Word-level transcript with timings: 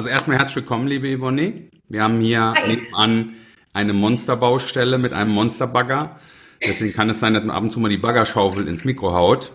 also 0.00 0.08
erstmal 0.08 0.38
herzlich 0.38 0.56
willkommen, 0.56 0.86
liebe 0.86 1.14
Yvonne. 1.14 1.68
Wir 1.90 2.02
haben 2.02 2.22
hier 2.22 2.54
Hi. 2.56 2.68
nebenan 2.68 3.34
eine 3.74 3.92
Monsterbaustelle 3.92 4.96
mit 4.96 5.12
einem 5.12 5.30
Monsterbagger. 5.30 6.18
Deswegen 6.66 6.94
kann 6.94 7.10
es 7.10 7.20
sein, 7.20 7.34
dass 7.34 7.44
man 7.44 7.54
ab 7.54 7.62
und 7.62 7.70
zu 7.70 7.80
mal 7.80 7.90
die 7.90 7.98
Baggerschaufel 7.98 8.66
ins 8.66 8.86
Mikro 8.86 9.12
haut. 9.12 9.52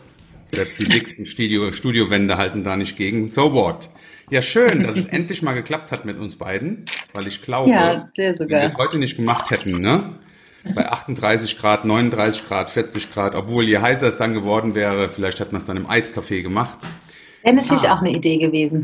Selbst 0.52 0.78
die 0.78 0.84
dicksten 0.84 1.26
Studio, 1.26 1.72
Studiowände 1.72 2.38
halten 2.38 2.64
da 2.64 2.76
nicht 2.76 2.96
gegen. 2.96 3.28
So 3.28 3.54
what? 3.54 3.90
Ja, 4.30 4.44
schön, 4.44 4.84
dass 4.84 4.98
es 4.98 5.06
endlich 5.08 5.42
mal 5.42 5.54
geklappt 5.54 5.92
hat 5.92 6.06
mit 6.06 6.20
uns 6.20 6.36
beiden, 6.36 6.86
weil 7.14 7.26
ich 7.26 7.42
glaube, 7.42 7.72
ja, 7.72 8.12
wenn 8.16 8.48
wir 8.48 8.62
es 8.62 8.78
heute 8.78 9.00
nicht 9.00 9.16
gemacht 9.16 9.50
hätten, 9.50 9.82
ne? 9.82 10.20
Bei 10.76 10.92
38 10.92 11.58
Grad, 11.58 11.86
39 11.86 12.48
Grad, 12.48 12.70
40 12.70 13.12
Grad, 13.12 13.34
obwohl 13.34 13.68
je 13.68 13.80
heißer 13.80 14.08
es 14.08 14.20
dann 14.20 14.36
geworden 14.36 14.76
wäre, 14.76 15.10
vielleicht 15.10 15.40
hätte 15.40 15.54
man 15.54 15.62
es 15.62 15.66
dann 15.66 15.78
im 15.78 15.88
Eiscafé 15.88 16.44
gemacht. 16.44 16.82
Wäre 17.42 17.56
natürlich 17.56 17.90
ah. 17.90 17.96
auch 17.96 18.02
eine 18.02 18.12
Idee 18.12 18.38
gewesen. 18.38 18.84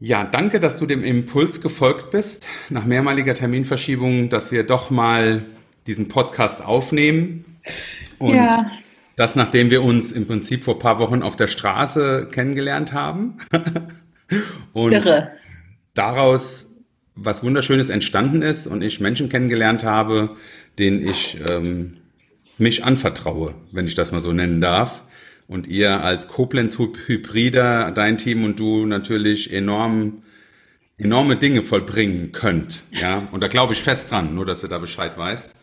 Ja, 0.00 0.22
danke, 0.24 0.60
dass 0.60 0.78
du 0.78 0.86
dem 0.86 1.02
Impuls 1.02 1.60
gefolgt 1.60 2.10
bist, 2.10 2.48
nach 2.68 2.84
mehrmaliger 2.84 3.34
Terminverschiebung, 3.34 4.28
dass 4.28 4.52
wir 4.52 4.62
doch 4.62 4.90
mal 4.90 5.42
diesen 5.88 6.06
Podcast 6.06 6.64
aufnehmen. 6.64 7.44
Und 8.18 8.34
ja. 8.36 8.70
das, 9.16 9.34
nachdem 9.34 9.70
wir 9.70 9.82
uns 9.82 10.12
im 10.12 10.26
Prinzip 10.26 10.62
vor 10.62 10.78
paar 10.78 11.00
Wochen 11.00 11.22
auf 11.22 11.34
der 11.34 11.48
Straße 11.48 12.28
kennengelernt 12.30 12.92
haben. 12.92 13.38
und 14.72 14.92
Irre. 14.92 15.32
daraus 15.94 16.68
was 17.20 17.42
Wunderschönes 17.42 17.90
entstanden 17.90 18.42
ist 18.42 18.68
und 18.68 18.82
ich 18.82 19.00
Menschen 19.00 19.28
kennengelernt 19.28 19.82
habe, 19.82 20.36
denen 20.78 21.06
ich 21.06 21.36
ähm, 21.48 21.94
mich 22.58 22.84
anvertraue, 22.84 23.54
wenn 23.72 23.86
ich 23.86 23.96
das 23.96 24.12
mal 24.12 24.20
so 24.20 24.32
nennen 24.32 24.60
darf. 24.60 25.02
Und 25.48 25.66
ihr 25.66 26.02
als 26.04 26.28
Koblenz-Hybrider, 26.28 27.90
dein 27.90 28.18
Team 28.18 28.44
und 28.44 28.60
du 28.60 28.86
natürlich 28.86 29.52
enorm, 29.52 30.22
enorme 30.98 31.36
Dinge 31.36 31.62
vollbringen 31.62 32.32
könnt. 32.32 32.82
Ja, 32.92 33.26
und 33.32 33.42
da 33.42 33.48
glaube 33.48 33.72
ich 33.72 33.82
fest 33.82 34.10
dran, 34.10 34.34
nur 34.34 34.44
dass 34.44 34.60
du 34.60 34.68
da 34.68 34.78
Bescheid 34.78 35.16
weißt. 35.16 35.56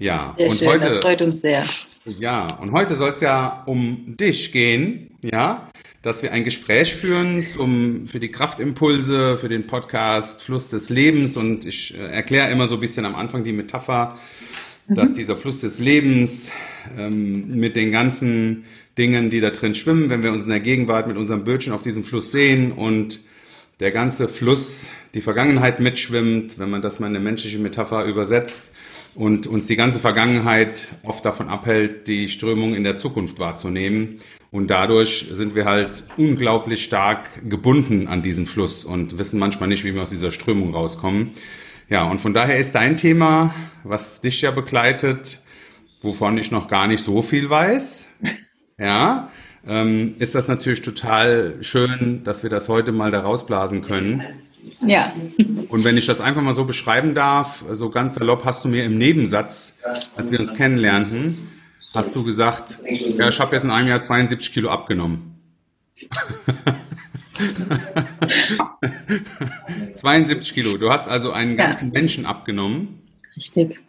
Ja, 0.00 0.34
sehr 0.36 0.48
und 0.48 0.56
schön, 0.58 0.68
heute, 0.68 0.88
das 0.88 0.98
freut 0.98 1.22
uns 1.22 1.40
sehr. 1.40 1.64
Ja, 2.04 2.54
und 2.54 2.72
heute 2.72 2.96
soll 2.96 3.10
es 3.10 3.20
ja 3.20 3.62
um 3.66 4.16
dich 4.16 4.50
gehen, 4.52 5.10
ja, 5.22 5.70
dass 6.02 6.22
wir 6.22 6.32
ein 6.32 6.44
Gespräch 6.44 6.94
führen 6.94 7.44
zum, 7.44 8.06
für 8.06 8.20
die 8.20 8.30
Kraftimpulse, 8.30 9.36
für 9.36 9.50
den 9.50 9.66
Podcast 9.66 10.42
Fluss 10.42 10.68
des 10.68 10.88
Lebens 10.88 11.36
und 11.36 11.66
ich 11.66 11.96
äh, 11.98 12.06
erkläre 12.06 12.50
immer 12.50 12.68
so 12.68 12.76
ein 12.76 12.80
bisschen 12.80 13.04
am 13.04 13.14
Anfang 13.14 13.44
die 13.44 13.52
Metapher, 13.52 14.18
mhm. 14.86 14.94
dass 14.94 15.12
dieser 15.12 15.36
Fluss 15.36 15.60
des 15.60 15.78
Lebens 15.78 16.52
ähm, 16.96 17.54
mit 17.56 17.76
den 17.76 17.92
ganzen 17.92 18.64
Dingen, 18.98 19.30
die 19.30 19.40
da 19.40 19.50
drin 19.50 19.74
schwimmen, 19.74 20.10
wenn 20.10 20.22
wir 20.22 20.32
uns 20.32 20.44
in 20.44 20.50
der 20.50 20.60
Gegenwart 20.60 21.06
mit 21.06 21.16
unserem 21.16 21.44
Bötchen 21.44 21.72
auf 21.72 21.82
diesem 21.82 22.04
Fluss 22.04 22.32
sehen 22.32 22.72
und 22.72 23.20
der 23.80 23.92
ganze 23.92 24.28
Fluss, 24.28 24.90
die 25.14 25.22
Vergangenheit 25.22 25.80
mitschwimmt, 25.80 26.58
wenn 26.58 26.70
man 26.70 26.82
das 26.82 27.00
mal 27.00 27.06
in 27.06 27.16
eine 27.16 27.24
menschliche 27.24 27.58
Metapher 27.58 28.04
übersetzt, 28.04 28.72
und 29.14 29.46
uns 29.46 29.66
die 29.66 29.76
ganze 29.76 29.98
Vergangenheit 29.98 30.88
oft 31.02 31.24
davon 31.24 31.48
abhält, 31.48 32.06
die 32.08 32.28
Strömung 32.28 32.74
in 32.74 32.84
der 32.84 32.96
Zukunft 32.96 33.38
wahrzunehmen. 33.38 34.18
Und 34.50 34.68
dadurch 34.68 35.28
sind 35.32 35.54
wir 35.54 35.64
halt 35.64 36.04
unglaublich 36.16 36.84
stark 36.84 37.48
gebunden 37.48 38.08
an 38.08 38.22
diesen 38.22 38.46
Fluss 38.46 38.84
und 38.84 39.18
wissen 39.18 39.38
manchmal 39.38 39.68
nicht, 39.68 39.84
wie 39.84 39.94
wir 39.94 40.02
aus 40.02 40.10
dieser 40.10 40.30
Strömung 40.30 40.74
rauskommen. 40.74 41.32
Ja, 41.88 42.04
und 42.04 42.20
von 42.20 42.34
daher 42.34 42.58
ist 42.58 42.74
dein 42.74 42.96
Thema, 42.96 43.54
was 43.84 44.20
dich 44.20 44.42
ja 44.42 44.50
begleitet, 44.50 45.40
wovon 46.02 46.38
ich 46.38 46.50
noch 46.50 46.68
gar 46.68 46.86
nicht 46.86 47.02
so 47.02 47.22
viel 47.22 47.50
weiß, 47.50 48.08
ja, 48.80 49.30
ähm, 49.66 50.14
ist 50.18 50.34
das 50.34 50.48
natürlich 50.48 50.82
total 50.82 51.56
schön, 51.60 52.24
dass 52.24 52.42
wir 52.42 52.50
das 52.50 52.68
heute 52.68 52.92
mal 52.92 53.10
da 53.10 53.20
rausblasen 53.20 53.82
können. 53.82 54.24
Ja. 54.84 55.12
Und 55.68 55.84
wenn 55.84 55.96
ich 55.96 56.06
das 56.06 56.20
einfach 56.20 56.42
mal 56.42 56.54
so 56.54 56.64
beschreiben 56.64 57.14
darf, 57.14 57.64
so 57.72 57.90
ganz 57.90 58.14
salopp 58.14 58.44
hast 58.44 58.64
du 58.64 58.68
mir 58.68 58.84
im 58.84 58.98
Nebensatz, 58.98 59.78
als 60.16 60.30
wir 60.30 60.40
uns 60.40 60.54
kennenlernten, 60.54 61.48
hast 61.94 62.16
du 62.16 62.24
gesagt, 62.24 62.78
ja, 62.88 63.28
ich 63.28 63.40
habe 63.40 63.54
jetzt 63.54 63.64
in 63.64 63.70
einem 63.70 63.88
Jahr 63.88 64.00
72 64.00 64.52
Kilo 64.52 64.70
abgenommen. 64.70 65.36
72 69.94 70.54
Kilo. 70.54 70.76
Du 70.76 70.90
hast 70.90 71.08
also 71.08 71.32
einen 71.32 71.56
ganzen 71.56 71.86
ja. 71.86 71.92
Menschen 71.92 72.26
abgenommen. 72.26 73.02
Richtig. 73.36 73.80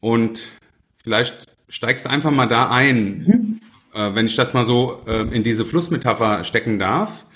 Und 0.00 0.48
vielleicht 1.02 1.46
steigst 1.68 2.06
du 2.06 2.10
einfach 2.10 2.30
mal 2.30 2.46
da 2.46 2.70
ein, 2.70 3.18
mhm. 3.18 3.60
Äh, 3.94 4.14
wenn 4.14 4.26
ich 4.26 4.36
das 4.36 4.54
mal 4.54 4.64
so 4.64 5.00
äh, 5.06 5.22
in 5.34 5.44
diese 5.44 5.64
Flussmetapher 5.64 6.44
stecken 6.44 6.78
darf. 6.78 7.26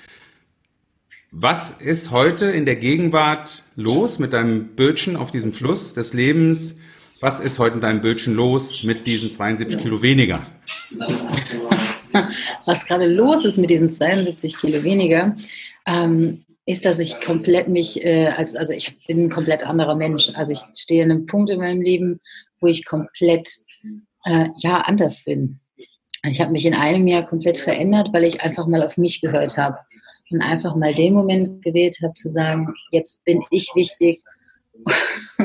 Was 1.30 1.70
ist 1.70 2.12
heute 2.12 2.46
in 2.46 2.64
der 2.64 2.76
Gegenwart 2.76 3.64
los 3.74 4.18
mit 4.18 4.32
deinem 4.32 4.74
Bötchen 4.74 5.16
auf 5.16 5.30
diesem 5.30 5.52
Fluss 5.52 5.92
des 5.92 6.14
Lebens? 6.14 6.78
Was 7.20 7.40
ist 7.40 7.58
heute 7.58 7.76
in 7.76 7.80
deinem 7.80 8.00
Bötchen 8.00 8.34
los 8.34 8.82
mit 8.82 9.06
diesen 9.06 9.30
72 9.30 9.80
Kilo 9.80 10.02
weniger? 10.02 10.46
Was 12.64 12.86
gerade 12.86 13.06
los 13.06 13.44
ist 13.44 13.58
mit 13.58 13.70
diesen 13.70 13.90
72 13.90 14.56
Kilo 14.56 14.82
weniger, 14.82 15.36
ähm, 15.86 16.44
ist, 16.64 16.84
dass 16.84 16.98
ich 16.98 17.20
komplett 17.20 17.68
mich, 17.68 18.04
äh, 18.04 18.28
als, 18.28 18.56
also 18.56 18.72
ich 18.72 18.98
bin 19.06 19.24
ein 19.24 19.30
komplett 19.30 19.62
anderer 19.64 19.94
Mensch. 19.94 20.30
Also 20.34 20.52
ich 20.52 20.60
stehe 20.76 21.04
an 21.04 21.10
einem 21.10 21.26
Punkt 21.26 21.50
in 21.50 21.58
meinem 21.58 21.80
Leben, 21.80 22.20
wo 22.60 22.66
ich 22.66 22.84
komplett, 22.84 23.48
äh, 24.24 24.48
ja, 24.58 24.80
anders 24.80 25.22
bin. 25.24 25.60
Ich 26.28 26.40
habe 26.40 26.52
mich 26.52 26.66
in 26.66 26.74
einem 26.74 27.06
Jahr 27.06 27.24
komplett 27.24 27.58
verändert, 27.58 28.10
weil 28.12 28.24
ich 28.24 28.40
einfach 28.40 28.66
mal 28.66 28.82
auf 28.82 28.96
mich 28.96 29.20
gehört 29.20 29.56
habe 29.56 29.78
und 30.30 30.42
einfach 30.42 30.74
mal 30.74 30.94
den 30.94 31.14
Moment 31.14 31.62
gewählt 31.62 31.98
habe 32.02 32.14
zu 32.14 32.30
sagen, 32.30 32.74
jetzt 32.90 33.24
bin 33.24 33.42
ich 33.50 33.70
wichtig 33.74 34.22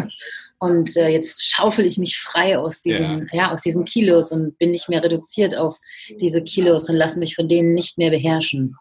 und 0.60 0.96
äh, 0.98 1.10
jetzt 1.10 1.44
schaufel 1.44 1.86
ich 1.86 1.98
mich 1.98 2.20
frei 2.20 2.58
aus 2.58 2.82
diesen, 2.82 3.30
ja. 3.32 3.44
ja. 3.44 3.52
aus 3.52 3.62
diesen 3.62 3.86
Kilos 3.86 4.32
und 4.32 4.58
bin 4.58 4.72
nicht 4.72 4.90
mehr 4.90 5.04
reduziert 5.04 5.56
auf 5.56 5.78
diese 6.20 6.42
Kilos 6.44 6.90
und 6.90 6.96
lasse 6.96 7.20
mich 7.20 7.36
von 7.36 7.48
denen 7.48 7.74
nicht 7.74 7.98
mehr 7.98 8.10
beherrschen. 8.10 8.76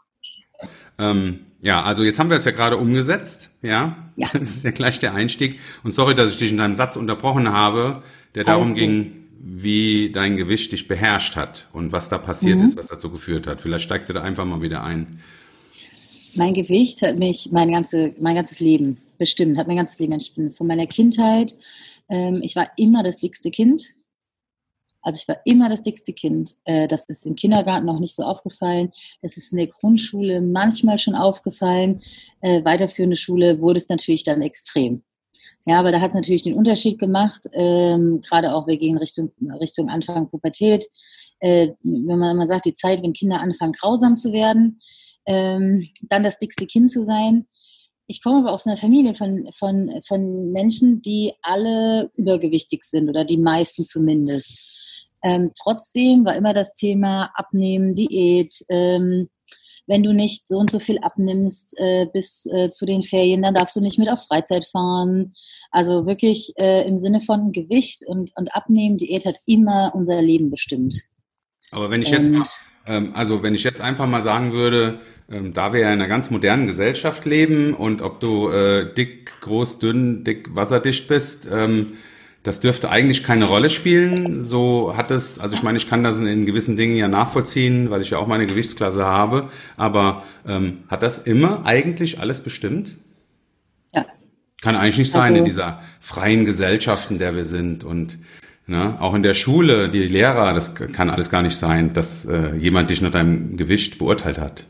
Ähm, 0.99 1.47
ja, 1.62 1.83
also 1.83 2.03
jetzt 2.03 2.19
haben 2.19 2.31
wir 2.31 2.39
es 2.39 2.44
ja 2.44 2.53
gerade 2.53 2.77
umgesetzt, 2.77 3.50
ja? 3.62 4.10
ja. 4.16 4.28
Das 4.33 4.49
ist 4.49 4.65
ja 4.65 4.71
gleich 4.71 4.99
der 4.99 5.15
Einstieg. 5.15 5.60
Und 5.83 5.93
sorry, 5.93 6.15
dass 6.15 6.31
ich 6.31 6.37
dich 6.37 6.50
in 6.50 6.59
deinem 6.59 6.75
Satz 6.75 6.97
unterbrochen 6.97 7.53
habe, 7.53 8.03
der 8.34 8.44
darum 8.44 8.65
Alles 8.65 8.75
ging, 8.75 9.05
gut. 9.05 9.19
Wie 9.43 10.12
dein 10.12 10.37
Gewicht 10.37 10.71
dich 10.73 10.87
beherrscht 10.87 11.34
hat 11.34 11.67
und 11.73 11.93
was 11.93 12.11
da 12.11 12.19
passiert 12.19 12.59
mhm. 12.59 12.65
ist, 12.65 12.77
was 12.77 12.89
dazu 12.89 13.11
geführt 13.11 13.47
hat. 13.47 13.62
Vielleicht 13.62 13.84
steigst 13.84 14.09
du 14.11 14.12
da 14.12 14.21
einfach 14.21 14.45
mal 14.45 14.61
wieder 14.61 14.84
ein. 14.84 15.21
Mein 16.34 16.53
Gewicht 16.53 17.01
hat 17.01 17.19
mich 17.19 17.49
mein, 17.51 17.71
ganze, 17.73 18.15
mein 18.21 18.34
ganzes 18.34 18.61
Leben 18.61 18.99
bestimmt, 19.17 19.56
hat 19.56 19.67
mein 19.67 19.78
ganzes 19.78 19.99
Leben 19.99 20.12
bestimmt. 20.12 20.56
Von 20.56 20.67
meiner 20.67 20.87
Kindheit, 20.87 21.56
ähm, 22.11 22.41
ich 22.43 22.55
war 22.55 22.71
immer 22.77 23.03
das 23.03 23.17
dickste 23.17 23.51
Kind. 23.51 23.95
Also 25.01 25.19
ich 25.23 25.27
war 25.27 25.39
immer 25.47 25.71
das 25.71 25.81
dickste 25.81 26.12
Kind. 26.12 26.55
Äh, 26.65 26.87
das 26.87 27.07
ist 27.07 27.25
im 27.25 27.34
Kindergarten 27.34 27.87
noch 27.87 27.99
nicht 27.99 28.15
so 28.15 28.22
aufgefallen. 28.22 28.93
Das 29.22 29.39
ist 29.39 29.53
in 29.53 29.59
der 29.59 29.69
Grundschule 29.69 30.43
manchmal 30.43 30.99
schon 30.99 31.15
aufgefallen. 31.15 32.03
Äh, 32.43 32.62
weiterführende 32.65 33.17
Schule 33.17 33.61
wurde 33.62 33.78
es 33.78 33.89
natürlich 33.89 34.22
dann 34.22 34.43
extrem. 34.43 35.03
Ja, 35.66 35.78
aber 35.78 35.93
da 35.93 36.00
hat 36.00 36.10
es 36.10 36.15
natürlich 36.15 36.43
den 36.43 36.54
Unterschied 36.54 36.98
gemacht, 36.98 37.43
ähm, 37.53 38.21
gerade 38.22 38.54
auch 38.54 38.66
wir 38.66 38.78
gehen 38.78 38.97
Richtung, 38.97 39.31
Richtung 39.60 39.91
Anfang 39.91 40.28
Pubertät. 40.31 40.87
Äh, 41.41 41.72
wenn 41.82 42.19
man 42.19 42.37
mal 42.37 42.47
sagt, 42.47 42.65
die 42.65 42.72
Zeit, 42.72 43.03
wenn 43.03 43.12
Kinder 43.12 43.41
anfangen, 43.41 43.72
grausam 43.72 44.16
zu 44.16 44.32
werden, 44.32 44.81
ähm, 45.26 45.88
dann 46.03 46.22
das 46.22 46.38
dickste 46.38 46.66
Kind 46.66 46.91
zu 46.91 47.03
sein. 47.03 47.47
Ich 48.06 48.22
komme 48.22 48.38
aber 48.38 48.53
aus 48.53 48.66
einer 48.66 48.76
Familie 48.76 49.15
von, 49.15 49.48
von, 49.56 49.91
von 50.06 50.50
Menschen, 50.50 51.00
die 51.03 51.32
alle 51.43 52.10
übergewichtig 52.16 52.82
sind 52.82 53.09
oder 53.09 53.25
die 53.25 53.38
meisten 53.38 53.84
zumindest. 53.84 55.12
Ähm, 55.22 55.53
trotzdem 55.57 56.24
war 56.24 56.34
immer 56.34 56.54
das 56.54 56.72
Thema 56.72 57.30
Abnehmen, 57.34 57.95
Diät. 57.95 58.65
Ähm, 58.68 59.28
wenn 59.86 60.03
du 60.03 60.12
nicht 60.12 60.48
so 60.48 60.59
und 60.59 60.71
so 60.71 60.78
viel 60.78 60.98
abnimmst 60.98 61.74
äh, 61.78 62.06
bis 62.12 62.47
äh, 62.47 62.71
zu 62.71 62.86
den 62.86 63.03
Ferien, 63.03 63.42
dann 63.42 63.54
darfst 63.54 63.77
du 63.77 63.80
nicht 63.80 63.98
mit 63.98 64.10
auf 64.10 64.24
Freizeit 64.27 64.65
fahren. 64.65 65.34
Also 65.71 66.06
wirklich 66.06 66.53
äh, 66.56 66.86
im 66.86 66.98
Sinne 66.98 67.21
von 67.21 67.53
Gewicht 67.53 68.06
und, 68.06 68.30
und 68.36 68.54
Abnehmen, 68.54 68.97
Diät 68.97 69.27
hat 69.27 69.36
immer 69.47 69.92
unser 69.94 70.21
Leben 70.22 70.50
bestimmt. 70.50 71.00
Aber 71.71 71.91
wenn 71.91 72.03
ich 72.03 72.10
jetzt 72.10 72.30
mal 72.30 72.44
ähm, 72.86 73.12
also 73.15 73.42
wenn 73.42 73.54
ich 73.54 73.62
jetzt 73.62 73.80
einfach 73.80 74.06
mal 74.06 74.22
sagen 74.22 74.53
würde, 74.53 75.00
ähm, 75.30 75.53
da 75.53 75.72
wir 75.72 75.80
ja 75.80 75.88
in 75.88 76.00
einer 76.00 76.09
ganz 76.09 76.30
modernen 76.30 76.66
Gesellschaft 76.66 77.24
leben 77.24 77.74
und 77.74 78.03
ob 78.03 78.21
du 78.21 78.48
äh, 78.48 78.92
dick, 78.94 79.41
groß, 79.41 79.78
dünn, 79.78 80.24
dick, 80.24 80.54
wasserdicht 80.54 81.06
bist, 81.06 81.48
ähm, 81.50 81.94
das 82.42 82.60
dürfte 82.60 82.91
eigentlich 82.91 83.22
keine 83.22 83.45
Rolle 83.45 83.71
spielen. 83.71 84.45
So 84.45 84.97
hat 84.97 85.10
es, 85.10 85.39
also 85.39 85.54
ich 85.54 85.63
meine, 85.63 85.77
ich 85.77 85.89
kann 85.89 86.03
das 86.03 86.19
in 86.19 86.47
gewissen 86.47 86.77
Dingen 86.77 86.97
ja 86.97 87.09
nachvollziehen, 87.09 87.91
weil 87.91 88.01
ich 88.01 88.10
ja 88.10 88.19
auch 88.19 88.27
meine 88.27 88.47
Gewichtsklasse 88.47 89.04
habe, 89.04 89.51
aber 89.77 90.25
ähm, 90.47 90.84
hat 90.89 91.03
das 91.03 91.19
immer 91.19 91.66
eigentlich 91.66 92.19
alles 92.21 92.41
bestimmt? 92.41 92.97
Ja. 93.95 94.07
Kann 94.63 94.77
eigentlich 94.77 94.98
nicht 94.98 95.10
sein 95.10 95.33
also, 95.33 95.37
in 95.37 95.45
dieser 95.45 95.83
freien 96.01 96.45
Gesellschaft, 96.45 97.10
in 97.10 97.19
der 97.19 97.37
wir 97.37 97.45
sind 97.45 97.84
und 97.84 98.19
Ne? 98.71 98.97
Auch 99.01 99.15
in 99.15 99.25
der 99.25 99.34
Schule, 99.34 99.89
die 99.89 100.07
Lehrer, 100.07 100.53
das 100.53 100.77
kann 100.77 101.10
alles 101.10 101.28
gar 101.28 101.43
nicht 101.43 101.57
sein, 101.57 101.93
dass 101.93 102.25
äh, 102.25 102.54
jemand 102.54 102.89
dich 102.89 103.01
nach 103.01 103.10
deinem 103.10 103.57
Gewicht 103.57 103.98
beurteilt 103.98 104.39
hat. 104.39 104.63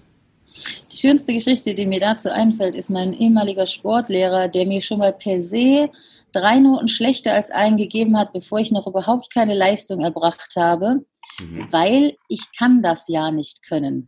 Die 0.90 0.96
schönste 0.96 1.34
Geschichte, 1.34 1.74
die 1.74 1.84
mir 1.84 2.00
dazu 2.00 2.30
einfällt, 2.30 2.74
ist 2.74 2.88
mein 2.88 3.12
ehemaliger 3.12 3.66
Sportlehrer, 3.66 4.48
der 4.48 4.64
mir 4.64 4.80
schon 4.80 5.00
mal 5.00 5.12
per 5.12 5.42
se 5.42 5.90
drei 6.32 6.58
Noten 6.58 6.88
schlechter 6.88 7.32
als 7.34 7.50
einen 7.50 7.76
gegeben 7.76 8.18
hat, 8.18 8.32
bevor 8.32 8.58
ich 8.58 8.70
noch 8.70 8.86
überhaupt 8.86 9.32
keine 9.32 9.54
Leistung 9.54 10.00
erbracht 10.02 10.54
habe, 10.56 11.04
mhm. 11.38 11.66
weil 11.70 12.16
ich 12.28 12.42
kann 12.56 12.82
das 12.82 13.08
ja 13.08 13.30
nicht 13.30 13.62
können. 13.62 14.06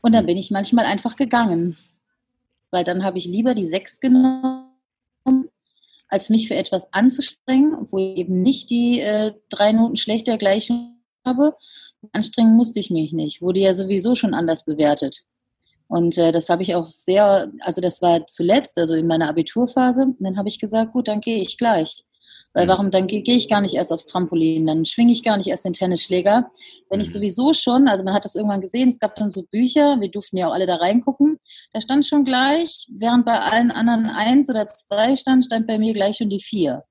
Und 0.00 0.12
dann 0.12 0.26
bin 0.26 0.36
ich 0.36 0.50
manchmal 0.50 0.84
einfach 0.84 1.16
gegangen, 1.16 1.78
weil 2.70 2.84
dann 2.84 3.04
habe 3.04 3.18
ich 3.18 3.24
lieber 3.24 3.54
die 3.54 3.66
sechs 3.66 4.00
genommen, 4.00 4.68
als 6.08 6.28
mich 6.28 6.48
für 6.48 6.56
etwas 6.56 6.92
anzustrengen, 6.92 7.90
wo 7.90 7.98
ich 7.98 8.18
eben 8.18 8.42
nicht 8.42 8.68
die 8.68 9.00
äh, 9.00 9.32
drei 9.48 9.72
Noten 9.72 9.96
schlechter 9.96 10.36
Gleichung 10.36 11.00
habe. 11.24 11.56
Anstrengen 12.12 12.56
musste 12.56 12.80
ich 12.80 12.90
mich 12.90 13.12
nicht, 13.12 13.40
wurde 13.40 13.60
ja 13.60 13.72
sowieso 13.72 14.14
schon 14.14 14.34
anders 14.34 14.64
bewertet. 14.64 15.24
Und 15.92 16.16
äh, 16.16 16.32
das 16.32 16.48
habe 16.48 16.62
ich 16.62 16.74
auch 16.74 16.90
sehr, 16.90 17.52
also 17.60 17.82
das 17.82 18.00
war 18.00 18.26
zuletzt, 18.26 18.78
also 18.78 18.94
in 18.94 19.06
meiner 19.06 19.28
Abiturphase. 19.28 20.04
Und 20.04 20.16
dann 20.20 20.38
habe 20.38 20.48
ich 20.48 20.58
gesagt, 20.58 20.94
gut, 20.94 21.06
dann 21.06 21.20
gehe 21.20 21.42
ich 21.42 21.58
gleich. 21.58 22.02
Weil 22.54 22.64
mhm. 22.64 22.70
warum, 22.70 22.90
dann 22.90 23.06
gehe 23.06 23.22
geh 23.22 23.34
ich 23.34 23.46
gar 23.46 23.60
nicht 23.60 23.74
erst 23.74 23.92
aufs 23.92 24.06
Trampolin, 24.06 24.66
dann 24.66 24.86
schwinge 24.86 25.12
ich 25.12 25.22
gar 25.22 25.36
nicht 25.36 25.48
erst 25.48 25.66
den 25.66 25.74
Tennisschläger. 25.74 26.50
Wenn 26.88 27.02
ich 27.02 27.08
mhm. 27.08 27.12
sowieso 27.12 27.52
schon, 27.52 27.88
also 27.88 28.04
man 28.04 28.14
hat 28.14 28.24
das 28.24 28.36
irgendwann 28.36 28.62
gesehen, 28.62 28.88
es 28.88 29.00
gab 29.00 29.16
dann 29.16 29.30
so 29.30 29.42
Bücher, 29.42 30.00
wir 30.00 30.10
durften 30.10 30.38
ja 30.38 30.48
auch 30.48 30.54
alle 30.54 30.64
da 30.64 30.76
reingucken, 30.76 31.38
da 31.74 31.82
stand 31.82 32.06
schon 32.06 32.24
gleich, 32.24 32.88
während 32.90 33.26
bei 33.26 33.38
allen 33.38 33.70
anderen 33.70 34.06
eins 34.06 34.48
oder 34.48 34.66
zwei 34.66 35.14
stand, 35.16 35.44
stand 35.44 35.66
bei 35.66 35.76
mir 35.76 35.92
gleich 35.92 36.16
schon 36.16 36.30
die 36.30 36.40
vier. 36.40 36.84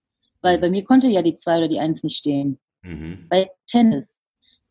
Weil 0.44 0.60
bei 0.60 0.70
mir 0.70 0.84
konnte 0.84 1.08
ja 1.08 1.24
die 1.24 1.34
zwei 1.34 1.58
oder 1.58 1.68
die 1.68 1.80
eins 1.80 2.04
nicht 2.04 2.18
stehen. 2.18 2.60
Mhm. 2.84 3.26
Bei 3.32 3.50
Tennis. 3.66 4.21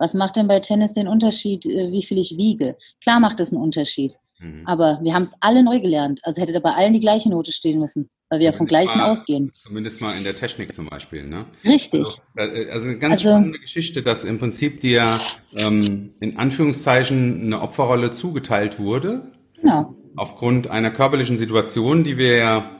Was 0.00 0.14
macht 0.14 0.36
denn 0.36 0.48
bei 0.48 0.60
Tennis 0.60 0.94
den 0.94 1.06
Unterschied, 1.06 1.66
äh, 1.66 1.92
wie 1.92 2.02
viel 2.02 2.18
ich 2.18 2.36
wiege? 2.38 2.76
Klar 3.02 3.20
macht 3.20 3.38
es 3.38 3.52
einen 3.52 3.62
Unterschied. 3.62 4.16
Mhm. 4.38 4.62
Aber 4.64 4.98
wir 5.02 5.12
haben 5.12 5.22
es 5.22 5.34
alle 5.40 5.62
neu 5.62 5.78
gelernt. 5.78 6.20
Also 6.22 6.40
hätte 6.40 6.54
da 6.54 6.60
bei 6.60 6.72
allen 6.72 6.94
die 6.94 7.00
gleiche 7.00 7.28
Note 7.28 7.52
stehen 7.52 7.78
müssen, 7.78 8.08
weil 8.30 8.38
wir 8.38 8.46
ja 8.46 8.52
vom 8.54 8.66
gleichen 8.66 8.96
mal, 8.96 9.10
ausgehen. 9.10 9.50
Zumindest 9.52 10.00
mal 10.00 10.16
in 10.16 10.24
der 10.24 10.34
Technik 10.34 10.74
zum 10.74 10.88
Beispiel. 10.88 11.26
Ne? 11.26 11.44
Richtig. 11.66 12.06
Also, 12.34 12.56
äh, 12.56 12.70
also 12.70 12.88
eine 12.88 12.98
ganz 12.98 13.18
also, 13.18 13.28
spannende 13.28 13.58
Geschichte, 13.58 14.02
dass 14.02 14.24
im 14.24 14.38
Prinzip 14.38 14.80
dir 14.80 15.10
ähm, 15.54 16.14
in 16.20 16.38
Anführungszeichen 16.38 17.42
eine 17.42 17.60
Opferrolle 17.60 18.10
zugeteilt 18.10 18.78
wurde. 18.78 19.30
Genau. 19.60 19.94
Aufgrund 20.16 20.68
einer 20.68 20.90
körperlichen 20.90 21.36
Situation, 21.36 22.04
die 22.04 22.16
wir 22.16 22.36
ja 22.36 22.70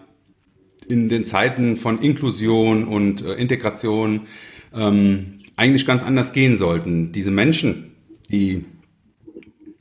in 0.89 1.11
den 1.11 1.27
Zeiten 1.27 1.77
von 1.77 2.01
Inklusion 2.01 2.89
und 2.89 3.23
äh, 3.23 3.35
Integration 3.35 4.27
ähm, 4.75 5.40
eigentlich 5.61 5.85
ganz 5.85 6.03
anders 6.05 6.33
gehen 6.33 6.57
sollten. 6.57 7.13
Diese 7.13 7.31
Menschen, 7.31 7.95
die 8.31 8.65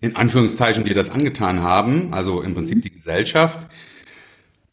in 0.02 0.16
Anführungszeichen 0.16 0.84
dir 0.84 0.94
das 0.94 1.10
angetan 1.10 1.64
haben, 1.64 2.14
also 2.14 2.42
im 2.42 2.54
Prinzip 2.54 2.82
die 2.82 2.92
Gesellschaft, 2.92 3.66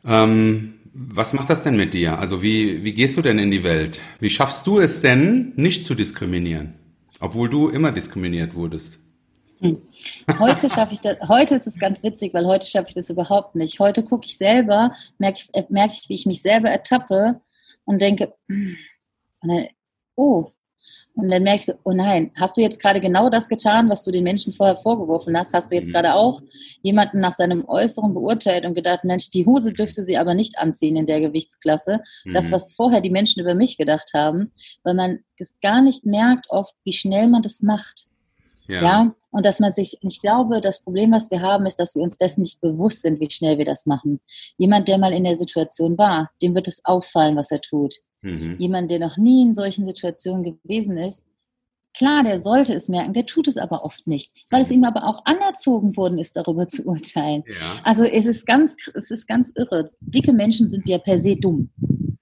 ähm, 0.05 0.75
was 0.93 1.32
macht 1.32 1.49
das 1.49 1.62
denn 1.62 1.76
mit 1.76 1.94
dir? 1.94 2.19
Also 2.19 2.43
wie, 2.43 2.82
wie 2.82 2.93
gehst 2.93 3.17
du 3.17 3.23
denn 3.23 3.38
in 3.38 3.53
die 3.53 3.62
Welt? 3.62 4.00
Wie 4.19 4.31
schaffst 4.31 4.67
du 4.67 4.81
es 4.81 5.00
denn, 5.00 5.53
nicht 5.55 5.85
zu 5.85 5.94
diskriminieren, 5.94 6.75
obwohl 7.20 7.49
du 7.49 7.69
immer 7.69 7.93
diskriminiert 7.93 8.55
wurdest? 8.55 8.99
Hm. 9.61 9.79
Heute 10.41 10.69
schaffe 10.69 10.94
ich 10.94 11.00
das, 11.03 11.19
heute 11.29 11.55
ist 11.55 11.69
es 11.69 11.79
ganz 11.79 12.03
witzig, 12.03 12.35
weil 12.35 12.47
heute 12.47 12.67
schaffe 12.67 12.88
ich 12.88 12.94
das 12.94 13.11
überhaupt 13.11 13.55
nicht. 13.55 13.79
Heute 13.79 14.03
gucke 14.03 14.26
ich 14.26 14.37
selber, 14.37 14.93
merke 15.19 15.38
ich, 15.38 15.69
merke 15.69 15.94
ich, 15.94 16.08
wie 16.08 16.14
ich 16.14 16.26
mich 16.26 16.43
selber 16.43 16.69
ertappe 16.69 17.41
und 17.85 18.03
denke, 18.03 18.35
hm, 18.49 18.76
oh, 20.17 20.50
und 21.17 21.31
dann 21.31 21.43
merkst 21.43 21.69
du, 21.69 21.73
oh 21.85 21.93
nein, 21.93 22.31
hast 22.37 22.59
du 22.59 22.61
jetzt 22.61 22.79
gerade 22.79 23.01
genau 23.01 23.31
das 23.31 23.49
getan, 23.49 23.89
was 23.89 24.05
du 24.05 24.11
den 24.11 24.23
Menschen 24.23 24.53
vorher 24.53 24.77
vorgeworfen 24.77 25.37
hast? 25.37 25.55
Hast 25.55 25.71
du 25.71 25.75
jetzt 25.75 25.89
mhm. 25.89 25.93
gerade 25.93 26.15
auch 26.15 26.43
jemanden 26.83 27.21
nach 27.21 27.33
seinem 27.33 27.65
Äußeren 27.67 28.13
beurteilt 28.13 28.67
und 28.67 28.75
gedacht, 28.75 29.03
Mensch, 29.03 29.31
die 29.31 29.47
Hose 29.47 29.73
dürfte 29.73 30.03
sie 30.03 30.19
aber 30.19 30.35
nicht 30.35 30.59
anziehen 30.59 30.95
in 30.95 31.07
der 31.07 31.21
Gewichtsklasse? 31.21 32.01
Mhm. 32.25 32.33
Das, 32.35 32.53
was 32.53 32.75
vorher 32.75 33.01
die 33.01 33.11
Menschen 33.11 33.41
über 33.41 33.55
mich 33.55 33.79
gedacht 33.79 34.11
haben, 34.13 34.53
weil 34.85 34.93
man 34.93 35.19
es 35.39 35.57
gar 35.63 35.81
nicht 35.81 36.05
merkt 36.05 36.51
oft, 36.51 36.75
wie 36.85 36.93
schnell 36.93 37.29
man 37.29 37.41
das 37.41 37.63
macht. 37.63 38.09
Ja. 38.69 38.83
ja. 38.83 39.15
Und 39.31 39.47
dass 39.47 39.59
man 39.59 39.73
sich, 39.73 39.97
ich 40.03 40.21
glaube, 40.21 40.61
das 40.61 40.81
Problem, 40.81 41.13
was 41.13 41.31
wir 41.31 41.41
haben, 41.41 41.65
ist, 41.65 41.81
dass 41.81 41.95
wir 41.95 42.03
uns 42.03 42.19
dessen 42.19 42.43
nicht 42.43 42.61
bewusst 42.61 43.01
sind, 43.01 43.21
wie 43.21 43.31
schnell 43.31 43.57
wir 43.57 43.65
das 43.65 43.87
machen. 43.87 44.21
Jemand, 44.59 44.89
der 44.89 44.99
mal 44.99 45.15
in 45.15 45.25
der 45.25 45.37
Situation 45.37 45.97
war, 45.97 46.31
dem 46.43 46.55
wird 46.55 46.69
es 46.69 46.85
auffallen, 46.85 47.37
was 47.37 47.51
er 47.51 47.63
tut. 47.63 47.95
Mhm. 48.26 48.56
Jemand, 48.58 48.90
der 48.90 48.99
noch 48.99 49.17
nie 49.17 49.43
in 49.43 49.55
solchen 49.55 49.87
Situationen 49.87 50.43
gewesen 50.43 50.99
ist, 50.99 51.25
klar, 51.94 52.25
der 52.25 52.38
sollte 52.38 52.75
es 52.75 52.88
merken, 52.88 53.12
der 53.12 53.25
tut 53.25 53.46
es 53.49 53.56
aber 53.56 53.84
oft 53.84 54.06
nicht, 54.06 54.32
weil 54.50 54.62
es 54.62 54.70
ihm 54.70 54.84
aber 54.84 55.05
auch 55.05 55.25
anerzogen 55.25 55.96
worden 55.96 56.19
ist, 56.19 56.37
darüber 56.37 56.67
zu 56.67 56.84
urteilen. 56.84 57.44
Ja. 57.46 57.81
Also 57.84 58.05
es 58.05 58.26
ist 58.26 58.46
ganz, 58.46 58.75
es 58.94 59.11
ist 59.11 59.26
ganz 59.26 59.52
irre. 59.55 59.90
Dicke 60.00 60.32
Menschen 60.32 60.69
sind 60.69 60.87
ja 60.88 60.99
per 60.99 61.19
se 61.19 61.37
dumm. 61.37 61.70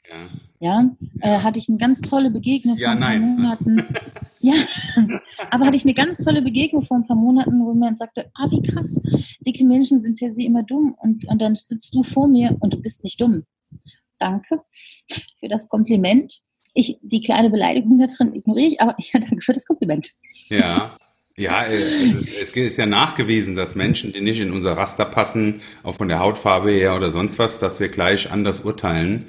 Ja. 0.08 0.28
Ja, 0.60 0.96
äh, 1.20 1.40
hatte 1.40 1.58
ich 1.58 1.68
eine 1.68 1.76
ganz 1.76 2.00
tolle 2.00 2.30
Begegnung 2.30 2.76
ja, 2.78 2.88
vor 2.88 2.96
ein 2.96 3.00
paar 3.00 3.10
nein. 3.10 3.36
Monaten. 3.36 3.94
ja, 4.40 4.54
aber 5.50 5.66
hatte 5.66 5.76
ich 5.76 5.84
eine 5.84 5.92
ganz 5.92 6.18
tolle 6.18 6.40
Begegnung 6.40 6.82
vor 6.82 6.96
ein 6.96 7.06
paar 7.06 7.16
Monaten, 7.16 7.66
wo 7.66 7.74
man 7.74 7.98
sagte, 7.98 8.30
ah, 8.34 8.50
wie 8.50 8.62
krass, 8.62 8.98
dicke 9.44 9.64
Menschen 9.64 9.98
sind 9.98 10.18
per 10.18 10.32
se 10.32 10.42
immer 10.42 10.62
dumm 10.62 10.96
und, 11.02 11.26
und 11.26 11.42
dann 11.42 11.54
sitzt 11.56 11.94
du 11.94 12.02
vor 12.02 12.28
mir 12.28 12.56
und 12.60 12.72
du 12.72 12.80
bist 12.80 13.04
nicht 13.04 13.20
dumm 13.20 13.44
danke 14.18 14.62
für 15.40 15.48
das 15.48 15.68
Kompliment. 15.68 16.42
Ich, 16.74 16.98
die 17.02 17.22
kleine 17.22 17.50
Beleidigung 17.50 17.98
da 17.98 18.06
drin 18.06 18.34
ignoriere 18.34 18.68
ich, 18.68 18.80
aber 18.80 18.96
ja, 18.98 19.20
danke 19.20 19.40
für 19.40 19.52
das 19.52 19.64
Kompliment. 19.64 20.10
Ja, 20.48 20.96
ja, 21.36 21.64
äh, 21.64 21.74
es 21.74 22.28
ist, 22.28 22.56
es 22.56 22.56
ist, 22.56 22.76
ja 22.76 22.86
nachgewiesen, 22.86 23.56
dass 23.56 23.74
Menschen, 23.74 24.12
die 24.12 24.20
nicht 24.20 24.40
in 24.40 24.52
unser 24.52 24.76
Raster 24.76 25.04
passen, 25.04 25.62
auch 25.82 25.96
von 25.96 26.08
der 26.08 26.20
Hautfarbe 26.20 26.70
her 26.70 26.94
oder 26.94 27.10
sonst 27.10 27.38
was, 27.40 27.58
dass 27.58 27.80
wir 27.80 27.88
gleich 27.88 28.30
anders 28.30 28.60
urteilen. 28.60 29.26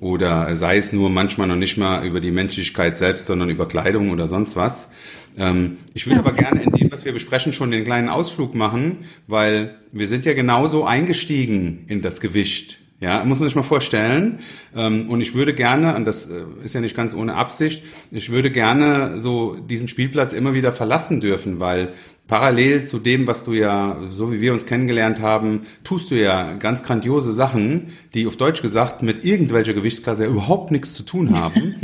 Oder 0.00 0.54
sei 0.54 0.76
es 0.76 0.92
nur 0.92 1.10
manchmal 1.10 1.48
noch 1.48 1.56
nicht 1.56 1.76
mal 1.76 2.06
über 2.06 2.20
die 2.20 2.30
Menschlichkeit 2.30 2.96
selbst, 2.96 3.26
sondern 3.26 3.50
über 3.50 3.66
Kleidung 3.66 4.10
oder 4.10 4.28
sonst 4.28 4.54
was. 4.54 4.92
Ähm, 5.36 5.78
ich 5.94 6.06
würde 6.06 6.20
aber 6.20 6.32
gerne 6.32 6.62
in 6.62 6.70
dem, 6.70 6.92
was 6.92 7.04
wir 7.04 7.12
besprechen, 7.12 7.52
schon 7.52 7.72
den 7.72 7.84
kleinen 7.84 8.08
Ausflug 8.08 8.54
machen, 8.54 9.06
weil 9.26 9.80
wir 9.90 10.06
sind 10.06 10.24
ja 10.24 10.34
genauso 10.34 10.84
eingestiegen 10.84 11.86
in 11.88 12.02
das 12.02 12.20
Gewicht 12.20 12.78
ja, 13.00 13.24
muss 13.24 13.38
man 13.38 13.48
sich 13.48 13.56
mal 13.56 13.62
vorstellen. 13.62 14.40
Ähm, 14.74 15.08
und 15.08 15.20
ich 15.20 15.34
würde 15.34 15.54
gerne, 15.54 15.94
und 15.94 16.04
das 16.04 16.26
äh, 16.26 16.42
ist 16.64 16.74
ja 16.74 16.80
nicht 16.80 16.96
ganz 16.96 17.14
ohne 17.14 17.34
Absicht, 17.34 17.84
ich 18.10 18.30
würde 18.30 18.50
gerne 18.50 19.20
so 19.20 19.54
diesen 19.54 19.88
Spielplatz 19.88 20.32
immer 20.32 20.52
wieder 20.52 20.72
verlassen 20.72 21.20
dürfen, 21.20 21.60
weil 21.60 21.92
parallel 22.26 22.84
zu 22.84 22.98
dem, 22.98 23.26
was 23.26 23.44
du 23.44 23.54
ja, 23.54 23.98
so 24.08 24.32
wie 24.32 24.40
wir 24.40 24.52
uns 24.52 24.66
kennengelernt 24.66 25.22
haben, 25.22 25.62
tust 25.84 26.10
du 26.10 26.20
ja 26.20 26.54
ganz 26.54 26.82
grandiose 26.82 27.32
Sachen, 27.32 27.92
die 28.14 28.26
auf 28.26 28.36
Deutsch 28.36 28.62
gesagt 28.62 29.02
mit 29.02 29.24
irgendwelcher 29.24 29.74
Gewichtsklasse 29.74 30.26
überhaupt 30.26 30.70
nichts 30.70 30.92
zu 30.92 31.04
tun 31.04 31.38
haben. 31.38 31.74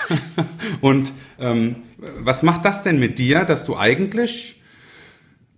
und 0.80 1.12
ähm, 1.38 1.76
was 2.20 2.42
macht 2.42 2.64
das 2.64 2.84
denn 2.84 2.98
mit 2.98 3.18
dir, 3.18 3.44
dass 3.44 3.64
du 3.64 3.76
eigentlich 3.76 4.62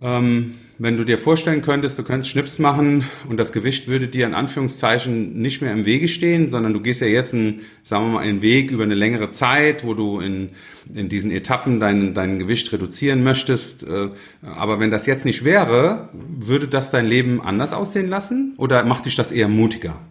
ähm, 0.01 0.55
wenn 0.77 0.97
du 0.97 1.05
dir 1.05 1.17
vorstellen 1.17 1.61
könntest, 1.61 1.97
du 1.97 2.03
könntest 2.03 2.29
Schnips 2.29 2.59
machen 2.59 3.05
und 3.29 3.37
das 3.37 3.53
Gewicht 3.53 3.87
würde 3.87 4.07
dir 4.07 4.25
in 4.25 4.33
Anführungszeichen 4.33 5.39
nicht 5.39 5.61
mehr 5.61 5.71
im 5.71 5.85
Wege 5.85 6.07
stehen, 6.07 6.49
sondern 6.49 6.73
du 6.73 6.81
gehst 6.81 7.01
ja 7.01 7.07
jetzt 7.07 7.33
einen, 7.33 7.61
sagen 7.83 8.05
wir 8.05 8.13
mal, 8.13 8.19
einen 8.19 8.41
Weg 8.41 8.71
über 8.71 8.83
eine 8.83 8.95
längere 8.95 9.29
Zeit, 9.29 9.85
wo 9.85 9.93
du 9.93 10.19
in, 10.19 10.49
in 10.93 11.07
diesen 11.07 11.31
Etappen 11.31 11.79
dein, 11.79 12.13
dein 12.13 12.39
Gewicht 12.39 12.71
reduzieren 12.73 13.23
möchtest. 13.23 13.83
Äh, 13.83 14.09
aber 14.41 14.79
wenn 14.79 14.91
das 14.91 15.05
jetzt 15.05 15.25
nicht 15.25 15.45
wäre, 15.45 16.09
würde 16.13 16.67
das 16.67 16.91
dein 16.91 17.05
Leben 17.05 17.41
anders 17.41 17.73
aussehen 17.73 18.09
lassen 18.09 18.55
oder 18.57 18.83
macht 18.83 19.05
dich 19.05 19.15
das 19.15 19.31
eher 19.31 19.47
mutiger? 19.47 20.01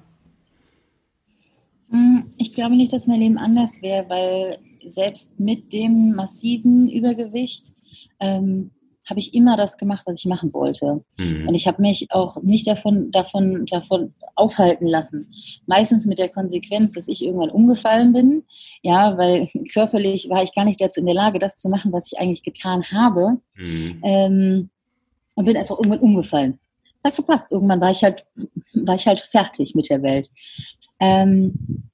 Hm, 1.91 2.25
ich 2.39 2.53
glaube 2.53 2.77
nicht, 2.77 2.93
dass 2.93 3.07
mein 3.07 3.21
Leben 3.21 3.39
anders 3.39 3.83
wäre, 3.83 4.09
weil 4.09 4.59
selbst 4.87 5.39
mit 5.39 5.73
dem 5.73 6.15
massiven 6.15 6.91
Übergewicht 6.91 7.73
ähm, 8.21 8.71
habe 9.07 9.21
ich 9.21 9.35
immer 9.35 9.57
das 9.57 9.77
gemacht, 9.77 10.03
was 10.07 10.19
ich 10.19 10.27
machen 10.27 10.53
wollte. 10.53 11.05
Mhm. 11.19 11.49
Und 11.49 11.55
ich 11.55 11.67
habe 11.67 11.83
mich 11.83 12.07
auch 12.11 12.41
nicht 12.43 12.67
davon, 12.67 13.11
davon, 13.11 13.67
davon 13.67 14.15
aufhalten 14.35 14.87
lassen. 14.87 15.33
Meistens 15.67 16.07
mit 16.07 16.19
der 16.19 16.29
Konsequenz, 16.31 16.93
dass 16.93 17.09
ich 17.09 17.25
irgendwann 17.25 17.51
umgefallen 17.51 18.13
bin. 18.13 18.45
Ja, 18.83 19.17
weil 19.19 19.49
körperlich 19.73 20.29
war 20.31 20.43
ich 20.43 20.55
gar 20.55 20.65
nicht 20.65 20.81
dazu 20.81 21.01
in 21.01 21.07
der 21.07 21.15
Lage, 21.15 21.39
das 21.39 21.57
zu 21.57 21.69
machen, 21.69 21.93
was 21.93 22.11
ich 22.11 22.19
eigentlich 22.19 22.43
getan 22.43 22.85
habe. 22.91 23.39
Mhm. 23.57 24.01
Ähm, 24.03 24.71
und 25.37 25.45
bin 25.45 25.57
einfach 25.57 25.79
irgendwann 25.79 26.01
umgefallen. 26.01 26.59
Sag 26.99 27.15
verpasst. 27.15 27.49
Irgendwann 27.51 27.81
war 27.81 27.91
ich 27.91 28.03
halt, 28.03 28.25
war 28.73 28.95
ich 28.95 29.07
halt 29.07 29.21
fertig 29.21 29.75
mit 29.75 29.91
der 29.91 30.03
Welt. 30.03 30.29
Ähm, 31.01 31.91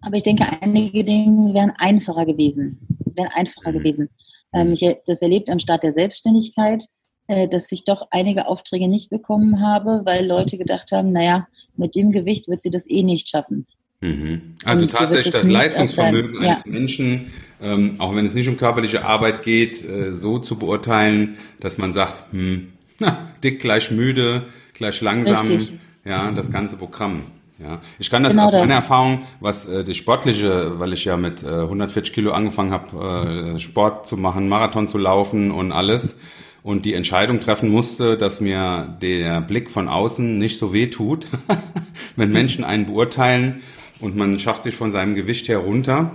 aber 0.00 0.16
ich 0.16 0.22
denke, 0.22 0.46
einige 0.60 1.04
Dinge 1.04 1.52
wären 1.52 1.72
einfacher 1.76 2.24
gewesen. 2.24 2.78
Wären 3.16 3.30
einfacher 3.34 3.72
mhm. 3.72 3.78
gewesen. 3.78 4.08
Ähm, 4.52 4.72
ich 4.72 4.84
das 5.06 5.22
erlebt 5.22 5.48
am 5.48 5.58
Start 5.58 5.82
der 5.82 5.92
Selbstständigkeit, 5.92 6.84
äh, 7.28 7.48
dass 7.48 7.70
ich 7.72 7.84
doch 7.84 8.08
einige 8.10 8.46
Aufträge 8.46 8.88
nicht 8.88 9.10
bekommen 9.10 9.60
habe, 9.60 10.02
weil 10.04 10.26
Leute 10.26 10.58
gedacht 10.58 10.92
haben, 10.92 11.12
naja, 11.12 11.46
mit 11.76 11.94
dem 11.94 12.10
Gewicht 12.10 12.48
wird 12.48 12.62
sie 12.62 12.70
das 12.70 12.88
eh 12.88 13.02
nicht 13.02 13.28
schaffen. 13.28 13.66
Mhm. 14.00 14.56
Also 14.64 14.82
Und 14.82 14.92
tatsächlich 14.92 15.34
das 15.34 15.44
Leistungsvermögen 15.44 16.38
eines 16.38 16.64
ja. 16.64 16.72
Menschen 16.72 17.30
ähm, 17.60 17.96
auch 17.98 18.14
wenn 18.14 18.24
es 18.24 18.34
nicht 18.34 18.48
um 18.48 18.56
körperliche 18.56 19.04
Arbeit 19.04 19.42
geht, 19.42 19.84
äh, 19.86 20.12
so 20.12 20.38
zu 20.38 20.58
beurteilen, 20.58 21.36
dass 21.60 21.78
man 21.78 21.92
sagt, 21.92 22.24
hm, 22.32 22.72
dick 23.44 23.60
gleich 23.60 23.90
müde, 23.90 24.46
gleich 24.74 25.00
langsam, 25.00 25.46
Richtig. 25.46 25.78
ja, 26.04 26.30
das 26.32 26.50
ganze 26.50 26.76
Programm. 26.78 27.24
Ja, 27.62 27.80
ich 27.98 28.10
kann 28.10 28.22
das 28.22 28.32
genau 28.32 28.46
aus 28.46 28.52
das. 28.52 28.62
meiner 28.62 28.74
Erfahrung, 28.74 29.24
was 29.40 29.66
äh, 29.66 29.84
die 29.84 29.92
sportliche, 29.92 30.78
weil 30.80 30.94
ich 30.94 31.04
ja 31.04 31.18
mit 31.18 31.42
äh, 31.42 31.46
140 31.46 32.14
Kilo 32.14 32.32
angefangen 32.32 32.72
habe, 32.72 33.54
äh, 33.54 33.58
Sport 33.58 34.06
zu 34.06 34.16
machen, 34.16 34.48
Marathon 34.48 34.86
zu 34.86 34.96
laufen 34.96 35.50
und 35.50 35.70
alles 35.70 36.20
und 36.62 36.86
die 36.86 36.94
Entscheidung 36.94 37.40
treffen 37.40 37.70
musste, 37.70 38.16
dass 38.16 38.40
mir 38.40 38.96
der 39.02 39.42
Blick 39.42 39.70
von 39.70 39.88
außen 39.88 40.38
nicht 40.38 40.58
so 40.58 40.72
weh 40.72 40.86
tut, 40.86 41.26
wenn 42.16 42.32
Menschen 42.32 42.64
einen 42.64 42.86
beurteilen 42.86 43.60
und 44.00 44.16
man 44.16 44.38
schafft 44.38 44.62
sich 44.62 44.74
von 44.74 44.90
seinem 44.90 45.14
Gewicht 45.14 45.48
herunter. 45.48 46.12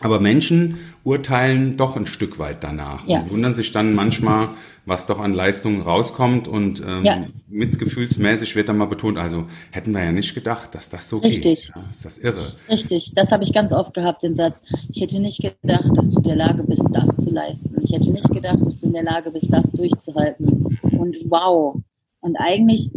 Aber 0.00 0.20
Menschen 0.20 0.78
urteilen 1.04 1.76
doch 1.78 1.96
ein 1.96 2.06
Stück 2.06 2.38
weit 2.38 2.62
danach 2.62 3.06
ja. 3.06 3.20
und 3.20 3.30
wundern 3.30 3.54
sich 3.54 3.72
dann 3.72 3.94
manchmal, 3.94 4.50
was 4.84 5.06
doch 5.06 5.20
an 5.20 5.32
Leistungen 5.32 5.80
rauskommt 5.80 6.48
und 6.48 6.82
ähm, 6.86 7.04
ja. 7.04 7.26
mitgefühlsmäßig 7.48 8.56
wird 8.56 8.68
dann 8.68 8.76
mal 8.76 8.86
betont, 8.86 9.16
also 9.16 9.46
hätten 9.70 9.92
wir 9.92 10.04
ja 10.04 10.12
nicht 10.12 10.34
gedacht, 10.34 10.74
dass 10.74 10.90
das 10.90 11.08
so 11.08 11.18
Richtig. 11.18 11.66
geht. 11.66 11.72
Ja, 11.74 11.84
ist 11.90 12.04
das 12.04 12.18
irre? 12.18 12.52
Richtig, 12.68 13.12
das 13.14 13.32
habe 13.32 13.44
ich 13.44 13.54
ganz 13.54 13.72
oft 13.72 13.94
gehabt, 13.94 14.22
den 14.22 14.34
Satz, 14.34 14.62
ich 14.92 15.00
hätte 15.00 15.18
nicht 15.18 15.40
gedacht, 15.40 15.90
dass 15.94 16.10
du 16.10 16.18
in 16.18 16.24
der 16.24 16.36
Lage 16.36 16.62
bist, 16.62 16.86
das 16.92 17.16
zu 17.16 17.30
leisten. 17.30 17.76
Ich 17.82 17.92
hätte 17.92 18.10
nicht 18.12 18.30
gedacht, 18.30 18.58
dass 18.64 18.78
du 18.78 18.86
in 18.86 18.92
der 18.92 19.04
Lage 19.04 19.30
bist, 19.30 19.50
das 19.50 19.72
durchzuhalten. 19.72 20.78
Und 20.82 21.16
wow. 21.24 21.80
Und 22.20 22.36
eigentlich 22.36 22.90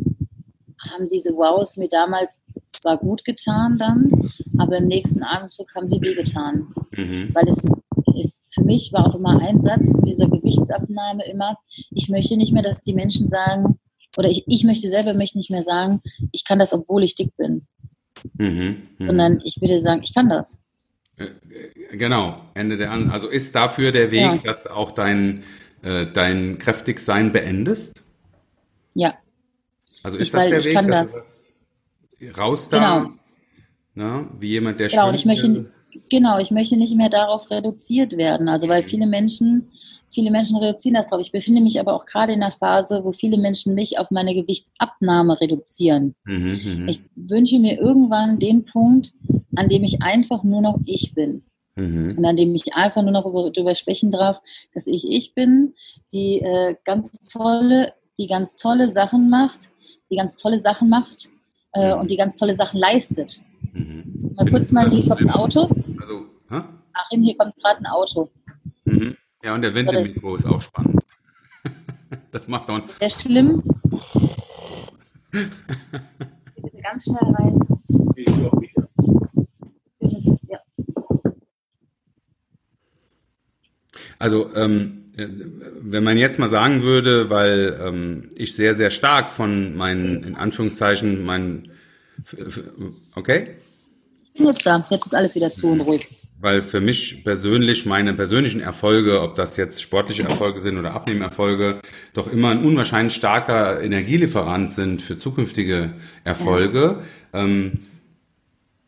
haben 0.92 1.08
diese 1.10 1.34
Wows 1.34 1.78
mir 1.78 1.90
damals 1.90 2.42
zwar 2.70 2.98
gut 2.98 3.26
getan 3.26 3.78
dann, 3.78 4.32
aber 4.58 4.78
im 4.78 4.88
nächsten 4.88 5.24
Atemzug 5.24 5.74
haben 5.76 5.88
sie 5.88 6.02
wehgetan. 6.02 6.74
Mhm. 6.92 7.30
Weil 7.34 7.48
es 7.50 7.72
ist, 8.16 8.54
für 8.54 8.64
mich 8.64 8.92
war 8.94 9.08
auch 9.08 9.16
immer 9.16 9.42
ein 9.42 9.62
Satz 9.62 9.94
in 9.94 10.04
dieser 10.04 10.28
Gewichtsabnahme 10.28 11.26
immer, 11.26 11.58
ich 11.92 12.10
möchte 12.10 12.38
nicht 12.38 12.54
mehr, 12.54 12.64
dass 12.64 12.82
die 12.82 12.94
Menschen 12.94 13.28
sagen, 13.28 13.80
oder 14.18 14.30
ich, 14.30 14.44
ich 14.48 14.64
möchte 14.64 14.90
selber 14.90 15.14
möchte 15.14 15.38
nicht 15.38 15.52
mehr 15.52 15.64
sagen, 15.64 16.02
ich 16.32 16.44
kann 16.44 16.60
das, 16.60 16.74
obwohl 16.74 17.04
ich 17.04 17.16
dick 17.16 17.36
bin. 17.38 17.68
Mhm. 18.38 18.88
Mhm. 18.98 19.08
Sondern 19.08 19.42
ich 19.44 19.62
würde 19.62 19.82
sagen, 19.82 20.02
ich 20.04 20.14
kann 20.14 20.30
das. 20.30 20.60
Äh, 21.18 21.26
äh, 21.26 21.98
genau, 21.98 22.42
Ende 22.54 22.78
der 22.78 22.92
An 22.92 23.12
Also 23.12 23.28
ist 23.30 23.56
dafür 23.56 23.92
der 23.92 24.12
Weg, 24.12 24.22
ja. 24.22 24.38
dass 24.38 24.68
auch 24.68 24.92
dein, 24.92 25.44
äh, 25.84 26.06
dein 26.06 26.58
Kräftigsein 26.58 27.32
beendest? 27.32 28.04
Ja. 28.94 29.16
Also 30.04 30.18
ist 30.18 30.28
ich, 30.28 30.32
das 30.32 30.50
der 30.50 30.66
Weg, 30.66 30.92
dass 30.92 31.12
das. 31.12 31.36
du 31.36 31.39
raus 32.38 32.70
da, 32.70 33.00
genau. 33.02 33.16
na, 33.96 34.30
wie 34.40 34.50
jemand, 34.50 34.80
der 34.80 34.90
genau, 34.90 35.04
schwimmt? 35.04 35.20
Ich 35.20 35.26
möchte, 35.26 35.72
genau, 36.10 36.40
ich 36.40 36.52
möchte 36.52 36.78
nicht 36.78 36.96
mehr 36.96 37.10
darauf 37.10 37.50
reduziert 37.50 38.18
werden. 38.18 38.50
Also 38.50 38.68
weil 38.68 38.84
viele 38.84 39.08
Menschen, 39.08 39.72
viele 40.10 40.32
Menschen 40.32 40.58
reduzieren 40.58 40.96
das 40.96 41.08
drauf. 41.08 41.22
Ich 41.22 41.32
befinde 41.32 41.62
mich 41.62 41.80
aber 41.80 41.94
auch 41.94 42.06
gerade 42.06 42.34
in 42.34 42.44
einer 42.44 42.52
Phase, 42.52 43.02
wo 43.04 43.12
viele 43.12 43.38
Menschen 43.38 43.76
mich 43.76 43.98
auf 44.00 44.12
meine 44.12 44.34
Gewichtsabnahme 44.34 45.40
reduzieren. 45.40 46.16
Mhm, 46.26 46.60
mhm. 46.64 46.88
ich 46.90 47.02
wünsche 47.16 47.60
mir 47.60 47.80
irgendwann 47.80 48.40
den 48.40 48.66
Punkt, 48.66 49.14
an 49.56 49.70
dem 49.70 49.84
ich 49.84 50.02
einfach 50.02 50.44
nur 50.44 50.62
noch 50.62 50.80
ich 50.86 51.14
bin. 51.14 51.44
Mhm. 51.76 52.16
Und 52.18 52.26
an 52.26 52.36
dem 52.36 52.54
ich 52.56 52.74
einfach 52.74 53.02
nur 53.02 53.12
noch 53.12 53.24
darüber 53.52 53.76
sprechen 53.76 54.12
darf, 54.12 54.40
dass 54.74 54.88
ich 54.88 55.10
ich 55.10 55.34
bin, 55.34 55.74
die 56.12 56.42
äh, 56.42 56.76
ganz 56.84 57.24
tolle, 57.24 57.94
die 58.18 58.28
ganz 58.28 58.56
tolle 58.56 58.92
Sachen 58.92 59.30
macht, 59.30 59.70
die 60.12 60.18
ganz 60.18 60.36
tolle 60.36 60.60
Sachen 60.60 60.90
macht 60.90 61.30
äh, 61.74 61.94
mhm. 61.94 62.02
und 62.02 62.12
die 62.12 62.18
ganz 62.18 62.36
tolle 62.36 62.54
Sachen 62.54 62.80
leistet. 62.80 63.42
Mhm. 63.74 64.34
Mal 64.36 64.50
kurz 64.50 64.72
mal, 64.72 64.90
hier 64.90 65.08
kommt 65.08 65.22
ein 65.22 65.30
Auto. 65.32 65.70
Also, 66.00 66.26
hä? 66.50 66.62
Achim, 66.94 67.24
hier 67.24 67.38
kommt 67.38 67.56
gerade 67.56 67.80
ein 67.80 67.88
Auto. 67.88 68.30
Mhm. 68.86 69.16
Ja, 69.44 69.56
und 69.56 69.62
der 69.62 69.74
Wind 69.74 69.92
im 69.92 70.02
Mikro 70.02 70.36
ist 70.36 70.46
auch 70.46 70.62
spannend. 70.62 71.02
das 72.32 72.48
macht 72.48 72.70
doch. 72.70 72.82
Sehr 73.00 73.10
schlimm. 73.10 73.64
Bitte 75.32 76.82
ganz 76.82 77.04
schnell 77.04 77.34
rein. 77.36 77.60
Ich 78.16 78.28
auch 78.30 78.60
Also 84.18 84.50
ähm, 84.56 85.00
wenn 85.82 86.04
man 86.04 86.18
jetzt 86.18 86.40
mal 86.40 86.48
sagen 86.48 86.82
würde, 86.82 87.30
weil 87.30 87.80
ähm, 87.84 88.30
ich 88.36 88.56
sehr, 88.56 88.76
sehr 88.76 88.90
stark 88.90 89.32
von 89.32 89.76
meinen, 89.76 90.24
in 90.24 90.36
Anführungszeichen, 90.36 91.24
meinen, 91.26 91.72
okay? 93.16 93.56
Ich 94.34 94.40
bin 94.40 94.48
jetzt 94.48 94.66
da, 94.66 94.86
jetzt 94.90 95.06
ist 95.06 95.16
alles 95.16 95.36
wieder 95.36 95.52
zu 95.52 95.72
und 95.72 95.82
ruhig. 95.82 96.08
Weil 96.42 96.62
für 96.62 96.80
mich 96.80 97.26
persönlich 97.26 97.86
meine 97.86 98.14
persönlichen 98.14 98.62
Erfolge, 98.62 99.22
ob 99.22 99.36
das 99.36 99.58
jetzt 99.58 99.82
sportliche 99.82 100.24
Erfolge 100.24 100.62
sind 100.62 100.78
oder 100.78 100.94
Abnehmerfolge, 100.94 101.82
doch 102.14 102.32
immer 102.32 102.52
ein 102.52 102.64
unwahrscheinlich 102.64 103.14
starker 103.14 103.82
Energielieferant 103.82 104.72
sind 104.72 105.02
für 105.02 105.18
zukünftige 105.18 105.96
Erfolge. 106.24 107.02
Ja. 107.34 107.44
Ähm, 107.44 107.80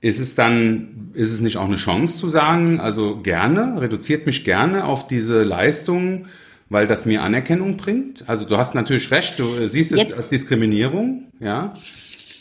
ist 0.02 0.20
es 0.20 0.34
dann, 0.36 1.12
ist 1.14 1.32
es 1.32 1.42
nicht 1.42 1.58
auch 1.58 1.66
eine 1.66 1.76
Chance 1.76 2.18
zu 2.18 2.28
sagen, 2.28 2.80
also 2.80 3.22
gerne, 3.22 3.80
reduziert 3.80 4.26
mich 4.26 4.44
gerne 4.44 4.86
auf 4.86 5.08
diese 5.08 5.44
Leistung, 5.44 6.26
weil 6.70 6.88
das 6.88 7.06
mir 7.06 7.22
Anerkennung 7.22 7.78
bringt? 7.78 8.28
Also 8.28 8.46
du 8.46 8.58
hast 8.58 8.74
natürlich 8.74 9.12
recht, 9.12 9.38
du 9.40 9.68
siehst 9.68 9.92
Jetzt. 9.92 10.12
es 10.12 10.18
als 10.18 10.30
Diskriminierung, 10.30 11.32
ja. 11.40 11.74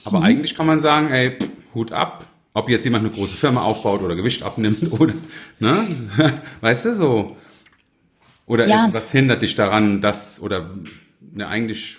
Aber 0.07 0.21
mhm. 0.21 0.25
eigentlich 0.25 0.55
kann 0.55 0.67
man 0.67 0.81
sagen, 0.81 1.11
ey, 1.11 1.37
pff, 1.39 1.49
Hut 1.75 1.93
ab, 1.93 2.27
ob 2.55 2.69
jetzt 2.69 2.85
jemand 2.85 3.05
eine 3.05 3.15
große 3.15 3.37
Firma 3.37 3.63
aufbaut 3.63 4.01
oder 4.03 4.17
Gewicht 4.17 4.43
abnimmt 4.43 4.91
oder, 4.99 5.15
ne? 5.59 5.87
Weißt 6.63 6.87
du, 6.87 6.95
so. 6.95 7.37
Oder 8.47 8.67
ja. 8.67 8.87
ist, 8.87 8.95
was 8.95 9.13
hindert 9.13 9.43
dich 9.43 9.55
daran, 9.55 10.01
dass, 10.01 10.41
oder, 10.41 10.71
ne, 11.21 11.47
eigentlich 11.47 11.99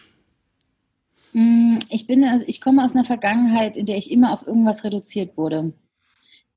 ich 1.33 2.07
bin, 2.07 2.23
also 2.23 2.45
ich 2.47 2.61
komme 2.61 2.83
aus 2.83 2.95
einer 2.95 3.05
Vergangenheit, 3.05 3.77
in 3.77 3.85
der 3.85 3.97
ich 3.97 4.11
immer 4.11 4.33
auf 4.33 4.45
irgendwas 4.45 4.83
reduziert 4.83 5.37
wurde. 5.37 5.73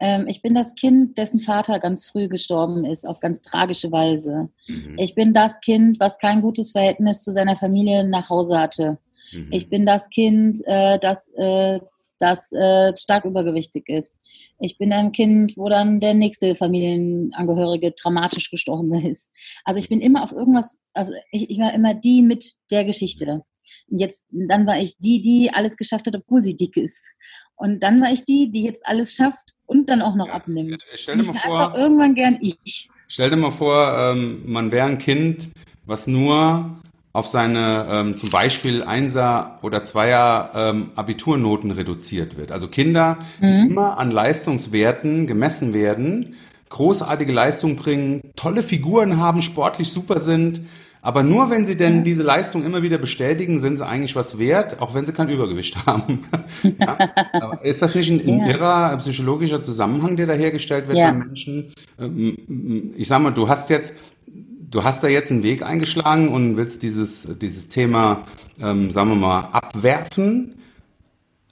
Ähm, 0.00 0.26
ich 0.28 0.43
bin 0.43 0.54
das 0.54 0.75
Kind, 0.75 1.16
dessen 1.19 1.38
Vater 1.40 1.78
ganz 1.78 2.07
früh 2.07 2.28
gestorben 2.28 2.85
ist, 2.85 3.07
auf 3.07 3.21
ganz 3.21 3.43
tragische 3.43 3.93
Weise. 3.93 4.49
Mhm. 4.66 4.97
Ich 4.99 5.14
bin 5.14 5.33
das 5.33 5.61
Kind, 5.61 6.00
was 6.00 6.19
kein 6.19 6.43
gutes 6.43 6.73
Verhältnis 6.73 7.23
zu 7.23 7.31
seiner 7.31 7.57
Familie 7.57 8.04
nach 8.04 8.28
Hause 8.31 8.59
hatte. 8.59 8.99
Mhm. 9.33 9.49
Ich 9.50 9.69
bin 9.69 9.87
das 9.87 10.11
Kind, 10.11 10.61
äh, 10.66 10.99
das, 10.99 11.28
äh, 11.37 11.81
das 12.19 12.52
äh, 12.52 12.97
stark 12.97 13.25
übergewichtig 13.25 13.88
ist. 13.88 14.19
Ich 14.59 14.78
bin 14.78 14.93
ein 14.93 15.12
Kind, 15.12 15.57
wo 15.57 15.69
dann 15.69 16.00
der 16.00 16.14
nächste 16.14 16.54
Familienangehörige 16.54 17.93
dramatisch 17.93 18.50
gestorben 18.50 18.93
ist. 19.07 19.31
Also 19.64 19.78
ich 19.78 19.88
bin 19.88 20.00
immer 20.00 20.25
auf 20.25 20.33
irgendwas, 20.33 20.81
also 20.93 21.12
ich, 21.31 21.50
ich 21.50 21.59
war 21.59 21.73
immer 21.73 21.95
die 21.95 22.23
mit 22.23 22.54
der 22.71 22.85
Geschichte. 22.85 23.43
Jetzt, 23.88 24.25
dann 24.30 24.66
war 24.66 24.78
ich 24.78 24.99
die, 24.99 25.21
die 25.21 25.50
alles 25.52 25.76
geschafft 25.76 26.06
hat, 26.06 26.14
obwohl 26.16 26.42
sie 26.42 26.56
dick 26.56 26.76
ist. 26.76 27.11
Und 27.56 27.83
dann 27.83 28.00
war 28.00 28.12
ich 28.12 28.25
die, 28.25 28.50
die 28.50 28.64
jetzt 28.64 28.87
alles 28.87 29.14
schafft 29.14 29.54
und 29.66 29.88
dann 29.88 30.02
auch 30.02 30.14
noch 30.14 30.28
ja, 30.28 30.35
abnimmt. 30.35 30.83
Stell 30.94 31.16
dir 31.16 31.25
mal 31.25 31.35
vor, 31.35 31.61
einfach 31.61 31.78
irgendwann 31.78 32.14
gern 32.14 32.38
ich. 32.40 32.88
Stell 33.09 33.30
dir 33.30 33.37
mal 33.37 33.50
vor, 33.50 33.97
ähm, 33.97 34.42
man 34.47 34.73
wäre 34.73 34.87
ein 34.87 34.99
Kind, 34.99 35.50
was 35.87 36.06
nur 36.06 36.80
auf 37.12 37.28
seine 37.28 37.87
ähm, 37.88 38.16
zum 38.16 38.30
Beispiel 38.30 38.83
Einser- 38.83 39.61
oder 39.62 39.85
Zweier 39.85 40.50
ähm, 40.56 40.90
Abiturnoten 40.97 41.71
reduziert 41.71 42.37
wird. 42.37 42.50
Also 42.50 42.66
Kinder, 42.66 43.18
die 43.40 43.47
mhm. 43.47 43.71
immer 43.71 43.99
an 43.99 44.11
Leistungswerten 44.11 45.28
gemessen 45.28 45.75
werden, 45.75 46.35
großartige 46.71 47.33
Leistungen 47.33 47.76
bringen, 47.76 48.33
tolle 48.35 48.64
Figuren 48.64 49.18
haben, 49.18 49.42
sportlich 49.42 49.90
super 49.90 50.18
sind, 50.18 50.62
aber 51.04 51.23
nur 51.23 51.50
wenn 51.50 51.66
sie 51.66 51.76
denn 51.76 52.02
diese 52.02 52.23
Leistung 52.23 52.64
immer 52.64 52.82
wieder 52.82 52.96
bestätigen, 52.96 53.61
sind 53.61 53.76
sie 53.76 53.87
eigentlich 53.87 54.16
was 54.16 54.38
wert, 54.38 54.80
auch 54.80 54.94
wenn 54.94 55.04
sie 55.04 55.12
kein 55.12 55.28
Übergewicht 55.28 55.76
haben. 55.87 56.25
ja? 56.62 57.52
ist 57.62 57.82
das 57.82 57.94
nicht 57.94 58.08
ein, 58.08 58.26
ja. 58.26 58.49
irrer 58.49 58.96
psychologischer 58.96 59.61
Zusammenhang, 59.61 60.16
der 60.16 60.25
da 60.25 60.32
hergestellt 60.32 60.88
wird 60.88 60.96
ja. 60.96 61.12
bei 61.12 61.18
Menschen? 61.18 61.75
Ähm, 62.00 62.94
ich 62.96 63.06
sag 63.06 63.20
mal, 63.20 63.32
du 63.32 63.50
hast 63.50 63.68
jetzt, 63.68 63.99
du 64.26 64.82
hast 64.82 65.04
da 65.04 65.08
jetzt 65.08 65.30
einen 65.30 65.42
Weg 65.42 65.62
eingeschlagen 65.62 66.28
und 66.28 66.56
willst 66.56 66.82
dieses, 66.82 67.38
dieses 67.38 67.68
Thema, 67.68 68.25
ähm, 68.58 68.90
sagen 68.90 69.11
wir 69.11 69.16
mal, 69.16 69.40
abwerfen. 69.52 70.54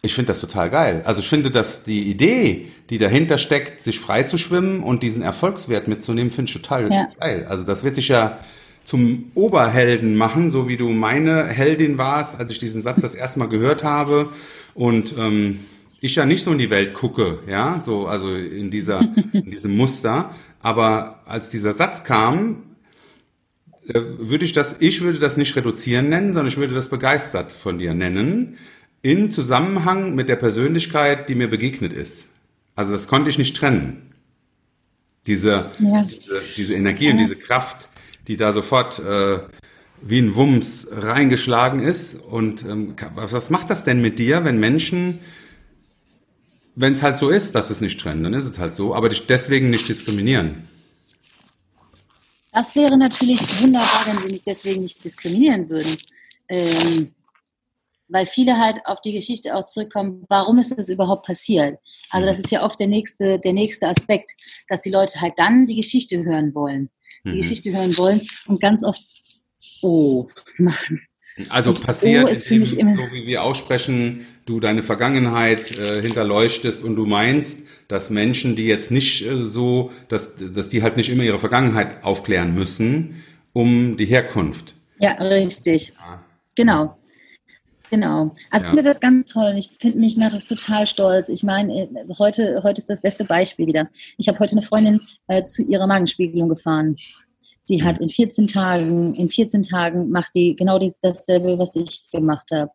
Ich 0.01 0.15
finde 0.15 0.29
das 0.29 0.41
total 0.41 0.71
geil. 0.71 1.03
Also 1.05 1.21
ich 1.21 1.29
finde, 1.29 1.51
dass 1.51 1.85
die 1.85 2.11
Idee, 2.11 2.69
die 2.89 2.97
dahinter 2.97 3.37
steckt, 3.37 3.81
sich 3.81 4.01
frei 4.01 4.23
zu 4.23 4.39
schwimmen 4.39 4.83
und 4.83 5.03
diesen 5.03 5.23
Erfolgswert 5.23 5.89
mitzunehmen, 5.89 6.31
finde 6.31 6.49
ich 6.49 6.55
total 6.55 6.91
ja. 6.91 7.09
geil. 7.21 7.45
Also 7.47 7.67
das 7.67 7.85
wird 7.85 7.99
dich 7.99 8.09
ja 8.09 8.39
zum 8.85 9.31
Oberhelden 9.35 10.17
machen, 10.17 10.51
so 10.51 10.69
wie 10.69 10.77
du 10.77 10.89
meine 10.89 11.47
Heldin 11.47 11.99
warst, 11.99 12.39
als 12.39 12.51
ich 12.51 12.59
diesen 12.59 12.83
Satz 12.83 13.01
das 13.01 13.15
erste 13.15 13.39
Mal 13.39 13.49
gehört 13.49 13.85
habe 13.85 14.29
und 14.75 15.17
ähm, 15.19 15.61
ich 16.01 16.17
ja 16.17 16.27
nicht 16.27 16.43
so 16.43 16.53
in 16.53 16.59
die 16.59 16.71
Welt 16.71 16.95
gucke, 16.95 17.39
ja, 17.49 17.79
so 17.79 18.07
also 18.07 18.35
in 18.35 18.71
dieser 18.71 19.01
in 19.33 19.51
diesem 19.51 19.77
Muster, 19.77 20.35
aber 20.61 21.21
als 21.27 21.51
dieser 21.51 21.73
Satz 21.73 22.05
kam, 22.05 22.63
äh, 23.87 24.01
würde 24.19 24.45
ich 24.45 24.53
das, 24.53 24.77
ich 24.79 25.03
würde 25.03 25.19
das 25.19 25.37
nicht 25.37 25.57
reduzieren 25.57 26.09
nennen, 26.09 26.33
sondern 26.33 26.49
ich 26.49 26.57
würde 26.57 26.75
das 26.75 26.89
begeistert 26.89 27.53
von 27.53 27.79
dir 27.79 27.95
nennen, 27.95 28.57
in 29.03 29.31
Zusammenhang 29.31 30.15
mit 30.15 30.29
der 30.29 30.37
Persönlichkeit, 30.37 31.29
die 31.29 31.35
mir 31.35 31.49
begegnet 31.49 31.93
ist. 31.93 32.31
Also 32.77 32.93
das 32.93 33.09
konnte 33.09 33.29
ich 33.29 33.39
nicht 33.39 33.57
trennen. 33.57 34.13
Diese, 35.27 35.71
ja. 35.79 36.03
diese, 36.03 36.43
diese, 36.57 36.75
Energie 36.75 37.07
ja. 37.07 37.13
und 37.13 37.19
diese 37.19 37.37
Kraft, 37.37 37.89
die 38.29 38.37
da 38.37 38.53
sofort 38.53 38.99
äh, 38.99 39.41
wie 40.01 40.19
ein 40.19 40.35
Wumms 40.35 40.89
reingeschlagen 40.91 41.81
ist. 41.81 42.15
Und 42.17 42.65
ähm, 42.65 42.97
was 43.15 43.51
macht 43.51 43.71
das 43.71 43.85
denn 43.85 44.01
mit 44.01 44.19
dir, 44.19 44.45
wenn 44.45 44.59
Menschen, 44.59 45.21
wenn 46.75 46.93
es 46.93 47.03
halt 47.03 47.17
so 47.17 47.31
ist, 47.31 47.55
dass 47.55 47.71
es 47.71 47.81
nicht 47.81 48.01
trennen, 48.01 48.25
dann 48.25 48.35
ist 48.35 48.49
es 48.49 48.59
halt 48.59 48.75
so, 48.75 48.95
aber 48.95 49.09
dich 49.09 49.27
deswegen 49.27 49.71
nicht 49.71 49.89
diskriminieren? 49.89 50.69
Das 52.53 52.77
wäre 52.77 52.99
natürlich 52.99 53.41
wunderbar, 53.63 54.07
wenn 54.07 54.19
sie 54.19 54.29
mich 54.29 54.43
deswegen 54.43 54.83
nicht 54.83 55.03
diskriminieren 55.05 55.71
würden. 55.71 55.97
Ähm, 56.49 57.15
weil 58.09 58.27
viele 58.27 58.59
halt 58.59 58.85
auf 58.85 59.01
die 59.01 59.13
Geschichte 59.13 59.55
auch 59.57 59.65
zurückkommen, 59.67 60.27
warum 60.29 60.59
ist 60.59 60.77
das 60.77 60.91
überhaupt 60.91 61.25
passiert? 61.25 61.79
Also 62.11 62.27
das 62.27 62.39
ist 62.39 62.51
ja 62.51 62.63
oft 62.63 62.79
der 62.79 62.89
nächste, 62.89 63.39
der 63.39 63.55
nächste 63.55 63.89
Aspekt, 63.89 64.33
dass 64.69 64.83
die 64.83 64.91
Leute 64.91 65.21
halt 65.23 65.33
dann 65.39 65.67
die 65.67 65.77
Geschichte 65.77 66.23
hören 66.23 66.55
wollen. 66.55 66.91
Die 67.25 67.31
mhm. 67.31 67.37
Geschichte 67.37 67.73
hören 67.73 67.97
wollen 67.99 68.21
und 68.47 68.61
ganz 68.61 68.85
oft 68.85 69.03
Oh 69.83 70.29
machen. 70.59 71.03
Also 71.49 71.71
und 71.71 71.83
passiert, 71.83 72.27
oh 72.27 72.29
ist 72.29 72.47
für 72.47 72.59
mich 72.59 72.79
immer, 72.79 72.95
so 72.95 73.03
wie 73.13 73.27
wir 73.27 73.43
aussprechen, 73.43 74.27
du 74.45 74.61
deine 74.61 74.83
Vergangenheit 74.83 75.79
äh, 75.79 76.01
hinterleuchtest 76.03 76.85
und 76.85 76.97
du 76.97 77.07
meinst, 77.07 77.67
dass 77.89 78.11
Menschen, 78.11 78.55
die 78.55 78.67
jetzt 78.67 78.91
nicht 78.91 79.27
äh, 79.27 79.45
so, 79.45 79.91
dass, 80.09 80.37
dass 80.37 80.69
die 80.69 80.83
halt 80.83 80.97
nicht 80.97 81.09
immer 81.09 81.23
ihre 81.23 81.39
Vergangenheit 81.39 82.05
aufklären 82.05 82.55
müssen, 82.55 83.23
um 83.53 83.97
die 83.97 84.07
Herkunft. 84.07 84.75
Ja, 84.99 85.13
richtig. 85.13 85.95
Ja. 85.99 86.23
Genau. 86.55 86.99
Genau. 87.93 88.33
Also 88.51 88.65
ja. 88.65 88.71
ich 88.73 88.77
finde 88.77 88.83
das 88.85 89.01
ganz 89.01 89.33
toll. 89.35 89.55
Ich 89.59 89.71
finde 89.79 89.99
mich 89.99 90.17
macht 90.17 90.31
das 90.33 90.49
total 90.49 90.87
stolz. 90.87 91.29
Ich 91.29 91.43
meine, 91.43 91.75
äh, 91.75 91.89
heute, 92.19 92.63
heute 92.63 92.79
ist 92.79 92.89
das 92.89 93.03
beste 93.03 93.27
Beispiel 93.27 93.67
wieder. 93.67 93.87
Ich 94.17 94.29
habe 94.29 94.39
heute 94.39 94.53
eine 94.53 94.63
Freundin 94.63 95.03
äh, 95.27 95.45
zu 95.45 95.63
ihrer 95.63 95.87
Magenspiegelung 95.87 96.49
gefahren. 96.49 96.97
Die 97.69 97.83
hat 97.83 97.99
in 97.99 98.09
14 98.09 98.47
Tagen, 98.47 99.15
in 99.15 99.29
14 99.29 99.63
Tagen 99.63 100.09
macht 100.09 100.35
die 100.35 100.57
genau 100.57 100.79
dies, 100.79 101.01
dasselbe, 101.01 101.59
was 101.59 101.77
ich 101.77 102.11
gemacht 102.11 102.49
habe. 102.51 102.71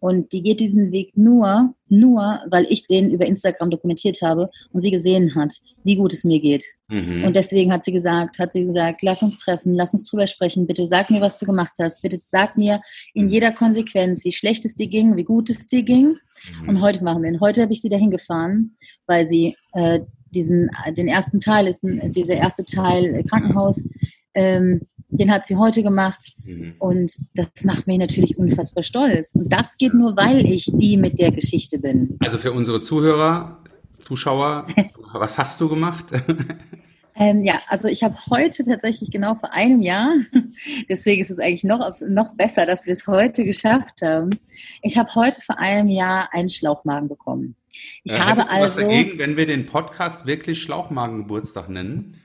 Und 0.00 0.32
die 0.32 0.42
geht 0.42 0.60
diesen 0.60 0.92
Weg 0.92 1.12
nur, 1.16 1.74
nur, 1.88 2.40
weil 2.50 2.66
ich 2.70 2.86
den 2.86 3.10
über 3.10 3.26
Instagram 3.26 3.70
dokumentiert 3.70 4.22
habe 4.22 4.50
und 4.72 4.80
sie 4.80 4.90
gesehen 4.90 5.34
hat, 5.34 5.54
wie 5.84 5.96
gut 5.96 6.12
es 6.12 6.24
mir 6.24 6.40
geht. 6.40 6.64
Mhm. 6.88 7.24
Und 7.24 7.36
deswegen 7.36 7.72
hat 7.72 7.84
sie 7.84 7.92
gesagt, 7.92 8.38
hat 8.38 8.52
sie 8.52 8.64
gesagt, 8.64 9.02
lass 9.02 9.22
uns 9.22 9.36
treffen, 9.36 9.74
lass 9.74 9.92
uns 9.92 10.08
drüber 10.08 10.26
sprechen, 10.26 10.66
bitte 10.66 10.86
sag 10.86 11.10
mir, 11.10 11.20
was 11.20 11.38
du 11.38 11.46
gemacht 11.46 11.72
hast, 11.78 12.02
bitte 12.02 12.20
sag 12.24 12.56
mir 12.56 12.80
in 13.14 13.26
mhm. 13.26 13.30
jeder 13.30 13.52
Konsequenz, 13.52 14.24
wie 14.24 14.32
schlecht 14.32 14.64
es 14.64 14.74
dir 14.74 14.88
ging, 14.88 15.16
wie 15.16 15.24
gut 15.24 15.50
es 15.50 15.66
dir 15.66 15.82
ging. 15.82 16.16
Mhm. 16.62 16.68
Und 16.68 16.80
heute 16.80 17.04
machen 17.04 17.22
wir 17.22 17.30
ihn. 17.30 17.40
Heute 17.40 17.62
habe 17.62 17.72
ich 17.72 17.82
sie 17.82 17.88
dahin 17.88 18.10
gefahren, 18.10 18.76
weil 19.06 19.26
sie 19.26 19.56
äh, 19.72 20.00
diesen, 20.30 20.70
den 20.96 21.08
ersten 21.08 21.40
Teil 21.40 21.66
ist, 21.66 21.80
dieser 21.82 22.34
erste 22.34 22.64
Teil 22.64 23.22
Krankenhaus, 23.24 23.82
ähm, 24.34 24.82
den 25.08 25.32
hat 25.32 25.44
sie 25.44 25.56
heute 25.56 25.82
gemacht 25.82 26.34
mhm. 26.44 26.74
und 26.78 27.12
das 27.34 27.64
macht 27.64 27.86
mich 27.86 27.98
natürlich 27.98 28.38
unfassbar 28.38 28.82
stolz. 28.82 29.34
Und 29.34 29.52
das 29.52 29.76
geht 29.76 29.92
nur, 29.92 30.16
weil 30.16 30.46
ich 30.46 30.66
die 30.72 30.96
mit 30.96 31.18
der 31.18 31.32
Geschichte 31.32 31.78
bin. 31.78 32.16
Also 32.20 32.38
für 32.38 32.52
unsere 32.52 32.80
Zuhörer, 32.80 33.58
Zuschauer, 33.98 34.68
was 35.12 35.38
hast 35.38 35.60
du 35.60 35.68
gemacht? 35.68 36.06
Ähm, 37.16 37.44
ja, 37.44 37.60
also 37.68 37.86
ich 37.86 38.02
habe 38.02 38.16
heute 38.30 38.64
tatsächlich 38.64 39.10
genau 39.10 39.34
vor 39.34 39.52
einem 39.52 39.82
Jahr, 39.82 40.14
deswegen 40.88 41.20
ist 41.20 41.30
es 41.30 41.38
eigentlich 41.38 41.64
noch, 41.64 41.92
noch 42.08 42.34
besser, 42.34 42.64
dass 42.64 42.86
wir 42.86 42.94
es 42.94 43.06
heute 43.06 43.44
geschafft 43.44 44.00
haben. 44.02 44.38
Ich 44.80 44.96
habe 44.96 45.14
heute 45.14 45.38
vor 45.42 45.58
einem 45.58 45.90
Jahr 45.90 46.30
einen 46.32 46.48
Schlauchmagen 46.48 47.08
bekommen. 47.08 47.56
Ich 48.04 48.14
äh, 48.14 48.18
habe 48.18 48.48
also. 48.48 48.62
Was 48.62 48.76
dagegen, 48.76 49.18
wenn 49.18 49.36
wir 49.36 49.44
den 49.44 49.66
Podcast 49.66 50.24
wirklich 50.24 50.62
Schlauchmagengeburtstag 50.62 51.68
nennen? 51.68 52.16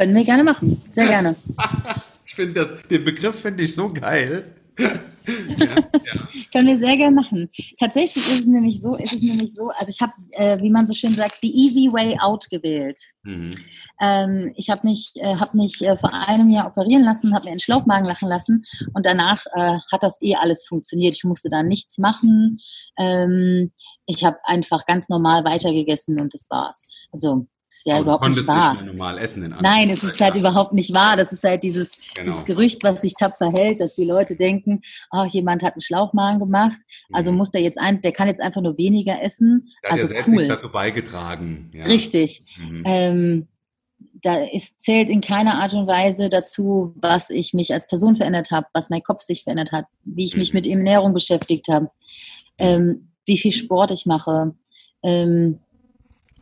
Können 0.00 0.14
wir 0.14 0.24
gerne 0.24 0.44
machen. 0.44 0.80
Sehr 0.92 1.08
gerne. 1.08 1.36
ich 2.24 2.34
finde 2.34 2.54
das, 2.54 2.82
den 2.88 3.04
Begriff 3.04 3.38
finde 3.38 3.64
ich 3.64 3.74
so 3.74 3.92
geil. 3.92 4.50
ja, 4.78 4.86
ja. 4.86 6.28
Können 6.50 6.68
wir 6.68 6.78
sehr 6.78 6.96
gerne 6.96 7.14
machen. 7.14 7.50
Tatsächlich 7.78 8.26
ist 8.26 8.40
es 8.40 8.46
nämlich 8.46 8.80
so, 8.80 8.94
ist 8.94 9.12
es 9.12 9.20
nämlich 9.20 9.54
so, 9.54 9.68
also 9.68 9.90
ich 9.90 10.00
habe, 10.00 10.14
äh, 10.30 10.58
wie 10.62 10.70
man 10.70 10.86
so 10.86 10.94
schön 10.94 11.14
sagt, 11.14 11.36
the 11.42 11.54
easy 11.54 11.92
way 11.92 12.16
out 12.18 12.48
gewählt. 12.48 12.98
Mhm. 13.24 13.54
Ähm, 14.00 14.54
ich 14.56 14.70
habe 14.70 14.86
mich, 14.86 15.12
äh, 15.16 15.36
hab 15.36 15.52
mich 15.52 15.82
äh, 15.82 15.98
vor 15.98 16.14
einem 16.14 16.48
Jahr 16.48 16.68
operieren 16.68 17.02
lassen, 17.04 17.34
habe 17.34 17.44
mir 17.44 17.50
einen 17.50 17.60
Schlauchmagen 17.60 18.06
lachen 18.06 18.26
lassen 18.26 18.64
und 18.94 19.04
danach 19.04 19.44
äh, 19.52 19.76
hat 19.92 20.02
das 20.02 20.16
eh 20.22 20.34
alles 20.34 20.64
funktioniert. 20.66 21.14
Ich 21.14 21.24
musste 21.24 21.50
da 21.50 21.62
nichts 21.62 21.98
machen. 21.98 22.58
Ähm, 22.98 23.70
ich 24.06 24.24
habe 24.24 24.38
einfach 24.44 24.86
ganz 24.86 25.10
normal 25.10 25.44
weitergegessen 25.44 26.18
und 26.18 26.32
das 26.32 26.48
war's. 26.48 26.88
Also 27.12 27.46
ist 27.70 27.86
ja 27.86 27.94
Aber 27.94 28.02
überhaupt 28.02 28.28
nicht 28.36 28.48
wahr. 28.48 28.74
Mehr 28.74 28.82
normal 28.82 29.18
essen 29.18 29.44
in 29.44 29.50
Nein, 29.60 29.90
es 29.90 30.02
ist 30.02 30.20
halt 30.20 30.34
überhaupt 30.34 30.72
nicht 30.72 30.92
wahr. 30.92 31.16
Das 31.16 31.32
ist 31.32 31.44
halt 31.44 31.62
dieses, 31.62 31.96
genau. 32.14 32.30
dieses 32.30 32.44
Gerücht, 32.44 32.82
was 32.82 33.00
sich 33.00 33.14
tapfer 33.14 33.52
hält, 33.52 33.80
dass 33.80 33.94
die 33.94 34.04
Leute 34.04 34.34
denken, 34.34 34.82
oh, 35.12 35.24
jemand 35.24 35.62
hat 35.62 35.74
einen 35.74 35.80
Schlauchmagen 35.80 36.40
gemacht, 36.40 36.78
also 37.12 37.30
mhm. 37.30 37.38
muss 37.38 37.52
der 37.52 37.62
jetzt 37.62 37.78
ein, 37.78 38.00
der 38.02 38.12
kann 38.12 38.28
jetzt 38.28 38.40
einfach 38.40 38.60
nur 38.60 38.76
weniger 38.76 39.22
essen. 39.22 39.68
Der 39.84 39.92
also 39.92 40.14
hat 40.14 40.26
cool. 40.26 40.48
dazu 40.48 40.70
beigetragen. 40.70 41.70
Ja. 41.72 41.84
Richtig. 41.84 42.44
Mhm. 42.58 42.82
Ähm, 42.84 43.48
da 44.22 44.36
ist, 44.36 44.82
zählt 44.82 45.08
in 45.08 45.20
keiner 45.20 45.60
Art 45.62 45.72
und 45.72 45.86
Weise 45.86 46.28
dazu, 46.28 46.94
was 46.96 47.30
ich 47.30 47.54
mich 47.54 47.72
als 47.72 47.86
Person 47.86 48.16
verändert 48.16 48.50
habe, 48.50 48.66
was 48.72 48.90
mein 48.90 49.02
Kopf 49.02 49.22
sich 49.22 49.44
verändert 49.44 49.72
hat, 49.72 49.86
wie 50.04 50.24
ich 50.24 50.36
mich 50.36 50.52
mhm. 50.52 50.58
mit 50.58 50.66
Ernährung 50.66 51.14
beschäftigt 51.14 51.68
habe, 51.68 51.90
ähm, 52.58 53.10
wie 53.26 53.38
viel 53.38 53.52
Sport 53.52 53.92
ich 53.92 54.06
mache, 54.06 54.54
ähm, 55.02 55.60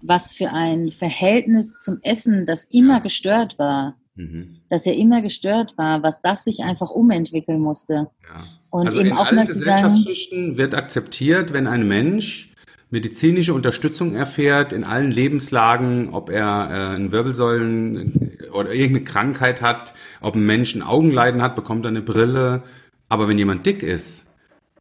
was 0.03 0.33
für 0.33 0.51
ein 0.53 0.91
Verhältnis 0.91 1.75
zum 1.81 1.99
Essen, 2.03 2.47
das 2.47 2.65
immer 2.65 3.01
gestört 3.01 3.59
war. 3.59 3.97
Mhm. 4.15 4.57
Dass 4.69 4.85
er 4.85 4.97
immer 4.97 5.23
gestört 5.23 5.79
war, 5.79 6.03
was 6.03 6.23
das 6.23 6.45
sich 6.45 6.65
einfach 6.65 6.91
umentwickeln 6.91 7.61
musste. 7.61 8.09
Ja. 8.23 8.45
Und 8.71 8.87
also 8.87 8.99
eben 8.99 9.11
in 9.11 9.17
auch 9.17 9.27
allen 9.27 9.37
mal 9.37 9.47
zu 9.47 9.59
sagen, 9.59 10.57
wird 10.57 10.75
akzeptiert, 10.75 11.53
wenn 11.53 11.67
ein 11.67 11.87
Mensch 11.87 12.53
medizinische 12.91 13.55
Unterstützung 13.55 14.15
erfährt 14.15 14.73
in 14.73 14.85
allen 14.85 15.11
Lebenslagen, 15.11 16.11
ob 16.11 16.31
er 16.31 16.69
äh, 16.71 16.95
einen 16.95 17.13
Wirbelsäulen 17.13 18.39
oder 18.53 18.73
irgendeine 18.73 19.05
Krankheit 19.05 19.63
hat, 19.63 19.95
ob 20.21 20.35
ein 20.35 20.47
Mensch 20.47 20.75
ein 20.75 20.83
Augenleiden 20.83 21.43
hat, 21.43 21.55
bekommt 21.55 21.85
er 21.85 21.91
eine 21.91 22.03
Brille. 22.03 22.63
Aber 23.09 23.29
wenn 23.29 23.39
jemand 23.39 23.67
dick 23.67 23.83
ist, 23.83 24.27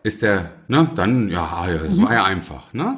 ist 0.03 0.21
der, 0.21 0.51
ne, 0.67 0.89
dann, 0.95 1.30
ja, 1.30 1.67
das 1.67 1.95
mhm. 1.95 2.03
war 2.03 2.13
ja 2.13 2.23
einfach, 2.23 2.73
ne? 2.73 2.97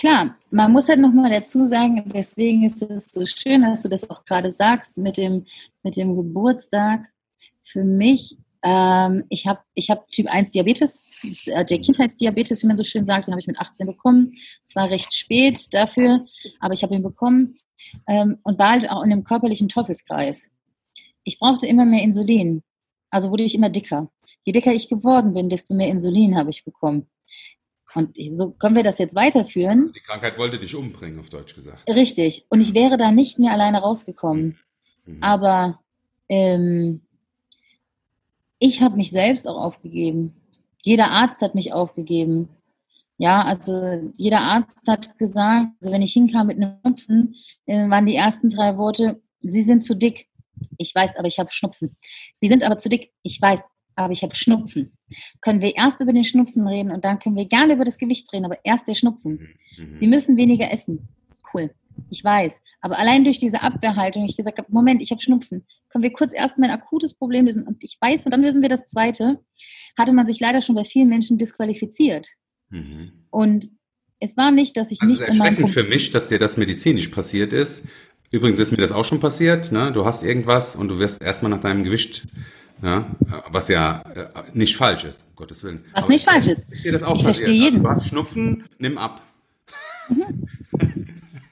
Klar, 0.00 0.34
man 0.50 0.72
muss 0.72 0.88
halt 0.88 0.98
nochmal 0.98 1.30
dazu 1.30 1.66
sagen, 1.66 2.10
deswegen 2.14 2.64
ist 2.64 2.80
es 2.80 3.12
so 3.12 3.26
schön, 3.26 3.60
dass 3.60 3.82
du 3.82 3.88
das 3.90 4.08
auch 4.08 4.24
gerade 4.24 4.50
sagst 4.50 4.96
mit 4.96 5.18
dem, 5.18 5.44
mit 5.82 5.94
dem 5.94 6.16
Geburtstag. 6.16 7.02
Für 7.64 7.84
mich, 7.84 8.38
ähm, 8.62 9.24
ich 9.28 9.46
habe 9.46 9.60
ich 9.74 9.90
hab 9.90 10.10
Typ 10.10 10.32
1 10.32 10.52
Diabetes, 10.52 11.02
äh, 11.48 11.66
der 11.66 11.80
Kindheitsdiabetes, 11.82 12.62
wie 12.62 12.68
man 12.68 12.78
so 12.78 12.82
schön 12.82 13.04
sagt, 13.04 13.26
den 13.26 13.34
habe 13.34 13.40
ich 13.40 13.46
mit 13.46 13.58
18 13.58 13.86
bekommen. 13.86 14.32
Zwar 14.64 14.88
recht 14.88 15.12
spät 15.12 15.60
dafür, 15.74 16.24
aber 16.60 16.72
ich 16.72 16.82
habe 16.82 16.94
ihn 16.94 17.02
bekommen 17.02 17.58
ähm, 18.08 18.38
und 18.42 18.58
war 18.58 18.70
halt 18.70 18.88
auch 18.90 19.02
in 19.02 19.12
einem 19.12 19.24
körperlichen 19.24 19.68
Teufelskreis. 19.68 20.48
Ich 21.24 21.38
brauchte 21.38 21.66
immer 21.66 21.84
mehr 21.84 22.02
Insulin, 22.02 22.62
also 23.10 23.30
wurde 23.30 23.44
ich 23.44 23.54
immer 23.54 23.68
dicker. 23.68 24.10
Je 24.46 24.54
dicker 24.54 24.72
ich 24.72 24.88
geworden 24.88 25.34
bin, 25.34 25.50
desto 25.50 25.74
mehr 25.74 25.88
Insulin 25.88 26.38
habe 26.38 26.48
ich 26.48 26.64
bekommen. 26.64 27.06
Und 27.94 28.16
ich, 28.16 28.36
so 28.36 28.52
können 28.52 28.76
wir 28.76 28.82
das 28.82 28.98
jetzt 28.98 29.14
weiterführen. 29.14 29.80
Also 29.80 29.92
die 29.92 30.00
Krankheit 30.00 30.38
wollte 30.38 30.58
dich 30.58 30.74
umbringen, 30.74 31.18
auf 31.18 31.30
Deutsch 31.30 31.54
gesagt. 31.54 31.88
Richtig. 31.88 32.46
Und 32.48 32.60
ich 32.60 32.74
wäre 32.74 32.96
da 32.96 33.10
nicht 33.10 33.38
mehr 33.38 33.52
alleine 33.52 33.78
rausgekommen. 33.78 34.58
Mhm. 35.04 35.22
Aber 35.22 35.80
ähm, 36.28 37.02
ich 38.58 38.82
habe 38.82 38.96
mich 38.96 39.10
selbst 39.10 39.48
auch 39.48 39.60
aufgegeben. 39.60 40.34
Jeder 40.82 41.10
Arzt 41.10 41.42
hat 41.42 41.54
mich 41.54 41.72
aufgegeben. 41.72 42.48
Ja, 43.18 43.44
also 43.44 44.12
jeder 44.16 44.40
Arzt 44.40 44.86
hat 44.88 45.18
gesagt, 45.18 45.68
also 45.80 45.92
wenn 45.92 46.02
ich 46.02 46.12
hinkam 46.12 46.46
mit 46.46 46.56
einem 46.56 46.78
Schnupfen, 46.80 47.34
dann 47.66 47.90
waren 47.90 48.06
die 48.06 48.16
ersten 48.16 48.48
drei 48.48 48.78
Worte, 48.78 49.20
Sie 49.42 49.62
sind 49.62 49.82
zu 49.82 49.94
dick. 49.94 50.28
Ich 50.76 50.94
weiß, 50.94 51.16
aber 51.16 51.28
ich 51.28 51.38
habe 51.38 51.50
Schnupfen. 51.50 51.96
Sie 52.32 52.48
sind 52.48 52.62
aber 52.62 52.76
zu 52.76 52.88
dick. 52.88 53.12
Ich 53.22 53.40
weiß, 53.40 53.70
aber 54.00 54.12
ich 54.12 54.22
habe 54.22 54.34
Schnupfen. 54.34 54.92
Können 55.40 55.60
wir 55.60 55.76
erst 55.76 56.00
über 56.00 56.12
den 56.12 56.24
Schnupfen 56.24 56.66
reden 56.66 56.90
und 56.90 57.04
dann 57.04 57.18
können 57.18 57.36
wir 57.36 57.46
gerne 57.46 57.74
über 57.74 57.84
das 57.84 57.98
Gewicht 57.98 58.32
reden, 58.32 58.44
aber 58.44 58.58
erst 58.64 58.88
der 58.88 58.94
Schnupfen. 58.94 59.48
Mhm. 59.76 59.94
Sie 59.94 60.06
müssen 60.06 60.36
weniger 60.36 60.72
essen. 60.72 61.08
Cool. 61.52 61.70
Ich 62.08 62.24
weiß. 62.24 62.60
Aber 62.80 62.98
allein 62.98 63.24
durch 63.24 63.38
diese 63.38 63.62
Abwehrhaltung, 63.62 64.24
ich 64.24 64.36
gesagt 64.36 64.58
habe, 64.58 64.72
Moment, 64.72 65.02
ich 65.02 65.10
habe 65.10 65.20
Schnupfen. 65.20 65.66
Können 65.90 66.02
wir 66.02 66.12
kurz 66.12 66.32
erst 66.32 66.58
mein 66.58 66.70
akutes 66.70 67.14
Problem 67.14 67.46
lösen? 67.46 67.66
Und 67.66 67.82
ich 67.82 67.98
weiß, 68.00 68.24
und 68.24 68.30
dann 68.30 68.42
lösen 68.42 68.62
wir 68.62 68.68
das 68.68 68.84
zweite, 68.84 69.40
hatte 69.98 70.12
man 70.12 70.26
sich 70.26 70.40
leider 70.40 70.62
schon 70.62 70.76
bei 70.76 70.84
vielen 70.84 71.08
Menschen 71.08 71.36
disqualifiziert. 71.36 72.28
Mhm. 72.70 73.26
Und 73.30 73.70
es 74.20 74.36
war 74.36 74.50
nicht, 74.50 74.76
dass 74.76 74.90
ich 74.90 75.02
also 75.02 75.12
nicht 75.12 75.28
in 75.28 75.38
meinem 75.38 75.68
für 75.68 75.82
mich, 75.82 76.10
dass 76.10 76.28
dir 76.28 76.38
das 76.38 76.56
medizinisch 76.56 77.08
passiert 77.08 77.52
ist. 77.52 77.86
Übrigens 78.30 78.60
ist 78.60 78.70
mir 78.70 78.76
das 78.76 78.92
auch 78.92 79.04
schon 79.04 79.18
passiert. 79.18 79.72
Ne? 79.72 79.92
Du 79.92 80.04
hast 80.04 80.22
irgendwas 80.22 80.76
und 80.76 80.88
du 80.88 80.98
wirst 80.98 81.22
erstmal 81.22 81.50
nach 81.50 81.60
deinem 81.60 81.82
Gewicht 81.82 82.28
ja, 82.82 83.06
was 83.50 83.68
ja 83.68 84.02
äh, 84.14 84.28
nicht 84.52 84.76
falsch 84.76 85.04
ist, 85.04 85.24
um 85.28 85.36
Gottes 85.36 85.62
Willen. 85.62 85.84
Was 85.92 86.04
Aber 86.04 86.12
nicht 86.12 86.28
falsch 86.28 86.48
ist. 86.48 86.68
Ich, 86.72 86.86
ich 86.86 87.22
verstehe 87.22 87.54
jeden. 87.54 87.86
Hast 87.86 88.06
Schnupfen, 88.06 88.64
nimm 88.78 88.98
ab. 88.98 89.22
Mhm. 90.08 90.48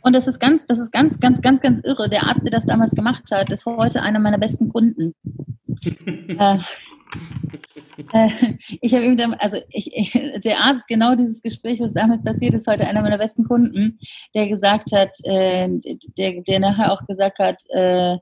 Und 0.00 0.14
das 0.14 0.26
ist 0.26 0.38
ganz, 0.38 0.66
das 0.66 0.78
ist 0.78 0.92
ganz, 0.92 1.20
ganz, 1.20 1.42
ganz, 1.42 1.60
ganz 1.60 1.80
irre. 1.84 2.08
Der 2.08 2.26
Arzt, 2.26 2.44
der 2.44 2.50
das 2.50 2.64
damals 2.64 2.94
gemacht 2.94 3.24
hat, 3.30 3.52
ist 3.52 3.66
heute 3.66 4.02
einer 4.02 4.18
meiner 4.20 4.38
besten 4.38 4.68
Kunden. 4.70 5.14
äh, 5.84 6.58
äh, 8.12 8.28
ich 8.80 8.94
habe 8.94 9.04
ihm, 9.04 9.34
also 9.38 9.58
ich, 9.70 10.12
der 10.44 10.60
Arzt, 10.60 10.88
genau 10.88 11.14
dieses 11.14 11.42
Gespräch, 11.42 11.80
was 11.80 11.92
damals 11.92 12.22
passiert 12.22 12.54
ist, 12.54 12.66
heute 12.66 12.86
einer 12.86 13.02
meiner 13.02 13.18
besten 13.18 13.44
Kunden, 13.44 13.98
der 14.34 14.48
gesagt 14.48 14.92
hat, 14.92 15.10
äh, 15.24 15.68
der, 16.16 16.42
der 16.42 16.60
nachher 16.60 16.92
auch 16.92 17.04
gesagt 17.06 17.38
hat, 17.38 17.62
äh, 17.70 18.16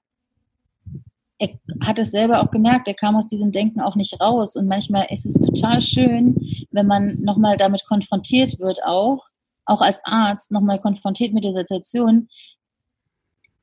er 1.38 1.50
hat 1.80 1.98
es 1.98 2.10
selber 2.10 2.42
auch 2.42 2.50
gemerkt, 2.50 2.88
er 2.88 2.94
kam 2.94 3.16
aus 3.16 3.26
diesem 3.26 3.52
Denken 3.52 3.80
auch 3.80 3.96
nicht 3.96 4.20
raus. 4.20 4.56
Und 4.56 4.68
manchmal 4.68 5.06
ist 5.10 5.26
es 5.26 5.34
total 5.34 5.80
schön, 5.80 6.36
wenn 6.70 6.86
man 6.86 7.20
nochmal 7.20 7.56
damit 7.56 7.84
konfrontiert 7.86 8.58
wird, 8.58 8.82
auch, 8.84 9.26
auch 9.66 9.82
als 9.82 10.00
Arzt, 10.04 10.50
nochmal 10.50 10.80
konfrontiert 10.80 11.34
mit 11.34 11.44
der 11.44 11.52
Situation, 11.52 12.28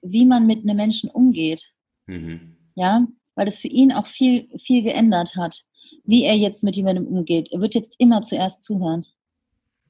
wie 0.02 0.26
man 0.26 0.46
mit 0.46 0.64
einem 0.64 0.78
Menschen 0.78 1.10
umgeht. 1.10 1.72
Mhm. 2.06 2.58
Ja, 2.76 3.08
weil 3.36 3.46
das 3.46 3.58
für 3.58 3.68
ihn 3.68 3.92
auch 3.92 4.06
viel, 4.06 4.50
viel 4.60 4.84
geändert 4.84 5.36
hat, 5.36 5.64
wie 6.04 6.24
er 6.24 6.36
jetzt 6.36 6.64
mit 6.64 6.76
jemandem 6.76 7.08
umgeht. 7.08 7.50
Er 7.52 7.62
wird 7.62 7.74
jetzt 7.74 7.96
immer 7.98 8.22
zuerst 8.22 8.64
zuhören. 8.64 9.06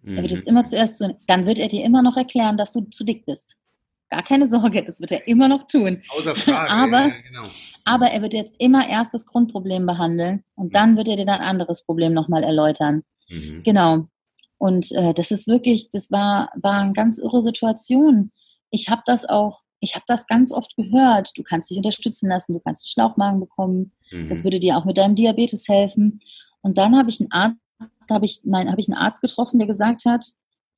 Mhm. 0.04 0.17
Er 0.17 0.22
wird 0.22 0.32
jetzt 0.32 0.48
mhm. 0.48 0.52
immer 0.52 0.63
zuerst 0.63 0.98
zuhören. 0.98 1.17
Dann 1.28 1.46
wird 1.46 1.60
er 1.60 1.67
dir 1.67 1.84
immer 1.84 2.02
noch 2.02 2.15
erklären, 2.15 2.56
dass 2.56 2.72
du 2.72 2.82
zu 2.82 3.04
dick 3.04 3.26
bist. 3.26 3.58
Gar 4.13 4.21
keine 4.21 4.45
Sorge, 4.47 4.84
das 4.84 4.99
wird 4.99 5.12
er 5.12 5.28
immer 5.28 5.47
noch 5.47 5.65
tun. 5.65 6.04
Außer 6.10 6.36
Frage. 6.36 6.69
aber, 6.69 7.08
ja, 7.08 7.13
genau. 7.28 7.47
aber 7.84 8.12
er 8.12 8.21
wird 8.21 8.36
jetzt 8.36 8.54
immer 8.60 8.88
erst 8.88 9.12
das 9.15 9.26
Grundproblem 9.26 9.88
behandeln 9.88 10.43
und 10.54 10.67
mhm. 10.67 10.71
dann 10.71 10.97
wird 10.97 11.08
er 11.08 11.15
dir 11.15 11.28
ein 11.28 11.41
anderes 11.41 11.84
Problem 11.84 12.13
nochmal 12.13 12.43
erläutern. 12.43 13.02
Mhm. 13.28 13.63
Genau. 13.63 14.08
Und 14.60 14.91
äh, 14.91 15.15
das 15.15 15.32
ist 15.32 15.47
wirklich, 15.47 15.89
das 15.89 16.12
war, 16.12 16.52
war 16.54 16.82
eine 16.82 16.93
ganz 16.93 17.17
irre 17.17 17.41
Situation. 17.41 18.32
Ich 18.69 18.88
habe 18.88 19.02
das 19.08 19.28
auch, 19.28 19.62
ich 19.80 19.95
habe 19.95 20.06
das 20.06 20.28
ganz 20.28 20.54
oft 20.54 20.76
gehört. 20.76 21.32
Du 21.36 21.41
kannst 21.41 21.71
dich 21.71 21.78
unterstützen 21.78 22.30
lassen, 22.30 22.54
du 22.54 22.60
kannst 22.60 22.86
einen 22.86 22.89
Schlauchmagen 22.89 23.39
bekommen. 23.39 23.93
Mhm. 24.12 24.28
Das 24.28 24.43
würde 24.43 24.60
dir 24.60 24.78
auch 24.78 24.86
mit 24.86 24.99
deinem 24.99 25.15
Diabetes 25.15 25.67
helfen. 25.67 26.21
Und 26.62 26.78
dann 26.78 26.95
habe 26.95 27.10
ich 27.10 27.19
einen 27.19 27.32
Arzt, 27.32 27.58
habe 28.12 28.26
ich, 28.26 28.41
mein, 28.43 28.71
hab 28.71 28.78
ich 28.78 28.88
einen 28.88 28.97
Arzt 28.97 29.21
getroffen, 29.21 29.58
der 29.58 29.67
gesagt 29.67 30.06
hat, 30.06 30.23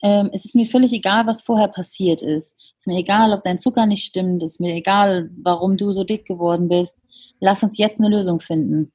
ähm, 0.02 0.30
es 0.34 0.46
ist 0.46 0.56
mir 0.56 0.66
völlig 0.66 0.94
egal, 0.94 1.26
was 1.26 1.42
vorher 1.42 1.68
passiert 1.68 2.22
ist. 2.22 2.56
Es 2.78 2.80
ist 2.80 2.88
mir 2.88 3.00
egal, 3.00 3.32
ob 3.34 3.44
dein 3.44 3.58
Zucker 3.58 3.86
nicht 3.86 4.04
stimmt. 4.04 4.44
Es 4.44 4.54
ist 4.54 4.62
mir 4.62 4.76
egal, 4.76 5.30
warum 5.42 5.78
du 5.78 5.92
so 5.92 6.04
dick 6.04 6.26
geworden 6.26 6.68
bist. 6.68 7.00
Lass 7.40 7.64
uns 7.64 7.78
jetzt 7.78 8.00
eine 8.00 8.10
Lösung 8.10 8.40
finden. 8.40 8.92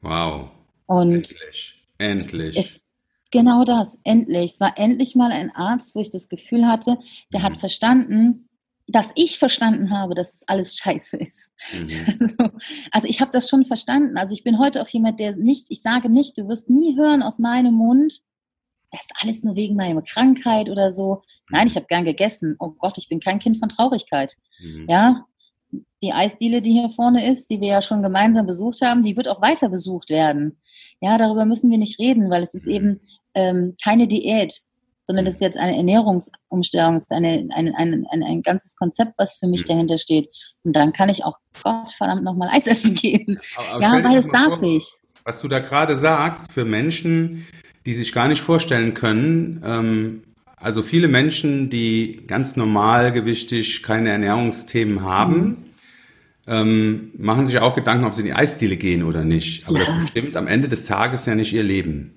Wow. 0.00 0.50
Und 0.86 1.14
endlich. 1.14 1.82
Endlich. 1.98 2.56
Es, 2.56 2.80
genau 3.30 3.64
das. 3.64 3.98
Endlich. 4.04 4.52
Es 4.52 4.60
war 4.60 4.74
endlich 4.76 5.14
mal 5.14 5.30
ein 5.30 5.54
Arzt, 5.54 5.94
wo 5.94 6.00
ich 6.00 6.10
das 6.10 6.28
Gefühl 6.28 6.66
hatte, 6.66 6.98
der 7.32 7.40
mhm. 7.40 7.44
hat 7.44 7.56
verstanden, 7.58 8.48
dass 8.88 9.12
ich 9.14 9.38
verstanden 9.38 9.90
habe, 9.90 10.14
dass 10.14 10.34
es 10.34 10.48
alles 10.48 10.76
scheiße 10.76 11.16
ist. 11.16 11.52
Mhm. 11.72 12.16
Also, 12.20 12.50
also, 12.90 13.06
ich 13.08 13.20
habe 13.20 13.30
das 13.32 13.48
schon 13.48 13.64
verstanden. 13.64 14.16
Also 14.16 14.34
ich 14.34 14.44
bin 14.44 14.58
heute 14.58 14.82
auch 14.82 14.88
jemand, 14.88 15.18
der 15.20 15.36
nicht, 15.36 15.66
ich 15.70 15.82
sage 15.82 16.10
nicht, 16.10 16.36
du 16.36 16.48
wirst 16.48 16.68
nie 16.68 16.96
hören 16.96 17.22
aus 17.22 17.38
meinem 17.38 17.74
Mund, 17.74 18.20
das 18.92 19.02
ist 19.02 19.12
alles 19.20 19.42
nur 19.42 19.56
wegen 19.56 19.74
meiner 19.74 20.02
Krankheit 20.02 20.68
oder 20.68 20.90
so. 20.90 21.22
Nein, 21.50 21.66
ich 21.66 21.76
habe 21.76 21.86
gern 21.86 22.04
gegessen. 22.04 22.56
Oh 22.58 22.70
Gott, 22.70 22.98
ich 22.98 23.08
bin 23.08 23.20
kein 23.20 23.38
Kind 23.38 23.58
von 23.58 23.70
Traurigkeit. 23.70 24.34
Mhm. 24.60 24.86
Ja, 24.88 25.24
die 26.02 26.12
Eisdiele, 26.12 26.60
die 26.60 26.72
hier 26.72 26.90
vorne 26.90 27.26
ist, 27.26 27.48
die 27.50 27.60
wir 27.60 27.68
ja 27.68 27.82
schon 27.82 28.02
gemeinsam 28.02 28.46
besucht 28.46 28.82
haben, 28.82 29.02
die 29.02 29.16
wird 29.16 29.28
auch 29.28 29.40
weiter 29.40 29.68
besucht 29.68 30.10
werden. 30.10 30.60
Ja, 31.00 31.16
darüber 31.16 31.46
müssen 31.46 31.70
wir 31.70 31.78
nicht 31.78 31.98
reden, 31.98 32.30
weil 32.30 32.42
es 32.42 32.54
ist 32.54 32.66
mhm. 32.66 32.74
eben 32.74 33.00
ähm, 33.34 33.74
keine 33.82 34.06
Diät, 34.06 34.60
sondern 35.04 35.24
das 35.24 35.34
ist 35.34 35.40
jetzt 35.40 35.58
eine 35.58 35.76
Ernährungsumstellung, 35.76 36.96
es 36.96 37.02
ist 37.02 37.12
eine, 37.12 37.48
eine, 37.54 37.76
ein, 37.76 38.06
ein, 38.10 38.22
ein 38.22 38.42
ganzes 38.42 38.76
Konzept, 38.76 39.14
was 39.16 39.36
für 39.38 39.46
mich 39.46 39.62
mhm. 39.64 39.68
dahinter 39.68 39.98
steht. 39.98 40.28
Und 40.64 40.76
dann 40.76 40.92
kann 40.92 41.08
ich 41.08 41.24
auch 41.24 41.38
Gott 41.62 41.92
verdammt 41.92 42.24
nochmal 42.24 42.50
Eis 42.52 42.66
essen 42.66 42.94
gehen. 42.94 43.40
Aber, 43.56 43.86
aber 43.86 43.98
ja, 43.98 44.04
weil 44.04 44.18
es 44.18 44.28
darf 44.28 44.58
vor, 44.58 44.62
ich. 44.68 44.92
Was 45.24 45.40
du 45.40 45.48
da 45.48 45.60
gerade 45.60 45.96
sagst, 45.96 46.52
für 46.52 46.64
Menschen, 46.64 47.46
die 47.86 47.94
sich 47.94 48.12
gar 48.12 48.28
nicht 48.28 48.40
vorstellen 48.40 48.94
können. 48.94 49.62
Ähm, 49.64 50.22
also 50.56 50.82
viele 50.82 51.08
Menschen, 51.08 51.70
die 51.70 52.22
ganz 52.26 52.56
normalgewichtig 52.56 53.82
keine 53.82 54.10
Ernährungsthemen 54.10 55.02
haben, 55.02 55.38
mhm. 55.38 55.56
ähm, 56.46 57.10
machen 57.18 57.46
sich 57.46 57.58
auch 57.58 57.74
Gedanken, 57.74 58.04
ob 58.04 58.14
sie 58.14 58.22
in 58.22 58.26
die 58.26 58.34
Eisdiele 58.34 58.76
gehen 58.76 59.02
oder 59.02 59.24
nicht. 59.24 59.66
Aber 59.66 59.78
ja. 59.78 59.84
das 59.84 59.94
bestimmt 59.94 60.36
am 60.36 60.46
Ende 60.46 60.68
des 60.68 60.86
Tages 60.86 61.26
ja 61.26 61.34
nicht 61.34 61.52
ihr 61.52 61.64
Leben. 61.64 62.12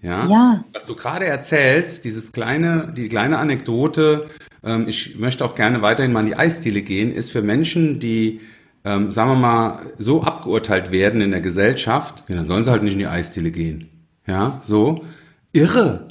Ja? 0.00 0.26
ja. 0.26 0.64
Was 0.72 0.86
du 0.86 0.96
gerade 0.96 1.26
erzählst, 1.26 2.04
dieses 2.04 2.32
kleine, 2.32 2.92
die 2.96 3.08
kleine 3.08 3.38
Anekdote, 3.38 4.28
ähm, 4.64 4.88
ich 4.88 5.18
möchte 5.18 5.44
auch 5.44 5.54
gerne 5.54 5.82
weiterhin 5.82 6.12
mal 6.12 6.20
in 6.20 6.26
die 6.26 6.36
Eisdiele 6.36 6.82
gehen, 6.82 7.12
ist 7.12 7.30
für 7.30 7.42
Menschen, 7.42 8.00
die 8.00 8.40
ähm, 8.84 9.12
sagen 9.12 9.30
wir 9.30 9.36
mal, 9.36 9.92
so 9.98 10.22
abgeurteilt 10.22 10.90
werden 10.90 11.20
in 11.20 11.30
der 11.30 11.40
Gesellschaft, 11.40 12.24
ja, 12.28 12.36
dann 12.36 12.46
sollen 12.46 12.64
sie 12.64 12.70
halt 12.70 12.82
nicht 12.82 12.94
in 12.94 12.98
die 12.98 13.06
Eisdiele 13.06 13.50
gehen. 13.50 13.88
Ja, 14.26 14.60
so. 14.62 15.04
Irre. 15.52 16.08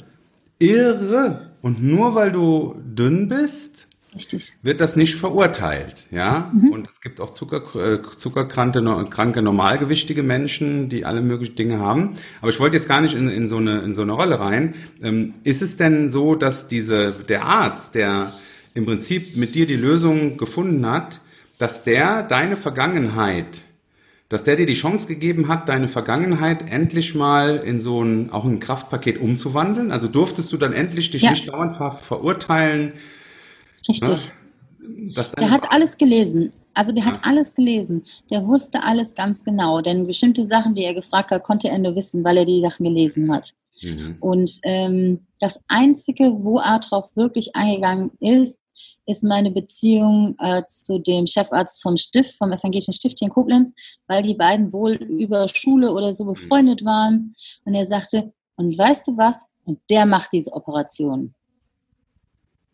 Irre. 0.58 1.52
Und 1.62 1.82
nur 1.82 2.14
weil 2.14 2.32
du 2.32 2.74
dünn 2.84 3.28
bist, 3.28 3.88
Richtig. 4.14 4.54
wird 4.62 4.80
das 4.80 4.96
nicht 4.96 5.14
verurteilt, 5.14 6.06
ja. 6.10 6.50
Mhm. 6.52 6.68
Und 6.70 6.88
es 6.88 7.00
gibt 7.00 7.20
auch 7.20 7.30
Zucker, 7.30 7.62
äh, 7.76 8.02
zuckerkranke, 8.16 8.82
kranke, 9.08 9.42
normalgewichtige 9.42 10.22
Menschen, 10.22 10.88
die 10.88 11.04
alle 11.04 11.22
möglichen 11.22 11.54
Dinge 11.56 11.78
haben. 11.78 12.16
Aber 12.40 12.50
ich 12.50 12.60
wollte 12.60 12.76
jetzt 12.76 12.88
gar 12.88 13.00
nicht 13.00 13.14
in, 13.14 13.28
in, 13.28 13.48
so, 13.48 13.56
eine, 13.56 13.80
in 13.80 13.94
so 13.94 14.02
eine 14.02 14.12
Rolle 14.12 14.38
rein. 14.38 14.74
Ähm, 15.02 15.34
ist 15.44 15.62
es 15.62 15.76
denn 15.76 16.10
so, 16.10 16.34
dass 16.34 16.68
diese, 16.68 17.12
der 17.26 17.44
Arzt, 17.44 17.94
der 17.94 18.32
im 18.74 18.84
Prinzip 18.84 19.36
mit 19.36 19.54
dir 19.54 19.66
die 19.66 19.76
Lösung 19.76 20.36
gefunden 20.36 20.84
hat, 20.86 21.20
dass 21.58 21.84
der 21.84 22.22
deine 22.22 22.56
Vergangenheit 22.56 23.62
dass 24.32 24.44
der 24.44 24.56
dir 24.56 24.66
die 24.66 24.72
Chance 24.72 25.06
gegeben 25.06 25.48
hat, 25.48 25.68
deine 25.68 25.88
Vergangenheit 25.88 26.70
endlich 26.70 27.14
mal 27.14 27.56
in 27.58 27.80
so 27.80 28.02
ein, 28.02 28.30
auch 28.30 28.44
ein 28.44 28.60
Kraftpaket 28.60 29.20
umzuwandeln? 29.20 29.92
Also 29.92 30.08
durftest 30.08 30.52
du 30.52 30.56
dann 30.56 30.72
endlich 30.72 31.10
dich 31.10 31.22
ja. 31.22 31.30
nicht 31.30 31.48
dauernd 31.48 31.74
ver 31.74 31.90
verurteilen? 31.90 32.94
Richtig. 33.88 34.08
Ne? 34.08 34.32
der 35.38 35.50
hat 35.50 35.70
alles 35.70 35.98
gelesen. 35.98 36.52
Also 36.74 36.92
der 36.92 37.04
ja. 37.04 37.10
hat 37.10 37.20
alles 37.22 37.54
gelesen. 37.54 38.04
Der 38.30 38.46
wusste 38.46 38.82
alles 38.82 39.14
ganz 39.14 39.44
genau. 39.44 39.80
Denn 39.80 40.06
bestimmte 40.06 40.44
Sachen, 40.44 40.74
die 40.74 40.84
er 40.84 40.94
gefragt 40.94 41.30
hat, 41.30 41.44
konnte 41.44 41.68
er 41.68 41.78
nur 41.78 41.94
wissen, 41.94 42.24
weil 42.24 42.38
er 42.38 42.44
die 42.44 42.60
Sachen 42.60 42.84
gelesen 42.84 43.30
hat. 43.32 43.52
Mhm. 43.82 44.16
Und 44.20 44.60
ähm, 44.62 45.26
das 45.40 45.60
Einzige, 45.68 46.32
wo 46.42 46.58
er 46.58 46.78
drauf 46.80 47.10
wirklich 47.14 47.54
eingegangen 47.54 48.12
ist, 48.20 48.58
ist 49.12 49.22
meine 49.22 49.50
Beziehung 49.50 50.34
äh, 50.38 50.62
zu 50.66 50.98
dem 50.98 51.26
Chefarzt 51.26 51.82
vom 51.82 51.96
Stift, 51.96 52.34
vom 52.36 52.50
Evangelischen 52.50 52.94
Stift 52.94 53.18
hier 53.18 53.28
in 53.28 53.32
Koblenz, 53.32 53.72
weil 54.06 54.22
die 54.22 54.34
beiden 54.34 54.72
wohl 54.72 54.94
über 54.94 55.48
Schule 55.48 55.92
oder 55.92 56.12
so 56.12 56.24
befreundet 56.24 56.84
waren. 56.84 57.34
Und 57.64 57.74
er 57.74 57.86
sagte, 57.86 58.32
und 58.56 58.76
weißt 58.76 59.08
du 59.08 59.16
was? 59.16 59.44
Und 59.64 59.78
der 59.90 60.06
macht 60.06 60.32
diese 60.32 60.52
Operation. 60.52 61.34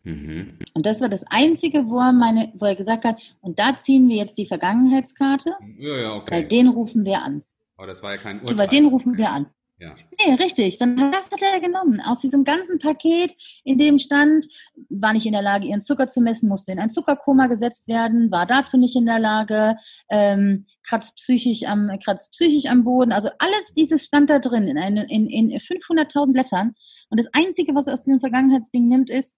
Mhm. 0.03 0.57
Und 0.73 0.85
das 0.85 1.01
war 1.01 1.09
das 1.09 1.25
Einzige, 1.29 1.89
wo 1.89 1.99
er, 1.99 2.13
meine, 2.13 2.51
wo 2.55 2.65
er 2.65 2.75
gesagt 2.75 3.05
hat, 3.05 3.21
und 3.41 3.59
da 3.59 3.77
ziehen 3.77 4.07
wir 4.07 4.15
jetzt 4.15 4.37
die 4.37 4.45
Vergangenheitskarte, 4.45 5.55
ja, 5.77 5.97
ja, 5.97 6.15
okay. 6.15 6.31
weil 6.31 6.47
den 6.47 6.69
rufen 6.69 7.05
wir 7.05 7.21
an. 7.21 7.43
Aber 7.77 7.87
das 7.87 8.01
war 8.01 8.11
ja 8.11 8.17
kein 8.17 8.39
Urteil. 8.39 8.57
Weil 8.57 8.67
den 8.67 8.87
rufen 8.87 9.17
wir 9.17 9.29
an. 9.29 9.47
Ja. 9.79 9.95
Nee, 10.19 10.33
richtig. 10.33 10.77
Sondern 10.77 11.11
das 11.11 11.31
hat 11.31 11.41
er 11.41 11.61
genommen. 11.61 12.01
Aus 12.01 12.19
diesem 12.19 12.43
ganzen 12.43 12.79
Paket, 12.79 13.33
in 13.63 13.77
dem 13.77 13.97
stand, 13.97 14.45
war 14.89 15.13
nicht 15.13 15.25
in 15.25 15.31
der 15.31 15.41
Lage, 15.41 15.67
ihren 15.67 15.81
Zucker 15.81 16.07
zu 16.07 16.19
messen, 16.19 16.49
musste 16.49 16.73
in 16.73 16.79
ein 16.79 16.89
Zuckerkoma 16.89 17.47
gesetzt 17.47 17.87
werden, 17.87 18.29
war 18.29 18.45
dazu 18.45 18.77
nicht 18.77 18.97
in 18.97 19.05
der 19.05 19.19
Lage, 19.19 19.77
ähm, 20.09 20.65
kratzt, 20.83 21.15
psychisch 21.15 21.63
am, 21.63 21.89
kratzt 22.03 22.31
psychisch 22.31 22.65
am 22.65 22.83
Boden. 22.83 23.13
Also 23.13 23.29
alles 23.39 23.73
dieses 23.73 24.03
stand 24.03 24.29
da 24.29 24.39
drin 24.39 24.67
in, 24.67 24.77
eine, 24.77 25.09
in, 25.09 25.27
in 25.27 25.51
500.000 25.51 26.33
Blättern. 26.33 26.75
Und 27.09 27.17
das 27.17 27.29
Einzige, 27.33 27.73
was 27.73 27.87
er 27.87 27.93
aus 27.93 28.03
diesem 28.03 28.19
Vergangenheitsding 28.19 28.85
nimmt, 28.85 29.09
ist, 29.09 29.37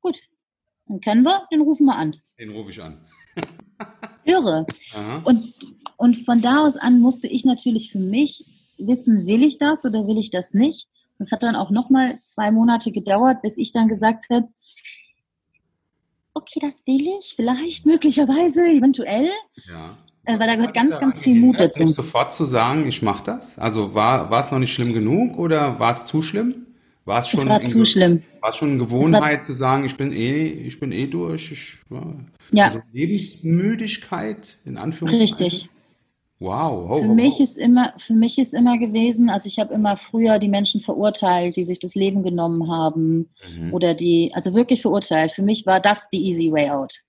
gut, 0.00 0.20
den 0.88 1.00
kennen 1.00 1.24
wir, 1.24 1.46
den 1.52 1.62
rufen 1.62 1.86
wir 1.86 1.96
an. 1.96 2.14
Den 2.38 2.50
rufe 2.50 2.70
ich 2.70 2.80
an. 2.80 3.04
Irre. 4.24 4.66
Und, 5.24 5.54
und 5.96 6.14
von 6.14 6.40
da 6.40 6.58
aus 6.58 6.76
an 6.76 7.00
musste 7.00 7.26
ich 7.28 7.44
natürlich 7.44 7.90
für 7.90 7.98
mich 7.98 8.44
wissen, 8.78 9.26
will 9.26 9.42
ich 9.42 9.58
das 9.58 9.84
oder 9.84 10.06
will 10.06 10.18
ich 10.18 10.30
das 10.30 10.54
nicht. 10.54 10.88
Das 11.18 11.32
hat 11.32 11.42
dann 11.42 11.56
auch 11.56 11.70
nochmal 11.70 12.18
zwei 12.22 12.50
Monate 12.50 12.90
gedauert, 12.92 13.42
bis 13.42 13.56
ich 13.56 13.72
dann 13.72 13.88
gesagt 13.88 14.24
habe, 14.30 14.48
okay, 16.34 16.58
das 16.60 16.82
will 16.86 17.06
ich, 17.20 17.34
vielleicht, 17.36 17.86
möglicherweise, 17.86 18.62
eventuell. 18.62 19.30
Ja. 19.66 19.96
Äh, 20.24 20.38
weil 20.38 20.46
da 20.46 20.54
gehört 20.54 20.74
ganz, 20.74 20.98
ganz 20.98 21.20
viel 21.20 21.38
Mut 21.38 21.60
dazu. 21.60 21.86
Sofort 21.86 22.32
zu 22.32 22.46
sagen, 22.46 22.86
ich 22.86 23.02
mache 23.02 23.24
das? 23.24 23.58
Also 23.58 23.94
war, 23.94 24.30
war 24.30 24.40
es 24.40 24.50
noch 24.50 24.58
nicht 24.58 24.72
schlimm 24.72 24.92
genug 24.92 25.38
oder 25.38 25.78
war 25.78 25.90
es 25.90 26.06
zu 26.06 26.22
schlimm? 26.22 26.66
War 27.04 27.20
es 27.20 27.28
schon, 27.28 27.40
es 27.40 27.46
war 27.46 27.62
zu 27.62 27.84
schlimm. 27.84 28.22
War 28.40 28.48
es 28.48 28.56
schon 28.56 28.70
eine 28.70 28.78
Gewohnheit 28.78 29.38
war, 29.38 29.42
zu 29.42 29.52
sagen, 29.52 29.84
ich 29.84 29.96
bin 29.96 30.12
eh, 30.12 30.46
ich 30.46 30.80
bin 30.80 30.90
eh 30.90 31.06
durch? 31.06 31.52
Ich, 31.52 31.78
ja. 32.50 32.66
Also 32.66 32.80
Lebensmüdigkeit 32.92 34.58
in 34.64 34.78
Anführungszeichen? 34.78 35.44
Richtig. 35.46 35.70
Wow. 36.40 36.90
Oh, 36.90 37.02
für 37.02 37.08
oh, 37.08 37.14
mich 37.14 37.36
oh. 37.38 37.42
ist 37.42 37.56
immer, 37.56 37.94
für 37.96 38.14
mich 38.14 38.38
ist 38.38 38.54
immer 38.54 38.76
gewesen, 38.76 39.30
also 39.30 39.46
ich 39.46 39.58
habe 39.58 39.74
immer 39.74 39.96
früher 39.96 40.38
die 40.38 40.48
Menschen 40.48 40.80
verurteilt, 40.80 41.56
die 41.56 41.64
sich 41.64 41.78
das 41.78 41.94
Leben 41.94 42.22
genommen 42.22 42.70
haben 42.70 43.30
Mhm. 43.54 43.72
oder 43.72 43.94
die, 43.94 44.32
also 44.34 44.54
wirklich 44.54 44.82
verurteilt. 44.82 45.32
Für 45.32 45.42
mich 45.42 45.64
war 45.66 45.80
das 45.80 46.08
die 46.08 46.24
easy 46.26 46.50
way 46.50 46.70
out. 46.70 47.02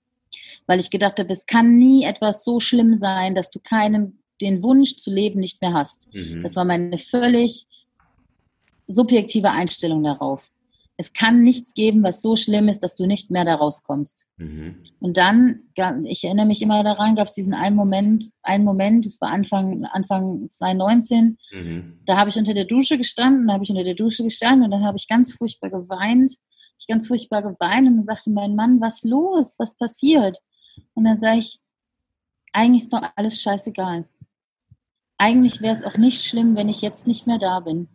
Weil 0.66 0.80
ich 0.80 0.90
gedacht 0.90 1.18
habe, 1.18 1.32
es 1.32 1.46
kann 1.46 1.76
nie 1.76 2.04
etwas 2.04 2.44
so 2.44 2.60
schlimm 2.60 2.94
sein, 2.94 3.34
dass 3.34 3.50
du 3.50 3.60
keinen, 3.60 4.20
den 4.40 4.62
Wunsch 4.62 4.96
zu 4.96 5.10
leben 5.10 5.40
nicht 5.40 5.60
mehr 5.60 5.72
hast. 5.72 6.12
Mhm. 6.14 6.42
Das 6.42 6.56
war 6.56 6.64
meine 6.64 6.98
völlig 6.98 7.66
subjektive 8.86 9.50
Einstellung 9.50 10.02
darauf. 10.02 10.50
Es 10.98 11.12
kann 11.12 11.42
nichts 11.42 11.74
geben, 11.74 12.02
was 12.02 12.22
so 12.22 12.36
schlimm 12.36 12.68
ist, 12.68 12.82
dass 12.82 12.96
du 12.96 13.06
nicht 13.06 13.30
mehr 13.30 13.44
da 13.44 13.56
rauskommst. 13.56 14.26
Mhm. 14.38 14.82
Und 14.98 15.16
dann, 15.18 15.64
ich 16.04 16.24
erinnere 16.24 16.46
mich 16.46 16.62
immer 16.62 16.82
daran, 16.82 17.16
gab 17.16 17.28
es 17.28 17.34
diesen 17.34 17.52
einen 17.52 17.76
Moment, 17.76 18.30
einen 18.42 18.64
Moment, 18.64 19.04
das 19.04 19.20
war 19.20 19.28
Anfang, 19.28 19.84
Anfang 19.84 20.48
2019, 20.48 21.36
Mhm. 21.52 22.00
da 22.06 22.16
habe 22.16 22.30
ich 22.30 22.36
unter 22.36 22.54
der 22.54 22.64
Dusche 22.64 22.96
gestanden, 22.96 23.46
da 23.46 23.54
habe 23.54 23.64
ich 23.64 23.70
unter 23.70 23.84
der 23.84 23.94
Dusche 23.94 24.24
gestanden 24.24 24.64
und 24.64 24.70
dann 24.70 24.84
habe 24.84 24.96
ich 24.96 25.06
ganz 25.06 25.32
furchtbar 25.34 25.70
geweint. 25.70 26.36
Ich 26.78 26.86
ganz 26.86 27.06
furchtbar 27.08 27.42
geweint 27.42 27.88
und 27.88 27.96
dann 27.96 28.02
sagte 28.02 28.30
mein 28.30 28.54
Mann, 28.54 28.80
was 28.80 29.02
los, 29.02 29.58
was 29.58 29.76
passiert? 29.76 30.38
Und 30.94 31.04
dann 31.04 31.16
sage 31.16 31.38
ich, 31.38 31.58
eigentlich 32.52 32.82
ist 32.82 32.92
doch 32.92 33.02
alles 33.16 33.40
scheißegal. 33.40 34.06
Eigentlich 35.18 35.62
wäre 35.62 35.74
es 35.74 35.84
auch 35.84 35.96
nicht 35.96 36.22
schlimm, 36.24 36.56
wenn 36.56 36.68
ich 36.68 36.82
jetzt 36.82 37.06
nicht 37.06 37.26
mehr 37.26 37.38
da 37.38 37.60
bin. 37.60 37.88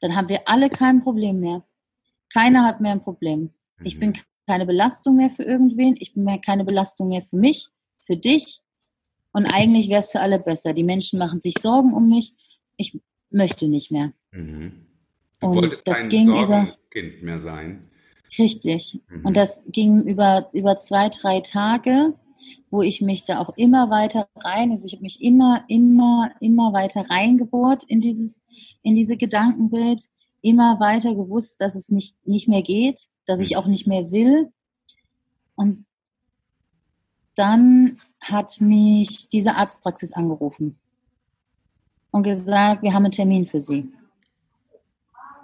Dann 0.00 0.16
haben 0.16 0.28
wir 0.30 0.48
alle 0.48 0.70
kein 0.70 1.02
Problem 1.02 1.40
mehr. 1.40 1.62
Keiner 2.32 2.64
hat 2.64 2.80
mehr 2.80 2.92
ein 2.92 3.02
Problem. 3.02 3.50
Ich 3.82 3.96
Mhm. 3.96 4.00
bin 4.00 4.12
keine 4.46 4.66
Belastung 4.66 5.16
mehr 5.16 5.30
für 5.30 5.42
irgendwen. 5.44 5.96
Ich 6.00 6.14
bin 6.14 6.24
mehr 6.24 6.38
keine 6.38 6.64
Belastung 6.64 7.08
mehr 7.08 7.22
für 7.22 7.36
mich, 7.36 7.68
für 8.06 8.16
dich. 8.16 8.60
Und 9.32 9.46
eigentlich 9.46 9.88
wäre 9.88 10.00
es 10.00 10.12
für 10.12 10.20
alle 10.20 10.38
besser. 10.38 10.72
Die 10.74 10.84
Menschen 10.84 11.18
machen 11.18 11.40
sich 11.40 11.54
Sorgen 11.60 11.94
um 11.94 12.08
mich. 12.08 12.34
Ich 12.76 12.98
möchte 13.30 13.68
nicht 13.68 13.90
mehr. 13.90 14.12
Mhm. 14.32 14.86
Du 15.40 15.46
Und 15.48 15.54
wolltest 15.56 15.86
das 15.88 15.98
kein 15.98 16.08
ging 16.08 16.28
über- 16.28 16.40
Sorgenkind 16.46 17.22
mehr 17.22 17.38
sein. 17.38 17.88
Richtig. 18.38 19.00
Mhm. 19.08 19.26
Und 19.26 19.36
das 19.36 19.62
ging 19.68 20.02
über, 20.06 20.48
über 20.52 20.76
zwei, 20.78 21.08
drei 21.08 21.40
Tage, 21.40 22.14
wo 22.70 22.82
ich 22.82 23.00
mich 23.00 23.24
da 23.24 23.40
auch 23.40 23.56
immer 23.56 23.90
weiter 23.90 24.28
rein, 24.36 24.70
also 24.70 24.86
ich 24.86 24.94
habe 24.94 25.02
mich 25.02 25.20
immer, 25.22 25.64
immer, 25.68 26.30
immer 26.40 26.72
weiter 26.72 27.08
reingebohrt 27.10 27.84
in 27.84 28.00
dieses, 28.00 28.40
in 28.82 28.94
diese 28.94 29.16
Gedankenwelt, 29.16 30.08
immer 30.42 30.78
weiter 30.80 31.14
gewusst, 31.14 31.60
dass 31.60 31.74
es 31.74 31.88
nicht, 31.88 32.14
nicht 32.24 32.48
mehr 32.48 32.62
geht, 32.62 33.08
dass 33.26 33.40
ich 33.40 33.52
Mhm. 33.52 33.56
auch 33.56 33.66
nicht 33.66 33.86
mehr 33.86 34.10
will. 34.10 34.52
Und 35.54 35.86
dann 37.34 38.00
hat 38.20 38.60
mich 38.60 39.28
diese 39.28 39.54
Arztpraxis 39.56 40.12
angerufen 40.12 40.78
und 42.10 42.24
gesagt, 42.24 42.82
wir 42.82 42.92
haben 42.92 43.04
einen 43.04 43.12
Termin 43.12 43.46
für 43.46 43.60
Sie. 43.60 43.88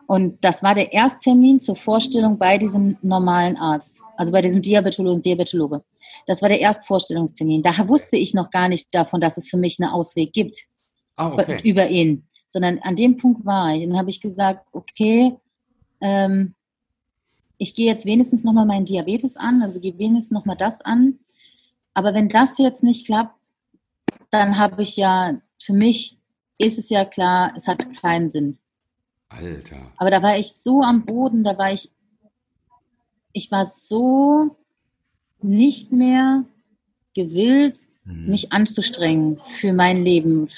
Und 0.06 0.42
das 0.42 0.62
war 0.62 0.74
der 0.74 0.92
Ersttermin 0.92 1.60
zur 1.60 1.76
Vorstellung 1.76 2.38
bei 2.38 2.56
diesem 2.56 2.96
normalen 3.02 3.56
Arzt, 3.58 4.00
also 4.16 4.32
bei 4.32 4.40
diesem 4.40 4.62
Diabetologen, 4.62 5.20
Diabetologe. 5.20 5.84
Das 6.26 6.40
war 6.40 6.48
der 6.48 6.60
Erstvorstellungstermin. 6.60 7.60
Da 7.62 7.86
wusste 7.88 8.16
ich 8.16 8.32
noch 8.32 8.50
gar 8.50 8.68
nicht 8.70 8.88
davon, 8.94 9.20
dass 9.20 9.36
es 9.36 9.50
für 9.50 9.58
mich 9.58 9.78
einen 9.78 9.90
Ausweg 9.90 10.32
gibt 10.32 10.66
Ah, 11.16 11.32
okay. 11.32 11.60
über 11.62 11.88
ihn, 11.90 12.26
sondern 12.48 12.80
an 12.80 12.96
dem 12.96 13.16
Punkt 13.16 13.44
war 13.46 13.72
ich. 13.72 13.84
Und 13.84 13.90
dann 13.90 13.98
habe 13.98 14.10
ich 14.10 14.20
gesagt, 14.20 14.66
okay, 14.72 15.36
ähm, 16.00 16.54
ich 17.58 17.74
gehe 17.74 17.86
jetzt 17.86 18.06
wenigstens 18.06 18.42
nochmal 18.42 18.66
meinen 18.66 18.86
Diabetes 18.86 19.36
an, 19.36 19.62
also 19.62 19.78
gehe 19.78 19.96
wenigstens 19.98 20.32
nochmal 20.32 20.56
das 20.56 20.80
an. 20.80 21.20
Aber 21.94 22.14
wenn 22.14 22.28
das 22.28 22.58
jetzt 22.58 22.82
nicht 22.82 23.06
klappt, 23.06 23.52
dann 24.30 24.58
habe 24.58 24.82
ich 24.82 24.96
ja, 24.96 25.40
für 25.60 25.72
mich 25.72 26.18
ist 26.58 26.78
es 26.78 26.90
ja 26.90 27.04
klar, 27.04 27.52
es 27.56 27.68
hat 27.68 27.86
keinen 28.00 28.28
Sinn. 28.28 28.58
Alter. 29.28 29.92
Aber 29.96 30.10
da 30.10 30.22
war 30.22 30.36
ich 30.36 30.52
so 30.52 30.82
am 30.82 31.04
Boden, 31.04 31.44
da 31.44 31.56
war 31.56 31.72
ich, 31.72 31.92
ich 33.32 33.50
war 33.52 33.66
so 33.66 34.56
nicht 35.40 35.92
mehr 35.92 36.44
gewillt, 37.14 37.86
Mhm. 38.08 38.30
mich 38.30 38.52
anzustrengen 38.52 39.38
für 39.58 39.72
mein 39.72 40.02
Leben. 40.02 40.48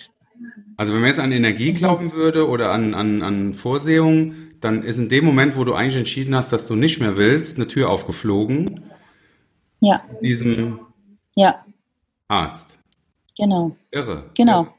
Also 0.77 0.93
wenn 0.95 1.01
man 1.01 1.09
jetzt 1.11 1.21
an 1.21 1.33
Energie 1.33 1.73
glauben 1.73 2.13
würde 2.13 2.49
oder 2.49 2.73
an, 2.73 2.95
an, 2.95 3.23
an 3.23 3.53
Vorsehung, 3.53 4.35
dann 4.61 4.83
ist 4.83 4.99
in 4.99 5.09
dem 5.09 5.25
Moment, 5.25 5.57
wo 5.57 5.65
du 5.65 5.75
eigentlich 5.75 5.97
entschieden 5.97 6.35
hast, 6.35 6.53
dass 6.53 6.67
du 6.67 6.75
nicht 6.77 7.01
mehr 7.01 7.17
willst, 7.17 7.57
eine 7.57 7.67
Tür 7.67 7.91
aufgeflogen, 7.91 8.83
Ja, 9.81 10.01
diesem 10.23 10.81
ja, 11.35 11.65
Arzt. 12.29 12.79
genau, 13.37 13.77
Irre. 13.91 14.31
genau. 14.35 14.63
Irre. 14.63 14.75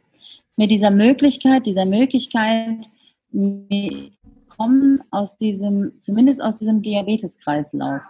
Mit 0.57 0.69
dieser 0.71 0.91
Möglichkeit, 0.91 1.65
dieser 1.65 1.85
Möglichkeit, 1.85 2.89
wir 3.31 4.09
kommen 4.47 5.01
aus 5.09 5.37
diesem, 5.37 5.93
zumindest 5.99 6.43
aus 6.43 6.59
diesem 6.59 6.81
Diabeteskreislauf. 6.81 8.01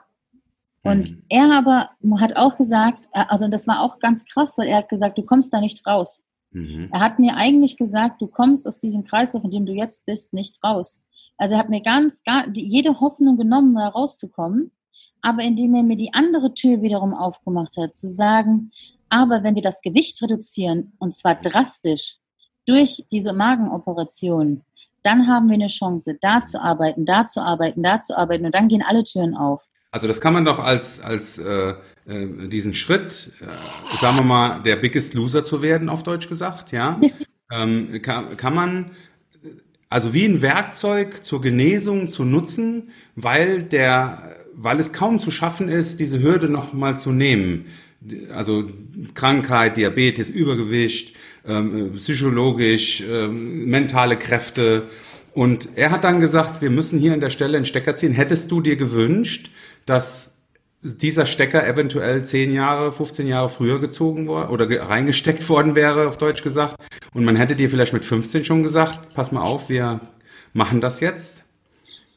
Und 0.83 1.11
Mhm. 1.11 1.21
er 1.29 1.51
aber 1.51 1.89
hat 2.19 2.35
auch 2.35 2.57
gesagt, 2.57 3.07
äh, 3.13 3.23
also 3.29 3.47
das 3.47 3.67
war 3.67 3.81
auch 3.81 3.99
ganz 3.99 4.25
krass, 4.25 4.57
weil 4.57 4.67
er 4.67 4.77
hat 4.77 4.89
gesagt, 4.89 5.17
du 5.17 5.23
kommst 5.23 5.53
da 5.53 5.61
nicht 5.61 5.85
raus. 5.85 6.25
Mhm. 6.51 6.89
Er 6.91 6.99
hat 6.99 7.19
mir 7.19 7.35
eigentlich 7.35 7.77
gesagt, 7.77 8.21
du 8.21 8.27
kommst 8.27 8.67
aus 8.67 8.77
diesem 8.77 9.03
Kreislauf, 9.03 9.43
in 9.43 9.51
dem 9.51 9.65
du 9.65 9.73
jetzt 9.73 10.05
bist, 10.05 10.33
nicht 10.33 10.63
raus. 10.63 11.01
Also 11.37 11.55
er 11.55 11.59
hat 11.59 11.69
mir 11.69 11.81
ganz, 11.81 12.23
gar, 12.23 12.47
jede 12.53 12.99
Hoffnung 12.99 13.37
genommen, 13.37 13.75
da 13.75 13.87
rauszukommen, 13.87 14.71
aber 15.21 15.43
indem 15.43 15.73
er 15.75 15.83
mir 15.83 15.97
die 15.97 16.13
andere 16.13 16.53
Tür 16.53 16.81
wiederum 16.81 17.13
aufgemacht 17.13 17.77
hat, 17.77 17.95
zu 17.95 18.07
sagen, 18.11 18.71
aber 19.09 19.43
wenn 19.43 19.55
wir 19.55 19.61
das 19.61 19.81
Gewicht 19.81 20.21
reduzieren, 20.21 20.93
und 20.99 21.13
zwar 21.13 21.35
drastisch, 21.35 22.17
durch 22.65 23.05
diese 23.11 23.33
Magenoperation, 23.33 24.63
dann 25.03 25.27
haben 25.27 25.49
wir 25.49 25.55
eine 25.55 25.67
Chance, 25.67 26.17
da 26.21 26.41
zu 26.41 26.61
arbeiten, 26.61 27.05
da 27.05 27.25
zu 27.25 27.41
arbeiten, 27.41 27.81
da 27.81 27.99
zu 27.99 28.17
arbeiten, 28.17 28.45
und 28.45 28.55
dann 28.55 28.67
gehen 28.67 28.83
alle 28.83 29.03
Türen 29.03 29.35
auf. 29.35 29.67
Also 29.91 30.07
das 30.07 30.21
kann 30.21 30.33
man 30.33 30.45
doch 30.45 30.59
als, 30.59 31.01
als 31.01 31.37
äh, 31.37 31.73
äh, 32.05 32.47
diesen 32.47 32.73
Schritt, 32.73 33.33
äh, 33.41 33.97
sagen 33.97 34.17
wir 34.17 34.23
mal, 34.23 34.63
der 34.63 34.77
Biggest 34.77 35.13
Loser 35.13 35.43
zu 35.43 35.61
werden, 35.61 35.89
auf 35.89 36.03
Deutsch 36.03 36.29
gesagt, 36.29 36.71
ja, 36.71 36.99
ähm, 37.51 38.01
kann, 38.01 38.37
kann 38.37 38.55
man 38.55 38.91
also 39.91 40.13
wie 40.13 40.23
ein 40.23 40.41
Werkzeug 40.41 41.25
zur 41.25 41.41
Genesung 41.41 42.07
zu 42.07 42.23
nutzen, 42.23 42.91
weil 43.17 43.63
der, 43.63 44.37
weil 44.55 44.79
es 44.79 44.93
kaum 44.93 45.19
zu 45.19 45.31
schaffen 45.31 45.67
ist, 45.67 45.99
diese 45.99 46.23
Hürde 46.23 46.47
noch 46.47 46.71
mal 46.71 46.97
zu 46.97 47.11
nehmen. 47.11 47.65
Also 48.33 48.69
Krankheit, 49.13 49.75
Diabetes, 49.75 50.29
Übergewicht, 50.29 51.17
ähm, 51.45 51.91
psychologisch, 51.97 53.03
ähm, 53.05 53.65
mentale 53.65 54.15
Kräfte. 54.15 54.87
Und 55.33 55.67
er 55.75 55.91
hat 55.91 56.05
dann 56.05 56.21
gesagt, 56.21 56.61
wir 56.61 56.69
müssen 56.69 56.97
hier 56.97 57.11
an 57.11 57.19
der 57.19 57.29
Stelle 57.29 57.57
einen 57.57 57.65
Stecker 57.65 57.97
ziehen. 57.97 58.13
Hättest 58.13 58.49
du 58.49 58.61
dir 58.61 58.77
gewünscht, 58.77 59.51
dass 59.85 60.37
dieser 60.83 61.25
Stecker 61.27 61.65
eventuell 61.67 62.25
10 62.25 62.53
Jahre, 62.53 62.91
15 62.91 63.27
Jahre 63.27 63.49
früher 63.49 63.79
gezogen 63.79 64.27
worden 64.27 64.49
oder 64.49 64.65
ge- 64.67 64.79
reingesteckt 64.79 65.47
worden 65.49 65.75
wäre, 65.75 66.07
auf 66.07 66.17
Deutsch 66.17 66.41
gesagt. 66.43 66.75
Und 67.13 67.23
man 67.23 67.35
hätte 67.35 67.55
dir 67.55 67.69
vielleicht 67.69 67.93
mit 67.93 68.03
15 68.05 68.45
schon 68.45 68.63
gesagt, 68.63 69.13
pass 69.13 69.31
mal 69.31 69.43
auf, 69.43 69.69
wir 69.69 70.01
machen 70.53 70.81
das 70.81 70.99
jetzt. 70.99 71.43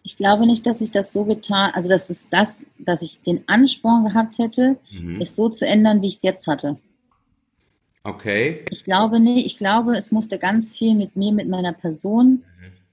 Ich 0.03 0.17
glaube 0.17 0.47
nicht, 0.47 0.67
dass 0.67 0.81
ich 0.81 0.91
das 0.91 1.13
so 1.13 1.25
getan, 1.25 1.73
also 1.75 1.89
das 1.89 2.11
ist 2.11 2.29
das, 2.31 2.65
dass 2.79 3.03
ich 3.03 3.21
den 3.23 3.43
Ansporn 3.49 4.05
gehabt 4.05 4.39
hätte, 4.39 4.77
Mhm. 4.93 5.21
es 5.21 5.35
so 5.37 5.49
zu 5.49 5.67
ändern, 5.67 6.01
wie 6.03 6.07
ich 6.07 6.17
es 6.17 6.23
jetzt 6.23 6.47
hatte. 6.47 6.77
Okay. 8.03 8.65
Ich 8.71 8.85
glaube 8.85 9.19
nicht, 9.19 9.47
ich 9.47 9.57
glaube, 9.57 9.97
es 9.97 10.13
musste 10.13 10.39
ganz 10.39 10.71
viel 10.71 10.95
mit 10.95 11.17
mir, 11.17 11.33
mit 11.33 11.49
meiner 11.49 11.73
Person 11.73 12.45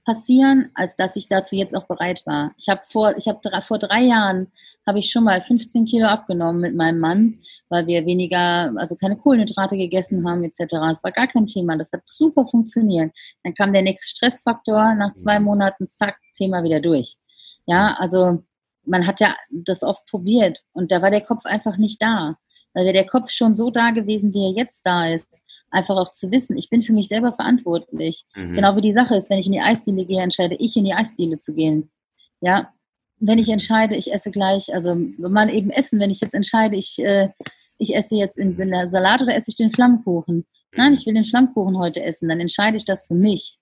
passieren, 0.04 0.70
als 0.74 0.96
dass 0.96 1.16
ich 1.16 1.28
dazu 1.28 1.56
jetzt 1.56 1.76
auch 1.76 1.86
bereit 1.86 2.22
war. 2.26 2.52
Ich 2.58 2.68
habe 2.68 2.80
vor, 2.88 3.16
ich 3.16 3.28
habe 3.28 3.40
drei, 3.42 3.60
vor 3.60 3.78
drei 3.78 4.00
Jahren 4.02 4.50
habe 4.86 4.98
ich 4.98 5.10
schon 5.10 5.24
mal 5.24 5.40
15 5.40 5.84
Kilo 5.84 6.06
abgenommen 6.06 6.60
mit 6.60 6.74
meinem 6.74 6.98
Mann, 6.98 7.38
weil 7.68 7.86
wir 7.86 8.04
weniger, 8.04 8.72
also 8.76 8.96
keine 8.96 9.16
Kohlenhydrate 9.16 9.76
gegessen 9.76 10.28
haben 10.28 10.42
etc. 10.44 10.74
Es 10.90 11.04
war 11.04 11.12
gar 11.12 11.28
kein 11.28 11.46
Thema. 11.46 11.76
Das 11.76 11.92
hat 11.92 12.02
super 12.04 12.46
funktioniert. 12.46 13.12
Dann 13.44 13.54
kam 13.54 13.72
der 13.72 13.82
nächste 13.82 14.08
Stressfaktor. 14.08 14.94
Nach 14.94 15.14
zwei 15.14 15.38
Monaten, 15.38 15.88
zack, 15.88 16.16
Thema 16.34 16.64
wieder 16.64 16.80
durch. 16.80 17.16
Ja, 17.66 17.94
also 17.98 18.42
man 18.84 19.06
hat 19.06 19.20
ja 19.20 19.36
das 19.50 19.84
oft 19.84 20.06
probiert 20.06 20.64
und 20.72 20.90
da 20.90 21.00
war 21.02 21.10
der 21.10 21.20
Kopf 21.20 21.46
einfach 21.46 21.76
nicht 21.76 22.02
da. 22.02 22.36
Weil 22.74 22.84
wäre 22.84 22.94
der 22.94 23.06
Kopf 23.06 23.30
schon 23.30 23.54
so 23.54 23.70
da 23.70 23.90
gewesen, 23.90 24.32
wie 24.34 24.44
er 24.44 24.62
jetzt 24.64 24.86
da 24.86 25.06
ist, 25.06 25.44
einfach 25.72 25.96
auch 25.96 26.12
zu 26.12 26.30
wissen, 26.30 26.56
ich 26.56 26.68
bin 26.68 26.82
für 26.82 26.92
mich 26.92 27.08
selber 27.08 27.32
verantwortlich. 27.32 28.24
Mhm. 28.34 28.54
Genau 28.54 28.76
wie 28.76 28.80
die 28.80 28.92
Sache 28.92 29.16
ist, 29.16 29.30
wenn 29.30 29.38
ich 29.38 29.46
in 29.46 29.52
die 29.52 29.60
Eisdiele 29.60 30.04
gehe, 30.04 30.22
entscheide 30.22 30.54
ich, 30.56 30.76
in 30.76 30.84
die 30.84 30.94
Eisdiele 30.94 31.38
zu 31.38 31.54
gehen. 31.54 31.90
Ja, 32.40 32.72
wenn 33.18 33.38
ich 33.38 33.48
entscheide, 33.48 33.96
ich 33.96 34.12
esse 34.12 34.30
gleich, 34.30 34.72
also 34.74 34.90
wenn 34.90 35.32
man 35.32 35.48
eben 35.48 35.70
essen, 35.70 36.00
wenn 36.00 36.10
ich 36.10 36.20
jetzt 36.20 36.34
entscheide, 36.34 36.76
ich, 36.76 36.98
äh, 36.98 37.30
ich 37.78 37.94
esse 37.94 38.16
jetzt 38.16 38.36
in 38.36 38.52
den 38.52 38.88
Salat 38.88 39.22
oder 39.22 39.34
esse 39.34 39.50
ich 39.50 39.56
den 39.56 39.70
Flammkuchen. 39.70 40.44
Nein, 40.74 40.94
ich 40.94 41.06
will 41.06 41.14
den 41.14 41.24
Flammkuchen 41.24 41.78
heute 41.78 42.02
essen, 42.02 42.28
dann 42.28 42.40
entscheide 42.40 42.76
ich 42.76 42.84
das 42.84 43.06
für 43.06 43.14
mich. 43.14 43.58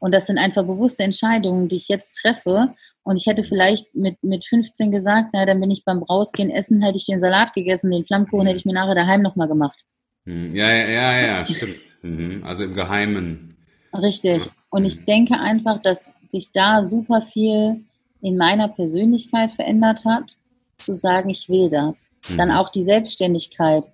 Und 0.00 0.12
das 0.12 0.26
sind 0.26 0.38
einfach 0.38 0.64
bewusste 0.64 1.02
Entscheidungen, 1.02 1.68
die 1.68 1.76
ich 1.76 1.88
jetzt 1.88 2.14
treffe. 2.16 2.74
Und 3.04 3.16
ich 3.16 3.26
hätte 3.26 3.44
vielleicht 3.44 3.94
mit, 3.94 4.22
mit 4.22 4.44
15 4.44 4.90
gesagt, 4.90 5.30
na, 5.32 5.46
dann 5.46 5.60
bin 5.60 5.70
ich 5.70 5.84
beim 5.84 6.02
Rausgehen 6.02 6.50
essen, 6.50 6.82
hätte 6.82 6.96
ich 6.96 7.06
den 7.06 7.20
Salat 7.20 7.52
gegessen, 7.54 7.90
den 7.90 8.04
Flammkuchen 8.04 8.46
hätte 8.46 8.58
ich 8.58 8.66
mir 8.66 8.74
nachher 8.74 8.94
daheim 8.94 9.22
nochmal 9.22 9.48
gemacht. 9.48 9.84
Hm, 10.26 10.54
ja, 10.54 10.72
ja, 10.72 10.90
ja, 10.90 11.26
ja, 11.26 11.46
stimmt. 11.46 11.98
Mhm. 12.02 12.44
Also 12.44 12.64
im 12.64 12.74
Geheimen. 12.74 13.56
Richtig. 13.92 14.50
Und 14.70 14.84
ich 14.84 15.04
denke 15.04 15.38
einfach, 15.38 15.80
dass 15.82 16.10
sich 16.28 16.50
da 16.52 16.82
super 16.82 17.22
viel 17.22 17.84
in 18.20 18.36
meiner 18.36 18.68
Persönlichkeit 18.68 19.52
verändert 19.52 20.04
hat, 20.04 20.36
zu 20.78 20.94
sagen, 20.94 21.30
ich 21.30 21.48
will 21.48 21.68
das. 21.68 22.10
Mhm. 22.28 22.36
Dann 22.38 22.50
auch 22.50 22.70
die 22.70 22.82
Selbstständigkeit. 22.82 23.84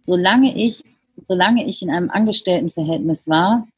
Solange 0.00 0.56
ich, 0.56 0.82
solange 1.22 1.66
ich 1.66 1.82
in 1.82 1.90
einem 1.90 2.10
Angestelltenverhältnis 2.10 3.28
war, 3.28 3.68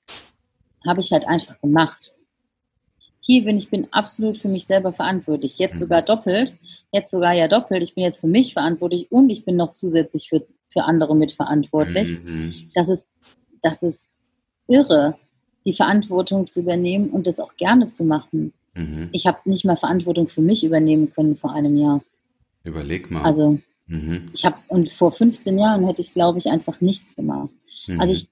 habe 0.86 1.00
ich 1.00 1.12
halt 1.12 1.26
einfach 1.26 1.60
gemacht. 1.60 2.14
Hier 3.20 3.44
bin 3.44 3.58
ich 3.58 3.68
bin 3.68 3.88
absolut 3.92 4.38
für 4.38 4.48
mich 4.48 4.66
selber 4.66 4.92
verantwortlich. 4.92 5.58
Jetzt 5.58 5.76
mhm. 5.76 5.80
sogar 5.80 6.02
doppelt. 6.02 6.56
Jetzt 6.92 7.10
sogar 7.10 7.34
ja 7.34 7.48
doppelt. 7.48 7.82
Ich 7.82 7.94
bin 7.94 8.04
jetzt 8.04 8.20
für 8.20 8.28
mich 8.28 8.52
verantwortlich 8.52 9.10
und 9.10 9.30
ich 9.30 9.44
bin 9.44 9.56
noch 9.56 9.72
zusätzlich 9.72 10.28
für, 10.28 10.46
für 10.70 10.84
andere 10.84 11.16
mitverantwortlich. 11.16 12.12
Mhm. 12.12 12.70
Das 12.74 12.88
ist, 12.88 13.08
das 13.62 13.82
ist 13.82 14.08
irre, 14.66 15.16
die 15.66 15.72
Verantwortung 15.72 16.46
zu 16.46 16.60
übernehmen 16.60 17.10
und 17.10 17.26
das 17.26 17.40
auch 17.40 17.56
gerne 17.56 17.88
zu 17.88 18.04
machen. 18.04 18.52
Mhm. 18.74 19.10
Ich 19.12 19.26
habe 19.26 19.38
nicht 19.44 19.64
mal 19.64 19.76
Verantwortung 19.76 20.28
für 20.28 20.42
mich 20.42 20.64
übernehmen 20.64 21.10
können 21.10 21.36
vor 21.36 21.52
einem 21.52 21.76
Jahr. 21.76 22.02
Überleg 22.64 23.10
mal. 23.10 23.22
Also 23.22 23.58
mhm. 23.86 24.26
ich 24.32 24.44
habe 24.44 24.56
und 24.68 24.90
vor 24.90 25.12
15 25.12 25.58
Jahren 25.58 25.86
hätte 25.86 26.00
ich, 26.00 26.12
glaube 26.12 26.38
ich, 26.38 26.48
einfach 26.48 26.80
nichts 26.80 27.14
gemacht. 27.14 27.50
Mhm. 27.86 28.00
Also 28.00 28.12
ich 28.12 28.28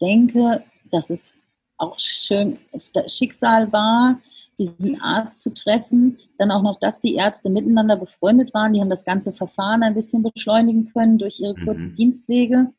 denke, 0.00 0.64
dass 0.90 1.10
es 1.10 1.32
auch 1.78 1.98
schön 1.98 2.58
das 2.92 3.16
Schicksal 3.16 3.72
war, 3.72 4.20
diesen 4.58 5.00
Arzt 5.00 5.42
zu 5.42 5.52
treffen. 5.52 6.18
Dann 6.38 6.50
auch 6.50 6.62
noch, 6.62 6.78
dass 6.78 7.00
die 7.00 7.14
Ärzte 7.14 7.50
miteinander 7.50 7.96
befreundet 7.96 8.52
waren. 8.54 8.72
Die 8.72 8.80
haben 8.80 8.90
das 8.90 9.04
ganze 9.04 9.32
Verfahren 9.32 9.82
ein 9.82 9.94
bisschen 9.94 10.22
beschleunigen 10.22 10.92
können 10.92 11.18
durch 11.18 11.40
ihre 11.40 11.54
kurzen 11.54 11.90
mhm. 11.90 11.94
Dienstwege. 11.94 12.72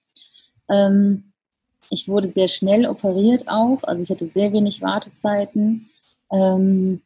Ähm, 0.69 1.33
ich 1.89 2.07
wurde 2.07 2.27
sehr 2.27 2.47
schnell 2.47 2.87
operiert 2.87 3.47
auch, 3.47 3.83
also 3.83 4.01
ich 4.01 4.09
hatte 4.09 4.27
sehr 4.27 4.51
wenig 4.51 4.81
Wartezeiten. 4.81 5.89
Ähm, 6.31 7.01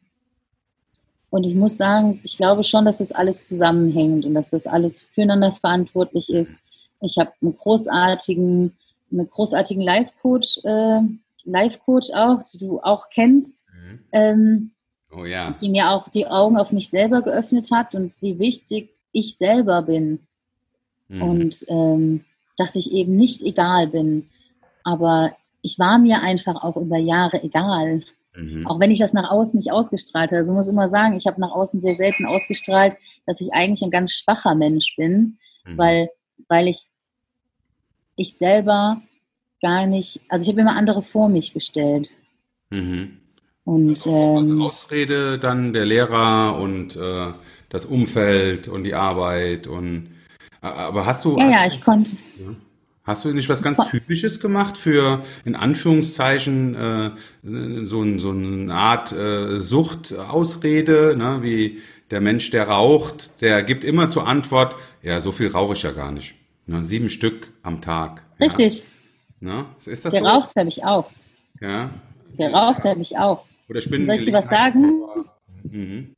und 1.30 1.44
ich 1.44 1.54
muss 1.54 1.76
sagen, 1.76 2.20
ich 2.22 2.36
glaube 2.36 2.64
schon, 2.64 2.86
dass 2.86 2.98
das 2.98 3.12
alles 3.12 3.40
zusammenhängt 3.40 4.24
und 4.24 4.34
dass 4.34 4.48
das 4.48 4.66
alles 4.66 5.00
füreinander 5.00 5.52
verantwortlich 5.52 6.30
ist. 6.30 6.56
Ich 7.02 7.18
habe 7.18 7.32
einen 7.42 7.54
großartigen, 7.54 8.74
einen 9.12 9.28
großartigen 9.28 9.82
Life-Coach, 9.82 10.60
äh, 10.64 11.00
Life-Coach 11.50 12.10
auch, 12.14 12.42
die 12.42 12.58
du 12.58 12.80
auch 12.80 13.08
kennst, 13.10 13.64
mhm. 13.72 14.00
ähm, 14.12 14.70
oh, 15.10 15.24
ja. 15.24 15.52
die 15.52 15.68
mir 15.68 15.90
auch 15.90 16.08
die 16.08 16.26
Augen 16.26 16.56
auf 16.56 16.72
mich 16.72 16.90
selber 16.90 17.22
geöffnet 17.22 17.70
hat 17.72 17.94
und 17.94 18.12
wie 18.20 18.38
wichtig 18.38 18.90
ich 19.12 19.36
selber 19.36 19.82
bin. 19.82 20.26
Mhm. 21.08 21.22
Und 21.22 21.64
ähm, 21.68 22.24
dass 22.56 22.74
ich 22.74 22.92
eben 22.92 23.16
nicht 23.16 23.42
egal 23.42 23.88
bin. 23.88 24.28
Aber 24.84 25.34
ich 25.62 25.78
war 25.78 25.98
mir 25.98 26.22
einfach 26.22 26.62
auch 26.62 26.76
über 26.76 26.98
Jahre 26.98 27.42
egal. 27.42 28.02
Mhm. 28.34 28.66
Auch 28.66 28.80
wenn 28.80 28.90
ich 28.90 28.98
das 28.98 29.12
nach 29.12 29.30
außen 29.30 29.56
nicht 29.56 29.72
ausgestrahlt 29.72 30.30
habe. 30.30 30.38
Also 30.38 30.52
muss 30.52 30.66
ich 30.66 30.72
immer 30.72 30.88
sagen, 30.88 31.16
ich 31.16 31.26
habe 31.26 31.40
nach 31.40 31.52
außen 31.52 31.80
sehr 31.80 31.94
selten 31.94 32.26
ausgestrahlt, 32.26 32.96
dass 33.26 33.40
ich 33.40 33.52
eigentlich 33.52 33.82
ein 33.82 33.90
ganz 33.90 34.12
schwacher 34.12 34.54
Mensch 34.54 34.94
bin, 34.96 35.38
mhm. 35.64 35.78
weil, 35.78 36.10
weil 36.48 36.68
ich, 36.68 36.86
ich 38.16 38.36
selber 38.36 39.02
gar 39.60 39.86
nicht, 39.86 40.20
also 40.28 40.44
ich 40.44 40.48
habe 40.48 40.60
immer 40.60 40.76
andere 40.76 41.02
vor 41.02 41.28
mich 41.28 41.52
gestellt. 41.52 42.12
Mhm. 42.70 43.18
Und 43.64 44.06
ähm, 44.06 44.36
als 44.38 44.52
Ausrede 44.52 45.38
dann 45.38 45.72
der 45.72 45.84
Lehrer 45.84 46.58
und 46.58 46.96
äh, 46.96 47.32
das 47.68 47.84
Umfeld 47.84 48.68
und 48.68 48.84
die 48.84 48.94
Arbeit 48.94 49.66
und 49.66 50.08
aber 50.60 51.06
hast 51.06 51.24
du. 51.24 51.36
Ja, 51.36 51.44
hast 51.44 51.52
ja, 51.52 51.66
ich 51.66 51.80
konnte. 51.82 52.16
Ja. 52.38 52.54
Hast 53.04 53.24
du 53.24 53.30
nicht 53.30 53.48
was 53.48 53.62
ganz 53.62 53.78
Typisches 53.88 54.38
gemacht 54.38 54.76
für, 54.76 55.24
in 55.46 55.54
Anführungszeichen, 55.54 56.74
äh, 56.74 57.10
so, 57.86 58.02
ein, 58.02 58.18
so 58.18 58.30
eine 58.30 58.74
Art 58.74 59.12
äh, 59.12 59.60
Suchtausrede, 59.60 61.14
ne? 61.16 61.38
wie 61.40 61.80
der 62.10 62.20
Mensch, 62.20 62.50
der 62.50 62.68
raucht, 62.68 63.40
der 63.40 63.62
gibt 63.62 63.84
immer 63.84 64.10
zur 64.10 64.26
Antwort, 64.26 64.76
ja, 65.02 65.20
so 65.20 65.32
viel 65.32 65.48
rauche 65.48 65.72
ich 65.72 65.82
ja 65.84 65.92
gar 65.92 66.12
nicht. 66.12 66.34
Ne? 66.66 66.84
Sieben 66.84 67.08
Stück 67.08 67.48
am 67.62 67.80
Tag. 67.80 68.24
Richtig. 68.40 68.80
Ja? 68.80 68.84
Ne? 69.40 69.66
Ist 69.78 70.04
das 70.04 70.12
der 70.12 70.22
so? 70.22 70.26
raucht 70.26 70.56
habe 70.56 70.68
ich 70.68 70.84
auch. 70.84 71.10
Ja. 71.60 71.90
Der 72.38 72.52
raucht 72.52 72.84
habe 72.84 73.00
ich 73.00 73.16
auch. 73.16 73.44
Oder 73.68 73.80
Soll 73.80 74.10
ich 74.10 74.22
dir 74.22 74.32
was 74.32 74.48
sagen? 74.48 75.02
Mhm. 75.62 76.14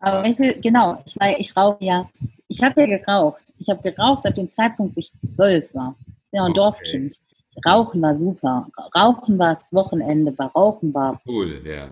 Aber 0.00 0.22
weißt 0.22 0.40
du, 0.40 0.54
genau, 0.60 1.02
ich, 1.04 1.16
ich 1.38 1.56
rauche 1.56 1.84
ja, 1.84 2.08
ich 2.46 2.62
habe 2.62 2.80
ja 2.82 2.98
geraucht. 2.98 3.42
Ich 3.58 3.68
habe 3.68 3.80
geraucht 3.82 4.26
ab 4.26 4.34
dem 4.34 4.50
Zeitpunkt, 4.50 4.96
wo 4.96 5.00
ich 5.00 5.12
zwölf 5.22 5.74
war. 5.74 5.96
Ich 6.06 6.30
bin 6.30 6.40
ein 6.40 6.50
okay. 6.50 6.54
Dorfkind. 6.54 7.18
Rauchen 7.66 8.00
war 8.02 8.14
super. 8.14 8.68
Rauchen 8.94 9.38
war 9.38 9.50
das 9.50 9.72
Wochenende, 9.72 10.36
war 10.38 10.52
Rauchen 10.52 10.94
war. 10.94 11.20
Cool, 11.26 11.60
ja. 11.66 11.90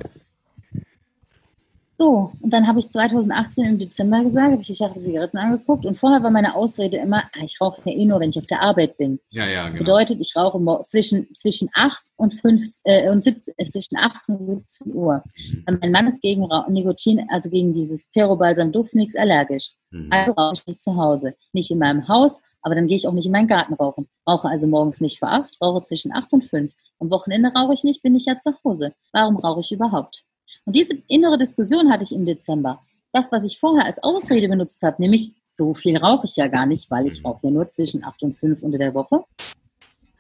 So, 1.99 2.31
und 2.43 2.53
dann 2.53 2.67
habe 2.67 2.79
ich 2.79 2.91
2018 2.91 3.65
im 3.65 3.79
Dezember 3.79 4.23
gesagt, 4.23 4.53
habe 4.53 4.61
ich 4.61 4.67
die 4.67 4.75
Schachtel 4.75 5.01
Zigaretten 5.01 5.39
angeguckt 5.39 5.87
und 5.87 5.97
vorher 5.97 6.23
war 6.23 6.31
meine 6.31 6.55
Ausrede 6.55 6.99
immer, 6.99 7.25
ah, 7.33 7.43
ich 7.43 7.59
rauche 7.59 7.81
ja 7.87 7.97
eh 7.97 8.05
nur, 8.05 8.21
wenn 8.21 8.29
ich 8.29 8.39
auf 8.39 8.47
der 8.47 8.61
Arbeit 8.61 8.99
bin. 8.99 9.19
Ja, 9.31 9.47
ja, 9.47 9.69
genau. 9.69 9.79
Bedeutet, 9.79 10.21
ich 10.21 10.37
rauche 10.37 10.61
zwischen, 10.85 11.27
zwischen 11.35 11.71
8 11.73 12.03
und 12.17 12.35
5, 12.35 12.67
äh, 12.85 13.09
und 13.09 13.25
17, 13.25 13.55
äh, 13.57 13.65
zwischen 13.65 13.97
8 13.97 14.29
und 14.29 14.47
17 14.47 14.95
Uhr. 14.95 15.25
Mhm. 15.49 15.79
Mein 15.81 15.91
Mann 15.91 16.07
ist 16.07 16.21
gegen 16.21 16.47
Nikotin, 16.69 17.27
also 17.31 17.49
gegen 17.49 17.73
dieses 17.73 18.07
Perobalsam 18.11 18.73
Duft 18.73 18.95
nichts 18.95 19.17
allergisch. 19.17 19.71
Mhm. 19.91 20.11
Also 20.11 20.33
rauche 20.33 20.55
ich 20.55 20.67
nicht 20.67 20.83
zu 20.83 20.97
Hause. 20.97 21.35
Nicht 21.55 21.71
in 21.71 21.79
meinem 21.79 22.07
Haus, 22.09 22.43
aber 22.61 22.75
dann 22.75 22.89
gehe 22.89 22.97
ich 22.97 23.09
auch 23.09 23.13
nicht 23.15 23.27
in 23.27 23.33
meinen 23.33 23.49
Garten 23.49 23.73
rauchen. 23.73 24.07
Rauche 24.29 24.49
also 24.49 24.67
morgens 24.67 25.01
nicht 25.01 25.19
vor 25.19 25.31
8, 25.31 25.57
rauche 25.63 25.81
zwischen 25.81 26.13
8 26.13 26.31
und 26.35 26.45
5. 26.45 26.75
Am 26.99 27.11
Wochenende 27.11 27.53
rauche 27.57 27.73
ich 27.73 27.85
nicht, 27.85 28.03
bin 28.03 28.15
ich 28.15 28.27
ja 28.27 28.37
zu 28.37 28.53
Hause. 28.65 28.93
Warum 29.13 29.37
rauche 29.39 29.61
ich 29.61 29.73
überhaupt? 29.73 30.26
Und 30.67 30.77
diese 30.77 30.99
innere 31.09 31.39
Diskussion 31.39 31.91
hatte 31.91 32.05
ich 32.05 32.13
im 32.13 32.27
Dezember. 32.27 32.83
Das, 33.13 33.33
was 33.33 33.45
ich 33.45 33.59
vorher 33.59 33.87
als 33.87 34.03
Ausrede 34.03 34.49
benutzt 34.49 34.83
habe, 34.83 35.01
nämlich 35.01 35.33
so 35.45 35.73
viel 35.73 35.97
rauche 35.97 36.27
ich 36.27 36.37
ja 36.37 36.49
gar 36.49 36.67
nicht, 36.67 36.91
weil 36.91 37.07
ich 37.07 37.25
rauche 37.25 37.47
ja 37.47 37.51
nur 37.51 37.67
zwischen 37.69 38.05
8 38.05 38.25
und 38.25 38.33
5 38.33 38.63
unter 38.63 38.77
der 38.77 38.93
Woche, 38.93 39.25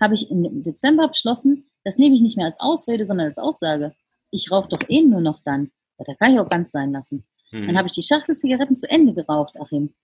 habe 0.01 0.15
ich 0.15 0.31
im 0.31 0.63
Dezember 0.63 1.09
beschlossen, 1.09 1.67
das 1.85 1.99
nehme 1.99 2.15
ich 2.15 2.23
nicht 2.23 2.37
mehr 2.37 2.47
als 2.47 2.61
Ausrede, 2.61 3.05
sondern 3.05 3.27
als 3.27 3.39
Aussage. 3.39 3.95
Ich 4.31 4.51
rauche 4.51 4.69
doch 4.69 4.81
eh 4.89 5.03
nur 5.03 5.21
noch 5.21 5.41
dann. 5.45 5.71
Da 5.99 6.15
kann 6.15 6.33
ich 6.33 6.41
auch 6.41 6.49
ganz 6.49 6.71
sein 6.71 6.93
lassen. 6.93 7.25
Mhm. 7.51 7.67
Dann 7.67 7.77
habe 7.77 7.89
ich 7.89 7.95
die 7.95 8.03
Schachtel 8.03 8.37
Zigaretten 8.37 8.75
zu 8.75 8.89
Ende 8.89 9.15
geraucht, 9.15 9.57
Achim. 9.61 9.95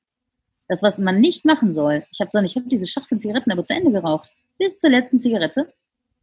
Das, 0.69 0.83
was 0.83 0.99
man 0.99 1.21
nicht 1.21 1.45
machen 1.45 1.73
soll. 1.73 2.05
Ich 2.11 2.21
habe 2.21 2.31
so, 2.33 2.39
ich 2.41 2.57
habe 2.57 2.69
diese 2.69 2.87
Schachtel 2.87 3.19
Zigaretten 3.19 3.53
aber 3.53 3.63
zu 3.63 3.75
Ende 3.75 3.93
geraucht. 3.93 4.31
Bis 4.59 4.79
zur 4.79 4.91
letzten 4.91 5.19
Zigarette 5.19 5.73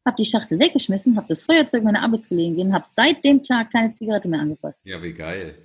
habe 0.10 0.18
die 0.18 0.26
Schachtel 0.26 0.60
weggeschmissen, 0.60 1.16
habe 1.16 1.28
das 1.30 1.44
Feuerzeug 1.44 1.84
meiner 1.84 2.04
Arbeitskollegen 2.04 2.74
habe 2.74 2.86
seit 2.88 3.24
dem 3.24 3.44
Tag 3.44 3.72
keine 3.72 3.92
Zigarette 3.92 4.28
mehr 4.28 4.42
angefasst. 4.42 4.86
Ja, 4.86 5.02
wie 5.02 5.14
geil. 5.14 5.56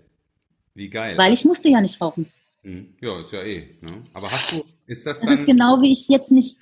Wie 0.75 0.89
geil. 0.91 1.17
Weil 1.17 1.33
ich 1.33 1.45
musste 1.45 1.69
ja 1.69 1.81
nicht 1.81 2.01
rauchen. 2.01 2.27
Hm. 2.63 2.89
Ja, 3.01 3.21
ist 3.21 3.33
ja 3.33 3.43
eh. 3.43 3.61
Ne? 3.83 3.93
Aber 4.13 4.27
hast 4.27 4.53
du, 4.53 4.63
ist 4.87 5.07
das 5.07 5.21
dann... 5.21 5.31
Das 5.31 5.41
ist 5.41 5.47
genau 5.47 5.81
wie 5.81 5.93
ich 5.93 6.09
jetzt 6.09 6.31
nicht, 6.31 6.59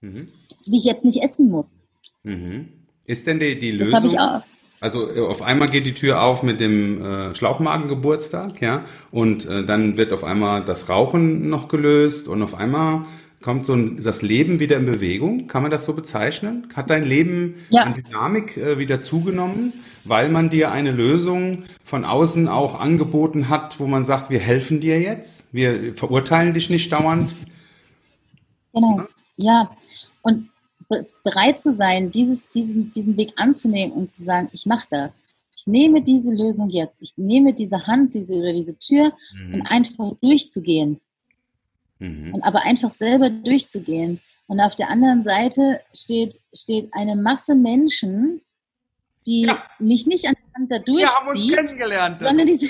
mhm. 0.00 0.28
wie 0.66 0.76
ich 0.76 0.84
jetzt 0.84 1.04
nicht 1.04 1.22
essen 1.22 1.50
muss. 1.50 1.76
Mhm. 2.22 2.68
Ist 3.04 3.26
denn 3.26 3.40
die, 3.40 3.58
die 3.58 3.72
Lösung... 3.72 3.92
Das 3.92 4.02
habe 4.02 4.06
ich 4.06 4.18
auch. 4.18 4.42
Also 4.80 5.14
äh, 5.14 5.20
auf 5.20 5.42
einmal 5.42 5.68
geht 5.68 5.86
die 5.86 5.94
Tür 5.94 6.22
auf 6.22 6.42
mit 6.42 6.60
dem 6.60 7.04
äh, 7.04 7.34
Schlauchmagengeburtstag, 7.34 8.60
ja, 8.60 8.84
und 9.12 9.46
äh, 9.46 9.64
dann 9.64 9.96
wird 9.96 10.12
auf 10.12 10.24
einmal 10.24 10.64
das 10.64 10.88
Rauchen 10.88 11.48
noch 11.48 11.68
gelöst 11.68 12.26
und 12.26 12.42
auf 12.42 12.54
einmal 12.54 13.06
kommt 13.42 13.66
so 13.66 13.74
ein, 13.74 14.02
das 14.02 14.22
Leben 14.22 14.60
wieder 14.60 14.76
in 14.76 14.86
Bewegung. 14.86 15.46
Kann 15.46 15.62
man 15.62 15.70
das 15.70 15.84
so 15.84 15.92
bezeichnen? 15.92 16.68
Hat 16.74 16.90
dein 16.90 17.04
Leben 17.04 17.56
ja. 17.70 17.82
an 17.82 17.94
Dynamik 17.94 18.56
äh, 18.56 18.78
wieder 18.78 19.00
zugenommen, 19.00 19.72
weil 20.04 20.28
man 20.28 20.48
dir 20.48 20.72
eine 20.72 20.92
Lösung 20.92 21.64
von 21.84 22.04
außen 22.04 22.48
auch 22.48 22.80
angeboten 22.80 23.48
hat, 23.48 23.78
wo 23.80 23.86
man 23.86 24.04
sagt, 24.04 24.30
wir 24.30 24.40
helfen 24.40 24.80
dir 24.80 25.00
jetzt, 25.00 25.52
wir 25.52 25.94
verurteilen 25.94 26.54
dich 26.54 26.70
nicht 26.70 26.90
dauernd? 26.92 27.34
Genau, 28.72 29.02
ja. 29.36 29.70
Und 30.22 30.48
bereit 31.24 31.60
zu 31.60 31.72
sein, 31.72 32.10
dieses, 32.10 32.48
diesen, 32.50 32.90
diesen 32.90 33.16
Weg 33.16 33.32
anzunehmen 33.36 33.92
und 33.92 34.08
zu 34.08 34.24
sagen, 34.24 34.48
ich 34.52 34.66
mache 34.66 34.86
das. 34.90 35.20
Ich 35.56 35.66
nehme 35.66 36.02
diese 36.02 36.34
Lösung 36.34 36.70
jetzt. 36.70 37.02
Ich 37.02 37.14
nehme 37.16 37.54
diese 37.54 37.86
Hand 37.86 38.14
diese, 38.14 38.36
oder 38.36 38.52
diese 38.52 38.78
Tür 38.78 39.12
mhm. 39.34 39.54
und 39.54 39.62
einfach 39.62 40.12
durchzugehen. 40.20 41.00
Mhm. 42.02 42.34
Und 42.34 42.42
aber 42.42 42.62
einfach 42.62 42.90
selber 42.90 43.30
durchzugehen. 43.30 44.20
Und 44.48 44.60
auf 44.60 44.74
der 44.74 44.90
anderen 44.90 45.22
Seite 45.22 45.80
steht, 45.94 46.40
steht 46.52 46.92
eine 46.92 47.16
Masse 47.16 47.54
Menschen, 47.54 48.42
die 49.26 49.42
ja. 49.42 49.62
mich 49.78 50.06
nicht 50.06 50.26
an 50.26 50.34
der 50.34 50.60
Hand 50.60 50.72
da 50.72 50.78
durchzieht, 50.80 52.18
sondern 52.18 52.46
diese, 52.46 52.68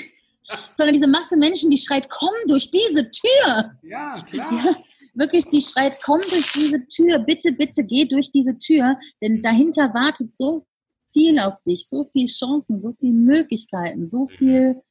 sondern 0.73 0.93
diese 0.93 1.07
Masse 1.07 1.35
Menschen, 1.35 1.71
die 1.71 1.77
schreit, 1.77 2.09
komm 2.09 2.33
durch 2.47 2.69
diese 2.69 3.09
Tür. 3.09 3.71
Ja, 3.81 4.21
klar. 4.21 4.51
Ja, 4.51 4.75
wirklich, 5.15 5.45
die 5.45 5.61
schreit, 5.61 5.97
komm 6.03 6.21
durch 6.29 6.51
diese 6.53 6.85
Tür, 6.87 7.19
bitte, 7.19 7.51
bitte 7.51 7.83
geh 7.83 8.05
durch 8.05 8.29
diese 8.29 8.57
Tür, 8.59 8.97
denn 9.21 9.41
dahinter 9.41 9.93
wartet 9.93 10.31
so 10.31 10.63
viel 11.11 11.39
auf 11.39 11.61
dich, 11.63 11.87
so 11.87 12.07
viele 12.11 12.27
Chancen, 12.27 12.77
so 12.77 12.93
viele 12.99 13.13
Möglichkeiten, 13.13 14.05
so 14.05 14.27
viel 14.27 14.81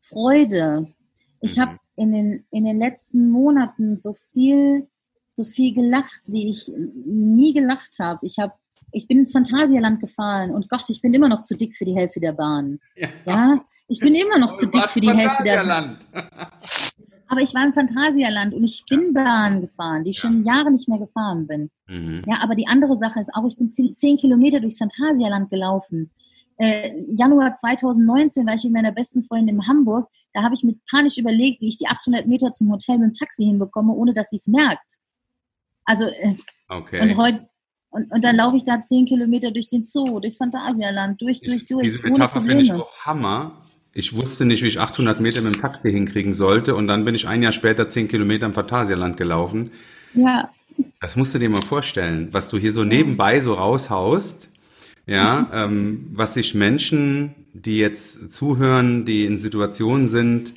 Freude. 0.00 0.92
Ich 1.40 1.58
habe 1.58 1.78
in 1.96 2.12
den, 2.12 2.44
in 2.50 2.64
den 2.64 2.78
letzten 2.78 3.30
Monaten 3.30 3.98
so 3.98 4.14
viel, 4.32 4.88
so 5.28 5.44
viel 5.44 5.74
gelacht, 5.74 6.22
wie 6.26 6.48
ich 6.48 6.70
nie 7.06 7.52
gelacht 7.52 7.98
habe. 7.98 8.24
Ich 8.26 8.38
habe 8.38 8.54
ich 8.94 9.08
bin 9.08 9.18
ins 9.18 9.32
Phantasialand 9.32 10.00
gefahren 10.00 10.52
und 10.52 10.68
Gott, 10.68 10.84
ich 10.88 11.00
bin 11.00 11.12
immer 11.12 11.28
noch 11.28 11.42
zu 11.42 11.56
dick 11.56 11.76
für 11.76 11.84
die 11.84 11.94
Hälfte 11.94 12.20
der 12.20 12.32
Bahn. 12.32 12.78
Ja, 12.96 13.08
ja? 13.26 13.64
ich 13.88 13.98
bin 13.98 14.14
immer 14.14 14.38
noch 14.38 14.54
zu 14.54 14.66
dick 14.66 14.88
für 14.88 15.00
die 15.00 15.10
Hälfte 15.10 15.42
der 15.42 15.64
Bahn. 15.64 15.98
Aber 17.26 17.40
ich 17.40 17.54
war 17.54 17.64
im 17.64 17.72
Phantasialand 17.72 18.54
und 18.54 18.62
ich 18.62 18.84
bin 18.88 19.12
Bahn 19.12 19.60
gefahren, 19.60 20.04
die 20.04 20.10
ich 20.10 20.18
schon 20.18 20.44
Jahre 20.44 20.70
nicht 20.70 20.88
mehr 20.88 21.00
gefahren 21.00 21.46
bin. 21.46 21.70
Mhm. 21.88 22.22
Ja, 22.26 22.36
aber 22.42 22.54
die 22.54 22.68
andere 22.68 22.96
Sache 22.96 23.18
ist 23.18 23.34
auch, 23.34 23.44
ich 23.46 23.56
bin 23.56 23.70
zehn, 23.70 23.92
zehn 23.92 24.16
Kilometer 24.18 24.60
durchs 24.60 24.78
Phantasialand 24.78 25.50
gelaufen. 25.50 26.10
Äh, 26.56 26.92
Januar 27.08 27.52
2019 27.52 28.46
war 28.46 28.54
ich 28.54 28.64
mit 28.64 28.72
meiner 28.72 28.92
besten 28.92 29.24
Freundin 29.24 29.56
in 29.56 29.66
Hamburg. 29.66 30.08
Da 30.32 30.42
habe 30.42 30.54
ich 30.54 30.62
mir 30.62 30.74
panisch 30.90 31.18
überlegt, 31.18 31.60
wie 31.60 31.68
ich 31.68 31.76
die 31.76 31.86
800 31.86 32.26
Meter 32.26 32.52
zum 32.52 32.70
Hotel 32.70 32.98
mit 32.98 33.08
dem 33.08 33.14
Taxi 33.14 33.44
hinbekomme, 33.44 33.92
ohne 33.92 34.12
dass 34.12 34.30
sie 34.30 34.36
es 34.36 34.46
merkt. 34.46 34.98
Also, 35.84 36.04
äh, 36.04 36.34
okay. 36.68 37.00
und 37.00 37.16
heute, 37.16 37.48
und, 37.90 38.10
und 38.10 38.24
dann 38.24 38.36
laufe 38.36 38.56
ich 38.56 38.64
da 38.64 38.80
zehn 38.80 39.04
Kilometer 39.04 39.50
durch 39.50 39.68
den 39.68 39.82
Zoo, 39.82 40.20
durchs 40.20 40.36
Phantasialand, 40.36 41.20
durch, 41.20 41.40
durch, 41.40 41.66
durch. 41.66 41.84
Diese 41.84 42.00
Metapher 42.02 42.40
finde 42.40 42.62
ich 42.62 42.72
auch 42.72 42.92
Hammer. 43.04 43.58
Ich 43.92 44.16
wusste 44.16 44.44
nicht, 44.44 44.62
wie 44.62 44.66
ich 44.66 44.80
800 44.80 45.20
Meter 45.20 45.40
mit 45.42 45.54
dem 45.54 45.60
Taxi 45.60 45.92
hinkriegen 45.92 46.34
sollte 46.34 46.74
und 46.74 46.88
dann 46.88 47.04
bin 47.04 47.14
ich 47.14 47.28
ein 47.28 47.42
Jahr 47.42 47.52
später 47.52 47.88
zehn 47.88 48.08
Kilometer 48.08 48.46
im 48.46 48.54
Phantasialand 48.54 49.16
gelaufen. 49.16 49.70
Ja. 50.14 50.50
Das 51.00 51.14
musst 51.14 51.34
du 51.34 51.38
dir 51.38 51.48
mal 51.48 51.62
vorstellen, 51.62 52.28
was 52.32 52.48
du 52.48 52.58
hier 52.58 52.72
so 52.72 52.82
nebenbei 52.82 53.38
so 53.38 53.54
raushaust. 53.54 54.48
Ja, 55.06 55.42
mhm. 55.42 55.46
ähm, 55.52 56.06
was 56.14 56.34
sich 56.34 56.54
Menschen, 56.54 57.34
die 57.52 57.78
jetzt 57.78 58.32
zuhören, 58.32 59.04
die 59.04 59.26
in 59.26 59.38
Situationen 59.38 60.08
sind, 60.08 60.54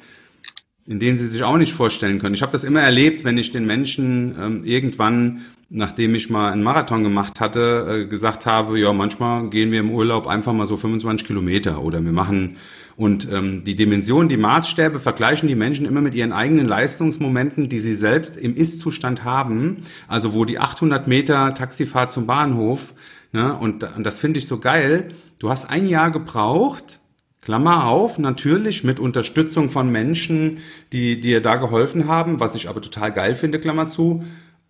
in 0.86 1.00
denen 1.00 1.18
sie 1.18 1.28
sich 1.28 1.44
auch 1.44 1.58
nicht 1.58 1.74
vorstellen 1.74 2.20
können. 2.20 2.34
Ich 2.34 2.42
habe 2.42 2.54
das 2.54 2.64
immer 2.64 2.82
erlebt, 2.82 3.26
wenn 3.26 3.38
ich 3.38 3.52
den 3.52 3.66
Menschen 3.66 4.36
ähm, 4.40 4.64
irgendwann, 4.64 5.42
nachdem 5.70 6.16
ich 6.16 6.30
mal 6.30 6.54
einen 6.54 6.64
Marathon 6.64 7.04
gemacht 7.04 7.42
hatte, 7.42 8.06
äh, 8.06 8.08
gesagt 8.08 8.46
habe, 8.46 8.80
ja, 8.80 8.94
manchmal 8.94 9.50
gehen 9.50 9.72
wir 9.72 9.82
im 9.82 9.92
Urlaub 9.92 10.28
einfach 10.28 10.54
mal 10.54 10.66
so 10.66 10.78
25 10.78 11.28
Kilometer 11.28 11.82
oder 11.82 12.02
wir 12.04 12.14
machen 12.14 12.56
und 12.98 13.32
ähm, 13.32 13.64
die 13.64 13.76
Dimension, 13.76 14.28
die 14.28 14.38
Maßstäbe 14.38 14.98
vergleichen 14.98 15.48
die 15.48 15.56
Menschen 15.56 15.86
immer 15.86 16.02
mit 16.02 16.16
ihren 16.16 16.34
eigenen 16.34 16.68
Leistungsmomenten, 16.68 17.70
die 17.70 17.78
sie 17.78 17.94
selbst 17.94 18.38
im 18.38 18.56
Ist-Zustand 18.56 19.24
haben. 19.24 19.84
Also 20.08 20.34
wo 20.34 20.46
die 20.46 20.58
800 20.58 21.08
Meter 21.08 21.54
Taxifahrt 21.54 22.12
zum 22.12 22.26
Bahnhof. 22.26 22.96
Ne, 23.38 23.56
und, 23.56 23.84
und 23.84 24.04
das 24.04 24.20
finde 24.20 24.40
ich 24.40 24.48
so 24.48 24.58
geil. 24.60 25.10
Du 25.40 25.52
hast 25.52 25.70
ein 25.70 25.86
Jahr 25.86 26.10
gebraucht, 26.10 27.00
Klammer 27.40 27.86
auf, 27.86 28.18
natürlich 28.18 28.84
mit 28.84 29.00
Unterstützung 29.00 29.70
von 29.70 29.92
Menschen, 29.92 30.58
die 30.92 31.22
dir 31.22 31.40
da 31.40 31.58
geholfen 31.58 32.08
haben, 32.08 32.40
was 32.40 32.56
ich 32.56 32.68
aber 32.68 32.82
total 32.82 33.12
geil 33.12 33.36
finde, 33.36 33.60
Klammer 33.60 33.86
zu, 33.86 34.24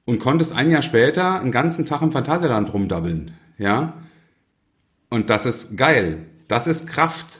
und 0.03 0.19
konntest 0.19 0.53
ein 0.53 0.69
Jahr 0.69 0.81
später 0.81 1.39
einen 1.39 1.53
ganzen 1.53 1.85
Tag 1.85 2.01
im 2.01 2.11
Phantasialand 2.11 2.73
rumdabbeln, 2.73 3.31
ja? 3.57 3.93
Und 5.09 5.29
das 5.29 5.45
ist 5.45 5.77
geil. 5.77 6.25
Das 6.49 6.67
ist 6.67 6.87
Kraft. 6.87 7.39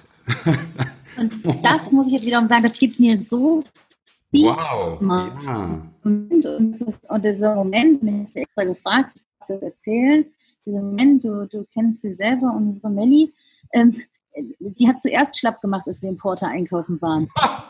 Und 1.18 1.66
das 1.66 1.92
muss 1.92 2.08
ich 2.08 2.14
jetzt 2.14 2.26
wiederum 2.26 2.46
sagen, 2.46 2.64
das 2.64 2.80
gibt 2.80 3.02
mir 3.02 3.18
so 3.18 3.66
viel. 4.32 4.46
Wow. 4.46 5.02
Ja. 5.02 5.68
Und, 6.06 6.46
und, 6.46 6.86
und 7.10 7.26
dieser 7.26 7.56
Moment, 7.56 8.02
mir 8.02 8.24
hast 8.24 8.38
extra 8.38 8.64
gefragt, 8.64 9.26
das 9.46 9.62
erzählen, 9.62 10.26
dieser 10.68 10.82
Moment, 10.82 11.24
du, 11.24 11.48
du 11.48 11.66
kennst 11.74 12.02
sie 12.02 12.14
selber, 12.14 12.54
unsere 12.56 12.90
Melli, 12.90 13.34
ähm, 13.74 13.96
die 14.60 14.88
hat 14.88 15.00
zuerst 15.00 15.40
schlapp 15.40 15.62
gemacht, 15.62 15.88
als 15.88 16.02
wir 16.02 16.10
im 16.10 16.18
Porter 16.18 16.48
einkaufen 16.48 17.02
waren. 17.02 17.28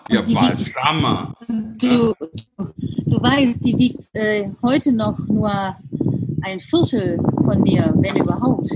ja, 0.09 0.21
die 0.21 0.35
was, 0.35 0.65
wiegt, 0.65 0.75
Hammer. 0.83 1.33
Du, 1.47 2.13
du 2.57 3.21
weißt, 3.21 3.63
die 3.63 3.77
wiegt 3.77 4.03
äh, 4.13 4.51
heute 4.61 4.91
noch 4.91 5.17
nur 5.27 5.77
ein 6.41 6.59
Viertel 6.59 7.17
von 7.43 7.61
mir, 7.61 7.93
wenn 7.97 8.17
überhaupt. 8.17 8.69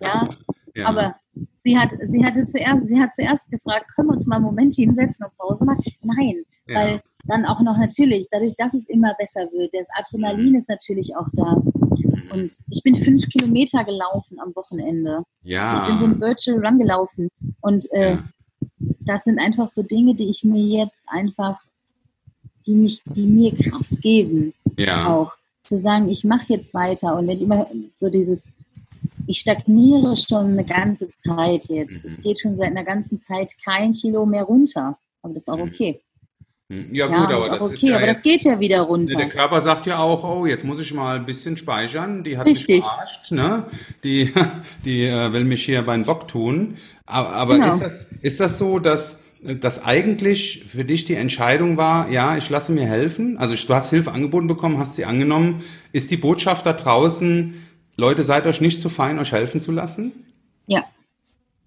Ja, 0.00 0.28
ja. 0.74 0.86
aber 0.86 1.16
sie 1.54 1.78
hat, 1.78 1.90
sie 2.04 2.24
hatte 2.24 2.44
zuerst, 2.46 2.86
sie 2.86 3.00
hat 3.00 3.12
zuerst 3.12 3.50
gefragt, 3.50 3.86
können 3.94 4.08
wir 4.08 4.12
uns 4.12 4.26
mal 4.26 4.36
einen 4.36 4.44
Moment 4.44 4.74
hinsetzen 4.74 5.26
und 5.26 5.36
Pause 5.38 5.64
machen? 5.64 5.84
Nein, 6.02 6.42
ja. 6.66 6.76
weil 6.76 7.02
dann 7.24 7.44
auch 7.44 7.60
noch 7.60 7.78
natürlich, 7.78 8.26
dadurch, 8.30 8.54
dass 8.56 8.74
es 8.74 8.86
immer 8.88 9.14
besser 9.14 9.42
wird, 9.52 9.72
das 9.74 9.88
Adrenalin 9.94 10.50
mhm. 10.50 10.56
ist 10.56 10.68
natürlich 10.68 11.16
auch 11.16 11.28
da. 11.32 11.62
Und 12.30 12.52
ich 12.70 12.82
bin 12.82 12.94
fünf 12.94 13.28
Kilometer 13.28 13.84
gelaufen 13.84 14.38
am 14.40 14.54
Wochenende. 14.54 15.22
Ja. 15.42 15.74
Ich 15.74 15.86
bin 15.88 15.98
so 15.98 16.06
ein 16.06 16.20
Virtual 16.20 16.64
Run 16.64 16.78
gelaufen. 16.78 17.28
Und 17.60 17.90
äh, 17.92 18.12
ja. 18.12 18.24
das 19.00 19.24
sind 19.24 19.38
einfach 19.38 19.68
so 19.68 19.82
Dinge, 19.82 20.14
die 20.14 20.28
ich 20.28 20.42
mir 20.44 20.62
jetzt 20.62 21.04
einfach, 21.06 21.60
die 22.66 22.74
mich, 22.74 23.02
die 23.04 23.26
mir 23.26 23.54
Kraft 23.54 24.00
geben. 24.00 24.54
Ja. 24.78 25.14
Auch 25.14 25.32
zu 25.64 25.78
sagen, 25.78 26.08
ich 26.08 26.24
mache 26.24 26.46
jetzt 26.48 26.74
weiter. 26.74 27.16
Und 27.16 27.26
wenn 27.26 27.34
ich 27.34 27.42
immer 27.42 27.66
so 27.96 28.08
dieses 28.08 28.50
ich 29.26 29.40
stagniere 29.40 30.16
schon 30.16 30.52
eine 30.52 30.64
ganze 30.64 31.14
Zeit 31.14 31.66
jetzt. 31.66 32.04
Mhm. 32.04 32.10
Es 32.10 32.20
geht 32.20 32.40
schon 32.40 32.56
seit 32.56 32.68
einer 32.68 32.84
ganzen 32.84 33.18
Zeit 33.18 33.54
kein 33.64 33.92
Kilo 33.92 34.26
mehr 34.26 34.44
runter. 34.44 34.98
Aber 35.22 35.34
das 35.34 35.44
ist 35.44 35.48
auch 35.48 35.58
mhm. 35.58 35.70
okay. 35.70 36.00
Mhm. 36.72 36.94
Ja, 36.94 37.06
gut, 37.06 37.30
ja, 37.30 37.36
aber 37.36 37.48
das 37.50 37.62
okay, 37.62 37.74
ist 37.74 37.82
ja 37.82 37.96
aber 37.96 38.06
das 38.06 38.22
geht 38.22 38.42
ja 38.44 38.58
wieder 38.58 38.80
runter. 38.80 39.14
Der 39.14 39.28
Körper 39.28 39.60
sagt 39.60 39.84
ja 39.86 39.98
auch, 39.98 40.24
oh, 40.24 40.46
jetzt 40.46 40.64
muss 40.64 40.80
ich 40.80 40.94
mal 40.94 41.16
ein 41.16 41.26
bisschen 41.26 41.56
speichern. 41.58 42.24
Die 42.24 42.38
hat 42.38 42.46
Richtig. 42.46 42.76
mich 42.76 42.86
verarscht, 42.86 43.32
ne? 43.32 43.66
Die, 44.02 44.32
die 44.84 45.04
äh, 45.04 45.32
will 45.32 45.44
mich 45.44 45.64
hier 45.64 45.82
beim 45.82 46.04
Bock 46.04 46.28
tun. 46.28 46.78
Aber, 47.04 47.32
aber 47.32 47.54
genau. 47.54 47.68
ist, 47.68 47.80
das, 47.80 48.10
ist 48.22 48.40
das 48.40 48.58
so, 48.58 48.78
dass 48.78 49.22
das 49.42 49.84
eigentlich 49.84 50.64
für 50.66 50.84
dich 50.84 51.04
die 51.04 51.14
Entscheidung 51.14 51.76
war, 51.76 52.08
ja, 52.08 52.36
ich 52.36 52.48
lasse 52.48 52.72
mir 52.72 52.86
helfen? 52.86 53.36
Also 53.38 53.54
du 53.54 53.74
hast 53.74 53.90
Hilfe 53.90 54.12
angeboten 54.12 54.46
bekommen, 54.46 54.78
hast 54.78 54.96
sie 54.96 55.04
angenommen. 55.04 55.62
Ist 55.92 56.10
die 56.10 56.16
Botschaft 56.16 56.64
da 56.64 56.72
draußen, 56.72 57.54
Leute, 57.96 58.22
seid 58.22 58.46
euch 58.46 58.60
nicht 58.60 58.80
zu 58.80 58.88
fein, 58.88 59.18
euch 59.18 59.32
helfen 59.32 59.60
zu 59.60 59.72
lassen? 59.72 60.12
Ja, 60.66 60.84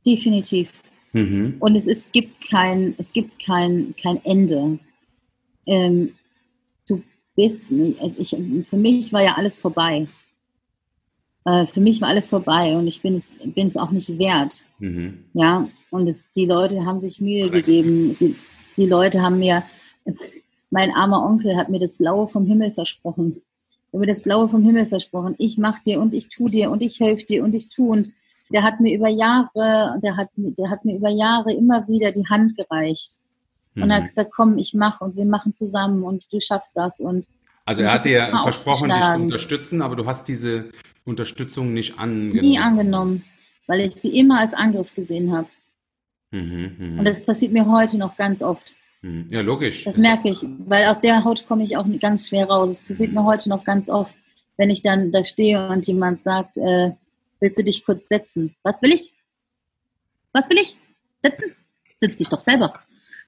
definitiv. 0.05 0.69
Mhm. 1.11 1.55
Und 1.59 1.75
es, 1.75 1.87
es 1.87 2.07
gibt 2.11 2.49
kein, 2.49 2.95
es 2.97 3.13
gibt 3.13 3.45
kein, 3.45 3.93
kein 4.01 4.23
Ende. 4.25 4.79
Ähm, 5.65 6.13
du 6.87 7.01
bist, 7.35 7.67
ich, 8.17 8.37
für 8.63 8.77
mich 8.77 9.13
war 9.13 9.23
ja 9.23 9.35
alles 9.35 9.59
vorbei. 9.59 10.07
Äh, 11.45 11.65
für 11.65 11.81
mich 11.81 12.01
war 12.01 12.09
alles 12.09 12.29
vorbei 12.29 12.75
und 12.75 12.87
ich 12.87 13.01
bin 13.01 13.15
es, 13.15 13.35
bin 13.43 13.67
es 13.67 13.77
auch 13.77 13.91
nicht 13.91 14.17
wert. 14.17 14.63
Mhm. 14.79 15.25
Ja, 15.33 15.67
und 15.91 16.07
es, 16.07 16.31
die 16.31 16.45
Leute 16.45 16.85
haben 16.85 17.01
sich 17.01 17.21
Mühe 17.21 17.47
Correct. 17.47 17.65
gegeben. 17.65 18.15
Die, 18.19 18.35
die 18.77 18.85
Leute 18.85 19.21
haben 19.21 19.39
mir, 19.39 19.63
mein 20.69 20.91
armer 20.91 21.25
Onkel 21.25 21.55
hat 21.55 21.69
mir 21.69 21.79
das 21.79 21.93
Blaue 21.93 22.27
vom 22.27 22.45
Himmel 22.45 22.71
versprochen 22.71 23.41
mir 23.97 24.07
das 24.07 24.21
Blaue 24.21 24.47
vom 24.47 24.63
Himmel 24.63 24.85
versprochen. 24.85 25.35
Ich 25.37 25.57
mach 25.57 25.79
dir 25.83 25.99
und 25.99 26.13
ich 26.13 26.29
tu 26.29 26.47
dir 26.47 26.71
und 26.71 26.81
ich 26.81 26.99
helfe 26.99 27.25
dir 27.25 27.43
und 27.43 27.53
ich 27.53 27.69
tu 27.69 27.91
und 27.91 28.09
der 28.51 28.63
hat 28.63 28.79
mir 28.79 28.95
über 28.95 29.09
Jahre, 29.09 29.99
der 30.03 30.17
hat, 30.17 30.29
der 30.35 30.69
hat 30.69 30.85
mir 30.85 30.97
über 30.97 31.09
Jahre 31.09 31.53
immer 31.53 31.87
wieder 31.87 32.11
die 32.11 32.27
Hand 32.27 32.55
gereicht. 32.55 33.19
Mhm. 33.75 33.83
Und 33.83 33.89
er 33.89 33.95
hat 33.97 34.03
mhm. 34.03 34.07
gesagt, 34.07 34.31
komm, 34.35 34.57
ich 34.57 34.73
mach 34.73 35.01
und 35.01 35.15
wir 35.15 35.25
machen 35.25 35.53
zusammen 35.53 36.03
und 36.03 36.31
du 36.33 36.39
schaffst 36.39 36.75
das 36.75 36.99
und 36.99 37.27
also 37.67 37.81
er 37.81 37.93
hat 37.93 38.05
dir 38.05 38.29
versprochen, 38.43 38.89
dich 38.89 39.03
zu 39.03 39.19
unterstützen, 39.19 39.81
aber 39.81 39.95
du 39.95 40.05
hast 40.05 40.27
diese 40.27 40.69
Unterstützung 41.03 41.73
nicht 41.73 41.97
angenommen. 41.97 42.47
Nie 42.47 42.59
angenommen, 42.59 43.25
weil 43.65 43.79
ich 43.79 43.91
sie 43.91 44.15
immer 44.15 44.39
als 44.39 44.53
Angriff 44.53 44.93
gesehen 44.93 45.35
habe. 45.35 45.47
Mhm, 46.29 46.75
mh. 46.77 46.99
Und 46.99 47.05
das 47.07 47.25
passiert 47.25 47.53
mir 47.53 47.65
heute 47.65 47.97
noch 47.97 48.17
ganz 48.17 48.43
oft. 48.43 48.75
Hm. 49.01 49.27
Ja, 49.29 49.41
logisch. 49.41 49.83
Das 49.83 49.97
merke 49.97 50.29
ich, 50.29 50.45
weil 50.59 50.85
aus 50.87 51.01
der 51.01 51.23
Haut 51.23 51.47
komme 51.47 51.63
ich 51.63 51.77
auch 51.77 51.85
ganz 51.99 52.27
schwer 52.29 52.45
raus. 52.45 52.71
Es 52.71 52.79
passiert 52.79 53.13
mir 53.13 53.23
heute 53.23 53.49
noch 53.49 53.63
ganz 53.63 53.89
oft, 53.89 54.13
wenn 54.57 54.69
ich 54.69 54.81
dann 54.81 55.11
da 55.11 55.23
stehe 55.23 55.67
und 55.69 55.85
jemand 55.87 56.21
sagt, 56.21 56.57
äh, 56.57 56.91
willst 57.39 57.57
du 57.57 57.63
dich 57.63 57.85
kurz 57.85 58.07
setzen? 58.07 58.55
Was 58.63 58.81
will 58.81 58.93
ich? 58.93 59.13
Was 60.33 60.49
will 60.49 60.57
ich? 60.57 60.77
Setzen? 61.19 61.55
Sitz 61.97 62.17
dich 62.17 62.29
doch 62.29 62.39
selber. 62.39 62.73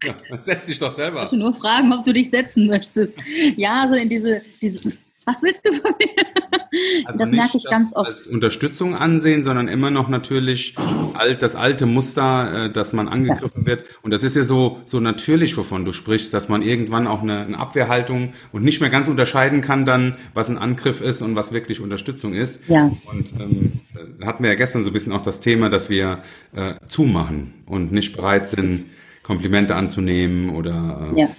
Setz 0.37 0.65
dich 0.67 0.79
doch 0.79 0.91
selber. 0.91 1.17
Ich 1.17 1.31
wollte 1.31 1.37
nur 1.37 1.53
fragen, 1.53 1.91
ob 1.93 2.03
du 2.03 2.13
dich 2.13 2.29
setzen 2.29 2.67
möchtest. 2.67 3.15
Ja, 3.55 3.87
so 3.89 3.95
in 3.95 4.09
diese, 4.09 4.41
diese 4.61 4.91
was 5.27 5.43
willst 5.43 5.67
du 5.67 5.73
von 5.73 5.91
mir? 5.99 7.05
Also 7.05 7.19
das 7.19 7.31
merke 7.31 7.57
ich 7.57 7.63
das 7.63 7.71
ganz 7.71 7.93
oft. 7.93 8.07
Als 8.07 8.27
Unterstützung 8.27 8.95
ansehen, 8.95 9.43
sondern 9.43 9.67
immer 9.67 9.91
noch 9.91 10.07
natürlich 10.07 10.75
alt, 11.15 11.41
das 11.41 11.57
alte 11.57 11.85
Muster, 11.85 12.65
äh, 12.65 12.71
dass 12.71 12.93
man 12.93 13.09
angegriffen 13.09 13.61
ja. 13.61 13.67
wird. 13.67 13.85
Und 14.03 14.11
das 14.11 14.23
ist 14.23 14.37
ja 14.37 14.43
so, 14.43 14.79
so 14.85 15.01
natürlich, 15.01 15.57
wovon 15.57 15.83
du 15.83 15.91
sprichst, 15.91 16.33
dass 16.33 16.47
man 16.47 16.61
irgendwann 16.61 17.07
auch 17.07 17.21
eine, 17.21 17.41
eine, 17.41 17.59
Abwehrhaltung 17.59 18.33
und 18.53 18.63
nicht 18.63 18.79
mehr 18.79 18.89
ganz 18.89 19.09
unterscheiden 19.09 19.59
kann 19.59 19.85
dann, 19.85 20.15
was 20.33 20.49
ein 20.49 20.57
Angriff 20.57 21.01
ist 21.01 21.21
und 21.21 21.35
was 21.35 21.51
wirklich 21.51 21.81
Unterstützung 21.81 22.33
ist. 22.33 22.63
Ja. 22.69 22.91
Und 23.11 23.33
ähm, 23.37 23.81
hatten 24.25 24.43
wir 24.43 24.51
ja 24.51 24.55
gestern 24.55 24.83
so 24.85 24.91
ein 24.91 24.93
bisschen 24.93 25.11
auch 25.11 25.21
das 25.21 25.41
Thema, 25.41 25.69
dass 25.69 25.89
wir 25.89 26.21
äh, 26.53 26.75
zumachen 26.85 27.53
und 27.65 27.91
nicht 27.91 28.15
bereit 28.15 28.47
sind, 28.47 28.85
Komplimente 29.27 29.75
anzunehmen 29.75 30.55
oder 30.55 31.11
äh, 31.13 31.19
ja. 31.19 31.29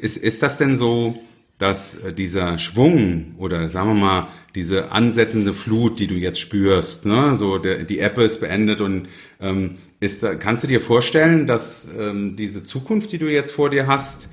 ist, 0.00 0.16
ist 0.16 0.42
das 0.42 0.58
denn 0.58 0.74
so, 0.74 1.16
dass 1.58 1.94
äh, 1.94 2.12
dieser 2.12 2.58
Schwung 2.58 3.36
oder 3.38 3.68
sagen 3.68 3.94
wir 3.94 4.00
mal 4.00 4.28
diese 4.56 4.90
ansetzende 4.90 5.54
Flut, 5.54 6.00
die 6.00 6.08
du 6.08 6.16
jetzt 6.16 6.40
spürst, 6.40 7.06
ne, 7.06 7.36
so 7.36 7.58
der, 7.58 7.84
die 7.84 8.00
App 8.00 8.18
ist 8.18 8.40
beendet 8.40 8.80
und 8.80 9.08
ähm, 9.40 9.76
ist, 10.00 10.26
kannst 10.40 10.64
du 10.64 10.66
dir 10.66 10.80
vorstellen, 10.80 11.46
dass 11.46 11.88
ähm, 11.96 12.34
diese 12.34 12.64
Zukunft, 12.64 13.12
die 13.12 13.18
du 13.18 13.30
jetzt 13.30 13.52
vor 13.52 13.70
dir 13.70 13.86
hast, 13.86 14.28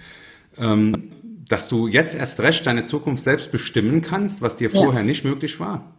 ähm, 0.58 1.12
dass 1.48 1.70
du 1.70 1.88
jetzt 1.88 2.16
erst 2.16 2.40
recht 2.40 2.66
deine 2.66 2.86
Zukunft 2.86 3.24
selbst 3.24 3.52
bestimmen 3.52 4.02
kannst, 4.02 4.42
was 4.42 4.58
dir 4.58 4.72
vorher 4.72 5.02
ja. 5.02 5.06
nicht 5.06 5.24
möglich 5.24 5.60
war. 5.60 5.94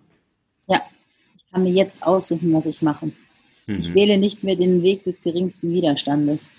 Ja, 0.66 0.82
ich 1.36 1.44
kann 1.52 1.62
mir 1.62 1.72
jetzt 1.72 2.02
aussuchen, 2.02 2.52
was 2.52 2.66
ich 2.66 2.82
mache. 2.82 3.12
Mhm. 3.66 3.76
Ich 3.78 3.94
wähle 3.94 4.18
nicht 4.18 4.42
mehr 4.42 4.56
den 4.56 4.82
Weg 4.82 5.04
des 5.04 5.22
geringsten 5.22 5.72
Widerstandes. 5.72 6.50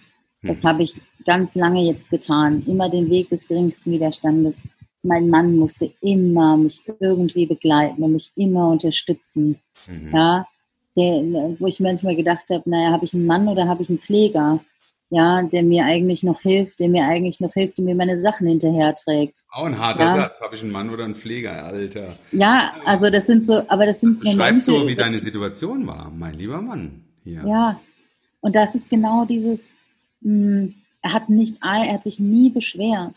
Das 0.45 0.63
mhm. 0.63 0.67
habe 0.67 0.83
ich 0.83 1.01
ganz 1.25 1.55
lange 1.55 1.83
jetzt 1.83 2.09
getan. 2.09 2.63
Immer 2.65 2.89
den 2.89 3.09
Weg 3.09 3.29
des 3.29 3.47
geringsten 3.47 3.91
Widerstandes. 3.91 4.61
Mein 5.03 5.29
Mann 5.29 5.55
musste 5.57 5.91
immer 6.01 6.57
mich 6.57 6.81
irgendwie 6.99 7.45
begleiten 7.45 8.01
und 8.03 8.13
mich 8.13 8.31
immer 8.35 8.69
unterstützen. 8.69 9.59
Mhm. 9.87 10.11
Ja, 10.13 10.47
der, 10.97 11.55
wo 11.59 11.67
ich 11.67 11.79
manchmal 11.79 12.15
gedacht 12.15 12.45
habe, 12.51 12.69
naja, 12.69 12.91
habe 12.91 13.05
ich 13.05 13.13
einen 13.13 13.25
Mann 13.25 13.47
oder 13.47 13.67
habe 13.67 13.81
ich 13.81 13.89
einen 13.89 13.99
Pfleger? 13.99 14.61
ja, 15.09 15.43
der 15.43 15.63
mir 15.63 15.85
eigentlich 15.85 16.23
noch 16.23 16.41
hilft, 16.41 16.79
der 16.79 16.89
mir 16.89 17.05
eigentlich 17.05 17.39
noch 17.39 17.53
hilft 17.53 17.79
und 17.79 17.85
mir 17.85 17.95
meine 17.95 18.17
Sachen 18.17 18.47
hinterher 18.47 18.95
trägt. 18.95 19.43
Auch 19.51 19.65
ein 19.65 19.77
harter 19.77 20.05
ja. 20.05 20.13
Satz. 20.13 20.41
Habe 20.41 20.55
ich 20.55 20.63
einen 20.63 20.71
Mann 20.71 20.89
oder 20.89 21.05
einen 21.05 21.15
Pfleger, 21.15 21.63
Alter? 21.63 22.17
Ja, 22.31 22.73
also 22.85 23.09
das 23.09 23.27
sind 23.27 23.45
so, 23.45 23.63
aber 23.69 23.85
das 23.85 24.01
sind 24.01 24.23
das 24.23 24.35
Momente. 24.35 24.65
so, 24.65 24.87
wie 24.87 24.95
deine 24.95 25.19
Situation 25.19 25.85
war, 25.85 26.11
mein 26.13 26.33
lieber 26.33 26.61
Mann. 26.61 27.03
Hier. 27.23 27.43
Ja, 27.45 27.79
und 28.41 28.55
das 28.55 28.75
ist 28.75 28.89
genau 28.89 29.25
dieses, 29.25 29.71
er 31.01 31.13
hat 31.13 31.29
nicht, 31.29 31.59
er 31.61 31.93
hat 31.93 32.03
sich 32.03 32.19
nie 32.19 32.49
beschwert. 32.49 33.15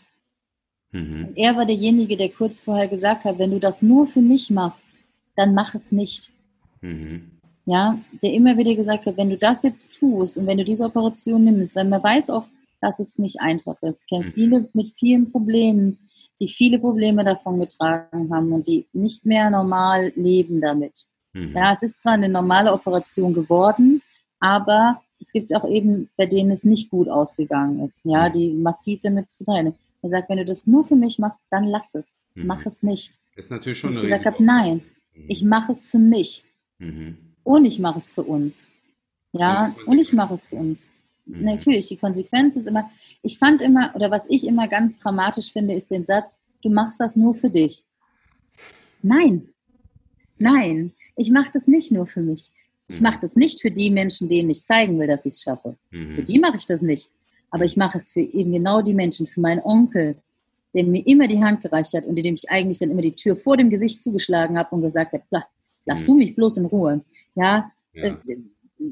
Mhm. 0.91 1.33
er 1.35 1.55
war 1.55 1.67
derjenige, 1.67 2.17
der 2.17 2.29
kurz 2.29 2.61
vorher 2.61 2.87
gesagt 2.87 3.23
hat, 3.23 3.37
wenn 3.37 3.51
du 3.51 3.59
das 3.59 3.83
nur 3.83 4.07
für 4.07 4.21
mich 4.21 4.49
machst, 4.49 4.97
dann 5.35 5.53
mach 5.53 5.75
es 5.75 5.91
nicht. 5.91 6.33
Mhm 6.81 7.39
ja, 7.69 7.99
der 8.23 8.33
immer 8.33 8.57
wieder 8.57 8.73
gesagt 8.73 9.05
hat, 9.05 9.15
wenn 9.15 9.29
du 9.29 9.37
das 9.37 9.61
jetzt 9.61 9.99
tust 9.99 10.39
und 10.39 10.47
wenn 10.47 10.57
du 10.57 10.65
diese 10.65 10.85
Operation 10.85 11.43
nimmst, 11.43 11.75
weil 11.75 11.85
man 11.85 12.01
weiß 12.01 12.31
auch, 12.31 12.45
dass 12.81 12.99
es 12.99 13.19
nicht 13.19 13.39
einfach 13.41 13.79
ist. 13.83 14.03
Ich 14.03 14.09
kenne 14.09 14.25
mhm. 14.25 14.31
viele 14.31 14.69
mit 14.73 14.87
vielen 14.97 15.31
Problemen, 15.31 15.99
die 16.39 16.47
viele 16.47 16.79
Probleme 16.79 17.23
davon 17.23 17.59
getragen 17.59 18.33
haben 18.33 18.51
und 18.53 18.65
die 18.65 18.87
nicht 18.91 19.23
mehr 19.23 19.51
normal 19.51 20.11
leben 20.15 20.61
damit. 20.61 21.05
Mhm. 21.33 21.53
Ja, 21.55 21.71
es 21.71 21.83
ist 21.83 22.01
zwar 22.01 22.13
eine 22.13 22.29
normale 22.29 22.73
Operation 22.73 23.35
geworden, 23.35 24.01
aber 24.39 25.03
es 25.19 25.31
gibt 25.31 25.53
auch 25.55 25.67
eben, 25.67 26.09
bei 26.17 26.25
denen 26.25 26.51
es 26.51 26.63
nicht 26.63 26.89
gut 26.89 27.09
ausgegangen 27.09 27.83
ist, 27.83 28.01
ja, 28.05 28.29
mhm. 28.29 28.33
die 28.33 28.53
massiv 28.53 29.01
damit 29.01 29.31
zu 29.31 29.43
teilen. 29.43 29.75
Er 30.01 30.09
sagt, 30.09 30.29
wenn 30.29 30.37
du 30.37 30.45
das 30.45 30.65
nur 30.65 30.85
für 30.85 30.95
mich 30.95 31.19
machst, 31.19 31.39
dann 31.49 31.65
lass 31.65 31.93
es. 31.95 32.11
Mhm. 32.35 32.47
Mach 32.47 32.65
es 32.65 32.83
nicht. 32.83 33.19
ist 33.35 33.51
natürlich 33.51 33.79
schon 33.79 33.91
ich 33.91 34.01
gesagt 34.01 34.25
habe, 34.25 34.43
nein, 34.43 34.81
mhm. 35.13 35.25
ich 35.27 35.43
mache 35.43 35.71
es 35.71 35.89
für 35.89 35.99
mich. 35.99 36.43
Mhm. 36.77 37.17
Und 37.43 37.65
ich 37.65 37.79
mache 37.79 37.97
es 37.97 38.11
für 38.11 38.23
uns. 38.23 38.63
Ja, 39.33 39.75
und 39.85 39.99
ich 39.99 40.13
mache 40.13 40.33
es 40.33 40.47
für 40.47 40.55
uns. 40.55 40.89
Mhm. 41.25 41.43
Natürlich, 41.43 41.87
die 41.87 41.97
Konsequenz 41.97 42.55
ist 42.55 42.67
immer, 42.67 42.89
ich 43.21 43.37
fand 43.37 43.61
immer, 43.61 43.93
oder 43.95 44.09
was 44.09 44.29
ich 44.29 44.47
immer 44.47 44.67
ganz 44.67 44.95
dramatisch 44.95 45.51
finde, 45.51 45.73
ist 45.73 45.91
den 45.91 46.05
Satz, 46.05 46.39
du 46.61 46.69
machst 46.69 46.99
das 46.99 47.15
nur 47.15 47.35
für 47.35 47.49
dich. 47.49 47.83
Nein, 49.01 49.49
nein, 50.37 50.93
ich 51.15 51.31
mache 51.31 51.51
das 51.53 51.67
nicht 51.67 51.91
nur 51.91 52.07
für 52.07 52.21
mich. 52.21 52.51
Ich 52.89 52.99
mhm. 52.99 53.03
mache 53.03 53.19
das 53.21 53.35
nicht 53.35 53.61
für 53.61 53.71
die 53.71 53.89
Menschen, 53.89 54.27
denen 54.27 54.49
ich 54.49 54.63
zeigen 54.63 54.99
will, 54.99 55.07
dass 55.07 55.25
ich 55.25 55.33
es 55.33 55.41
schaffe. 55.41 55.77
Mhm. 55.91 56.15
Für 56.15 56.23
die 56.23 56.39
mache 56.39 56.57
ich 56.57 56.65
das 56.65 56.81
nicht. 56.81 57.09
Aber 57.51 57.63
ich 57.63 57.77
mache 57.77 57.97
es 57.97 58.11
für 58.11 58.19
eben 58.19 58.51
genau 58.51 58.81
die 58.81 58.93
Menschen, 58.93 59.25
für 59.25 59.39
meinen 59.39 59.61
Onkel, 59.63 60.17
der 60.73 60.83
mir 60.83 61.05
immer 61.07 61.27
die 61.27 61.41
Hand 61.41 61.61
gereicht 61.61 61.93
hat 61.93 62.05
und 62.05 62.15
dem 62.15 62.35
ich 62.35 62.49
eigentlich 62.49 62.77
dann 62.77 62.91
immer 62.91 63.01
die 63.01 63.15
Tür 63.15 63.35
vor 63.35 63.57
dem 63.57 63.69
Gesicht 63.69 64.03
zugeschlagen 64.03 64.57
habe 64.57 64.75
und 64.75 64.81
gesagt 64.81 65.13
habe, 65.13 65.23
Lass 65.89 66.01
mhm. 66.01 66.05
du 66.05 66.15
mich 66.15 66.35
bloß 66.35 66.57
in 66.57 66.65
Ruhe. 66.65 67.03
Ja, 67.35 67.71
ja. 67.93 68.03
Äh, 68.03 68.37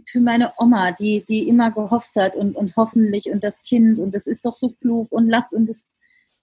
für 0.06 0.20
meine 0.20 0.52
Oma, 0.58 0.92
die, 0.92 1.24
die 1.30 1.48
immer 1.48 1.72
gehofft 1.72 2.16
hat 2.18 2.36
und, 2.36 2.56
und 2.58 2.76
hoffentlich 2.76 3.32
und 3.32 3.42
das 3.42 3.62
Kind 3.62 4.00
und 4.00 4.14
das 4.14 4.28
ist 4.28 4.46
doch 4.46 4.54
so 4.54 4.72
klug 4.72 5.10
und 5.12 5.28
lass 5.28 5.54
und 5.54 5.70
das, 5.70 5.94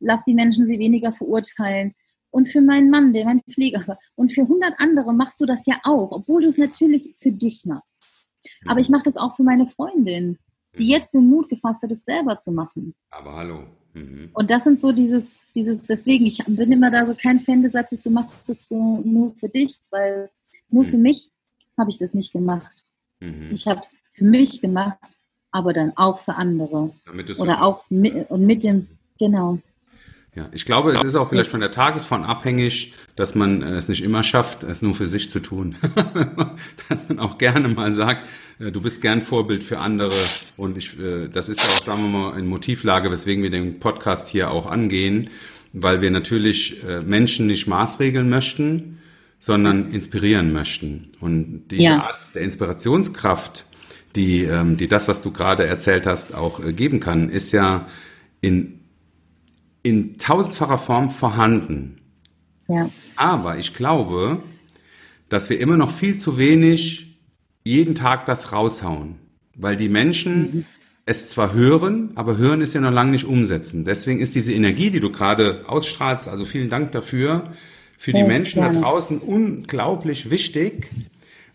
lass 0.00 0.24
die 0.24 0.32
Menschen 0.32 0.64
sie 0.64 0.78
weniger 0.78 1.12
verurteilen. 1.12 1.94
Und 2.34 2.48
für 2.48 2.60
meinen 2.60 2.90
Mann, 2.90 3.12
der 3.12 3.26
mein 3.26 3.40
Pfleger 3.48 3.86
war. 3.86 3.96
Und 4.16 4.32
für 4.32 4.48
hundert 4.48 4.74
andere 4.78 5.14
machst 5.14 5.40
du 5.40 5.46
das 5.46 5.66
ja 5.66 5.76
auch, 5.84 6.10
obwohl 6.10 6.42
du 6.42 6.48
es 6.48 6.58
natürlich 6.58 7.14
für 7.16 7.30
dich 7.30 7.64
machst. 7.64 8.18
Mhm. 8.64 8.70
Aber 8.70 8.80
ich 8.80 8.88
mache 8.88 9.04
das 9.04 9.16
auch 9.16 9.36
für 9.36 9.44
meine 9.44 9.68
Freundin, 9.68 10.36
die 10.76 10.82
mhm. 10.82 10.90
jetzt 10.90 11.14
den 11.14 11.28
Mut 11.28 11.48
gefasst 11.48 11.84
hat, 11.84 11.92
es 11.92 12.04
selber 12.04 12.36
zu 12.36 12.50
machen. 12.50 12.92
Aber 13.10 13.36
hallo. 13.36 13.62
Mhm. 13.92 14.30
Und 14.32 14.50
das 14.50 14.64
sind 14.64 14.80
so 14.80 14.90
dieses, 14.90 15.36
dieses, 15.54 15.86
deswegen, 15.86 16.26
ich 16.26 16.42
bin 16.44 16.72
immer 16.72 16.90
da 16.90 17.06
so 17.06 17.14
kein 17.14 17.38
Fan 17.38 17.62
des 17.62 17.70
Satzes, 17.70 18.02
du 18.02 18.10
machst 18.10 18.48
das 18.48 18.64
für, 18.64 18.74
nur 18.74 19.32
für 19.36 19.48
dich, 19.48 19.78
weil 19.90 20.28
nur 20.70 20.82
mhm. 20.82 20.88
für 20.88 20.98
mich 20.98 21.30
habe 21.78 21.90
ich 21.90 21.98
das 21.98 22.14
nicht 22.14 22.32
gemacht. 22.32 22.84
Mhm. 23.20 23.50
Ich 23.52 23.68
habe 23.68 23.78
es 23.78 23.96
für 24.12 24.24
mich 24.24 24.60
gemacht, 24.60 24.98
aber 25.52 25.72
dann 25.72 25.92
auch 25.96 26.18
für 26.18 26.34
andere. 26.34 26.90
Oder 27.38 27.62
auch 27.62 27.88
mit, 27.90 28.28
und 28.28 28.44
mit 28.44 28.64
dem, 28.64 28.88
genau. 29.20 29.60
Ja, 30.36 30.48
ich 30.50 30.64
glaube, 30.64 30.90
es 30.90 31.04
ist 31.04 31.14
auch 31.14 31.28
vielleicht 31.28 31.50
von 31.50 31.60
der 31.60 31.70
Tagesform 31.70 32.24
abhängig, 32.24 32.94
dass 33.14 33.36
man 33.36 33.62
äh, 33.62 33.76
es 33.76 33.88
nicht 33.88 34.02
immer 34.02 34.24
schafft, 34.24 34.64
es 34.64 34.82
nur 34.82 34.92
für 34.92 35.06
sich 35.06 35.30
zu 35.30 35.38
tun. 35.38 35.76
Dass 36.88 36.98
man 37.08 37.20
auch 37.20 37.38
gerne 37.38 37.68
mal 37.68 37.92
sagt, 37.92 38.26
äh, 38.58 38.72
du 38.72 38.82
bist 38.82 39.00
gern 39.00 39.22
Vorbild 39.22 39.62
für 39.62 39.78
andere 39.78 40.10
und 40.56 40.76
ich, 40.76 40.98
äh, 40.98 41.28
das 41.28 41.48
ist 41.48 41.60
auch, 41.60 41.84
sagen 41.84 42.02
wir 42.02 42.18
mal, 42.18 42.32
eine 42.32 42.48
Motivlage, 42.48 43.12
weswegen 43.12 43.44
wir 43.44 43.50
den 43.50 43.78
Podcast 43.78 44.28
hier 44.28 44.50
auch 44.50 44.66
angehen, 44.66 45.30
weil 45.72 46.00
wir 46.00 46.10
natürlich 46.10 46.82
Menschen 47.04 47.48
nicht 47.48 47.66
maßregeln 47.66 48.28
möchten, 48.28 48.98
sondern 49.40 49.90
inspirieren 49.90 50.52
möchten. 50.52 51.10
Und 51.20 51.68
die 51.68 51.82
ja. 51.82 52.04
Art 52.04 52.34
der 52.34 52.42
Inspirationskraft, 52.42 53.66
die, 54.14 54.44
ähm, 54.44 54.76
die 54.76 54.86
das, 54.86 55.08
was 55.08 55.20
du 55.20 55.32
gerade 55.32 55.66
erzählt 55.66 56.06
hast, 56.06 56.32
auch 56.32 56.60
geben 56.76 57.00
kann, 57.00 57.28
ist 57.28 57.50
ja 57.50 57.88
in 58.40 58.83
in 59.84 60.18
tausendfacher 60.18 60.78
Form 60.78 61.10
vorhanden. 61.10 62.00
Ja. 62.66 62.90
Aber 63.14 63.58
ich 63.58 63.74
glaube, 63.74 64.42
dass 65.28 65.50
wir 65.50 65.60
immer 65.60 65.76
noch 65.76 65.90
viel 65.90 66.16
zu 66.16 66.38
wenig 66.38 67.20
jeden 67.62 67.94
Tag 67.94 68.24
das 68.24 68.52
raushauen, 68.52 69.16
weil 69.54 69.76
die 69.76 69.90
Menschen 69.90 70.40
mhm. 70.40 70.64
es 71.06 71.28
zwar 71.28 71.52
hören, 71.52 72.12
aber 72.14 72.38
hören 72.38 72.62
ist 72.62 72.74
ja 72.74 72.80
noch 72.80 72.90
lange 72.90 73.12
nicht 73.12 73.26
umsetzen. 73.26 73.84
Deswegen 73.84 74.20
ist 74.20 74.34
diese 74.34 74.54
Energie, 74.54 74.90
die 74.90 75.00
du 75.00 75.12
gerade 75.12 75.64
ausstrahlst, 75.66 76.28
also 76.28 76.44
vielen 76.44 76.70
Dank 76.70 76.92
dafür, 76.92 77.52
für 77.98 78.12
die 78.12 78.24
Menschen 78.24 78.62
gerne. 78.62 78.74
da 78.74 78.80
draußen 78.80 79.18
unglaublich 79.18 80.30
wichtig, 80.30 80.90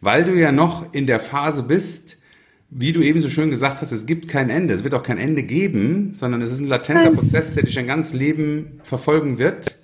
weil 0.02 0.24
du 0.24 0.34
ja 0.34 0.52
noch 0.52 0.94
in 0.94 1.08
der 1.08 1.20
Phase 1.20 1.64
bist, 1.64 2.19
wie 2.72 2.92
du 2.92 3.02
eben 3.02 3.20
so 3.20 3.30
schön 3.30 3.50
gesagt 3.50 3.82
hast, 3.82 3.92
es 3.92 4.06
gibt 4.06 4.28
kein 4.28 4.50
Ende. 4.50 4.74
Es 4.74 4.84
wird 4.84 4.94
auch 4.94 5.04
kein 5.04 5.18
Ende 5.18 5.44
geben, 5.44 6.14
sondern 6.14 6.42
es 6.42 6.52
ist 6.52 6.60
ein 6.60 6.68
latenter 6.68 7.12
Prozess, 7.12 7.56
der 7.56 7.64
dich 7.64 7.76
dein 7.76 7.88
ganzes 7.88 8.14
Leben 8.14 8.80
verfolgen 8.84 9.40
wird. 9.40 9.80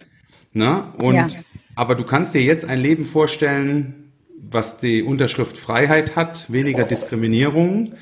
Ne? 0.53 0.93
Und, 0.97 1.15
ja. 1.15 1.27
Aber 1.75 1.95
du 1.95 2.03
kannst 2.03 2.33
dir 2.33 2.41
jetzt 2.41 2.65
ein 2.65 2.79
Leben 2.79 3.03
vorstellen, 3.03 4.11
was 4.37 4.79
die 4.79 5.01
Unterschrift 5.01 5.57
Freiheit 5.57 6.15
hat, 6.15 6.51
weniger 6.51 6.83
Diskriminierung 6.83 7.95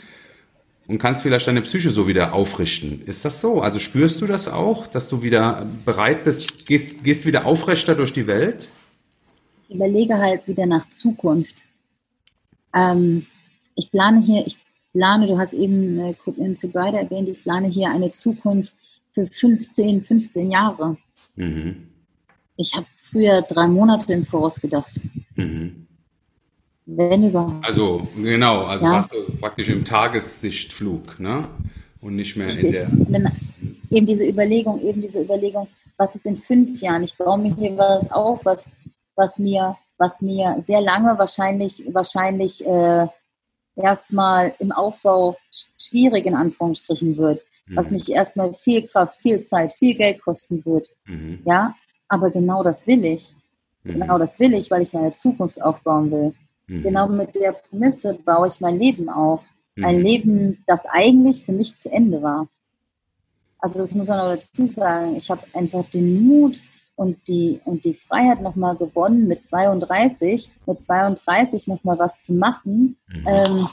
und 0.88 0.98
kannst 0.98 1.24
vielleicht 1.24 1.48
deine 1.48 1.62
Psyche 1.62 1.90
so 1.90 2.08
wieder 2.08 2.34
aufrichten. 2.34 3.02
Ist 3.06 3.24
das 3.24 3.40
so? 3.40 3.62
Also 3.62 3.80
spürst 3.80 4.22
du 4.22 4.28
das 4.28 4.50
auch, 4.50 4.88
dass 4.88 5.08
du 5.08 5.24
wieder 5.24 5.66
bereit 5.86 6.26
bist, 6.26 6.68
gehst, 6.68 7.04
gehst 7.04 7.26
wieder 7.26 7.46
aufrechter 7.46 7.96
durch 7.96 8.12
die 8.12 8.28
Welt? 8.28 8.70
Ich 9.68 9.76
überlege 9.76 10.18
halt 10.18 10.46
wieder 10.48 10.66
nach 10.66 10.90
Zukunft. 10.90 11.64
Ähm, 12.76 13.26
ich 13.76 13.90
plane 13.90 14.22
hier, 14.22 14.46
ich 14.46 14.58
plane, 14.94 15.28
du 15.28 15.38
hast 15.38 15.54
eben 15.54 16.00
äh, 16.00 16.16
in 16.38 16.56
Sobriety 16.56 16.98
erwähnt, 16.98 17.30
ich 17.30 17.44
plane 17.44 17.68
hier 17.68 17.90
eine 17.90 18.12
Zukunft 18.12 18.74
für 19.12 19.28
15, 19.28 20.02
15 20.02 20.52
Jahre. 20.52 20.98
Mhm. 21.36 21.88
Ich 22.56 22.74
habe 22.76 22.86
früher 22.96 23.42
drei 23.42 23.68
Monate 23.68 24.14
im 24.14 24.24
Voraus 24.24 24.60
gedacht. 24.62 25.00
Mhm. 25.36 25.88
Wenn 26.86 27.30
überhaupt. 27.30 27.66
Also, 27.66 28.08
genau, 28.16 28.64
also 28.64 28.86
ja. 28.86 28.92
warst 28.92 29.12
du 29.12 29.38
praktisch 29.38 29.70
im 29.70 29.86
Tagessichtflug, 29.86 31.20
ne? 31.20 31.48
Und 32.02 32.16
nicht 32.18 32.36
mehr 32.36 32.48
Richtig. 32.48 32.84
in 32.84 33.12
der. 33.14 33.32
Eben 33.90 34.06
diese 34.06 34.28
Überlegung, 34.28 34.82
eben 34.82 35.02
diese 35.02 35.22
Überlegung, 35.22 35.68
was 35.98 36.16
ist 36.16 36.26
in 36.26 36.36
fünf 36.36 36.82
Jahren? 36.82 37.04
Ich 37.04 37.16
baue 37.16 37.38
mir 37.38 37.56
hier 37.56 37.78
was 37.78 38.12
auf, 38.12 38.44
was, 38.44 38.68
was 39.16 39.40
mir, 39.40 39.78
was 39.98 40.22
mir 40.22 40.58
sehr 40.60 40.82
lange 40.82 41.18
wahrscheinlich, 41.18 41.84
wahrscheinlich 41.94 42.66
äh, 42.66 43.08
erstmal 43.76 44.54
im 44.60 44.72
Aufbau 44.72 45.38
schwierig 45.80 46.26
in 46.26 46.36
Anführungsstrichen 46.36 47.18
wird, 47.18 47.42
mhm. 47.68 47.76
was 47.76 47.92
mich 47.92 48.12
erstmal 48.12 48.54
viel 48.54 48.86
Kraft, 48.88 49.22
viel 49.22 49.40
Zeit, 49.40 49.74
viel 49.74 49.96
Geld 49.96 50.22
kosten 50.22 50.64
wird. 50.66 50.90
Mhm. 51.06 51.42
Ja, 51.46 51.76
aber 52.08 52.30
genau 52.32 52.64
das 52.64 52.86
will 52.88 53.04
ich. 53.06 53.34
Mhm. 53.84 53.94
Genau 53.94 54.18
das 54.18 54.40
will 54.40 54.54
ich, 54.54 54.70
weil 54.72 54.82
ich 54.82 54.94
meine 54.94 55.12
Zukunft 55.12 55.62
aufbauen 55.62 56.12
will. 56.12 56.34
Mhm. 56.68 56.84
Genau 56.84 57.08
mit 57.08 57.36
der 57.36 57.54
Prämisse 57.54 58.14
baue 58.14 58.48
ich 58.48 58.60
mein 58.62 58.80
Leben 58.80 59.10
auf. 59.10 59.42
Ein 59.82 59.98
mhm. 59.98 60.04
Leben, 60.04 60.64
das 60.68 60.86
eigentlich 60.86 61.44
für 61.44 61.52
mich 61.52 61.76
zu 61.76 61.92
Ende 61.92 62.22
war. 62.22 62.48
Also 63.58 63.80
das 63.80 63.96
muss 63.96 64.08
man 64.08 64.20
aber 64.20 64.36
dazu 64.36 64.68
sagen. 64.68 65.16
Ich 65.16 65.32
habe 65.32 65.42
einfach 65.54 65.90
den 65.90 66.24
Mut, 66.24 66.62
und 66.96 67.28
die, 67.28 67.60
und 67.66 67.86
die 67.86 67.94
Freiheit 67.94 68.42
nochmal 68.42 68.76
gewonnen, 68.76 69.28
mit 69.28 69.44
32, 69.44 70.50
mit 70.66 70.80
32 70.80 71.68
nochmal 71.68 71.98
was 71.98 72.20
zu 72.20 72.34
machen, 72.34 72.98
mhm. 73.08 73.24
ähm, 73.28 73.68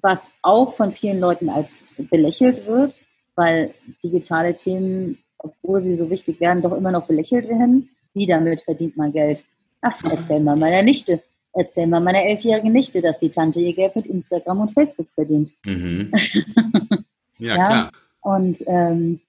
was 0.00 0.26
auch 0.42 0.72
von 0.72 0.92
vielen 0.92 1.20
Leuten 1.20 1.48
als 1.48 1.74
belächelt 1.96 2.66
wird, 2.66 3.00
weil 3.34 3.74
digitale 4.04 4.54
Themen, 4.54 5.18
obwohl 5.38 5.80
sie 5.80 5.94
so 5.94 6.10
wichtig 6.10 6.40
werden, 6.40 6.62
doch 6.62 6.72
immer 6.72 6.90
noch 6.90 7.06
belächelt 7.06 7.48
werden. 7.48 7.90
Wie 8.14 8.26
damit 8.26 8.62
verdient 8.62 8.96
man 8.96 9.12
Geld? 9.12 9.44
Ach, 9.80 9.96
erzähl 10.04 10.40
mal 10.40 10.56
meiner 10.56 10.82
Nichte. 10.82 11.22
Erzähl 11.52 11.86
mal 11.86 12.00
meiner 12.00 12.24
elfjährigen 12.24 12.72
Nichte, 12.72 13.00
dass 13.00 13.18
die 13.18 13.30
Tante 13.30 13.60
ihr 13.60 13.74
Geld 13.74 13.96
mit 13.96 14.06
Instagram 14.06 14.60
und 14.60 14.72
Facebook 14.72 15.08
verdient. 15.14 15.56
Mhm. 15.64 16.12
Ja, 17.40 17.56
ja, 17.56 17.64
klar. 17.64 17.92
Und 18.20 18.64
ähm, 18.66 19.20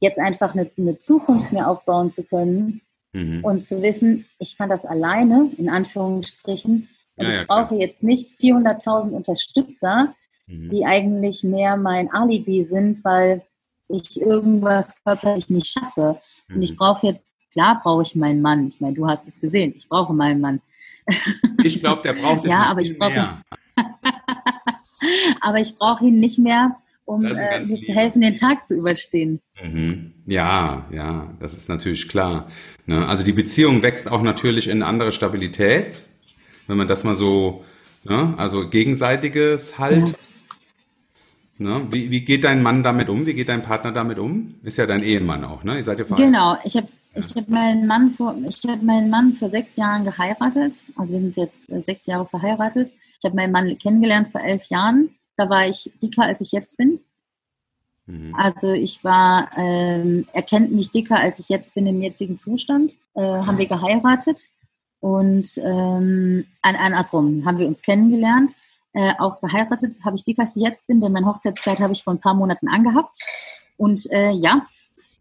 jetzt 0.00 0.18
einfach 0.18 0.54
eine, 0.54 0.70
eine, 0.78 0.98
Zukunft 0.98 1.52
mehr 1.52 1.68
aufbauen 1.68 2.10
zu 2.10 2.22
können 2.22 2.80
mhm. 3.12 3.44
und 3.44 3.62
zu 3.62 3.82
wissen, 3.82 4.26
ich 4.38 4.56
kann 4.56 4.68
das 4.68 4.84
alleine, 4.84 5.50
in 5.56 5.68
Anführungsstrichen, 5.68 6.88
und 7.16 7.24
ja, 7.24 7.30
ich 7.30 7.36
ja, 7.36 7.44
brauche 7.48 7.74
jetzt 7.74 8.02
nicht 8.02 8.38
400.000 8.40 9.10
Unterstützer, 9.10 10.14
mhm. 10.46 10.68
die 10.68 10.86
eigentlich 10.86 11.42
mehr 11.42 11.76
mein 11.76 12.12
Alibi 12.12 12.62
sind, 12.62 13.04
weil 13.04 13.42
ich 13.88 14.20
irgendwas 14.20 15.02
körperlich 15.02 15.50
nicht 15.50 15.66
schaffe. 15.66 16.20
Mhm. 16.46 16.56
Und 16.56 16.62
ich 16.62 16.72
mhm. 16.72 16.76
brauche 16.76 17.06
jetzt, 17.08 17.26
klar 17.52 17.80
brauche 17.82 18.02
ich 18.02 18.14
meinen 18.14 18.40
Mann. 18.40 18.68
Ich 18.68 18.80
meine, 18.80 18.94
du 18.94 19.06
hast 19.06 19.26
es 19.26 19.40
gesehen, 19.40 19.74
ich 19.76 19.88
brauche 19.88 20.12
meinen 20.14 20.40
Mann. 20.40 20.60
Ich 21.64 21.80
glaube, 21.80 22.02
der 22.02 22.12
braucht 22.12 22.44
es 22.44 22.50
ja, 22.50 22.64
aber 22.64 22.80
ich 22.82 22.96
brauche, 22.96 23.42
aber 25.40 25.58
ich 25.58 25.76
brauche 25.76 26.04
ihn 26.04 26.20
nicht 26.20 26.38
mehr, 26.38 26.76
um 27.08 27.24
äh, 27.24 27.64
mir 27.64 27.80
zu 27.80 27.92
helfen, 27.92 28.20
den 28.20 28.34
Tag 28.34 28.66
zu 28.66 28.76
überstehen. 28.76 29.40
Mhm. 29.62 30.12
Ja, 30.26 30.86
ja, 30.92 31.34
das 31.40 31.56
ist 31.56 31.68
natürlich 31.68 32.08
klar. 32.08 32.48
Ne? 32.86 33.06
Also 33.08 33.24
die 33.24 33.32
Beziehung 33.32 33.82
wächst 33.82 34.10
auch 34.10 34.22
natürlich 34.22 34.68
in 34.68 34.82
andere 34.82 35.10
Stabilität, 35.10 36.06
wenn 36.66 36.76
man 36.76 36.86
das 36.86 37.04
mal 37.04 37.14
so, 37.14 37.64
ne? 38.04 38.34
also 38.36 38.68
gegenseitiges 38.68 39.78
halt. 39.78 40.10
Ja. 40.10 40.16
Ne? 41.60 41.86
Wie, 41.90 42.10
wie 42.10 42.20
geht 42.20 42.44
dein 42.44 42.62
Mann 42.62 42.82
damit 42.82 43.08
um? 43.08 43.24
Wie 43.24 43.34
geht 43.34 43.48
dein 43.48 43.62
Partner 43.62 43.90
damit 43.90 44.18
um? 44.18 44.56
Ist 44.62 44.76
ja 44.76 44.86
dein 44.86 45.02
Ehemann 45.02 45.44
auch, 45.44 45.64
ne? 45.64 45.76
Ihr 45.76 45.82
seid 45.82 45.98
ja 45.98 46.04
Genau, 46.14 46.56
ich 46.62 46.76
habe 46.76 46.86
ich 47.14 47.34
habe 47.34 47.50
meinen 47.50 47.86
Mann 47.88 48.10
vor, 48.10 48.36
ich 48.46 48.62
habe 48.68 48.84
meinen 48.84 49.10
Mann 49.10 49.32
vor 49.32 49.48
sechs 49.48 49.74
Jahren 49.74 50.04
geheiratet. 50.04 50.84
Also 50.94 51.14
wir 51.14 51.20
sind 51.20 51.36
jetzt 51.36 51.68
äh, 51.72 51.80
sechs 51.80 52.06
Jahre 52.06 52.26
verheiratet. 52.26 52.92
Ich 53.18 53.24
habe 53.24 53.34
meinen 53.34 53.50
Mann 53.50 53.76
kennengelernt 53.78 54.28
vor 54.28 54.40
elf 54.42 54.66
Jahren. 54.66 55.10
Da 55.38 55.48
war 55.48 55.68
ich 55.68 55.90
dicker, 56.02 56.24
als 56.24 56.40
ich 56.40 56.52
jetzt 56.52 56.76
bin. 56.76 57.00
Mhm. 58.06 58.34
Also 58.34 58.72
ich 58.72 59.04
war, 59.04 59.50
ähm, 59.56 60.26
er 60.32 60.42
kennt 60.42 60.72
mich 60.72 60.90
dicker, 60.90 61.18
als 61.18 61.38
ich 61.38 61.48
jetzt 61.48 61.74
bin 61.74 61.86
im 61.86 62.02
jetzigen 62.02 62.36
Zustand. 62.36 62.96
Äh, 63.14 63.22
haben 63.22 63.56
wir 63.56 63.66
geheiratet 63.66 64.50
und 65.00 65.58
ähm, 65.58 66.44
an, 66.62 66.76
andersrum 66.76 67.44
haben 67.46 67.58
wir 67.58 67.68
uns 67.68 67.82
kennengelernt. 67.82 68.56
Äh, 68.94 69.12
auch 69.18 69.40
geheiratet 69.40 69.96
habe 70.04 70.16
ich 70.16 70.24
dicker, 70.24 70.42
als 70.42 70.56
ich 70.56 70.62
jetzt 70.62 70.88
bin, 70.88 71.00
denn 71.00 71.12
mein 71.12 71.26
Hochzeitskleid 71.26 71.78
habe 71.78 71.92
ich 71.92 72.02
vor 72.02 72.14
ein 72.14 72.20
paar 72.20 72.34
Monaten 72.34 72.68
angehabt. 72.68 73.16
Und 73.76 74.10
äh, 74.10 74.32
ja, 74.32 74.66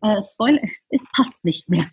äh, 0.01 0.21
Spoiler, 0.21 0.61
es 0.89 1.05
passt 1.15 1.43
nicht 1.43 1.69
mehr. 1.69 1.85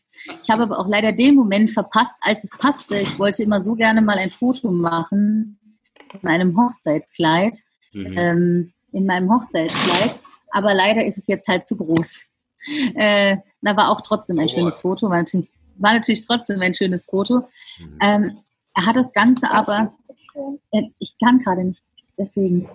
Ich 0.43 0.49
habe 0.49 0.63
aber 0.63 0.79
auch 0.79 0.89
leider 0.89 1.13
den 1.13 1.35
Moment 1.35 1.71
verpasst, 1.71 2.17
als 2.23 2.45
es 2.45 2.57
passte. 2.57 2.99
Ich 2.99 3.19
wollte 3.19 3.43
immer 3.43 3.61
so 3.61 3.75
gerne 3.75 4.01
mal 4.01 4.17
ein 4.17 4.31
Foto 4.31 4.71
machen 4.71 5.59
in 6.23 6.29
einem 6.29 6.57
Hochzeitskleid, 6.57 7.57
mhm. 7.95 8.19
ähm, 8.19 8.73
in 8.93 9.07
meinem 9.07 9.33
Hochzeitskleid, 9.33 10.21
aber 10.51 10.75
leider 10.75 11.05
ist 11.05 11.19
es 11.19 11.27
jetzt 11.27 11.49
halt 11.49 11.65
zu 11.65 11.77
groß. 11.77 12.27
Äh, 12.95 13.37
da 13.61 13.77
war 13.77 13.91
auch 13.91 14.01
trotzdem 14.01 14.39
ein 14.39 14.47
oh, 14.47 14.49
schönes 14.49 14.79
Foto, 14.79 15.11
war 15.11 15.19
natürlich, 15.19 15.51
war 15.77 15.93
natürlich, 15.93 16.27
trotzdem 16.27 16.61
ein 16.61 16.75
schönes 16.75 17.07
Foto. 17.07 17.49
Mhm. 17.79 17.99
Ähm, 18.01 18.39
er 18.75 18.87
hat 18.87 18.97
das 18.97 19.13
Ganze 19.13 19.51
aber, 19.51 19.89
äh, 20.73 20.83
ich 20.99 21.17
kann 21.23 21.39
gerade 21.39 21.65
nicht, 21.65 21.83
deswegen. 22.19 22.69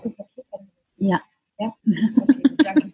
Ja. 0.98 1.22
ja? 1.60 1.74
Okay, 2.22 2.56
danke. 2.58 2.94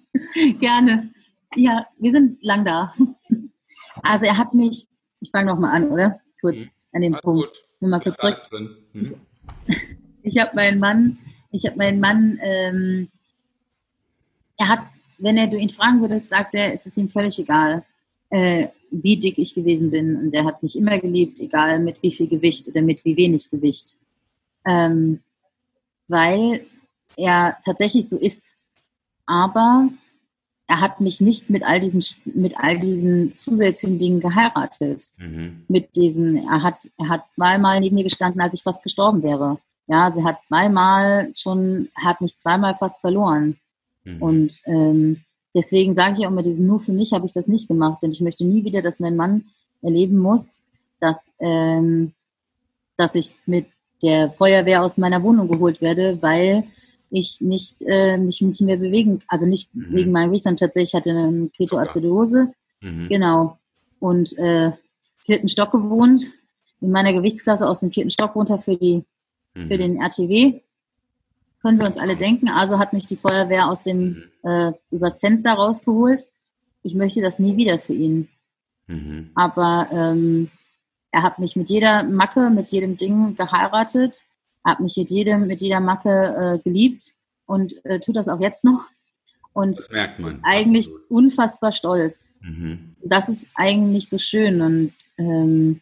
Gerne. 0.59 1.11
Ja, 1.55 1.87
wir 1.97 2.11
sind 2.11 2.43
lang 2.43 2.65
da. 2.65 2.93
Also 4.03 4.25
er 4.25 4.37
hat 4.37 4.53
mich, 4.53 4.87
ich 5.19 5.31
fange 5.31 5.51
nochmal 5.51 5.75
an, 5.75 5.89
oder? 5.89 6.19
Kurz 6.41 6.65
mhm. 6.65 6.71
an 6.93 7.01
dem 7.01 7.13
Punkt. 7.13 7.47
Gut. 7.47 7.65
Nur 7.79 7.91
mal 7.91 7.99
kurz 7.99 8.19
zurück. 8.19 8.37
Mhm. 8.93 9.15
Ich 10.27 10.39
habe 10.39 10.55
meinen 10.55 10.79
Mann, 10.79 11.19
ich 11.55 11.65
habe 11.65 11.77
meinen 11.77 11.99
Mann, 11.99 12.39
ähm, 12.41 13.09
er 14.57 14.69
hat, 14.69 14.79
wenn 15.17 15.37
er 15.37 15.47
du 15.47 15.57
ihn 15.57 15.69
fragen 15.69 16.01
würdest, 16.01 16.29
sagt 16.29 16.55
er, 16.55 16.73
es 16.73 16.85
ist 16.85 16.97
ihm 16.97 17.09
völlig 17.09 17.37
egal, 17.39 17.83
äh, 18.29 18.67
wie 18.91 19.17
dick 19.17 19.37
ich 19.37 19.53
gewesen 19.53 19.91
bin. 19.91 20.15
Und 20.17 20.33
er 20.33 20.45
hat 20.45 20.61
mich 20.63 20.77
immer 20.77 20.99
geliebt, 20.99 21.39
egal 21.39 21.79
mit 21.79 22.01
wie 22.01 22.11
viel 22.11 22.27
Gewicht 22.27 22.67
oder 22.67 22.81
mit 22.81 23.03
wie 23.05 23.17
wenig 23.17 23.49
Gewicht. 23.49 23.95
Ähm, 24.65 25.21
weil 26.07 26.65
er 27.17 27.57
tatsächlich 27.63 28.07
so 28.07 28.17
ist. 28.17 28.53
Aber 29.25 29.89
er 30.67 30.81
hat 30.81 30.99
mich 30.99 31.21
nicht 31.21 31.49
mit 31.49 31.63
all 31.63 31.79
diesen, 31.79 32.03
mit 32.25 32.57
all 32.57 32.79
diesen 32.79 33.35
zusätzlichen 33.35 33.97
Dingen 33.97 34.19
geheiratet. 34.19 35.09
Mhm. 35.17 35.63
Mit 35.67 35.95
diesen, 35.95 36.37
er 36.47 36.63
hat, 36.63 36.89
er 36.97 37.09
hat 37.09 37.29
zweimal 37.29 37.79
neben 37.79 37.95
mir 37.95 38.03
gestanden, 38.03 38.41
als 38.41 38.53
ich 38.53 38.63
fast 38.63 38.83
gestorben 38.83 39.23
wäre. 39.23 39.59
Ja, 39.87 40.09
sie 40.09 40.23
hat 40.23 40.43
zweimal 40.43 41.31
schon, 41.35 41.89
hat 41.95 42.21
mich 42.21 42.35
zweimal 42.35 42.75
fast 42.75 42.99
verloren. 43.01 43.57
Mhm. 44.03 44.21
Und 44.21 44.61
ähm, 44.65 45.21
deswegen 45.53 45.93
sage 45.93 46.15
ich 46.17 46.25
auch 46.25 46.31
immer, 46.31 46.41
diesen 46.41 46.67
nur 46.67 46.79
für 46.79 46.93
mich 46.93 47.13
habe 47.13 47.25
ich 47.25 47.33
das 47.33 47.47
nicht 47.47 47.67
gemacht, 47.67 48.01
denn 48.01 48.11
ich 48.11 48.21
möchte 48.21 48.45
nie 48.45 48.63
wieder, 48.63 48.81
dass 48.81 48.99
mein 48.99 49.15
Mann 49.15 49.45
erleben 49.81 50.17
muss, 50.17 50.61
dass, 50.99 51.31
ähm, 51.39 52.13
dass 52.97 53.15
ich 53.15 53.35
mit 53.45 53.67
der 54.01 54.31
Feuerwehr 54.31 54.83
aus 54.83 54.97
meiner 54.97 55.21
Wohnung 55.23 55.47
geholt 55.47 55.81
werde, 55.81 56.21
weil 56.21 56.65
ich 57.09 57.39
nicht, 57.41 57.81
äh, 57.83 58.17
nicht, 58.17 58.41
nicht 58.41 58.61
mehr 58.61 58.77
bewegen, 58.77 59.19
also 59.27 59.45
nicht 59.45 59.73
mhm. 59.73 59.95
wegen 59.95 60.11
meinem 60.11 60.29
Gewicht, 60.29 60.43
sondern 60.43 60.67
tatsächlich 60.67 60.93
hatte 60.95 61.11
eine 61.11 61.49
Ketoacidose. 61.55 62.51
Mhm. 62.81 63.07
Genau. 63.07 63.57
Und 63.99 64.37
äh, 64.37 64.71
vierten 65.23 65.47
Stock 65.47 65.71
gewohnt, 65.71 66.31
in 66.81 66.91
meiner 66.91 67.13
Gewichtsklasse 67.13 67.67
aus 67.67 67.79
dem 67.79 67.91
vierten 67.91 68.09
Stock 68.09 68.35
runter 68.35 68.59
für 68.59 68.75
die, 68.75 69.05
mhm. 69.55 69.67
für 69.67 69.77
den 69.77 70.01
RTW. 70.01 70.61
Können 71.61 71.79
wir 71.79 71.87
uns 71.87 71.97
alle 71.97 72.15
denken. 72.15 72.49
Also 72.49 72.77
hat 72.77 72.93
mich 72.93 73.07
die 73.07 73.15
Feuerwehr 73.15 73.67
aus 73.67 73.81
dem, 73.81 74.29
mhm. 74.43 74.49
äh, 74.49 74.71
übers 74.91 75.19
Fenster 75.19 75.53
rausgeholt. 75.53 76.27
Ich 76.83 76.93
möchte 76.93 77.21
das 77.21 77.39
nie 77.39 77.57
wieder 77.57 77.79
für 77.79 77.93
ihn. 77.93 78.29
Mhm. 78.87 79.31
Aber 79.33 79.89
ähm, 79.91 80.51
er 81.11 81.23
hat 81.23 81.39
mich 81.39 81.55
mit 81.55 81.69
jeder 81.69 82.03
Macke, 82.03 82.51
mit 82.51 82.67
jedem 82.67 82.97
Ding 82.97 83.35
geheiratet 83.35 84.23
habe 84.65 84.83
mich 84.83 84.97
mit 84.97 85.11
jedem, 85.11 85.47
mit 85.47 85.61
jeder 85.61 85.79
Macke 85.79 86.09
äh, 86.09 86.59
geliebt 86.59 87.13
und 87.45 87.85
äh, 87.85 87.99
tut 87.99 88.15
das 88.15 88.27
auch 88.27 88.41
jetzt 88.41 88.63
noch. 88.63 88.87
Und 89.53 89.79
das 89.79 89.89
merkt 89.89 90.19
man. 90.19 90.43
eigentlich 90.43 90.87
Absolut. 90.87 91.11
unfassbar 91.11 91.71
stolz. 91.71 92.25
Mhm. 92.41 92.91
Das 93.03 93.29
ist 93.29 93.51
eigentlich 93.53 94.09
so 94.09 94.17
schön 94.17 94.61
und 94.61 94.93
ähm, 95.17 95.81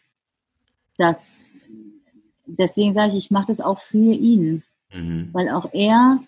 das, 0.98 1.43
deswegen 2.46 2.92
sage 2.92 3.08
ich, 3.08 3.16
ich 3.16 3.30
mache 3.30 3.46
das 3.46 3.60
auch 3.60 3.80
für 3.80 3.96
ihn, 3.96 4.62
mhm. 4.92 5.28
weil 5.32 5.50
auch 5.50 5.72
er, 5.72 6.20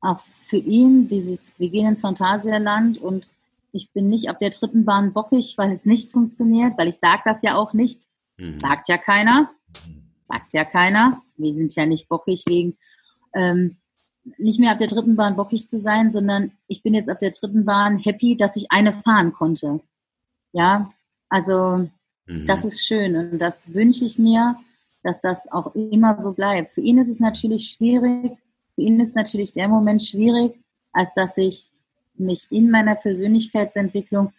auch 0.00 0.18
für 0.20 0.56
ihn 0.56 1.08
dieses, 1.08 1.52
wir 1.58 1.70
gehen 1.70 1.86
ins 1.86 2.00
Phantasialand 2.00 2.98
und 2.98 3.30
ich 3.72 3.90
bin 3.92 4.08
nicht 4.08 4.28
auf 4.28 4.38
der 4.38 4.50
dritten 4.50 4.84
Bahn 4.84 5.12
bockig, 5.12 5.54
weil 5.56 5.72
es 5.72 5.84
nicht 5.84 6.10
funktioniert, 6.10 6.76
weil 6.76 6.88
ich 6.88 6.96
sage 6.96 7.22
das 7.24 7.42
ja 7.42 7.56
auch 7.56 7.72
nicht, 7.72 8.02
mhm. 8.36 8.60
sagt 8.60 8.88
ja 8.88 8.98
keiner. 8.98 9.50
Mhm 9.86 10.02
sagt 10.32 10.54
ja 10.54 10.64
keiner. 10.64 11.22
Wir 11.36 11.54
sind 11.54 11.74
ja 11.74 11.86
nicht 11.86 12.08
bockig 12.08 12.44
wegen, 12.46 12.76
ähm, 13.34 13.76
nicht 14.38 14.60
mehr 14.60 14.72
ab 14.72 14.78
der 14.78 14.88
dritten 14.88 15.16
Bahn 15.16 15.36
bockig 15.36 15.66
zu 15.66 15.78
sein, 15.78 16.10
sondern 16.10 16.52
ich 16.68 16.82
bin 16.82 16.94
jetzt 16.94 17.10
ab 17.10 17.18
der 17.18 17.30
dritten 17.30 17.64
Bahn 17.64 17.98
happy, 17.98 18.36
dass 18.36 18.56
ich 18.56 18.70
eine 18.70 18.92
fahren 18.92 19.32
konnte. 19.32 19.80
Ja, 20.52 20.92
also 21.28 21.88
mhm. 22.26 22.46
das 22.46 22.64
ist 22.64 22.86
schön 22.86 23.16
und 23.16 23.38
das 23.38 23.74
wünsche 23.74 24.04
ich 24.04 24.18
mir, 24.18 24.56
dass 25.02 25.20
das 25.20 25.50
auch 25.50 25.74
immer 25.74 26.20
so 26.20 26.32
bleibt. 26.32 26.72
Für 26.72 26.80
ihn 26.80 26.98
ist 26.98 27.08
es 27.08 27.20
natürlich 27.20 27.68
schwierig, 27.70 28.32
für 28.74 28.82
ihn 28.82 29.00
ist 29.00 29.16
natürlich 29.16 29.52
der 29.52 29.68
Moment 29.68 30.02
schwierig, 30.02 30.54
als 30.92 31.12
dass 31.14 31.36
ich 31.38 31.68
mich 32.14 32.46
in 32.50 32.70
meiner 32.70 32.94
Persönlichkeitsentwicklung 32.94 34.32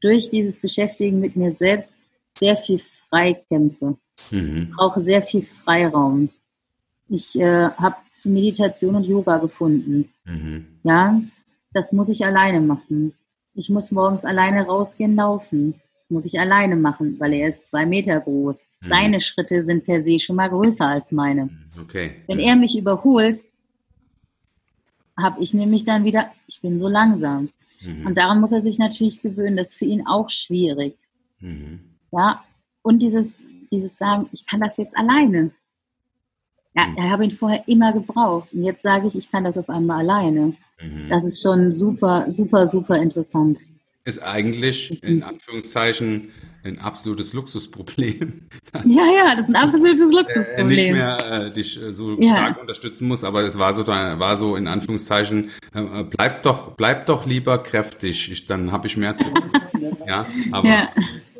durch 0.00 0.30
dieses 0.30 0.58
Beschäftigen 0.58 1.20
mit 1.20 1.36
mir 1.36 1.52
selbst 1.52 1.92
sehr 2.36 2.56
viel 2.56 2.80
frei 3.08 3.34
kämpfe. 3.48 3.96
Mhm. 4.30 4.68
Ich 4.68 4.76
brauche 4.76 5.00
sehr 5.00 5.22
viel 5.22 5.46
Freiraum. 5.64 6.28
Ich 7.08 7.38
äh, 7.38 7.70
habe 7.70 7.96
zu 8.12 8.30
Meditation 8.30 8.96
und 8.96 9.04
Yoga 9.04 9.38
gefunden. 9.38 10.12
Mhm. 10.24 10.66
Ja, 10.82 11.20
das 11.72 11.92
muss 11.92 12.08
ich 12.08 12.24
alleine 12.24 12.60
machen. 12.60 13.14
Ich 13.54 13.68
muss 13.68 13.92
morgens 13.92 14.24
alleine 14.24 14.66
rausgehen, 14.66 15.14
laufen. 15.14 15.74
Muss 16.12 16.24
ich 16.24 16.38
alleine 16.38 16.76
machen, 16.76 17.18
weil 17.18 17.32
er 17.34 17.48
ist 17.48 17.66
zwei 17.66 17.86
Meter 17.86 18.20
groß. 18.20 18.62
Mhm. 18.62 18.86
Seine 18.86 19.20
Schritte 19.20 19.64
sind 19.64 19.84
per 19.84 20.02
se 20.02 20.18
schon 20.18 20.36
mal 20.36 20.48
größer 20.48 20.86
als 20.86 21.12
meine. 21.12 21.46
Mhm. 21.46 21.64
Okay. 21.82 22.16
Wenn 22.26 22.38
er 22.38 22.56
mich 22.56 22.78
überholt, 22.78 23.44
habe 25.18 25.42
ich 25.42 25.54
nämlich 25.54 25.84
dann 25.84 26.04
wieder, 26.04 26.32
ich 26.46 26.60
bin 26.60 26.78
so 26.78 26.88
langsam. 26.88 27.50
Mhm. 27.82 28.06
Und 28.06 28.18
daran 28.18 28.40
muss 28.40 28.52
er 28.52 28.60
sich 28.60 28.78
natürlich 28.78 29.22
gewöhnen. 29.22 29.56
Das 29.56 29.70
ist 29.70 29.78
für 29.78 29.84
ihn 29.84 30.06
auch 30.06 30.28
schwierig. 30.28 30.96
Mhm. 31.40 31.80
Ja, 32.12 32.44
und 32.82 33.02
dieses 33.02 33.40
dieses 33.72 33.96
Sagen, 33.96 34.28
ich 34.32 34.46
kann 34.46 34.60
das 34.60 34.76
jetzt 34.76 34.96
alleine. 34.96 35.50
Ja, 36.74 36.86
mhm. 36.86 36.94
ich 36.96 37.02
habe 37.02 37.24
ihn 37.24 37.30
vorher 37.30 37.66
immer 37.66 37.92
gebraucht. 37.92 38.52
Und 38.52 38.62
jetzt 38.62 38.82
sage 38.82 39.08
ich, 39.08 39.16
ich 39.16 39.30
kann 39.30 39.44
das 39.44 39.58
auf 39.58 39.68
einmal 39.68 40.00
alleine. 40.00 40.54
Mhm. 40.80 41.08
Das 41.08 41.24
ist 41.24 41.42
schon 41.42 41.72
super, 41.72 42.30
super, 42.30 42.66
super 42.66 42.96
interessant. 42.96 43.60
Ist 44.04 44.22
eigentlich 44.22 45.02
in 45.04 45.22
Anführungszeichen 45.22 46.32
ein 46.64 46.78
absolutes 46.78 47.32
Luxusproblem. 47.32 48.42
Ja, 48.84 49.04
ja, 49.04 49.36
das 49.36 49.48
ist 49.48 49.54
ein 49.54 49.56
absolutes 49.56 50.12
Luxusproblem. 50.12 50.68
nicht 50.68 50.90
mehr 50.90 51.18
äh, 51.30 51.54
dich 51.54 51.80
äh, 51.80 51.92
so 51.92 52.18
ja. 52.18 52.30
stark 52.30 52.60
unterstützen 52.60 53.06
muss, 53.06 53.22
aber 53.22 53.42
es 53.42 53.58
war 53.58 53.74
so, 53.74 53.86
war 53.86 54.36
so 54.38 54.56
in 54.56 54.66
Anführungszeichen, 54.66 55.50
äh, 55.74 56.04
bleib 56.04 56.42
doch, 56.42 56.72
bleib 56.74 57.04
doch 57.06 57.26
lieber 57.26 57.62
kräftig, 57.62 58.32
ich, 58.32 58.46
dann 58.46 58.72
habe 58.72 58.86
ich 58.86 58.96
mehr 58.96 59.14
zu 59.16 59.24
tun. 59.24 59.52
ja, 60.06 60.26
aber 60.52 60.68
ja. 60.68 60.88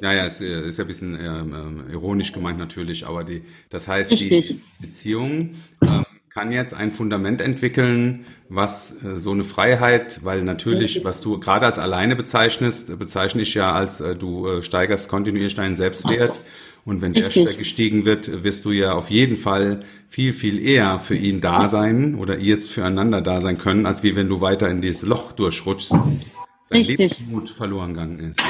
Ja, 0.03 0.13
ja, 0.13 0.25
ist, 0.25 0.43
äh, 0.43 0.67
ist 0.67 0.79
ja 0.79 0.85
ein 0.85 0.89
bisschen 0.89 1.19
ähm, 1.19 1.85
äh, 1.89 1.93
ironisch 1.93 2.33
gemeint 2.33 2.59
natürlich, 2.59 3.07
aber 3.07 3.23
die, 3.23 3.43
das 3.71 3.87
heißt, 3.87 4.11
Richtig. 4.11 4.49
die 4.49 4.61
Beziehung 4.81 5.53
ähm, 5.81 6.05
kann 6.35 6.51
jetzt 6.51 6.73
ein 6.73 6.91
Fundament 6.91 7.41
entwickeln, 7.41 8.25
was 8.49 9.03
äh, 9.05 9.17
so 9.17 9.33
eine 9.33 9.45
Freiheit, 9.45 10.21
weil 10.25 10.43
natürlich, 10.43 11.05
was 11.05 11.21
du 11.21 11.39
gerade 11.39 11.67
als 11.67 11.79
alleine 11.79 12.17
bezeichnest, 12.17 12.99
bezeichne 12.99 13.43
ich 13.43 13.55
ja 13.55 13.73
als 13.73 14.01
äh, 14.01 14.17
du 14.17 14.47
äh, 14.47 14.63
steigerst 14.63 15.09
kontinuierlich 15.09 15.55
deinen 15.55 15.77
Selbstwert. 15.77 16.41
Und 16.85 17.01
wenn 17.01 17.13
Richtig. 17.13 17.45
der 17.45 17.55
gestiegen 17.55 18.05
wird, 18.05 18.43
wirst 18.43 18.65
du 18.65 18.73
ja 18.73 18.93
auf 18.93 19.11
jeden 19.11 19.37
Fall 19.37 19.81
viel, 20.09 20.33
viel 20.33 20.59
eher 20.59 20.99
für 20.99 21.15
ihn 21.15 21.41
da 21.41 21.69
sein 21.69 22.17
oder 22.17 22.39
ihr 22.39 22.55
jetzt 22.55 22.71
füreinander 22.71 23.21
da 23.21 23.41
sein 23.41 23.57
können, 23.57 23.87
als 23.87 24.03
wie 24.03 24.17
wenn 24.17 24.29
du 24.29 24.41
weiter 24.41 24.69
in 24.69 24.81
dieses 24.81 25.03
Loch 25.03 25.33
durchrutschst 25.33 25.93
und 25.93 26.27
dein 26.71 26.79
Richtig. 26.79 26.99
Lebensmut 26.99 27.51
verloren 27.51 27.95
gegangen 27.95 28.19
ist. 28.19 28.43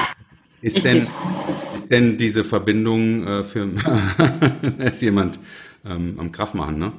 Ist 0.63 0.85
denn, 0.85 1.05
ist 1.75 1.91
denn 1.91 2.17
diese 2.17 2.45
Verbindung 2.45 3.43
für 3.43 3.69
ist 4.79 5.03
jemand 5.03 5.41
ähm, 5.85 6.15
am 6.19 6.33
Krach 6.33 6.55
machen, 6.55 6.79
ne? 6.79 6.93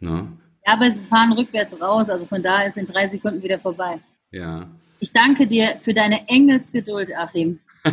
Ne? 0.00 0.28
Ja, 0.66 0.74
aber 0.74 0.90
sie 0.90 1.02
fahren 1.04 1.32
rückwärts 1.32 1.80
raus, 1.80 2.10
also 2.10 2.26
von 2.26 2.42
da 2.42 2.62
ist 2.62 2.76
in 2.76 2.86
drei 2.86 3.08
Sekunden 3.08 3.42
wieder 3.42 3.58
vorbei. 3.58 4.00
Ja. 4.30 4.66
Ich 5.00 5.12
danke 5.12 5.46
dir 5.46 5.76
für 5.80 5.94
deine 5.94 6.28
Engelsgeduld, 6.28 7.14
Achim. 7.16 7.60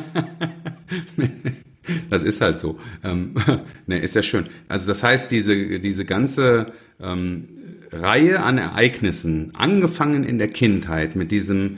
das 2.10 2.24
ist 2.24 2.42
halt 2.42 2.60
so. 2.60 2.80
Ähm, 3.04 3.36
ne, 3.88 4.00
ist 4.00 4.16
ja 4.16 4.24
schön. 4.24 4.48
Also 4.68 4.88
das 4.88 5.04
heißt, 5.04 5.32
diese, 5.32 5.80
diese 5.80 6.06
ganze 6.06 6.74
ähm, 7.00 7.48
Reihe 7.92 8.42
an 8.42 8.58
Ereignissen, 8.58 9.54
angefangen 9.56 10.24
in 10.24 10.38
der 10.38 10.50
Kindheit 10.50 11.16
mit 11.16 11.32
diesem, 11.32 11.78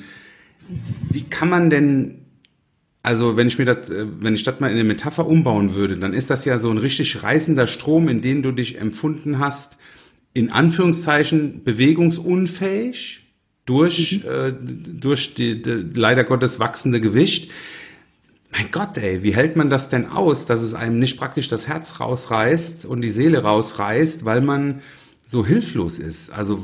wie 1.09 1.23
kann 1.23 1.49
man 1.49 1.69
denn 1.69 2.23
also 3.03 3.37
wenn 3.37 3.47
ich 3.47 3.57
mir 3.57 3.63
das, 3.63 3.89
äh, 3.89 4.05
wenn 4.19 4.33
ich 4.33 4.43
das 4.43 4.59
mal 4.59 4.67
in 4.67 4.73
eine 4.73 4.83
Metapher 4.83 5.25
umbauen 5.27 5.75
würde, 5.75 5.95
dann 5.95 6.13
ist 6.13 6.29
das 6.29 6.43
ja 6.43 6.57
so 6.57 6.69
ein 6.69 6.77
richtig 6.77 7.23
reißender 7.23 7.65
Strom, 7.65 8.09
in 8.09 8.21
den 8.21 8.43
du 8.43 8.51
dich 8.51 8.81
empfunden 8.81 9.39
hast, 9.39 9.77
in 10.37 10.51
Anführungszeichen 10.51 11.63
bewegungsunfähig 11.63 13.25
durch, 13.65 14.23
mhm. 14.23 14.29
äh, 14.29 14.53
durch 14.99 15.33
die, 15.33 15.61
die, 15.61 15.71
leider 15.95 16.23
Gottes 16.23 16.59
wachsende 16.59 17.01
Gewicht. 17.01 17.49
Mein 18.51 18.69
Gott, 18.71 18.99
ey, 18.99 19.23
wie 19.23 19.35
hält 19.35 19.55
man 19.55 19.71
das 19.71 19.89
denn 19.89 20.05
aus, 20.05 20.45
dass 20.45 20.61
es 20.61 20.75
einem 20.75 20.99
nicht 20.99 21.17
praktisch 21.17 21.47
das 21.47 21.67
Herz 21.67 21.99
rausreißt 21.99 22.85
und 22.85 23.01
die 23.01 23.09
Seele 23.09 23.41
rausreißt, 23.41 24.25
weil 24.25 24.41
man 24.41 24.81
so 25.25 25.43
hilflos 25.43 25.97
ist? 25.97 26.29
Also 26.29 26.63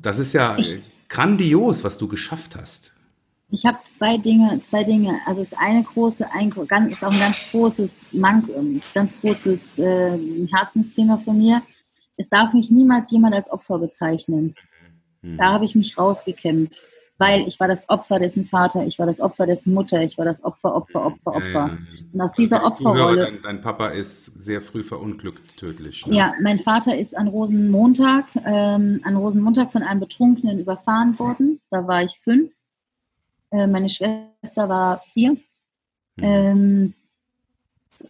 das 0.00 0.18
ist 0.18 0.32
ja 0.32 0.56
ich, 0.56 0.80
grandios, 1.10 1.84
was 1.84 1.98
du 1.98 2.08
geschafft 2.08 2.56
hast. 2.56 2.94
Ich 3.50 3.66
habe 3.66 3.78
zwei 3.82 4.16
Dinge, 4.16 4.58
zwei 4.60 4.82
Dinge. 4.82 5.20
Also 5.26 5.42
das 5.42 5.52
eine 5.52 5.84
große, 5.84 6.26
ein, 6.32 6.50
ist 6.90 7.04
auch 7.04 7.12
ein 7.12 7.18
ganz 7.18 7.50
großes, 7.50 8.06
ganz 8.94 9.20
großes 9.20 9.78
äh, 9.78 10.18
Herzensthema 10.50 11.18
von 11.18 11.36
mir. 11.36 11.62
Es 12.18 12.28
darf 12.28 12.52
mich 12.52 12.70
niemals 12.70 13.10
jemand 13.10 13.34
als 13.34 13.50
Opfer 13.50 13.78
bezeichnen. 13.78 14.54
Mhm. 15.22 15.38
Da 15.38 15.52
habe 15.52 15.64
ich 15.64 15.74
mich 15.74 15.96
rausgekämpft, 15.96 16.90
weil 17.16 17.46
ich 17.46 17.58
war 17.58 17.68
das 17.68 17.88
Opfer 17.88 18.18
dessen 18.18 18.44
Vater, 18.44 18.84
ich 18.84 18.98
war 18.98 19.06
das 19.06 19.20
Opfer 19.20 19.46
dessen 19.46 19.72
Mutter, 19.72 20.02
ich 20.02 20.18
war 20.18 20.24
das 20.24 20.44
Opfer, 20.44 20.74
Opfer, 20.74 21.06
Opfer, 21.06 21.34
Opfer. 21.34 21.48
Ja, 21.48 21.66
ja. 21.68 21.78
Und 22.12 22.20
aus 22.20 22.32
dieser 22.32 22.64
also 22.64 22.72
Opferrolle. 22.72 23.24
Dein, 23.24 23.42
dein, 23.42 23.60
Papa 23.60 23.88
ist 23.88 24.26
sehr 24.40 24.60
früh 24.60 24.82
verunglückt, 24.82 25.56
tödlich. 25.56 26.06
Ne? 26.06 26.16
Ja, 26.16 26.34
mein 26.42 26.58
Vater 26.58 26.98
ist 26.98 27.16
an 27.16 27.28
Rosenmontag, 27.28 28.26
ähm, 28.44 29.00
an 29.04 29.16
Rosenmontag 29.16 29.72
von 29.72 29.82
einem 29.82 30.00
Betrunkenen 30.00 30.60
überfahren 30.60 31.18
worden. 31.18 31.60
Da 31.70 31.86
war 31.86 32.02
ich 32.02 32.18
fünf. 32.18 32.52
Äh, 33.50 33.66
meine 33.66 33.88
Schwester 33.88 34.68
war 34.68 35.00
vier. 35.12 35.32
Mhm. 36.16 36.24
Ähm, 36.24 36.94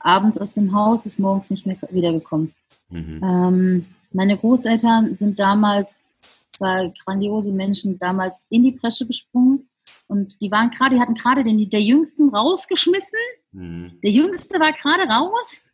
abends 0.01 0.39
aus 0.39 0.53
dem 0.53 0.75
Haus, 0.75 1.07
ist 1.07 1.19
morgens 1.19 1.51
nicht 1.51 1.67
mehr 1.67 1.77
wiedergekommen. 1.91 2.55
Mhm. 2.91 3.21
Ähm, 3.23 3.87
meine 4.11 4.37
Großeltern 4.37 5.15
sind 5.15 5.39
damals, 5.39 6.05
zwei 6.53 6.93
grandiose 7.05 7.53
Menschen, 7.53 7.99
damals 7.99 8.45
in 8.49 8.63
die 8.63 8.73
Bresche 8.73 9.07
gesprungen. 9.07 9.69
Und 10.07 10.41
die 10.41 10.51
waren 10.51 10.71
gerade, 10.71 10.97
die 10.97 11.01
hatten 11.01 11.15
gerade 11.15 11.45
den 11.45 11.69
der 11.69 11.83
Jüngsten 11.83 12.35
rausgeschmissen. 12.35 13.19
Mhm. 13.53 13.99
Der 14.03 14.11
Jüngste 14.11 14.59
war 14.59 14.73
gerade 14.73 15.05
raus. 15.05 15.69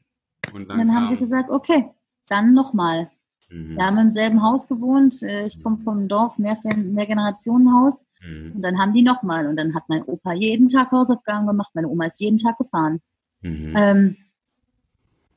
Und 0.52 0.68
dann, 0.68 0.80
und 0.80 0.86
dann 0.86 0.94
haben 0.94 1.06
sie 1.06 1.16
gesagt, 1.16 1.50
okay, 1.50 1.90
dann 2.28 2.52
nochmal. 2.54 3.10
Mhm. 3.48 3.76
Wir 3.76 3.86
haben 3.86 3.98
im 3.98 4.10
selben 4.10 4.42
Haus 4.42 4.66
gewohnt. 4.68 5.22
Äh, 5.22 5.46
ich 5.46 5.62
komme 5.62 5.78
vom 5.78 6.08
Dorf, 6.08 6.38
mehr, 6.38 6.58
mehr 6.64 7.06
Generationenhaus. 7.06 8.04
Mhm. 8.20 8.52
Und 8.56 8.62
dann 8.62 8.78
haben 8.78 8.92
die 8.92 9.02
nochmal. 9.02 9.46
Und 9.46 9.56
dann 9.56 9.74
hat 9.74 9.84
mein 9.88 10.02
Opa 10.04 10.32
jeden 10.32 10.68
Tag 10.68 10.90
Hausaufgaben 10.90 11.46
gemacht. 11.46 11.70
Meine 11.74 11.88
Oma 11.88 12.06
ist 12.06 12.20
jeden 12.20 12.38
Tag 12.38 12.58
gefahren. 12.58 13.00
Mhm. 13.42 13.72
Ähm, 13.76 14.16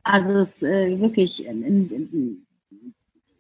also 0.04 0.40
es 0.40 0.64
äh, 0.64 1.00
wirklich, 1.00 1.46
in, 1.46 1.64
in, 1.64 1.90
in, 1.90 2.47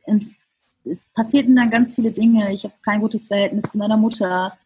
es 0.07 1.03
passierten 1.13 1.55
dann 1.55 1.69
ganz 1.69 1.95
viele 1.95 2.11
Dinge. 2.11 2.51
Ich 2.51 2.63
habe 2.63 2.73
kein 2.83 3.01
gutes 3.01 3.27
Verhältnis 3.27 3.65
zu 3.65 3.77
meiner 3.77 3.97
Mutter. 3.97 4.57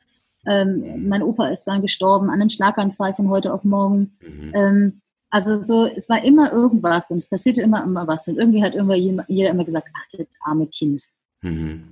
Ähm, 0.46 1.08
mein 1.08 1.24
Opa 1.24 1.48
ist 1.48 1.66
dann 1.66 1.82
gestorben 1.82 2.30
an 2.30 2.42
einem 2.42 2.50
Schlaganfall 2.50 3.14
von 3.14 3.30
heute 3.30 3.54
auf 3.54 3.64
morgen. 3.64 4.14
Mhm. 4.22 4.52
Ähm, 4.56 5.02
also 5.30 5.62
so, 5.62 5.86
es 5.86 6.10
war 6.10 6.24
immer 6.24 6.52
irgendwas 6.52 7.10
und 7.12 7.18
es 7.18 7.28
passierte 7.28 7.62
immer 7.62 7.84
immer 7.84 8.08
was. 8.08 8.28
Und 8.28 8.38
irgendwie 8.38 8.64
hat 8.64 8.76
immer 8.76 8.96
jeder 8.96 9.50
immer 9.50 9.66
gesagt, 9.66 9.88
ach, 9.94 10.18
das 10.18 10.28
arme 10.42 10.68
Kind. 10.68 11.04
Mhm. 11.42 11.84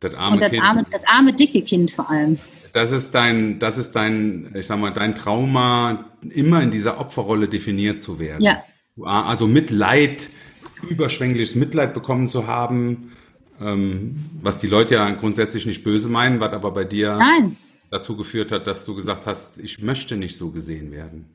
Das 0.00 0.14
arme 0.14 0.34
und 0.34 0.42
das 0.42 0.50
kind. 0.50 0.62
arme, 0.62 0.86
das 0.90 1.04
arme, 1.06 1.32
dicke 1.32 1.62
Kind 1.62 1.90
vor 1.90 2.10
allem. 2.10 2.38
Das 2.72 2.92
ist 2.92 3.14
dein, 3.14 3.58
das 3.58 3.78
ist 3.78 3.92
dein, 3.96 4.54
ich 4.54 4.66
sag 4.66 4.78
mal, 4.78 4.92
dein 4.92 5.14
Trauma, 5.14 6.06
immer 6.28 6.62
in 6.62 6.70
dieser 6.70 7.00
Opferrolle 7.00 7.48
definiert 7.48 8.00
zu 8.00 8.18
werden. 8.18 8.42
Ja. 8.42 8.62
Also 9.02 9.46
Mitleid, 9.46 10.30
überschwängliches 10.88 11.54
Mitleid 11.54 11.94
bekommen 11.94 12.28
zu 12.28 12.46
haben, 12.46 13.12
ähm, 13.60 14.30
was 14.40 14.60
die 14.60 14.66
Leute 14.66 14.94
ja 14.94 15.10
grundsätzlich 15.10 15.66
nicht 15.66 15.84
böse 15.84 16.08
meinen, 16.08 16.40
was 16.40 16.52
aber 16.52 16.70
bei 16.70 16.84
dir 16.84 17.16
Nein. 17.16 17.56
dazu 17.90 18.16
geführt 18.16 18.52
hat, 18.52 18.66
dass 18.66 18.84
du 18.84 18.94
gesagt 18.94 19.26
hast, 19.26 19.58
ich 19.58 19.82
möchte 19.82 20.16
nicht 20.16 20.36
so 20.36 20.50
gesehen 20.50 20.92
werden. 20.92 21.26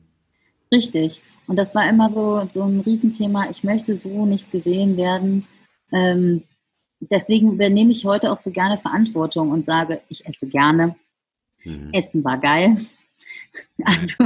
Richtig. 0.72 1.22
Und 1.46 1.56
das 1.56 1.74
war 1.74 1.88
immer 1.88 2.08
so, 2.08 2.44
so 2.48 2.64
ein 2.64 2.80
Riesenthema. 2.80 3.48
Ich 3.50 3.62
möchte 3.62 3.94
so 3.94 4.26
nicht 4.26 4.50
gesehen 4.50 4.96
werden. 4.96 5.46
Ähm, 5.92 6.42
deswegen 7.00 7.52
übernehme 7.52 7.92
ich 7.92 8.04
heute 8.04 8.32
auch 8.32 8.36
so 8.36 8.50
gerne 8.50 8.78
Verantwortung 8.78 9.50
und 9.50 9.64
sage, 9.64 10.00
ich 10.08 10.26
esse 10.26 10.48
gerne. 10.48 10.96
Mhm. 11.64 11.90
Essen 11.92 12.24
war 12.24 12.38
geil. 12.38 12.76
Also 13.82 14.24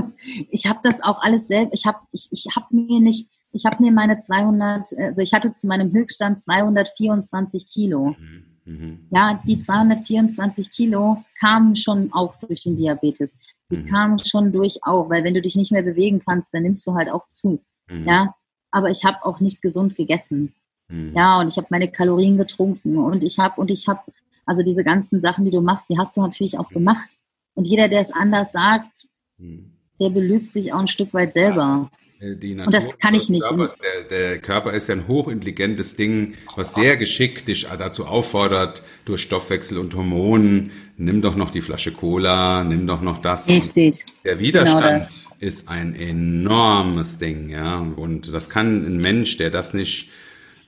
ich 0.51 0.66
habe 0.66 0.81
das 0.83 1.01
auch 1.01 1.23
alles 1.23 1.47
selbst. 1.47 1.73
Ich 1.75 1.87
habe 1.87 1.99
ich, 2.11 2.29
ich 2.33 2.47
hab 2.57 2.73
mir 2.73 3.01
nicht, 3.01 3.31
ich 3.53 3.64
habe 3.64 3.82
mir 3.82 3.92
meine 3.92 4.16
200, 4.16 4.86
also 4.98 5.22
ich 5.22 5.32
hatte 5.32 5.53
zu 5.53 5.66
meinem 5.66 5.92
Höchststand 5.92 6.40
224 6.40 7.66
Kilo. 7.66 8.14
Mhm. 8.18 8.44
Mhm. 8.64 9.07
Ja, 9.11 9.40
die 9.46 9.59
224 9.59 10.70
Kilo 10.70 11.24
kamen 11.38 11.74
schon 11.76 12.12
auch 12.12 12.36
durch 12.36 12.62
den 12.62 12.76
Diabetes. 12.76 13.38
Die 13.70 13.78
mhm. 13.78 13.86
kamen 13.86 14.18
schon 14.18 14.53
durch 14.53 14.78
auch, 14.82 15.11
weil 15.11 15.24
wenn 15.24 15.34
du 15.34 15.42
dich 15.42 15.57
nicht 15.57 15.72
mehr 15.72 15.82
bewegen 15.82 16.20
kannst, 16.24 16.55
dann 16.55 16.62
nimmst 16.62 16.86
du 16.86 16.94
halt 16.94 17.11
auch 17.11 17.28
zu. 17.28 17.61
Mhm. 17.88 18.07
Ja, 18.07 18.34
aber 18.70 18.90
ich 18.90 19.05
habe 19.05 19.24
auch 19.24 19.40
nicht 19.40 19.62
gesund 19.62 19.96
gegessen. 19.96 20.55
Mhm. 20.88 21.12
Ja, 21.16 21.40
und 21.40 21.48
ich 21.48 21.57
habe 21.57 21.68
meine 21.70 21.90
Kalorien 21.90 22.36
getrunken 22.36 22.98
und 22.98 23.24
ich 23.24 23.38
habe 23.38 23.61
und 23.61 23.70
ich 23.70 23.88
habe 23.88 24.01
also 24.46 24.62
diese 24.62 24.84
ganzen 24.84 25.20
Sachen, 25.20 25.44
die 25.44 25.51
du 25.51 25.61
machst, 25.61 25.88
die 25.90 25.98
hast 25.98 26.16
du 26.16 26.22
natürlich 26.22 26.59
auch 26.59 26.68
gemacht. 26.68 27.16
Und 27.55 27.66
jeder, 27.66 27.88
der 27.88 28.01
es 28.01 28.12
anders 28.12 28.53
sagt, 28.53 28.90
der 29.38 30.11
belügt 30.11 30.53
sich 30.53 30.72
auch 30.72 30.80
ein 30.80 30.88
Stück 30.88 31.12
weit 31.14 31.32
selber. 31.32 31.90
Natur, 32.21 32.66
und 32.66 32.75
das 32.75 32.89
kann 32.99 33.14
ich 33.14 33.31
nicht. 33.31 33.49
Körper, 33.49 33.75
der, 33.83 34.03
der, 34.05 34.39
Körper 34.41 34.73
ist 34.75 34.89
ja 34.89 34.95
ein 34.95 35.09
hochintelligentes 35.09 35.97
Ding, 35.97 36.35
was 36.55 36.75
sehr 36.75 36.99
geschickt 36.99 37.49
dich 37.49 37.66
dazu 37.79 38.07
auffordert, 38.07 38.83
durch 39.07 39.23
Stoffwechsel 39.23 39.79
und 39.79 39.95
Hormonen, 39.95 40.71
nimm 40.99 41.23
doch 41.23 41.35
noch 41.35 41.51
die 41.51 41.62
Flasche 41.62 41.93
Cola, 41.93 42.62
nimm 42.62 42.87
doch 42.87 43.01
noch 43.01 43.18
das. 43.18 43.49
Richtig. 43.49 44.05
Der 44.25 44.39
Widerstand 44.39 45.09
genau 45.09 45.31
ist 45.39 45.71
ein 45.71 45.95
enormes 45.95 47.18
Ding, 47.18 47.49
ja. 47.49 47.79
Und 47.79 48.33
das 48.33 48.51
kann 48.51 48.85
ein 48.85 48.99
Mensch, 48.99 49.39
der 49.39 49.49
das 49.49 49.73
nicht 49.73 50.11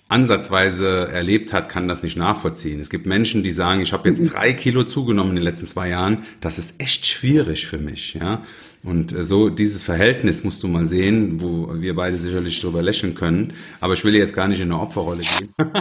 ansatzweise 0.09 1.11
erlebt 1.11 1.53
hat, 1.53 1.69
kann 1.69 1.89
das 1.89 2.03
nicht 2.03 2.17
nachvollziehen. 2.17 2.81
Es 2.81 2.91
gibt 2.91 3.07
Menschen, 3.07 3.43
die 3.43 3.51
sagen, 3.51 3.81
ich 3.81 3.93
habe 3.93 4.09
jetzt 4.09 4.21
mhm. 4.21 4.27
drei 4.29 4.53
Kilo 4.53 4.85
zugenommen 4.85 5.31
in 5.31 5.37
den 5.37 5.45
letzten 5.45 5.67
zwei 5.67 5.89
Jahren. 5.89 6.25
Das 6.41 6.59
ist 6.59 6.81
echt 6.81 7.07
schwierig 7.07 7.67
für 7.67 7.79
mich, 7.79 8.15
ja. 8.15 8.43
Und 8.85 9.13
äh, 9.13 9.23
so 9.23 9.49
dieses 9.49 9.83
Verhältnis 9.85 10.43
musst 10.43 10.63
du 10.63 10.69
mal 10.69 10.87
sehen, 10.87 11.41
wo 11.41 11.81
wir 11.81 11.95
beide 11.95 12.19
sicherlich 12.19 12.61
drüber 12.61 12.83
lächeln 12.83 13.15
können. 13.15 13.53
Aber 13.81 13.95
ich 13.95 14.05
will 14.05 14.15
jetzt 14.15 14.35
gar 14.35 14.49
nicht 14.49 14.61
in 14.61 14.73
eine 14.73 14.81
Opferrolle 14.81 15.23
gehen. 15.23 15.55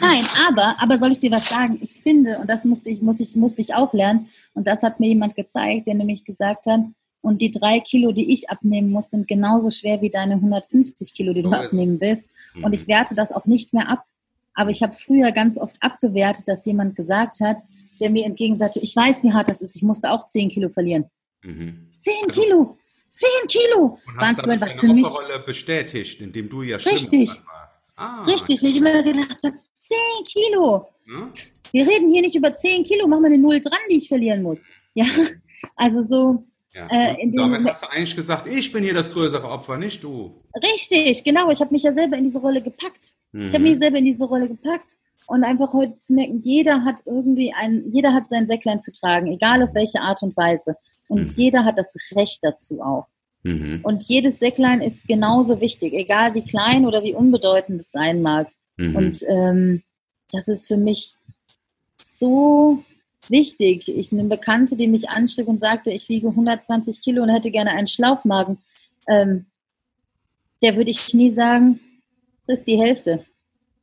Nein, 0.00 0.24
aber, 0.48 0.74
aber 0.80 0.98
soll 0.98 1.12
ich 1.12 1.20
dir 1.20 1.30
was 1.30 1.48
sagen? 1.48 1.78
Ich 1.80 2.00
finde, 2.02 2.38
und 2.38 2.50
das 2.50 2.64
musste 2.64 2.90
ich, 2.90 3.00
muss 3.00 3.20
ich, 3.20 3.36
musste 3.36 3.60
ich 3.60 3.74
auch 3.74 3.92
lernen, 3.92 4.26
und 4.54 4.66
das 4.66 4.82
hat 4.82 4.98
mir 4.98 5.08
jemand 5.08 5.36
gezeigt, 5.36 5.86
der 5.86 5.94
nämlich 5.94 6.24
gesagt 6.24 6.66
hat, 6.66 6.80
und 7.20 7.42
die 7.42 7.50
drei 7.50 7.80
Kilo, 7.80 8.12
die 8.12 8.32
ich 8.32 8.48
abnehmen 8.48 8.90
muss, 8.90 9.10
sind 9.10 9.26
genauso 9.26 9.70
schwer 9.70 10.00
wie 10.00 10.10
deine 10.10 10.34
150 10.34 11.12
Kilo, 11.14 11.32
die 11.32 11.42
du 11.42 11.50
so 11.50 11.56
abnehmen 11.56 12.00
willst. 12.00 12.26
Mhm. 12.54 12.64
Und 12.64 12.72
ich 12.72 12.86
werte 12.86 13.14
das 13.14 13.32
auch 13.32 13.44
nicht 13.44 13.72
mehr 13.72 13.88
ab. 13.88 14.04
Aber 14.54 14.70
ich 14.70 14.82
habe 14.82 14.92
früher 14.92 15.30
ganz 15.32 15.58
oft 15.58 15.76
abgewertet, 15.82 16.48
dass 16.48 16.64
jemand 16.64 16.96
gesagt 16.96 17.40
hat, 17.40 17.58
der 18.00 18.10
mir 18.10 18.24
entgegensagte, 18.24 18.80
ich 18.80 18.94
weiß, 18.94 19.22
wie 19.24 19.32
hart 19.32 19.48
das 19.48 19.60
ist, 19.60 19.76
ich 19.76 19.82
musste 19.82 20.10
auch 20.10 20.26
10 20.26 20.48
Kilo 20.48 20.68
verlieren. 20.68 21.04
Mhm. 21.42 21.86
10 21.90 22.12
also, 22.28 22.40
Kilo! 22.40 22.78
10 23.10 23.28
Kilo! 23.48 23.98
Und 24.06 24.16
hast 24.18 24.46
Waren 24.46 24.60
was 24.60 24.80
für 24.80 24.92
mich. 24.92 25.06
Rolle 25.06 25.40
bestätigt, 25.40 26.20
indem 26.20 26.48
du 26.48 26.62
ja 26.62 26.76
Richtig. 26.76 27.30
warst. 27.46 27.92
Ah, 27.96 28.22
Richtig, 28.24 28.62
ich 28.62 28.76
immer 28.76 29.02
gedacht 29.02 29.38
habe, 29.44 29.58
10 29.74 29.96
Kilo! 30.24 30.88
Hm? 31.06 31.32
Wir 31.72 31.86
reden 31.86 32.10
hier 32.10 32.22
nicht 32.22 32.36
über 32.36 32.52
10 32.52 32.84
Kilo, 32.84 33.06
mach 33.06 33.20
mal 33.20 33.26
eine 33.26 33.38
Null 33.38 33.60
dran, 33.60 33.78
die 33.90 33.96
ich 33.96 34.08
verlieren 34.08 34.42
muss. 34.42 34.72
Ja, 34.94 35.06
also 35.76 36.02
so, 36.02 36.38
ja. 36.78 36.86
Äh, 36.90 37.30
damit 37.32 37.66
hast 37.66 37.82
du 37.82 37.90
eigentlich 37.90 38.14
gesagt, 38.14 38.46
ich 38.46 38.70
bin 38.70 38.84
hier 38.84 38.94
das 38.94 39.10
größere 39.12 39.48
Opfer, 39.48 39.76
nicht 39.76 40.04
du. 40.04 40.42
Richtig, 40.62 41.24
genau. 41.24 41.50
Ich 41.50 41.60
habe 41.60 41.72
mich 41.72 41.82
ja 41.82 41.92
selber 41.92 42.16
in 42.16 42.24
diese 42.24 42.38
Rolle 42.38 42.62
gepackt. 42.62 43.12
Mhm. 43.32 43.46
Ich 43.46 43.54
habe 43.54 43.64
mich 43.64 43.78
selber 43.78 43.98
in 43.98 44.04
diese 44.04 44.24
Rolle 44.24 44.48
gepackt. 44.48 44.96
Und 45.26 45.44
einfach 45.44 45.74
heute 45.74 45.98
zu 45.98 46.14
merken, 46.14 46.40
jeder 46.40 46.84
hat 46.84 47.02
irgendwie 47.04 47.52
ein, 47.52 47.84
jeder 47.90 48.14
hat 48.14 48.30
sein 48.30 48.46
Säcklein 48.46 48.80
zu 48.80 48.92
tragen, 48.92 49.26
egal 49.26 49.62
auf 49.62 49.74
welche 49.74 50.00
Art 50.00 50.22
und 50.22 50.34
Weise. 50.36 50.76
Und 51.08 51.28
mhm. 51.28 51.34
jeder 51.36 51.64
hat 51.64 51.78
das 51.78 51.94
Recht 52.14 52.38
dazu 52.42 52.80
auch. 52.80 53.06
Mhm. 53.42 53.80
Und 53.82 54.04
jedes 54.04 54.38
Säcklein 54.38 54.80
ist 54.80 55.06
genauso 55.06 55.60
wichtig, 55.60 55.94
egal 55.94 56.34
wie 56.34 56.44
klein 56.44 56.86
oder 56.86 57.02
wie 57.02 57.14
unbedeutend 57.14 57.80
es 57.80 57.90
sein 57.90 58.22
mag. 58.22 58.48
Mhm. 58.76 58.96
Und 58.96 59.24
ähm, 59.28 59.82
das 60.30 60.48
ist 60.48 60.68
für 60.68 60.76
mich 60.76 61.14
so 62.00 62.82
wichtig. 63.28 63.88
Ich 63.88 64.12
eine 64.12 64.24
Bekannte, 64.24 64.76
die 64.76 64.88
mich 64.88 65.08
anschrieb 65.08 65.48
und 65.48 65.58
sagte, 65.60 65.90
ich 65.90 66.08
wiege 66.08 66.28
120 66.28 67.00
Kilo 67.02 67.22
und 67.22 67.30
hätte 67.30 67.50
gerne 67.50 67.70
einen 67.70 67.86
Schlauchmagen. 67.86 68.58
Ähm, 69.08 69.46
der 70.62 70.76
würde 70.76 70.90
ich 70.90 71.14
nie 71.14 71.30
sagen, 71.30 71.80
friss 72.44 72.64
die 72.64 72.78
Hälfte. 72.78 73.24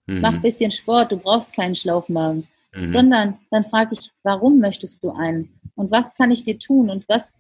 Mhm. 0.08 0.22
Mach 0.22 0.34
ein 0.34 0.42
bisschen 0.42 0.72
Sport, 0.72 1.12
du 1.12 1.18
brauchst 1.18 1.54
keinen 1.54 1.76
Schlauchmagen. 1.76 2.48
Mhm. 2.74 2.94
Sondern 2.94 3.40
dann 3.52 3.64
frage 3.64 3.92
ich, 3.94 4.12
warum 4.24 4.60
möchtest 4.60 5.02
du 5.04 5.12
einen? 5.12 5.55
Und 5.76 5.92
was 5.92 6.16
kann 6.16 6.32
ich 6.32 6.44
dir 6.44 6.58
tun? 6.58 6.90
Und 6.90 7.08
was 7.10 7.34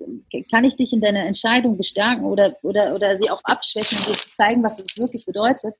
kann 0.51 0.65
ich 0.65 0.75
dich 0.75 0.93
in 0.93 1.01
deiner 1.01 1.25
Entscheidung 1.25 1.77
bestärken 1.77 2.25
oder, 2.25 2.55
oder, 2.63 2.93
oder 2.93 3.17
sie 3.17 3.29
auch 3.29 3.41
abschwächen 3.43 3.97
und 3.97 4.07
dir 4.07 4.13
zeigen, 4.13 4.63
was 4.63 4.79
es 4.79 4.97
wirklich 4.97 5.25
bedeutet? 5.25 5.77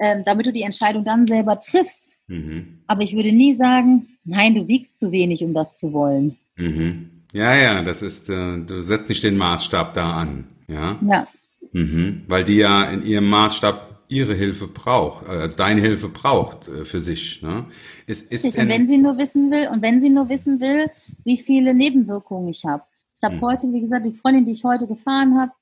ähm, 0.00 0.22
damit 0.24 0.46
du 0.46 0.52
die 0.52 0.62
Entscheidung 0.62 1.04
dann 1.04 1.26
selber 1.26 1.58
triffst. 1.58 2.16
Mhm. 2.26 2.80
Aber 2.86 3.02
ich 3.02 3.14
würde 3.14 3.32
nie 3.32 3.54
sagen, 3.54 4.16
nein, 4.24 4.54
du 4.54 4.66
wiegst 4.66 4.98
zu 4.98 5.12
wenig, 5.12 5.44
um 5.44 5.54
das 5.54 5.74
zu 5.74 5.92
wollen. 5.92 6.36
Mhm. 6.56 7.10
Ja, 7.32 7.54
ja, 7.54 7.82
das 7.82 8.02
ist, 8.02 8.28
äh, 8.30 8.58
du 8.58 8.80
setzt 8.82 9.08
nicht 9.08 9.22
den 9.22 9.36
Maßstab 9.36 9.94
da 9.94 10.12
an, 10.12 10.46
ja. 10.66 10.98
Ja. 11.06 11.28
Mhm. 11.72 12.24
Weil 12.26 12.44
die 12.44 12.56
ja 12.56 12.84
in 12.84 13.04
ihrem 13.04 13.28
Maßstab 13.28 13.89
ihre 14.10 14.34
Hilfe 14.34 14.66
braucht, 14.66 15.26
also 15.28 15.56
deine 15.56 15.80
Hilfe 15.80 16.08
braucht 16.08 16.68
äh, 16.68 16.84
für 16.84 17.00
sich. 17.00 17.40
Ne? 17.42 17.66
Ist, 18.06 18.30
ist 18.30 18.44
und 18.58 18.68
wenn 18.68 18.86
sie 18.86 18.98
nur 18.98 19.16
wissen 19.16 19.50
will, 19.50 19.68
und 19.68 19.82
wenn 19.82 20.00
sie 20.00 20.10
nur 20.10 20.28
wissen 20.28 20.60
will, 20.60 20.90
wie 21.24 21.36
viele 21.36 21.74
Nebenwirkungen 21.74 22.48
ich 22.48 22.64
habe. 22.64 22.82
Ich 23.18 23.24
habe 23.24 23.36
mhm. 23.36 23.42
heute, 23.42 23.72
wie 23.72 23.80
gesagt, 23.80 24.04
die 24.04 24.12
Freundin, 24.12 24.44
die 24.44 24.52
ich 24.52 24.64
heute 24.64 24.86
gefahren 24.86 25.38
habe, 25.38 25.52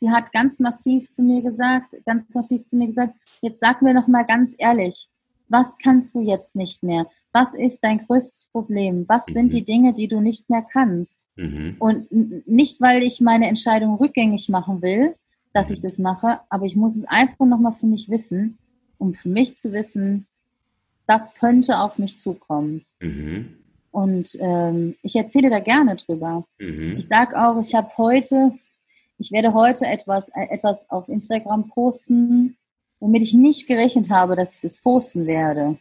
die 0.00 0.10
hat 0.10 0.32
ganz 0.32 0.58
massiv 0.58 1.08
zu 1.08 1.22
mir 1.22 1.42
gesagt, 1.42 1.96
ganz 2.06 2.34
massiv 2.34 2.64
zu 2.64 2.76
mir 2.76 2.86
gesagt, 2.86 3.14
jetzt 3.42 3.60
sag 3.60 3.82
mir 3.82 3.92
noch 3.92 4.06
mal 4.06 4.24
ganz 4.24 4.54
ehrlich, 4.58 5.08
was 5.48 5.76
kannst 5.78 6.14
du 6.14 6.20
jetzt 6.20 6.56
nicht 6.56 6.82
mehr? 6.82 7.06
Was 7.32 7.54
ist 7.54 7.80
dein 7.80 7.98
größtes 7.98 8.48
Problem? 8.52 9.04
Was 9.08 9.28
mhm. 9.28 9.32
sind 9.32 9.52
die 9.52 9.64
Dinge, 9.64 9.92
die 9.92 10.08
du 10.08 10.20
nicht 10.20 10.48
mehr 10.48 10.62
kannst? 10.62 11.26
Mhm. 11.36 11.76
Und 11.78 12.08
nicht, 12.46 12.80
weil 12.80 13.02
ich 13.02 13.20
meine 13.20 13.48
Entscheidung 13.48 13.96
rückgängig 13.96 14.48
machen 14.48 14.80
will, 14.82 15.14
dass 15.52 15.70
ich 15.70 15.80
das 15.80 15.98
mache, 15.98 16.40
aber 16.48 16.66
ich 16.66 16.76
muss 16.76 16.96
es 16.96 17.04
einfach 17.04 17.46
noch 17.46 17.58
mal 17.58 17.72
für 17.72 17.86
mich 17.86 18.08
wissen, 18.08 18.58
um 18.98 19.14
für 19.14 19.28
mich 19.28 19.56
zu 19.56 19.72
wissen, 19.72 20.26
das 21.06 21.34
könnte 21.34 21.80
auf 21.80 21.98
mich 21.98 22.18
zukommen. 22.18 22.84
Mhm. 23.00 23.54
Und 23.90 24.36
ähm, 24.40 24.94
ich 25.02 25.16
erzähle 25.16 25.50
da 25.50 25.60
gerne 25.60 25.96
drüber. 25.96 26.44
Mhm. 26.58 26.96
Ich 26.98 27.08
sage 27.08 27.40
auch, 27.40 27.58
ich 27.58 27.74
habe 27.74 27.90
heute, 27.96 28.52
ich 29.18 29.32
werde 29.32 29.54
heute 29.54 29.86
etwas, 29.86 30.28
äh, 30.28 30.48
etwas 30.50 30.88
auf 30.90 31.08
Instagram 31.08 31.68
posten, 31.68 32.56
womit 33.00 33.22
ich 33.22 33.34
nicht 33.34 33.66
gerechnet 33.66 34.10
habe, 34.10 34.36
dass 34.36 34.54
ich 34.54 34.60
das 34.60 34.76
posten 34.76 35.26
werde. 35.26 35.78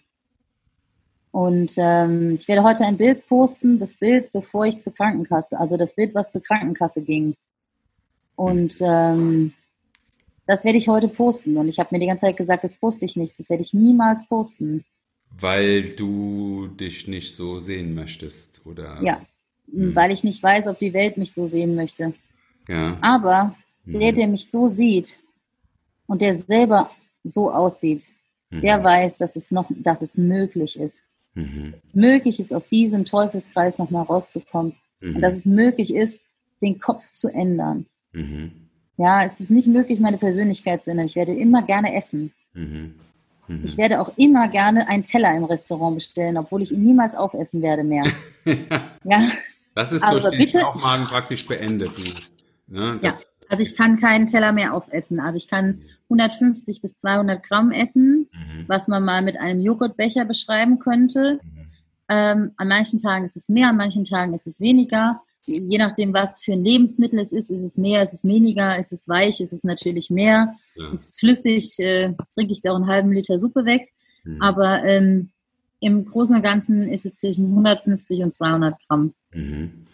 Und 1.31 1.73
ähm, 1.77 2.33
ich 2.33 2.47
werde 2.47 2.63
heute 2.63 2.85
ein 2.85 2.97
Bild 2.97 3.27
posten, 3.27 3.77
das 3.77 3.93
Bild, 3.93 4.31
bevor 4.31 4.65
ich 4.65 4.79
zur 4.79 4.93
Krankenkasse, 4.93 5.59
also 5.59 5.77
das 5.77 5.93
Bild, 5.93 6.15
was 6.15 6.31
zur 6.31 6.41
Krankenkasse 6.41 7.01
ging. 7.01 7.35
Und 8.37 8.75
ähm, 8.81 9.53
das 10.45 10.63
werde 10.63 10.77
ich 10.77 10.87
heute 10.87 11.09
posten. 11.09 11.57
Und 11.57 11.67
ich 11.67 11.79
habe 11.79 11.89
mir 11.91 11.99
die 11.99 12.05
ganze 12.05 12.27
Zeit 12.27 12.37
gesagt, 12.37 12.63
das 12.63 12.75
poste 12.75 13.03
ich 13.03 13.17
nicht, 13.17 13.37
das 13.37 13.49
werde 13.49 13.63
ich 13.63 13.73
niemals 13.73 14.27
posten. 14.27 14.85
Weil 15.39 15.95
du 15.95 16.67
dich 16.67 17.07
nicht 17.07 17.35
so 17.35 17.59
sehen 17.59 17.95
möchtest, 17.95 18.61
oder? 18.65 19.01
Ja, 19.03 19.21
hm. 19.71 19.93
weil 19.95 20.11
ich 20.11 20.23
nicht 20.23 20.41
weiß, 20.41 20.67
ob 20.67 20.77
die 20.79 20.93
Welt 20.93 21.17
mich 21.17 21.33
so 21.33 21.47
sehen 21.47 21.75
möchte. 21.75 22.13
Ja. 22.67 22.97
Aber 23.01 23.55
der, 23.85 24.11
mhm. 24.11 24.15
der 24.15 24.27
mich 24.27 24.51
so 24.51 24.67
sieht 24.67 25.19
und 26.05 26.21
der 26.21 26.33
selber 26.33 26.91
so 27.23 27.51
aussieht, 27.51 28.11
mhm. 28.49 28.61
der 28.61 28.83
weiß, 28.83 29.17
dass 29.17 29.35
es 29.35 29.51
noch, 29.51 29.69
dass 29.69 30.01
es 30.01 30.17
möglich 30.17 30.79
ist. 30.79 31.01
Mhm. 31.33 31.71
Dass 31.71 31.85
es 31.85 31.95
möglich 31.95 32.39
ist, 32.39 32.53
aus 32.53 32.67
diesem 32.67 33.05
Teufelskreis 33.05 33.79
nochmal 33.79 34.03
rauszukommen. 34.03 34.75
Mhm. 34.99 35.15
Und 35.15 35.21
dass 35.21 35.35
es 35.35 35.45
möglich 35.45 35.95
ist, 35.95 36.21
den 36.61 36.79
Kopf 36.79 37.11
zu 37.11 37.29
ändern. 37.29 37.87
Mhm. 38.17 38.51
Ja, 38.97 39.23
es 39.23 39.39
ist 39.39 39.51
nicht 39.51 39.67
möglich, 39.67 39.99
meine 39.99 40.17
Persönlichkeit 40.17 40.81
zu 40.81 40.91
ändern. 40.91 41.05
Ich 41.05 41.15
werde 41.15 41.33
immer 41.33 41.61
gerne 41.61 41.95
essen. 41.95 42.33
Mhm. 42.53 42.95
Ich 43.63 43.77
werde 43.77 44.01
auch 44.01 44.11
immer 44.17 44.49
gerne 44.49 44.89
einen 44.89 45.03
Teller 45.03 45.33
im 45.35 45.45
Restaurant 45.45 45.95
bestellen, 45.95 46.37
obwohl 46.37 46.61
ich 46.61 46.73
ihn 46.73 46.83
niemals 46.83 47.15
aufessen 47.15 47.61
werde 47.61 47.83
mehr. 47.83 48.03
ja. 49.05 49.29
Das 49.73 49.93
ist 49.93 50.03
Aber 50.03 50.19
durch 50.19 50.51
den 50.51 50.61
Bauchmagen 50.61 51.05
praktisch 51.05 51.47
beendet. 51.47 51.91
Ne? 52.67 52.99
ja, 53.01 53.13
also 53.47 53.63
ich 53.63 53.77
kann 53.77 53.99
keinen 53.99 54.25
Teller 54.25 54.51
mehr 54.51 54.73
aufessen. 54.73 55.21
Also 55.21 55.37
ich 55.37 55.47
kann 55.47 55.81
150 56.09 56.81
bis 56.81 56.97
200 56.97 57.41
Gramm 57.41 57.71
essen, 57.71 58.27
mhm. 58.33 58.65
was 58.67 58.89
man 58.89 59.05
mal 59.05 59.21
mit 59.21 59.37
einem 59.37 59.61
Joghurtbecher 59.61 60.25
beschreiben 60.25 60.79
könnte. 60.79 61.39
Mhm. 61.41 61.67
Ähm, 62.09 62.51
an 62.57 62.67
manchen 62.67 62.99
Tagen 62.99 63.23
ist 63.23 63.37
es 63.37 63.47
mehr, 63.47 63.69
an 63.69 63.77
manchen 63.77 64.03
Tagen 64.03 64.33
ist 64.33 64.47
es 64.47 64.59
weniger. 64.59 65.21
Je 65.49 65.77
nachdem, 65.77 66.13
was 66.13 66.43
für 66.43 66.51
ein 66.51 66.63
Lebensmittel 66.63 67.19
es 67.19 67.31
ist, 67.31 67.49
ist 67.49 67.61
es 67.61 67.77
mehr, 67.77 68.03
ist 68.03 68.13
es 68.13 68.25
weniger, 68.25 68.77
ist 68.77 68.91
es 68.91 69.07
weich, 69.07 69.39
ist 69.39 69.53
es 69.53 69.63
natürlich 69.63 70.09
mehr. 70.09 70.49
Ja. 70.75 70.91
Ist 70.91 71.09
es 71.09 71.19
flüssig, 71.19 71.79
äh, 71.79 72.13
trinke 72.33 72.51
ich 72.51 72.59
da 72.59 72.71
auch 72.71 72.75
einen 72.75 72.87
halben 72.87 73.13
Liter 73.13 73.39
Suppe 73.39 73.63
weg. 73.63 73.87
Mhm. 74.25 74.41
Aber 74.41 74.83
ähm, 74.83 75.29
im 75.79 76.05
Großen 76.05 76.35
und 76.35 76.41
Ganzen 76.41 76.89
ist 76.89 77.05
es 77.05 77.15
zwischen 77.15 77.45
150 77.45 78.19
und 78.23 78.33
200 78.33 78.75
Gramm. 78.87 79.13
Mhm. 79.33 79.87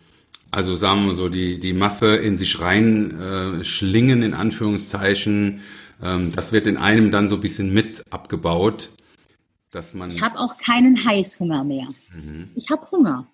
Also 0.50 0.76
sagen 0.76 1.06
wir 1.06 1.14
so, 1.14 1.30
die, 1.30 1.60
die 1.60 1.74
Masse 1.74 2.16
in 2.16 2.38
sich 2.38 2.62
rein 2.62 3.20
äh, 3.20 3.64
schlingen, 3.64 4.22
in 4.22 4.34
Anführungszeichen, 4.34 5.62
ähm, 6.02 6.32
das 6.36 6.52
wird 6.52 6.68
in 6.68 6.78
einem 6.78 7.12
dann 7.12 7.28
so 7.28 7.36
ein 7.36 7.42
bisschen 7.42 7.74
mit 7.74 8.04
abgebaut, 8.12 8.90
dass 9.72 9.94
man. 9.94 10.10
Ich 10.10 10.22
habe 10.22 10.40
auch 10.40 10.58
keinen 10.58 11.04
Heißhunger 11.06 11.64
mehr. 11.64 11.88
Mhm. 12.14 12.50
Ich 12.56 12.70
habe 12.70 12.90
Hunger. 12.92 13.28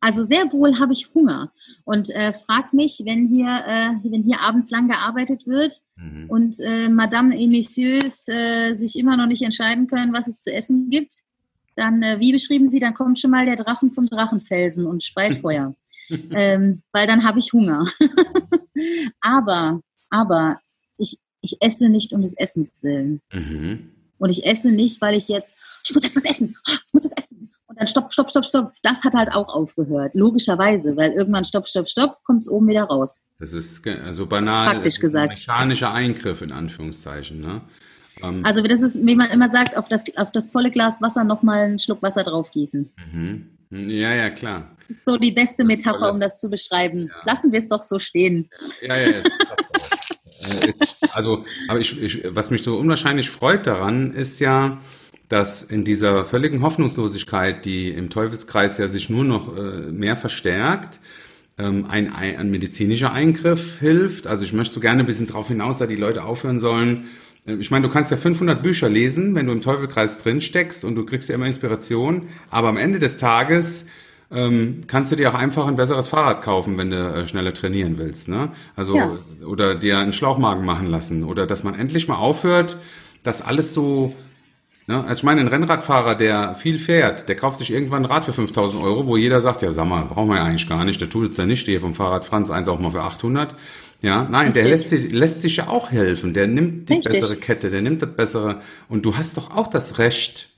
Also 0.00 0.24
sehr 0.24 0.50
wohl 0.52 0.78
habe 0.78 0.92
ich 0.92 1.10
Hunger 1.14 1.52
und 1.84 2.10
äh, 2.10 2.32
frag 2.32 2.72
mich, 2.72 3.02
wenn 3.04 3.28
hier, 3.28 3.48
äh, 3.66 3.90
wenn 4.02 4.22
hier 4.22 4.40
abends 4.40 4.70
lang 4.70 4.88
gearbeitet 4.88 5.46
wird 5.46 5.80
mhm. 5.96 6.24
und 6.28 6.56
äh, 6.60 6.88
Madame 6.88 7.38
et 7.38 7.50
Messieurs 7.50 8.26
äh, 8.28 8.74
sich 8.74 8.98
immer 8.98 9.16
noch 9.16 9.26
nicht 9.26 9.42
entscheiden 9.42 9.86
können, 9.86 10.14
was 10.14 10.26
es 10.26 10.42
zu 10.42 10.52
essen 10.52 10.88
gibt, 10.88 11.22
dann, 11.76 12.02
äh, 12.02 12.18
wie 12.18 12.32
beschrieben 12.32 12.66
Sie, 12.66 12.80
dann 12.80 12.94
kommt 12.94 13.18
schon 13.20 13.30
mal 13.30 13.44
der 13.44 13.56
Drachen 13.56 13.90
vom 13.92 14.06
Drachenfelsen 14.06 14.86
und 14.86 15.04
speit 15.04 15.38
Feuer 15.42 15.74
ähm, 16.10 16.82
weil 16.92 17.06
dann 17.06 17.24
habe 17.24 17.38
ich 17.38 17.52
Hunger. 17.52 17.84
aber, 19.20 19.80
aber 20.08 20.58
ich, 20.98 21.18
ich 21.40 21.56
esse 21.60 21.88
nicht 21.88 22.12
um 22.12 22.22
des 22.22 22.34
Essens 22.36 22.82
willen. 22.82 23.20
Mhm. 23.32 23.92
Und 24.18 24.30
ich 24.30 24.44
esse 24.44 24.70
nicht, 24.70 25.00
weil 25.00 25.16
ich 25.16 25.28
jetzt, 25.28 25.54
ich 25.84 25.94
muss 25.94 26.02
jetzt 26.02 26.16
was 26.16 26.24
essen, 26.24 26.56
ich 26.66 26.92
muss 26.92 27.02
das 27.04 27.12
essen. 27.12 27.50
Und 27.70 27.78
dann 27.78 27.86
stopp, 27.86 28.12
stopp, 28.12 28.28
stopp, 28.30 28.44
stopp. 28.44 28.72
Das 28.82 29.04
hat 29.04 29.14
halt 29.14 29.32
auch 29.32 29.48
aufgehört, 29.48 30.16
logischerweise, 30.16 30.96
weil 30.96 31.12
irgendwann 31.12 31.44
stopp, 31.44 31.68
stopp, 31.68 31.88
stopp, 31.88 32.16
kommt 32.24 32.40
es 32.40 32.48
oben 32.48 32.66
wieder 32.66 32.82
raus. 32.82 33.20
Das 33.38 33.52
ist 33.52 33.84
so 34.10 34.26
banal, 34.26 34.70
Praktisch 34.72 34.98
gesagt. 34.98 35.30
mechanischer 35.30 35.92
Eingriff 35.92 36.42
in 36.42 36.50
Anführungszeichen. 36.50 37.40
Ne? 37.40 37.60
Ähm, 38.24 38.44
also 38.44 38.60
das 38.62 38.82
ist, 38.82 38.98
wie 39.06 39.14
man 39.14 39.30
immer 39.30 39.48
sagt, 39.48 39.76
auf 39.76 39.88
das, 39.88 40.02
auf 40.16 40.32
das 40.32 40.50
volle 40.50 40.72
Glas 40.72 41.00
Wasser 41.00 41.22
nochmal 41.22 41.62
einen 41.62 41.78
Schluck 41.78 42.02
Wasser 42.02 42.24
drauf 42.24 42.50
gießen. 42.50 42.90
Mhm. 43.12 43.46
Ja, 43.70 44.14
ja, 44.14 44.30
klar. 44.30 44.76
Das 44.88 44.96
ist 44.96 45.04
so 45.04 45.16
die 45.16 45.30
beste 45.30 45.64
Metapher, 45.64 46.10
um 46.10 46.18
das 46.18 46.40
zu 46.40 46.50
beschreiben. 46.50 47.06
Ja. 47.06 47.32
Lassen 47.32 47.52
wir 47.52 47.60
es 47.60 47.68
doch 47.68 47.84
so 47.84 48.00
stehen. 48.00 48.48
Ja, 48.82 48.98
ja, 48.98 49.18
es 49.18 49.26
passt 49.46 50.10
äh, 50.66 50.72
also, 51.12 51.44
aber 51.68 51.78
ich, 51.78 52.02
ich, 52.02 52.24
was 52.34 52.50
mich 52.50 52.64
so 52.64 52.78
unwahrscheinlich 52.78 53.30
freut 53.30 53.68
daran, 53.68 54.12
ist 54.12 54.40
ja, 54.40 54.80
dass 55.30 55.62
in 55.62 55.84
dieser 55.84 56.24
völligen 56.24 56.60
Hoffnungslosigkeit, 56.60 57.64
die 57.64 57.88
im 57.88 58.10
Teufelskreis 58.10 58.78
ja 58.78 58.88
sich 58.88 59.08
nur 59.08 59.24
noch 59.24 59.56
äh, 59.56 59.92
mehr 59.92 60.16
verstärkt, 60.16 61.00
ähm, 61.56 61.86
ein, 61.88 62.12
ein, 62.12 62.50
medizinischer 62.50 63.12
Eingriff 63.12 63.78
hilft. 63.78 64.26
Also 64.26 64.44
ich 64.44 64.52
möchte 64.52 64.74
so 64.74 64.80
gerne 64.80 65.04
ein 65.04 65.06
bisschen 65.06 65.28
darauf 65.28 65.46
hinaus, 65.46 65.78
dass 65.78 65.88
die 65.88 65.94
Leute 65.94 66.24
aufhören 66.24 66.58
sollen. 66.58 67.04
Äh, 67.46 67.54
ich 67.54 67.70
meine, 67.70 67.86
du 67.86 67.92
kannst 67.92 68.10
ja 68.10 68.16
500 68.16 68.60
Bücher 68.60 68.88
lesen, 68.88 69.36
wenn 69.36 69.46
du 69.46 69.52
im 69.52 69.62
Teufelkreis 69.62 70.18
drin 70.18 70.40
steckst 70.40 70.84
und 70.84 70.96
du 70.96 71.06
kriegst 71.06 71.28
ja 71.28 71.36
immer 71.36 71.46
Inspiration. 71.46 72.28
Aber 72.50 72.68
am 72.68 72.76
Ende 72.76 72.98
des 72.98 73.16
Tages 73.16 73.86
ähm, 74.32 74.82
kannst 74.88 75.12
du 75.12 75.16
dir 75.16 75.30
auch 75.30 75.38
einfach 75.38 75.68
ein 75.68 75.76
besseres 75.76 76.08
Fahrrad 76.08 76.42
kaufen, 76.42 76.76
wenn 76.76 76.90
du 76.90 76.96
äh, 76.96 77.24
schneller 77.24 77.54
trainieren 77.54 77.98
willst. 77.98 78.26
Ne? 78.26 78.50
Also 78.74 78.96
ja. 78.96 79.18
oder 79.46 79.76
dir 79.76 79.98
einen 79.98 80.12
Schlauchmagen 80.12 80.64
machen 80.64 80.88
lassen 80.88 81.22
oder 81.22 81.46
dass 81.46 81.62
man 81.62 81.76
endlich 81.76 82.08
mal 82.08 82.16
aufhört, 82.16 82.78
dass 83.22 83.42
alles 83.42 83.74
so 83.74 84.16
Ne? 84.90 85.04
Also 85.04 85.20
ich 85.20 85.22
meine, 85.22 85.40
ein 85.40 85.46
Rennradfahrer, 85.46 86.16
der 86.16 86.56
viel 86.56 86.80
fährt, 86.80 87.28
der 87.28 87.36
kauft 87.36 87.60
sich 87.60 87.72
irgendwann 87.72 88.02
ein 88.02 88.10
Rad 88.10 88.24
für 88.24 88.32
5000 88.32 88.82
Euro, 88.82 89.06
wo 89.06 89.16
jeder 89.16 89.40
sagt, 89.40 89.62
ja 89.62 89.70
sag 89.70 89.86
mal, 89.86 90.04
brauchen 90.04 90.30
wir 90.30 90.38
ja 90.38 90.42
eigentlich 90.42 90.68
gar 90.68 90.82
nicht, 90.84 91.00
der 91.00 91.08
tut 91.08 91.30
es 91.30 91.36
ja 91.36 91.46
nicht, 91.46 91.64
hier 91.64 91.80
vom 91.80 91.94
Fahrrad 91.94 92.24
Franz 92.24 92.50
eins 92.50 92.66
auch 92.66 92.80
mal 92.80 92.90
für 92.90 93.02
800. 93.02 93.54
Ja, 94.02 94.24
nein, 94.24 94.46
Richtig. 94.46 94.62
der 94.62 94.70
lässt 94.72 94.90
sich, 94.90 95.12
lässt 95.12 95.42
sich 95.42 95.56
ja 95.58 95.68
auch 95.68 95.92
helfen, 95.92 96.34
der 96.34 96.48
nimmt 96.48 96.88
die 96.88 96.94
Richtig. 96.94 97.12
bessere 97.12 97.36
Kette, 97.36 97.70
der 97.70 97.82
nimmt 97.82 98.02
das 98.02 98.16
bessere 98.16 98.62
und 98.88 99.06
du 99.06 99.16
hast 99.16 99.36
doch 99.36 99.56
auch 99.56 99.68
das 99.68 99.98
Recht, 99.98 100.48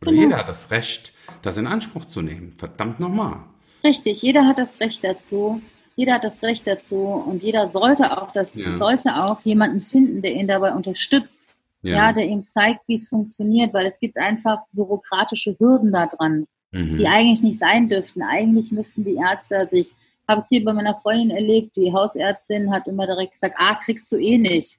oder 0.00 0.12
genau. 0.12 0.22
jeder 0.22 0.36
hat 0.36 0.48
das 0.48 0.70
Recht, 0.70 1.12
das 1.42 1.56
in 1.56 1.66
Anspruch 1.66 2.04
zu 2.04 2.22
nehmen. 2.22 2.54
Verdammt 2.56 3.00
nochmal. 3.00 3.38
Richtig, 3.82 4.22
jeder 4.22 4.46
hat 4.46 4.58
das 4.60 4.78
Recht 4.78 5.02
dazu. 5.02 5.60
Jeder 5.96 6.14
hat 6.14 6.24
das 6.24 6.42
Recht 6.42 6.64
dazu 6.66 6.96
und 6.98 7.42
jeder 7.42 7.66
sollte 7.66 8.22
auch 8.22 8.30
das, 8.30 8.54
ja. 8.54 8.78
sollte 8.78 9.16
auch 9.16 9.40
jemanden 9.40 9.80
finden, 9.80 10.22
der 10.22 10.34
ihn 10.34 10.46
dabei 10.46 10.72
unterstützt, 10.72 11.48
ja. 11.82 11.96
ja, 11.96 12.12
der 12.12 12.26
ihm 12.26 12.46
zeigt, 12.46 12.80
wie 12.86 12.94
es 12.94 13.08
funktioniert, 13.08 13.72
weil 13.72 13.86
es 13.86 13.98
gibt 13.98 14.18
einfach 14.18 14.58
bürokratische 14.72 15.56
Hürden 15.58 15.92
da 15.92 16.06
dran, 16.06 16.46
mhm. 16.72 16.98
die 16.98 17.06
eigentlich 17.06 17.42
nicht 17.42 17.58
sein 17.58 17.88
dürften. 17.88 18.22
Eigentlich 18.22 18.70
müssten 18.72 19.04
die 19.04 19.14
Ärzte 19.14 19.66
sich, 19.68 19.94
habe 20.28 20.38
es 20.38 20.48
hier 20.48 20.64
bei 20.64 20.72
meiner 20.72 20.96
Freundin 20.96 21.30
erlebt, 21.30 21.76
die 21.76 21.92
Hausärztin 21.92 22.72
hat 22.72 22.86
immer 22.86 23.06
direkt 23.06 23.32
gesagt, 23.32 23.56
ah, 23.58 23.74
kriegst 23.74 24.10
du 24.12 24.18
eh 24.18 24.38
nicht. 24.38 24.78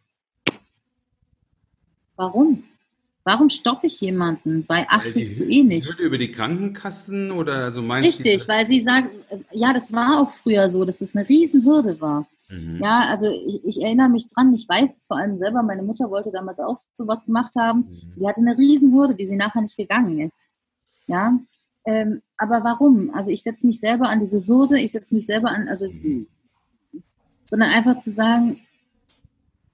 Warum? 2.15 2.63
Warum 3.23 3.49
stoppe 3.49 3.87
ich 3.87 4.01
jemanden 4.01 4.65
bei, 4.65 4.85
ach, 4.89 5.03
kriegst 5.03 5.39
du 5.39 5.43
eh 5.43 5.63
nicht? 5.63 5.87
Hürde 5.87 6.03
über 6.03 6.17
die 6.17 6.31
Krankenkassen 6.31 7.31
oder 7.31 7.69
so 7.69 7.81
meinst 7.81 8.19
du? 8.19 8.23
Richtig, 8.23 8.47
weil 8.47 8.65
sie 8.65 8.79
sagt, 8.79 9.09
ja, 9.51 9.73
das 9.73 9.93
war 9.93 10.21
auch 10.21 10.31
früher 10.31 10.67
so, 10.69 10.85
dass 10.85 10.99
das 10.99 11.15
eine 11.15 11.27
Riesenhürde 11.27 12.01
war. 12.01 12.27
Mhm. 12.51 12.79
Ja, 12.81 13.07
also 13.09 13.27
ich, 13.27 13.63
ich, 13.63 13.81
erinnere 13.81 14.09
mich 14.09 14.27
dran, 14.27 14.53
ich 14.53 14.67
weiß 14.67 14.97
es 14.97 15.07
vor 15.07 15.17
allem 15.17 15.37
selber, 15.37 15.63
meine 15.63 15.83
Mutter 15.83 16.09
wollte 16.11 16.31
damals 16.31 16.59
auch 16.59 16.77
sowas 16.93 17.25
gemacht 17.25 17.55
haben. 17.57 17.79
Mhm. 17.79 18.19
Die 18.19 18.27
hatte 18.27 18.41
eine 18.41 18.57
Riesenhürde, 18.57 19.15
die 19.15 19.25
sie 19.25 19.37
nachher 19.37 19.61
nicht 19.61 19.77
gegangen 19.77 20.19
ist. 20.19 20.43
Ja, 21.07 21.37
ähm, 21.85 22.21
aber 22.37 22.63
warum? 22.63 23.11
Also 23.13 23.31
ich 23.31 23.43
setze 23.43 23.65
mich 23.65 23.79
selber 23.79 24.09
an 24.09 24.19
diese 24.19 24.45
Hürde, 24.45 24.79
ich 24.79 24.91
setze 24.91 25.15
mich 25.15 25.25
selber 25.25 25.49
an, 25.49 25.67
also 25.67 25.85
mhm. 25.85 26.27
sondern 27.47 27.69
einfach 27.69 27.97
zu 27.97 28.11
sagen, 28.11 28.61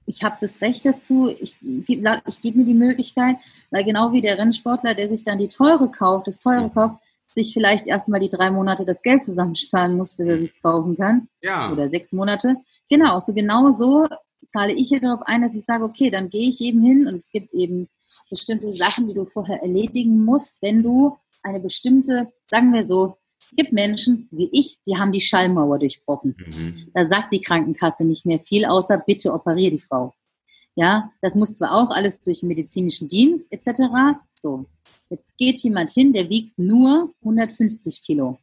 ich 0.05 0.23
habe 0.23 0.37
das 0.39 0.61
Recht 0.61 0.85
dazu, 0.85 1.27
ich 1.27 1.57
gebe 1.59 2.21
ich 2.27 2.41
geb 2.41 2.55
mir 2.55 2.63
die 2.63 2.73
Möglichkeit, 2.73 3.35
weil 3.71 3.83
genau 3.83 4.13
wie 4.13 4.21
der 4.21 4.37
Rennsportler, 4.37 4.95
der 4.95 5.09
sich 5.09 5.23
dann 5.23 5.37
die 5.37 5.49
teure 5.49 5.91
kauft, 5.91 6.27
das 6.27 6.39
teure 6.39 6.69
kauft, 6.69 6.95
sich 7.27 7.53
vielleicht 7.53 7.87
erstmal 7.87 8.19
die 8.19 8.29
drei 8.29 8.51
Monate 8.51 8.85
das 8.85 9.01
Geld 9.01 9.23
zusammensparen 9.23 9.97
muss, 9.97 10.13
bis 10.13 10.27
er 10.27 10.39
sich 10.39 10.61
kaufen 10.61 10.97
kann. 10.97 11.27
Ja. 11.41 11.71
Oder 11.71 11.89
sechs 11.89 12.11
Monate. 12.11 12.55
Genau, 12.89 13.19
so 13.19 13.33
genau 13.33 13.71
so 13.71 14.07
zahle 14.47 14.73
ich 14.73 14.87
hier 14.87 14.99
darauf 14.99 15.21
ein, 15.25 15.41
dass 15.41 15.55
ich 15.55 15.65
sage, 15.65 15.83
okay, 15.83 16.09
dann 16.09 16.29
gehe 16.29 16.49
ich 16.49 16.61
eben 16.61 16.81
hin 16.81 17.07
und 17.07 17.15
es 17.15 17.31
gibt 17.31 17.53
eben 17.53 17.89
bestimmte 18.29 18.69
Sachen, 18.69 19.07
die 19.07 19.13
du 19.13 19.25
vorher 19.25 19.61
erledigen 19.61 20.23
musst, 20.23 20.61
wenn 20.61 20.81
du 20.83 21.17
eine 21.43 21.59
bestimmte, 21.59 22.31
sagen 22.49 22.73
wir 22.73 22.83
so, 22.83 23.17
es 23.49 23.55
gibt 23.55 23.71
Menschen 23.71 24.27
wie 24.31 24.49
ich, 24.51 24.79
die 24.85 24.97
haben 24.97 25.11
die 25.11 25.21
Schallmauer 25.21 25.79
durchbrochen. 25.79 26.35
Mhm. 26.37 26.91
Da 26.93 27.05
sagt 27.05 27.31
die 27.33 27.41
Krankenkasse 27.41 28.05
nicht 28.05 28.25
mehr 28.25 28.39
viel, 28.39 28.65
außer 28.65 28.97
bitte 29.05 29.33
operiere 29.33 29.71
die 29.71 29.79
Frau. 29.79 30.13
Ja, 30.75 31.11
das 31.21 31.35
muss 31.35 31.55
zwar 31.55 31.73
auch 31.73 31.89
alles 31.89 32.21
durch 32.21 32.41
den 32.41 32.49
medizinischen 32.49 33.07
Dienst 33.07 33.47
etc. 33.51 34.19
So, 34.31 34.65
Jetzt 35.09 35.37
geht 35.37 35.57
jemand 35.59 35.91
hin, 35.91 36.13
der 36.13 36.29
wiegt 36.29 36.57
nur 36.57 37.13
150 37.21 38.01
Kilo. 38.03 38.39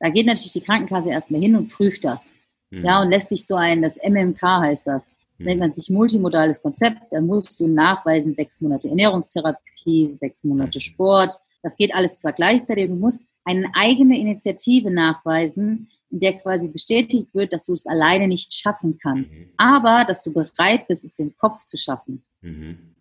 Da 0.00 0.08
geht 0.10 0.26
natürlich 0.26 0.52
die 0.52 0.60
Krankenkasse 0.60 1.10
erstmal 1.10 1.40
hin 1.40 1.54
und 1.56 1.68
prüft 1.68 2.04
das. 2.04 2.32
Mhm. 2.70 2.84
Ja, 2.84 3.02
und 3.02 3.10
lässt 3.10 3.28
sich 3.28 3.46
so 3.46 3.54
ein, 3.54 3.82
das 3.82 3.96
MMK 3.96 4.42
heißt 4.42 4.86
das, 4.86 5.10
mhm. 5.38 5.46
nennt 5.46 5.60
man 5.60 5.72
sich 5.72 5.90
multimodales 5.90 6.60
Konzept, 6.60 7.00
da 7.10 7.20
musst 7.20 7.60
du 7.60 7.66
nachweisen, 7.66 8.34
sechs 8.34 8.60
Monate 8.60 8.88
Ernährungstherapie, 8.88 10.14
sechs 10.14 10.42
Monate 10.44 10.78
mhm. 10.78 10.82
Sport. 10.82 11.34
Das 11.62 11.76
geht 11.76 11.94
alles 11.94 12.16
zwar 12.16 12.32
gleichzeitig, 12.32 12.88
du 12.88 12.94
musst 12.94 13.22
eine 13.44 13.70
eigene 13.74 14.18
Initiative 14.18 14.90
nachweisen, 14.90 15.88
in 16.10 16.20
der 16.20 16.38
quasi 16.38 16.68
bestätigt 16.68 17.28
wird, 17.34 17.52
dass 17.52 17.64
du 17.64 17.72
es 17.72 17.86
alleine 17.86 18.26
nicht 18.26 18.52
schaffen 18.52 18.98
kannst, 18.98 19.38
mhm. 19.38 19.50
aber 19.56 20.04
dass 20.04 20.22
du 20.22 20.32
bereit 20.32 20.88
bist, 20.88 21.04
es 21.04 21.18
im 21.18 21.36
Kopf 21.36 21.64
zu 21.64 21.76
schaffen. 21.76 22.24
Mhm. 22.40 22.94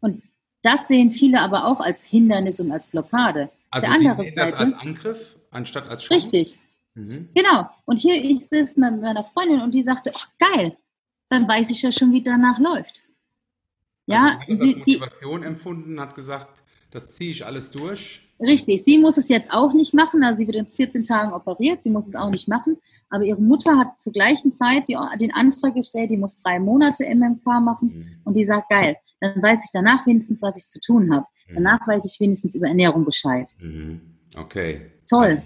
Und 0.00 0.22
das 0.62 0.88
sehen 0.88 1.10
viele 1.10 1.40
aber 1.40 1.66
auch 1.66 1.80
als 1.80 2.04
Hindernis 2.04 2.60
und 2.60 2.72
als 2.72 2.86
Blockade. 2.86 3.50
Also 3.70 3.86
Der 3.86 3.96
andere 3.96 4.24
sehen 4.24 4.34
das 4.36 4.54
als 4.54 4.72
Angriff 4.74 5.36
anstatt 5.50 5.88
als 5.88 6.02
Chance? 6.02 6.26
Richtig. 6.26 6.58
Mhm. 6.94 7.28
Genau. 7.34 7.68
Und 7.84 7.98
hier 7.98 8.22
ist 8.22 8.52
es 8.52 8.76
mit 8.76 9.00
meiner 9.00 9.24
Freundin 9.24 9.62
und 9.62 9.74
die 9.74 9.82
sagte, 9.82 10.12
ach 10.14 10.28
geil, 10.38 10.76
dann 11.28 11.48
weiß 11.48 11.70
ich 11.70 11.82
ja 11.82 11.90
schon, 11.90 12.12
wie 12.12 12.22
danach 12.22 12.58
läuft. 12.58 13.02
Ja, 14.06 14.38
also 14.46 14.64
sie 14.64 14.70
hat 14.70 14.78
Motivation 14.78 15.40
die, 15.40 15.46
empfunden, 15.46 16.00
hat 16.00 16.14
gesagt, 16.14 16.62
das 16.90 17.14
ziehe 17.14 17.30
ich 17.30 17.46
alles 17.46 17.70
durch. 17.70 18.28
Richtig, 18.40 18.84
sie 18.84 18.98
muss 18.98 19.16
es 19.16 19.28
jetzt 19.28 19.52
auch 19.52 19.72
nicht 19.72 19.94
machen, 19.94 20.24
also 20.24 20.38
sie 20.38 20.46
wird 20.46 20.56
in 20.56 20.66
14 20.66 21.04
Tagen 21.04 21.32
operiert, 21.32 21.80
sie 21.82 21.90
muss 21.90 22.08
es 22.08 22.16
auch 22.16 22.28
nicht 22.28 22.48
machen, 22.48 22.76
aber 23.08 23.24
ihre 23.24 23.40
Mutter 23.40 23.78
hat 23.78 24.00
zur 24.00 24.12
gleichen 24.12 24.52
Zeit 24.52 24.88
die, 24.88 24.98
den 25.20 25.32
Antrag 25.32 25.74
gestellt, 25.74 26.10
die 26.10 26.16
muss 26.16 26.36
drei 26.36 26.58
Monate 26.58 27.04
MMK 27.04 27.46
machen 27.60 27.92
mhm. 27.94 28.20
und 28.24 28.36
die 28.36 28.44
sagt, 28.44 28.68
geil, 28.68 28.96
dann 29.22 29.42
weiß 29.42 29.60
ich 29.64 29.70
danach 29.72 30.06
wenigstens, 30.06 30.42
was 30.42 30.56
ich 30.56 30.66
zu 30.66 30.80
tun 30.80 31.12
habe. 31.14 31.26
Mhm. 31.48 31.54
Danach 31.54 31.86
weiß 31.86 32.04
ich 32.04 32.20
wenigstens 32.20 32.54
über 32.54 32.66
Ernährung 32.66 33.04
Bescheid. 33.04 33.50
Mhm. 33.60 34.00
Okay. 34.36 34.82
Toll. 35.08 35.42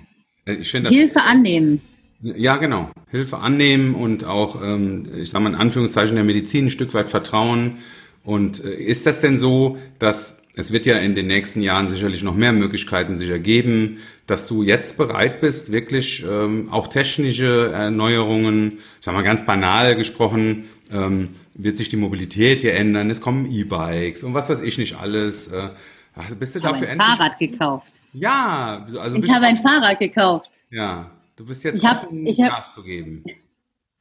Äh, 0.47 0.55
ich 0.55 0.71
find, 0.71 0.89
Hilfe 0.89 1.23
annehmen. 1.23 1.83
Ja, 2.23 2.57
genau. 2.57 2.91
Hilfe 3.11 3.39
annehmen 3.39 3.95
und 3.95 4.25
auch, 4.25 4.63
ähm, 4.63 5.07
ich 5.15 5.31
sage 5.31 5.45
mal 5.45 5.51
in 5.51 5.57
Anführungszeichen, 5.57 6.15
der 6.15 6.25
Medizin 6.25 6.67
ein 6.67 6.71
Stück 6.71 6.95
weit 6.95 7.11
vertrauen. 7.11 7.79
Und 8.27 8.63
äh, 8.63 8.75
ist 8.75 9.07
das 9.07 9.23
denn 9.23 9.39
so, 9.39 9.79
dass 9.99 10.43
es 10.57 10.73
wird 10.73 10.85
ja 10.87 10.97
in 10.97 11.15
den 11.15 11.27
nächsten 11.27 11.63
Jahren 11.63 11.89
sicherlich 11.89 12.23
noch 12.23 12.35
mehr 12.35 12.53
Möglichkeiten 12.53 13.17
sich 13.17 13.31
ergeben, 13.31 13.99
dass 14.27 14.49
du 14.49 14.63
jetzt 14.63 14.97
bereit 14.97 15.39
bist, 15.41 15.71
wirklich 15.71 16.25
ähm, 16.29 16.69
auch 16.73 16.89
technische 16.89 17.71
Erneuerungen, 17.73 18.79
ich 18.79 19.05
sag 19.05 19.15
mal 19.15 19.23
ganz 19.23 19.45
banal 19.45 19.95
gesprochen, 19.97 20.65
ähm, 20.91 21.31
wird 21.55 21.77
sich 21.77 21.91
die 21.91 21.97
Mobilität 21.97 22.63
hier 22.63 22.75
ändern, 22.75 23.11
es 23.11 23.21
kommen 23.21 23.51
E-Bikes 23.51 24.25
und 24.25 24.35
was 24.35 24.49
weiß 24.49 24.61
ich 24.61 24.79
nicht 24.79 24.99
alles. 24.99 25.49
Äh, 25.49 25.69
also 26.15 26.37
bist 26.37 26.55
du 26.55 26.59
ich 26.59 26.65
dafür 26.65 26.89
habe 26.89 27.01
ein? 27.01 27.17
Fahrrad 27.17 27.39
gekauft. 27.39 27.93
Ja, 28.15 28.87
also 28.99 29.19
ich 29.19 29.31
habe 29.31 29.47
ein 29.47 29.59
Fahrrad 29.59 30.01
gekauft. 30.01 30.63
Ja, 30.71 31.11
du 31.37 31.45
bist 31.45 31.63
jetzt 31.65 31.77
ich 31.77 31.85
hab, 31.85 32.03
offen, 32.03 32.27
ich 32.27 32.41
hab, 32.41 32.57
Gas 32.57 32.75
zu 32.75 32.83
geben. 32.83 33.23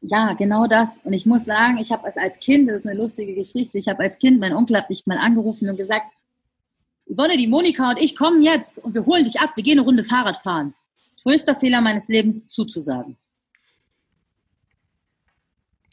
Ja, 0.07 0.33
genau 0.33 0.67
das. 0.67 0.99
Und 1.03 1.13
ich 1.13 1.25
muss 1.25 1.45
sagen, 1.45 1.77
ich 1.79 1.91
habe 1.91 2.07
es 2.07 2.15
als 2.15 2.39
Kind, 2.39 2.69
das 2.69 2.81
ist 2.81 2.87
eine 2.87 2.99
lustige 2.99 3.33
Geschichte, 3.33 3.77
ich 3.79 3.87
habe 3.87 4.03
als 4.03 4.19
Kind, 4.19 4.39
mein 4.39 4.53
Onkel 4.53 4.77
hat 4.77 4.89
mich 4.89 5.05
mal 5.07 5.17
angerufen 5.17 5.67
und 5.67 5.77
gesagt, 5.77 6.05
Yvonne, 7.07 7.37
die 7.37 7.47
Monika 7.47 7.89
und 7.89 7.99
ich 7.99 8.15
kommen 8.15 8.43
jetzt 8.43 8.77
und 8.77 8.93
wir 8.93 9.05
holen 9.05 9.23
dich 9.23 9.39
ab, 9.39 9.51
wir 9.55 9.63
gehen 9.63 9.79
eine 9.79 9.85
Runde 9.85 10.03
Fahrrad 10.03 10.37
fahren. 10.37 10.75
Größter 11.23 11.55
Fehler 11.55 11.81
meines 11.81 12.07
Lebens, 12.07 12.47
zuzusagen. 12.47 13.17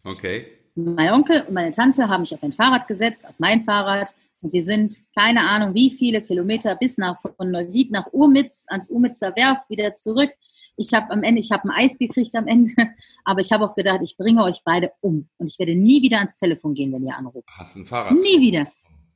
Okay. 0.04 0.58
Mein 0.74 1.12
Onkel 1.12 1.42
und 1.42 1.54
meine 1.54 1.72
Tante 1.72 2.06
haben 2.08 2.22
mich 2.22 2.34
auf 2.34 2.42
ein 2.42 2.52
Fahrrad 2.52 2.86
gesetzt, 2.86 3.26
auf 3.26 3.34
mein 3.38 3.64
Fahrrad. 3.64 4.14
Und 4.42 4.52
wir 4.52 4.62
sind, 4.62 5.00
keine 5.16 5.48
Ahnung, 5.48 5.74
wie 5.74 5.90
viele 5.90 6.20
Kilometer 6.20 6.76
bis 6.76 6.98
nach 6.98 7.18
von 7.20 7.50
Neuwied 7.50 7.90
nach 7.90 8.12
Urmitz, 8.12 8.66
ans 8.68 8.90
Urmitzer 8.90 9.34
Werft, 9.36 9.70
wieder 9.70 9.94
zurück. 9.94 10.30
Ich 10.76 10.92
habe 10.94 11.10
am 11.10 11.22
Ende, 11.22 11.40
ich 11.40 11.50
habe 11.52 11.68
ein 11.68 11.70
Eis 11.70 11.98
gekriegt 11.98 12.34
am 12.34 12.46
Ende, 12.46 12.72
aber 13.24 13.40
ich 13.40 13.52
habe 13.52 13.64
auch 13.64 13.74
gedacht, 13.74 14.00
ich 14.02 14.16
bringe 14.16 14.42
euch 14.42 14.62
beide 14.64 14.92
um. 15.00 15.28
Und 15.38 15.46
ich 15.46 15.58
werde 15.58 15.74
nie 15.74 16.02
wieder 16.02 16.18
ans 16.18 16.34
Telefon 16.34 16.74
gehen, 16.74 16.92
wenn 16.92 17.06
ihr 17.06 17.16
anruft. 17.16 17.48
Hast 17.48 17.76
ein 17.76 17.86
Fahrrad? 17.86 18.12
Nie 18.12 18.40
wieder. 18.40 18.66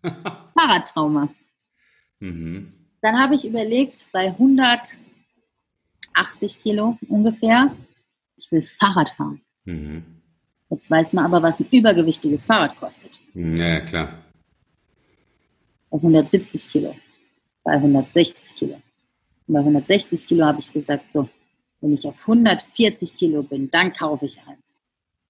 Fahrradtrauma. 0.54 1.28
Mhm. 2.20 2.72
Dann 3.00 3.18
habe 3.18 3.34
ich 3.34 3.46
überlegt, 3.46 4.08
bei 4.12 4.28
180 4.28 4.98
Kilo 6.60 6.98
ungefähr, 7.08 7.74
ich 8.36 8.50
will 8.52 8.62
Fahrrad 8.62 9.10
fahren. 9.10 9.40
Mhm. 9.64 10.04
Jetzt 10.70 10.90
weiß 10.90 11.12
man 11.12 11.24
aber, 11.24 11.42
was 11.42 11.60
ein 11.60 11.68
übergewichtiges 11.70 12.46
Fahrrad 12.46 12.76
kostet. 12.78 13.20
Ja, 13.34 13.80
klar. 13.80 14.24
bei 15.90 15.96
170 15.98 16.68
Kilo, 16.68 16.96
bei 17.62 17.72
160 17.72 18.56
Kilo. 18.56 18.74
Und 19.46 19.54
bei 19.54 19.60
160 19.60 20.26
Kilo 20.26 20.44
habe 20.44 20.58
ich 20.58 20.72
gesagt, 20.72 21.12
so, 21.12 21.28
wenn 21.86 21.92
ich 21.94 22.06
auf 22.06 22.20
140 22.28 23.16
Kilo 23.16 23.44
bin, 23.44 23.70
dann 23.70 23.92
kaufe 23.92 24.26
ich 24.26 24.38
eins. 24.46 24.74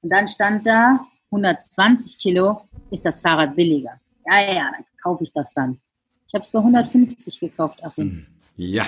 Und 0.01 0.09
dann 0.11 0.27
stand 0.27 0.67
da, 0.67 1.07
120 1.31 2.17
Kilo 2.17 2.63
ist 2.91 3.05
das 3.05 3.21
Fahrrad 3.21 3.55
billiger. 3.55 4.01
Ja, 4.31 4.41
ja, 4.55 4.71
dann 4.73 4.85
kaufe 5.03 5.23
ich 5.23 5.33
das 5.35 5.53
dann. 5.53 5.79
Ich 6.27 6.33
habe 6.35 6.43
es 6.43 6.51
bei 6.51 6.59
150 6.59 7.39
gekauft, 7.41 7.85
Achim. 7.85 8.27
Ja, 8.57 8.87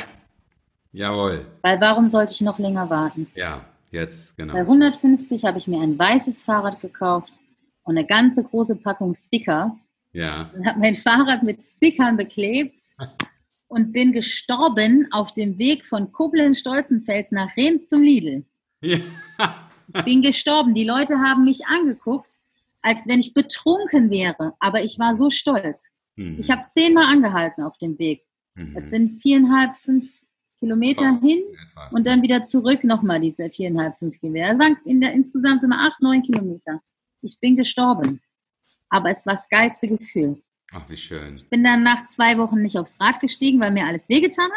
jawohl. 0.92 1.46
Weil 1.62 1.78
warum 1.80 2.08
sollte 2.08 2.32
ich 2.32 2.40
noch 2.40 2.58
länger 2.58 2.88
warten? 2.88 3.26
Ja, 3.34 3.66
jetzt, 3.90 4.36
genau. 4.38 4.54
Bei 4.54 4.60
150 4.60 5.44
habe 5.44 5.58
ich 5.58 5.68
mir 5.68 5.80
ein 5.82 5.98
weißes 5.98 6.42
Fahrrad 6.44 6.80
gekauft 6.80 7.32
und 7.82 7.98
eine 7.98 8.06
ganze 8.06 8.42
große 8.44 8.76
Packung 8.76 9.14
Sticker 9.14 9.76
Ja. 10.12 10.50
und 10.56 10.66
habe 10.66 10.78
mein 10.80 10.94
Fahrrad 10.94 11.42
mit 11.42 11.62
Stickern 11.62 12.16
beklebt 12.16 12.80
und 13.68 13.92
bin 13.92 14.12
gestorben 14.12 15.08
auf 15.12 15.32
dem 15.34 15.58
Weg 15.58 15.86
von 15.86 16.10
Koblenz-Stolzenfels 16.10 17.30
nach 17.30 17.56
Rehns 17.56 17.88
zum 17.88 18.02
Lidl. 18.02 18.44
ja. 18.80 18.98
Ich 19.94 20.04
bin 20.04 20.20
gestorben. 20.20 20.74
Die 20.74 20.84
Leute 20.84 21.18
haben 21.18 21.44
mich 21.44 21.66
angeguckt, 21.66 22.38
als 22.82 23.06
wenn 23.06 23.20
ich 23.20 23.32
betrunken 23.32 24.10
wäre. 24.10 24.54
Aber 24.60 24.82
ich 24.82 24.98
war 24.98 25.14
so 25.14 25.30
stolz. 25.30 25.88
Mhm. 26.16 26.36
Ich 26.38 26.50
habe 26.50 26.66
zehnmal 26.68 27.04
angehalten 27.04 27.62
auf 27.62 27.78
dem 27.78 27.98
Weg. 27.98 28.24
Mhm. 28.54 28.74
Das 28.74 28.90
sind 28.90 29.22
viereinhalb, 29.22 29.78
fünf 29.78 30.10
Kilometer 30.58 31.18
hin 31.20 31.40
Etwa. 31.70 31.88
und 31.92 32.06
dann 32.06 32.22
wieder 32.22 32.42
zurück 32.42 32.84
nochmal 32.84 33.20
diese 33.20 33.48
viereinhalb, 33.48 33.96
fünf 33.98 34.18
Kilometer. 34.18 34.48
Das 34.48 34.58
waren 34.58 34.76
in 34.84 35.00
der, 35.00 35.12
insgesamt 35.12 35.62
immer 35.62 35.80
acht, 35.86 36.00
neun 36.02 36.22
Kilometer. 36.22 36.82
Ich 37.22 37.38
bin 37.40 37.56
gestorben. 37.56 38.20
Aber 38.90 39.10
es 39.10 39.24
war 39.26 39.34
das 39.34 39.48
geilste 39.48 39.88
Gefühl. 39.88 40.42
Ach, 40.72 40.82
wie 40.88 40.96
schön. 40.96 41.34
Bin 41.50 41.64
dann 41.64 41.82
nach 41.82 42.04
zwei 42.04 42.36
Wochen 42.38 42.60
nicht 42.60 42.78
aufs 42.78 43.00
Rad 43.00 43.20
gestiegen, 43.20 43.60
weil 43.60 43.70
mir 43.70 43.86
alles 43.86 44.08
wehgetan 44.08 44.48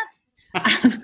hat. 0.53 0.91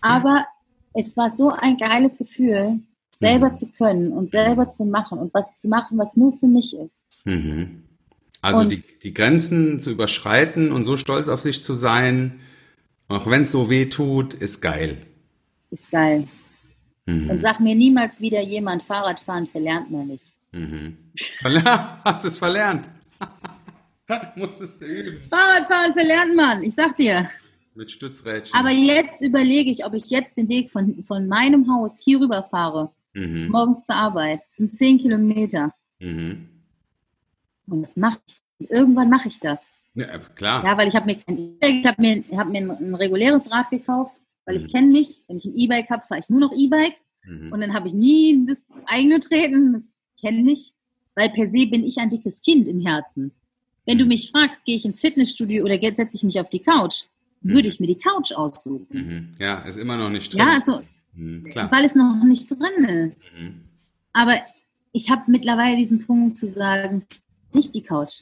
Aber 0.00 0.46
es 0.94 1.16
war 1.16 1.30
so 1.30 1.50
ein 1.50 1.76
geiles 1.76 2.16
Gefühl, 2.16 2.80
selber 3.10 3.48
Mhm. 3.48 3.52
zu 3.52 3.66
können 3.68 4.12
und 4.12 4.28
selber 4.30 4.68
zu 4.68 4.84
machen 4.84 5.18
und 5.18 5.32
was 5.34 5.54
zu 5.54 5.68
machen, 5.68 5.98
was 5.98 6.16
nur 6.16 6.32
für 6.36 6.46
mich 6.46 6.76
ist. 6.76 7.04
Mhm. 7.24 7.84
Also 8.42 8.60
Und- 8.62 8.70
die, 8.72 8.82
die 9.02 9.14
Grenzen 9.14 9.80
zu 9.80 9.90
überschreiten 9.90 10.72
und 10.72 10.84
so 10.84 10.96
stolz 10.96 11.28
auf 11.28 11.40
sich 11.40 11.62
zu 11.62 11.74
sein, 11.74 12.40
auch 13.08 13.26
wenn 13.28 13.42
es 13.42 13.52
so 13.52 13.70
weh 13.70 13.86
tut, 13.86 14.34
ist 14.34 14.60
geil. 14.60 15.06
Ist 15.70 15.90
geil. 15.90 16.28
Mhm. 17.06 17.30
Und 17.30 17.40
sag 17.40 17.60
mir 17.60 17.74
niemals 17.74 18.20
wieder 18.20 18.42
jemand, 18.42 18.82
Fahrradfahren 18.82 19.46
verlernt 19.46 19.90
man 19.90 20.08
nicht. 20.08 20.32
Mhm. 20.56 20.96
Hast 22.04 22.24
du 22.24 22.28
es 22.28 22.38
verlernt? 22.38 22.88
Musstest 24.36 24.80
du 24.80 24.86
üben. 24.86 25.28
Fahrradfahren 25.28 25.92
verlernt 25.92 26.34
man, 26.34 26.62
ich 26.62 26.74
sag 26.74 26.96
dir. 26.96 27.30
Mit 27.74 27.90
Stützrädchen. 27.90 28.58
Aber 28.58 28.70
jetzt 28.70 29.20
überlege 29.20 29.70
ich, 29.70 29.84
ob 29.84 29.92
ich 29.92 30.08
jetzt 30.08 30.38
den 30.38 30.48
Weg 30.48 30.70
von, 30.70 31.02
von 31.02 31.28
meinem 31.28 31.70
Haus 31.70 32.00
hier 32.02 32.20
rüber 32.20 32.42
fahre, 32.42 32.90
mhm. 33.12 33.48
morgens 33.50 33.84
zur 33.84 33.96
Arbeit. 33.96 34.40
Das 34.46 34.56
sind 34.56 34.74
zehn 34.74 34.98
Kilometer. 34.98 35.74
Mhm. 35.98 36.48
Und 37.68 37.82
das 37.82 37.96
mache 37.96 38.18
ich. 38.26 38.40
Und 38.58 38.70
irgendwann 38.70 39.10
mache 39.10 39.28
ich 39.28 39.38
das. 39.40 39.66
Ja, 39.94 40.18
klar. 40.18 40.64
Ja, 40.64 40.78
weil 40.78 40.88
ich 40.88 40.96
habe 40.96 41.06
mir 41.06 41.16
kein 41.16 41.38
E-Bike, 41.38 41.80
ich 41.80 41.86
habe 41.86 42.00
mir, 42.00 42.24
hab 42.38 42.48
mir 42.48 42.58
ein, 42.58 42.70
ein 42.70 42.94
reguläres 42.94 43.50
Rad 43.50 43.68
gekauft, 43.68 44.22
weil 44.46 44.56
ich 44.56 44.64
Mhm. 44.64 44.72
kenne 44.72 44.86
mich. 44.88 45.20
Wenn 45.26 45.36
ich 45.36 45.44
ein 45.44 45.56
E-Bike 45.56 45.90
habe, 45.90 46.06
fahre 46.06 46.20
ich 46.20 46.30
nur 46.30 46.40
noch 46.40 46.52
E-Bike. 46.56 46.96
Mhm. 47.24 47.52
Und 47.52 47.60
dann 47.60 47.74
habe 47.74 47.88
ich 47.88 47.94
nie 47.94 48.46
das 48.46 48.62
eigene 48.86 49.20
Treten, 49.20 49.74
das 49.74 49.94
kenne 50.20 50.42
mich. 50.42 50.72
Weil 51.14 51.30
per 51.30 51.46
se 51.46 51.66
bin 51.66 51.84
ich 51.84 51.96
ein 51.98 52.10
dickes 52.10 52.42
Kind 52.42 52.68
im 52.68 52.80
Herzen. 52.84 53.32
Wenn 53.86 53.98
du 53.98 54.04
mich 54.04 54.30
fragst, 54.30 54.64
gehe 54.64 54.76
ich 54.76 54.84
ins 54.84 55.00
Fitnessstudio 55.00 55.64
oder 55.64 55.78
setze 55.80 56.16
ich 56.16 56.22
mich 56.24 56.38
auf 56.40 56.48
die 56.50 56.58
Couch, 56.60 57.04
würde 57.40 57.62
Mhm. 57.62 57.68
ich 57.68 57.80
mir 57.80 57.86
die 57.86 57.98
Couch 57.98 58.32
aussuchen. 58.32 58.86
Mhm. 58.90 59.34
Ja, 59.38 59.60
ist 59.60 59.76
immer 59.78 59.96
noch 59.96 60.10
nicht 60.10 60.32
drin. 60.32 60.40
Ja, 60.40 60.48
also, 60.54 60.82
Mhm. 61.14 61.44
Klar. 61.44 61.70
weil 61.72 61.84
es 61.84 61.94
noch 61.94 62.22
nicht 62.24 62.50
drin 62.50 62.84
ist. 62.84 63.30
Mhm. 63.32 63.62
Aber 64.12 64.40
ich 64.92 65.08
habe 65.10 65.22
mittlerweile 65.30 65.76
diesen 65.76 66.04
Punkt 66.04 66.36
zu 66.36 66.48
sagen, 66.50 67.06
nicht 67.52 67.74
die 67.74 67.82
Couch. 67.82 68.20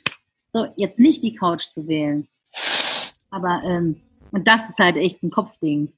So, 0.53 0.67
jetzt 0.77 0.99
nicht 1.01 1.23
die 1.25 1.35
Couch 1.35 1.65
zu 1.71 1.89
wählen. 1.89 2.29
Aber, 3.31 3.63
ähm, 3.65 4.01
und 4.31 4.47
das 4.47 4.71
ist 4.71 4.79
halt 4.79 4.97
echt 4.97 5.23
ein 5.23 5.31
Kopfding. 5.31 5.93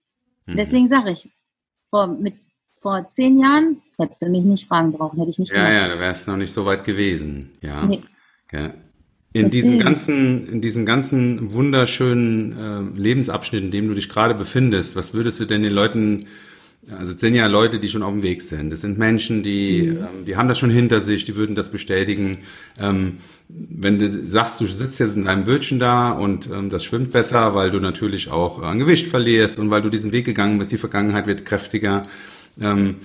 Mhm. 0.46 0.56
Deswegen 0.56 0.88
sage 0.88 1.10
ich, 1.12 1.28
vor, 1.90 2.06
mit, 2.06 2.34
vor 2.80 3.08
zehn 3.10 3.38
Jahren 3.40 3.78
hättest 3.98 4.22
du 4.22 4.26
mich 4.28 4.44
nicht 4.44 4.68
fragen 4.68 4.92
brauchen, 4.92 5.18
hätte 5.18 5.30
ich 5.30 5.38
nicht 5.38 5.52
Ja, 5.52 5.68
gemacht. 5.68 5.82
ja, 5.82 5.88
da 5.94 6.00
wärst 6.00 6.26
du 6.26 6.30
noch 6.32 6.38
nicht 6.38 6.52
so 6.52 6.64
weit 6.66 6.84
gewesen. 6.84 7.52
Ja. 7.62 7.84
Nee. 7.86 8.02
Ja. 8.52 8.74
In 9.32 9.50
Deswegen. 9.50 9.80
ganzen, 9.80 10.48
in 10.48 10.60
diesen 10.62 10.86
ganzen 10.86 11.52
wunderschönen 11.52 12.52
äh, 12.96 12.98
Lebensabschnitten, 12.98 13.66
in 13.66 13.72
dem 13.72 13.88
du 13.88 13.94
dich 13.94 14.08
gerade 14.08 14.34
befindest, 14.34 14.96
was 14.96 15.12
würdest 15.12 15.40
du 15.40 15.44
denn 15.44 15.62
den 15.62 15.72
Leuten, 15.74 16.26
also 16.90 17.12
es 17.12 17.20
sind 17.20 17.34
ja 17.34 17.46
Leute, 17.46 17.78
die 17.78 17.88
schon 17.90 18.02
auf 18.02 18.12
dem 18.12 18.22
Weg 18.22 18.40
sind. 18.40 18.70
Das 18.70 18.80
sind 18.80 18.96
Menschen, 18.98 19.42
die, 19.42 19.82
Mhm. 19.82 19.96
ähm, 19.98 20.24
die 20.26 20.36
haben 20.36 20.48
das 20.48 20.58
schon 20.58 20.70
hinter 20.70 21.00
sich, 21.00 21.24
die 21.26 21.36
würden 21.36 21.54
das 21.54 21.70
bestätigen. 21.70 22.38
Ähm, 22.78 23.18
wenn 23.48 23.98
du 23.98 24.26
sagst, 24.26 24.58
du 24.60 24.66
sitzt 24.66 25.00
jetzt 25.00 25.16
in 25.16 25.24
deinem 25.24 25.42
Bötchen 25.44 25.78
da 25.80 26.12
und 26.12 26.50
ähm, 26.50 26.70
das 26.70 26.84
schwimmt 26.84 27.12
besser, 27.12 27.54
weil 27.54 27.70
du 27.70 27.78
natürlich 27.80 28.30
auch 28.30 28.62
an 28.62 28.78
Gewicht 28.78 29.06
verlierst 29.06 29.58
und 29.58 29.68
weil 29.70 29.82
du 29.82 29.90
diesen 29.90 30.12
Weg 30.12 30.24
gegangen 30.24 30.58
bist, 30.58 30.72
die 30.72 30.78
Vergangenheit 30.78 31.26
wird 31.26 31.44
kräftiger. 31.44 32.04
Ähm, 32.60 32.96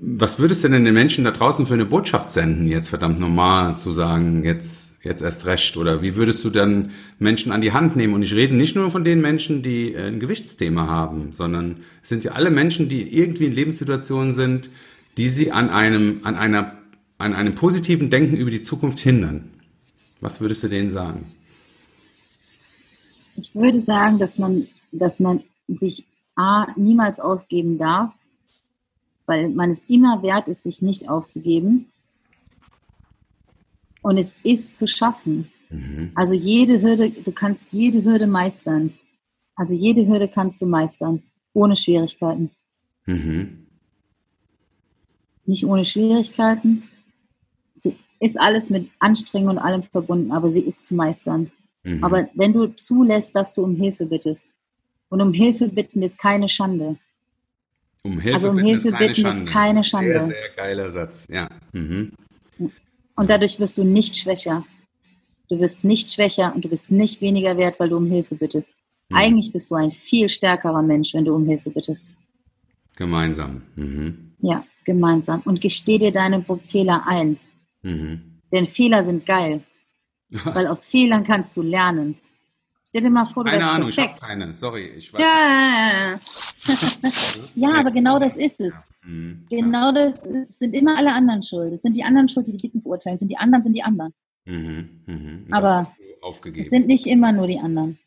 was 0.00 0.38
würdest 0.38 0.62
du 0.62 0.68
denn 0.68 0.84
den 0.84 0.94
Menschen 0.94 1.24
da 1.24 1.30
draußen 1.30 1.66
für 1.66 1.74
eine 1.74 1.86
Botschaft 1.86 2.30
senden, 2.30 2.68
jetzt 2.68 2.90
verdammt 2.90 3.18
normal 3.18 3.78
zu 3.78 3.90
sagen, 3.92 4.44
jetzt, 4.44 4.96
jetzt 5.02 5.22
erst 5.22 5.46
recht? 5.46 5.76
Oder 5.76 6.02
wie 6.02 6.16
würdest 6.16 6.44
du 6.44 6.50
dann 6.50 6.90
Menschen 7.18 7.50
an 7.50 7.60
die 7.60 7.72
Hand 7.72 7.96
nehmen? 7.96 8.14
Und 8.14 8.22
ich 8.22 8.34
rede 8.34 8.54
nicht 8.54 8.76
nur 8.76 8.90
von 8.90 9.04
den 9.04 9.20
Menschen, 9.20 9.62
die 9.62 9.94
äh, 9.94 10.08
ein 10.08 10.20
Gewichtsthema 10.20 10.86
haben, 10.86 11.30
sondern 11.32 11.82
es 12.02 12.10
sind 12.10 12.24
ja 12.24 12.32
alle 12.32 12.50
Menschen, 12.50 12.88
die 12.88 13.16
irgendwie 13.16 13.46
in 13.46 13.52
Lebenssituationen 13.52 14.34
sind, 14.34 14.70
die 15.16 15.28
sie 15.28 15.50
an 15.50 15.70
einem, 15.70 16.20
an 16.24 16.36
einer, 16.36 16.78
an 17.16 17.34
einem 17.34 17.54
positiven 17.54 18.10
Denken 18.10 18.36
über 18.36 18.50
die 18.50 18.62
Zukunft 18.62 19.00
hindern. 19.00 19.50
Was 20.20 20.40
würdest 20.40 20.62
du 20.62 20.68
denen 20.68 20.90
sagen? 20.90 21.24
Ich 23.36 23.54
würde 23.54 23.78
sagen, 23.78 24.18
dass 24.18 24.36
man, 24.38 24.66
dass 24.92 25.20
man 25.20 25.42
sich 25.68 26.06
A, 26.36 26.66
niemals 26.76 27.18
aufgeben 27.18 27.78
darf, 27.78 28.12
weil 29.28 29.50
man 29.50 29.70
es 29.70 29.84
immer 29.84 30.22
wert 30.22 30.48
ist, 30.48 30.62
sich 30.62 30.82
nicht 30.82 31.08
aufzugeben. 31.08 31.92
Und 34.02 34.16
es 34.16 34.36
ist 34.42 34.74
zu 34.74 34.86
schaffen. 34.86 35.50
Mhm. 35.70 36.12
Also 36.14 36.34
jede 36.34 36.80
Hürde, 36.80 37.10
du 37.10 37.32
kannst 37.32 37.72
jede 37.72 38.04
Hürde 38.04 38.26
meistern. 38.26 38.94
Also 39.54 39.74
jede 39.74 40.06
Hürde 40.06 40.28
kannst 40.28 40.62
du 40.62 40.66
meistern, 40.66 41.22
ohne 41.52 41.76
Schwierigkeiten. 41.76 42.50
Mhm. 43.06 43.66
Nicht 45.46 45.64
ohne 45.64 45.84
Schwierigkeiten. 45.84 46.84
Sie 47.74 47.96
ist 48.20 48.40
alles 48.40 48.70
mit 48.70 48.90
Anstrengung 48.98 49.50
und 49.50 49.58
allem 49.58 49.82
verbunden, 49.82 50.32
aber 50.32 50.48
sie 50.48 50.62
ist 50.62 50.84
zu 50.84 50.94
meistern. 50.94 51.50
Mhm. 51.82 52.02
Aber 52.02 52.28
wenn 52.34 52.52
du 52.52 52.68
zulässt, 52.68 53.36
dass 53.36 53.54
du 53.54 53.62
um 53.62 53.76
Hilfe 53.76 54.06
bittest, 54.06 54.54
und 55.08 55.20
um 55.20 55.32
Hilfe 55.32 55.68
bitten 55.68 56.02
ist 56.02 56.18
keine 56.18 56.48
Schande. 56.48 56.96
Um 58.08 58.20
Hilfe 58.20 58.36
also 58.36 58.50
um 58.50 58.56
bitten 58.56 58.68
Hilfe 58.68 58.88
ist 58.88 58.94
keine 58.94 59.08
bitten 59.08 59.20
ist 59.20 59.34
Schande. 59.34 59.52
keine 59.52 59.84
Schande. 59.84 60.12
Sehr, 60.12 60.26
sehr 60.26 60.48
geiler 60.56 60.90
Satz, 60.90 61.26
ja. 61.30 61.48
Mhm. 61.72 62.12
Und 63.16 63.30
dadurch 63.30 63.58
wirst 63.58 63.78
du 63.78 63.84
nicht 63.84 64.16
schwächer. 64.16 64.64
Du 65.48 65.58
wirst 65.58 65.84
nicht 65.84 66.12
schwächer 66.12 66.54
und 66.54 66.64
du 66.64 66.68
bist 66.68 66.90
nicht 66.90 67.20
weniger 67.20 67.56
wert, 67.56 67.80
weil 67.80 67.88
du 67.88 67.96
um 67.96 68.06
Hilfe 68.06 68.34
bittest. 68.34 68.74
Mhm. 69.08 69.16
Eigentlich 69.16 69.52
bist 69.52 69.70
du 69.70 69.74
ein 69.74 69.90
viel 69.90 70.28
stärkerer 70.28 70.82
Mensch, 70.82 71.14
wenn 71.14 71.24
du 71.24 71.34
um 71.34 71.46
Hilfe 71.46 71.70
bittest. 71.70 72.16
Gemeinsam. 72.96 73.62
Mhm. 73.76 74.32
Ja, 74.40 74.64
gemeinsam. 74.84 75.42
Und 75.44 75.60
gesteh 75.60 75.98
dir 75.98 76.12
deine 76.12 76.44
Fehler 76.60 77.04
ein. 77.06 77.38
Mhm. 77.82 78.40
Denn 78.52 78.66
Fehler 78.66 79.02
sind 79.02 79.26
geil. 79.26 79.62
Weil 80.44 80.66
aus 80.66 80.88
Fehlern 80.88 81.24
kannst 81.24 81.56
du 81.56 81.62
lernen. 81.62 82.16
Stell 82.88 83.02
dir 83.02 83.10
mal 83.10 83.26
vor, 83.26 83.44
du 83.44 83.50
Keine 83.50 83.68
Ahnung, 83.68 83.90
ich 83.90 83.98
habe 83.98 84.08
perfekt. 84.08 84.26
keine. 84.26 84.54
Sorry, 84.54 84.86
ich 84.96 85.12
weiß. 85.12 85.20
Ja, 85.20 85.28
ja, 85.28 86.18
ja. 87.54 87.68
ja, 87.68 87.80
aber 87.80 87.90
genau 87.90 88.18
das 88.18 88.34
ist 88.34 88.62
es. 88.62 88.90
Mhm. 89.04 89.44
Genau 89.50 89.92
das 89.92 90.24
ist, 90.24 90.58
sind 90.58 90.72
immer 90.72 90.96
alle 90.96 91.12
anderen 91.12 91.42
schuld. 91.42 91.74
Es 91.74 91.82
sind 91.82 91.94
die 91.94 92.02
anderen 92.02 92.28
schuld, 92.28 92.46
die 92.46 92.52
die 92.52 92.58
Dicken 92.58 92.80
verurteilen. 92.80 93.12
Es 93.14 93.20
sind 93.20 93.28
die 93.28 93.36
anderen, 93.36 93.62
sind 93.62 93.74
die 93.74 93.82
anderen. 93.82 94.14
Mhm. 94.46 95.02
Mhm. 95.04 95.46
Aber. 95.50 95.92
Es 96.56 96.70
sind 96.70 96.86
nicht 96.86 97.06
immer 97.06 97.30
nur 97.30 97.46
die 97.46 97.58
anderen. 97.58 97.98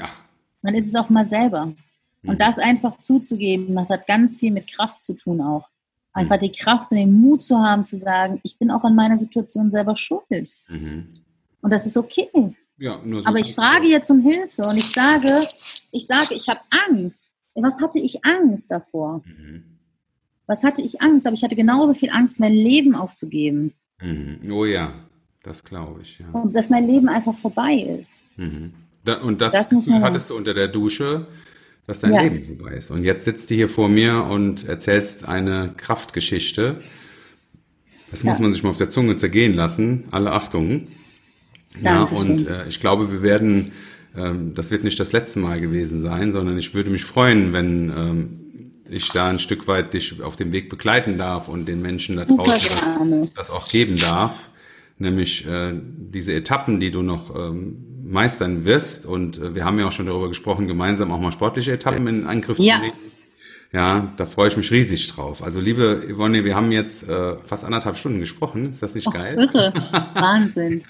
Ach. 0.00 0.22
Man 0.60 0.74
ist 0.74 0.86
es 0.86 0.94
auch 0.94 1.08
mal 1.08 1.24
selber. 1.24 1.66
Mhm. 1.66 2.28
Und 2.28 2.40
das 2.42 2.58
einfach 2.58 2.98
zuzugeben, 2.98 3.74
das 3.74 3.88
hat 3.88 4.06
ganz 4.06 4.36
viel 4.36 4.52
mit 4.52 4.66
Kraft 4.66 5.02
zu 5.02 5.14
tun 5.14 5.40
auch. 5.40 5.70
Mhm. 6.14 6.20
Einfach 6.20 6.36
die 6.36 6.52
Kraft 6.52 6.90
und 6.90 6.98
den 6.98 7.18
Mut 7.18 7.42
zu 7.42 7.56
haben, 7.58 7.86
zu 7.86 7.96
sagen, 7.96 8.38
ich 8.42 8.58
bin 8.58 8.70
auch 8.70 8.84
an 8.84 8.94
meiner 8.94 9.16
Situation 9.16 9.70
selber 9.70 9.96
schuld. 9.96 10.52
Mhm. 10.68 11.08
Und 11.62 11.72
das 11.72 11.86
ist 11.86 11.96
okay. 11.96 12.28
Ja, 12.78 13.00
nur 13.04 13.22
so 13.22 13.26
Aber 13.28 13.38
ich 13.38 13.54
frage 13.54 13.86
jetzt 13.86 14.10
um 14.10 14.20
Hilfe 14.20 14.62
und 14.62 14.76
ich 14.76 14.90
sage, 14.92 15.46
ich 15.92 16.06
sage, 16.06 16.34
ich 16.34 16.48
habe 16.48 16.60
Angst. 16.88 17.32
Was 17.54 17.80
hatte 17.80 17.98
ich 17.98 18.22
Angst 18.24 18.70
davor? 18.70 19.22
Mhm. 19.24 19.62
Was 20.46 20.62
hatte 20.62 20.82
ich 20.82 21.00
Angst? 21.00 21.26
Aber 21.26 21.34
ich 21.34 21.42
hatte 21.42 21.56
genauso 21.56 21.94
viel 21.94 22.10
Angst, 22.10 22.38
mein 22.38 22.52
Leben 22.52 22.94
aufzugeben. 22.94 23.72
Mhm. 24.02 24.40
Oh 24.52 24.64
ja, 24.66 24.92
Das 25.42 25.64
glaube 25.64 26.02
ich, 26.02 26.18
ja. 26.18 26.28
Und 26.32 26.54
dass 26.54 26.68
mein 26.70 26.86
Leben 26.86 27.08
einfach 27.08 27.34
vorbei 27.34 27.74
ist. 28.02 28.14
Mhm. 28.36 28.74
Da, 29.04 29.20
und 29.22 29.40
das, 29.40 29.52
Das 29.54 29.72
muss 29.72 29.84
Gefühl 29.86 30.02
hattest 30.02 30.28
du 30.30 30.36
unter 30.36 30.52
der 30.52 30.68
Dusche, 30.68 31.28
dass 31.86 32.00
dein 32.00 32.12
Ja. 32.12 32.22
Leben 32.22 32.44
vorbei 32.58 32.74
ist. 32.76 32.90
Und 32.90 33.04
jetzt 33.04 33.24
sitzt 33.24 33.48
du 33.50 33.54
hier 33.54 33.68
vor 33.68 33.88
mir 33.88 34.24
und 34.24 34.68
erzählst 34.68 35.26
eine 35.26 35.72
Kraftgeschichte. 35.76 36.78
Das 38.10 38.22
muss 38.24 38.36
Ja. 38.36 38.42
man 38.42 38.52
sich 38.52 38.62
mal 38.62 38.70
auf 38.70 38.76
der 38.76 38.88
Zunge 38.88 39.16
zergehen 39.16 39.54
lassen. 39.54 40.04
Alle 40.10 40.32
Ja, 41.80 42.02
und 42.04 42.46
äh, 42.46 42.66
ich 42.68 42.80
glaube, 42.80 43.12
wir 43.12 43.22
werden, 43.22 43.72
ähm, 44.16 44.54
das 44.54 44.70
wird 44.70 44.84
nicht 44.84 44.98
das 44.98 45.12
letzte 45.12 45.38
Mal 45.40 45.60
gewesen 45.60 46.00
sein, 46.00 46.32
sondern 46.32 46.58
ich 46.58 46.74
würde 46.74 46.90
mich 46.90 47.04
freuen, 47.04 47.52
wenn 47.52 47.90
ähm, 47.90 48.40
ich 48.88 49.08
da 49.10 49.28
ein 49.28 49.38
Stück 49.38 49.66
weit 49.68 49.94
dich 49.94 50.22
auf 50.22 50.36
dem 50.36 50.52
Weg 50.52 50.70
begleiten 50.70 51.18
darf 51.18 51.48
und 51.48 51.66
den 51.66 51.82
Menschen 51.82 52.16
da 52.16 52.24
draußen 52.24 53.22
das, 53.22 53.32
das 53.34 53.50
auch 53.50 53.68
geben 53.68 53.98
darf. 53.98 54.50
Nämlich 54.98 55.46
äh, 55.46 55.74
diese 55.74 56.32
Etappen, 56.32 56.80
die 56.80 56.90
du 56.90 57.02
noch 57.02 57.34
ähm, 57.34 57.76
meistern 58.04 58.64
wirst. 58.64 59.04
Und 59.04 59.38
äh, 59.38 59.54
wir 59.54 59.64
haben 59.64 59.78
ja 59.78 59.86
auch 59.86 59.92
schon 59.92 60.06
darüber 60.06 60.28
gesprochen, 60.28 60.66
gemeinsam 60.66 61.12
auch 61.12 61.20
mal 61.20 61.32
sportliche 61.32 61.72
Etappen 61.72 62.06
in 62.06 62.26
Angriff 62.26 62.58
Ja. 62.58 62.76
zu 62.76 62.80
nehmen. 62.82 62.96
Ja, 63.76 64.10
da 64.16 64.24
freue 64.24 64.48
ich 64.48 64.56
mich 64.56 64.70
riesig 64.70 65.06
drauf. 65.12 65.42
Also 65.42 65.60
liebe 65.60 66.02
Yvonne, 66.10 66.44
wir 66.46 66.56
haben 66.56 66.72
jetzt 66.72 67.06
äh, 67.10 67.36
fast 67.44 67.62
anderthalb 67.62 67.98
Stunden 67.98 68.20
gesprochen. 68.20 68.70
Ist 68.70 68.82
das 68.82 68.94
nicht 68.94 69.06
Oh, 69.06 69.10
geil? 69.10 69.34
irre. 69.38 69.70
Wahnsinn. 70.14 70.82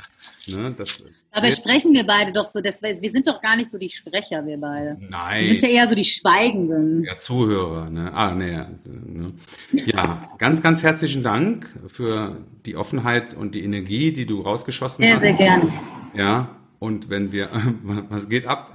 Ne, 0.47 0.73
das 0.79 1.03
Dabei 1.33 1.51
sprechen 1.51 1.93
wir 1.95 2.07
beide 2.07 2.33
doch 2.33 2.47
so, 2.47 2.61
dass 2.61 2.81
wir, 2.81 3.03
wir 3.03 3.11
sind 3.11 3.27
doch 3.27 3.43
gar 3.43 3.57
nicht 3.57 3.73
so 3.73 3.77
die 3.77 3.89
Sprecher, 3.89 4.47
wir 4.47 4.57
beide. 4.59 4.97
Wir 5.01 5.09
Nein. 5.11 5.47
sind 5.47 5.63
ja 5.63 5.69
eher 5.69 5.89
so 5.89 5.97
die 5.97 6.05
Schweigenden. 6.05 7.03
Ja, 7.03 7.19
Zuhörer, 7.19 7.91
ne? 7.91 8.13
Ah, 8.15 8.31
ne, 8.31 8.53
ja, 8.53 8.69
ne. 8.85 9.33
Ja, 9.73 10.31
ganz, 10.39 10.63
ganz 10.63 10.85
herzlichen 10.85 11.25
Dank 11.25 11.69
für 11.89 12.37
die 12.67 12.77
Offenheit 12.77 13.35
und 13.35 13.57
die 13.57 13.65
Energie, 13.65 14.13
die 14.13 14.27
du 14.27 14.43
rausgeschossen 14.43 15.03
Sehr, 15.03 15.17
hast. 15.17 15.23
sehr 15.23 15.35
gerne. 15.35 15.73
Ja, 16.15 16.51
und 16.79 17.11
wenn 17.11 17.33
wir, 17.33 17.49
was 18.11 18.29
geht 18.29 18.47
ab? 18.47 18.73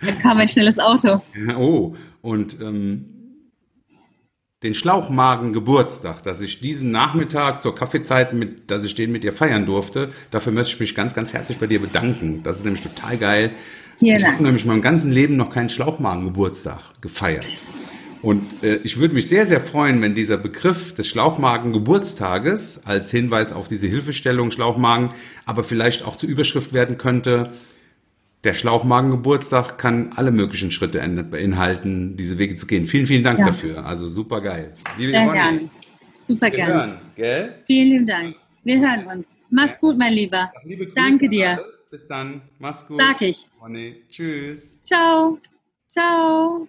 Da 0.00 0.12
kam 0.12 0.38
ein 0.38 0.48
schnelles 0.48 0.78
Auto. 0.78 1.20
oh, 1.58 1.94
und 2.22 2.60
ähm, 2.60 3.20
den 4.62 4.74
Schlauchmagen 4.74 5.54
Geburtstag, 5.54 6.22
dass 6.22 6.42
ich 6.42 6.60
diesen 6.60 6.90
Nachmittag 6.90 7.62
zur 7.62 7.74
Kaffeezeit 7.74 8.34
mit, 8.34 8.70
dass 8.70 8.84
ich 8.84 8.94
den 8.94 9.10
mit 9.10 9.24
dir 9.24 9.32
feiern 9.32 9.64
durfte, 9.64 10.10
dafür 10.30 10.52
möchte 10.52 10.74
ich 10.74 10.80
mich 10.80 10.94
ganz, 10.94 11.14
ganz 11.14 11.32
herzlich 11.32 11.58
bei 11.58 11.66
dir 11.66 11.80
bedanken. 11.80 12.42
Das 12.42 12.58
ist 12.58 12.64
nämlich 12.64 12.82
total 12.82 13.16
geil. 13.16 13.52
Vielen 13.98 14.18
ich 14.18 14.26
habe 14.26 14.42
nämlich 14.42 14.66
meinem 14.66 14.82
ganzen 14.82 15.12
Leben 15.12 15.36
noch 15.36 15.50
keinen 15.50 15.70
Schlauchmagen 15.70 16.24
Geburtstag 16.24 17.00
gefeiert. 17.00 17.46
Und 18.22 18.62
äh, 18.62 18.76
ich 18.84 18.98
würde 18.98 19.14
mich 19.14 19.28
sehr, 19.28 19.46
sehr 19.46 19.62
freuen, 19.62 20.02
wenn 20.02 20.14
dieser 20.14 20.36
Begriff 20.36 20.94
des 20.94 21.08
Schlauchmagen-Geburtstages 21.08 22.82
als 22.84 23.10
Hinweis 23.10 23.52
auf 23.52 23.68
diese 23.68 23.86
Hilfestellung 23.86 24.50
Schlauchmagen, 24.50 25.14
aber 25.46 25.64
vielleicht 25.64 26.04
auch 26.04 26.16
zur 26.16 26.28
Überschrift 26.28 26.74
werden 26.74 26.98
könnte, 26.98 27.50
der 28.44 28.54
Schlauchmagen-Geburtstag 28.54 29.76
kann 29.78 30.12
alle 30.16 30.30
möglichen 30.30 30.70
Schritte 30.70 31.00
en- 31.00 31.30
beinhalten, 31.30 32.16
diese 32.16 32.38
Wege 32.38 32.54
zu 32.54 32.66
gehen. 32.66 32.86
Vielen, 32.86 33.06
vielen 33.06 33.24
Dank 33.24 33.38
Ja. 33.40 33.46
dafür. 33.46 33.84
Also 33.84 34.08
super 34.08 34.40
geil. 34.40 34.72
Liebe 34.96 35.12
Sehr 35.12 35.32
gerne. 35.32 35.70
Super 36.14 36.46
Wir 36.46 36.50
gerne. 36.56 36.74
hören, 36.74 36.98
gell? 37.16 37.54
Vielen 37.66 37.88
lieben 37.90 38.06
Dank. 38.06 38.36
Wir 38.64 38.78
hören 38.80 39.06
uns. 39.06 39.34
Mach's 39.50 39.78
gut, 39.80 39.98
mein 39.98 40.12
Lieber. 40.12 40.52
Liebe 40.64 40.84
Grüße 40.86 40.94
Danke 40.96 41.24
an 41.26 41.30
dir. 41.30 41.48
alle. 41.50 41.64
Bis 41.90 42.06
dann. 42.06 42.42
Mach's 42.58 42.86
gut. 42.86 43.00
Sag 43.00 43.20
ich. 43.22 43.48
Yvonne. 43.58 43.96
Tschüss. 44.10 44.80
Ciao. 44.80 45.38
Ciao. 45.88 46.68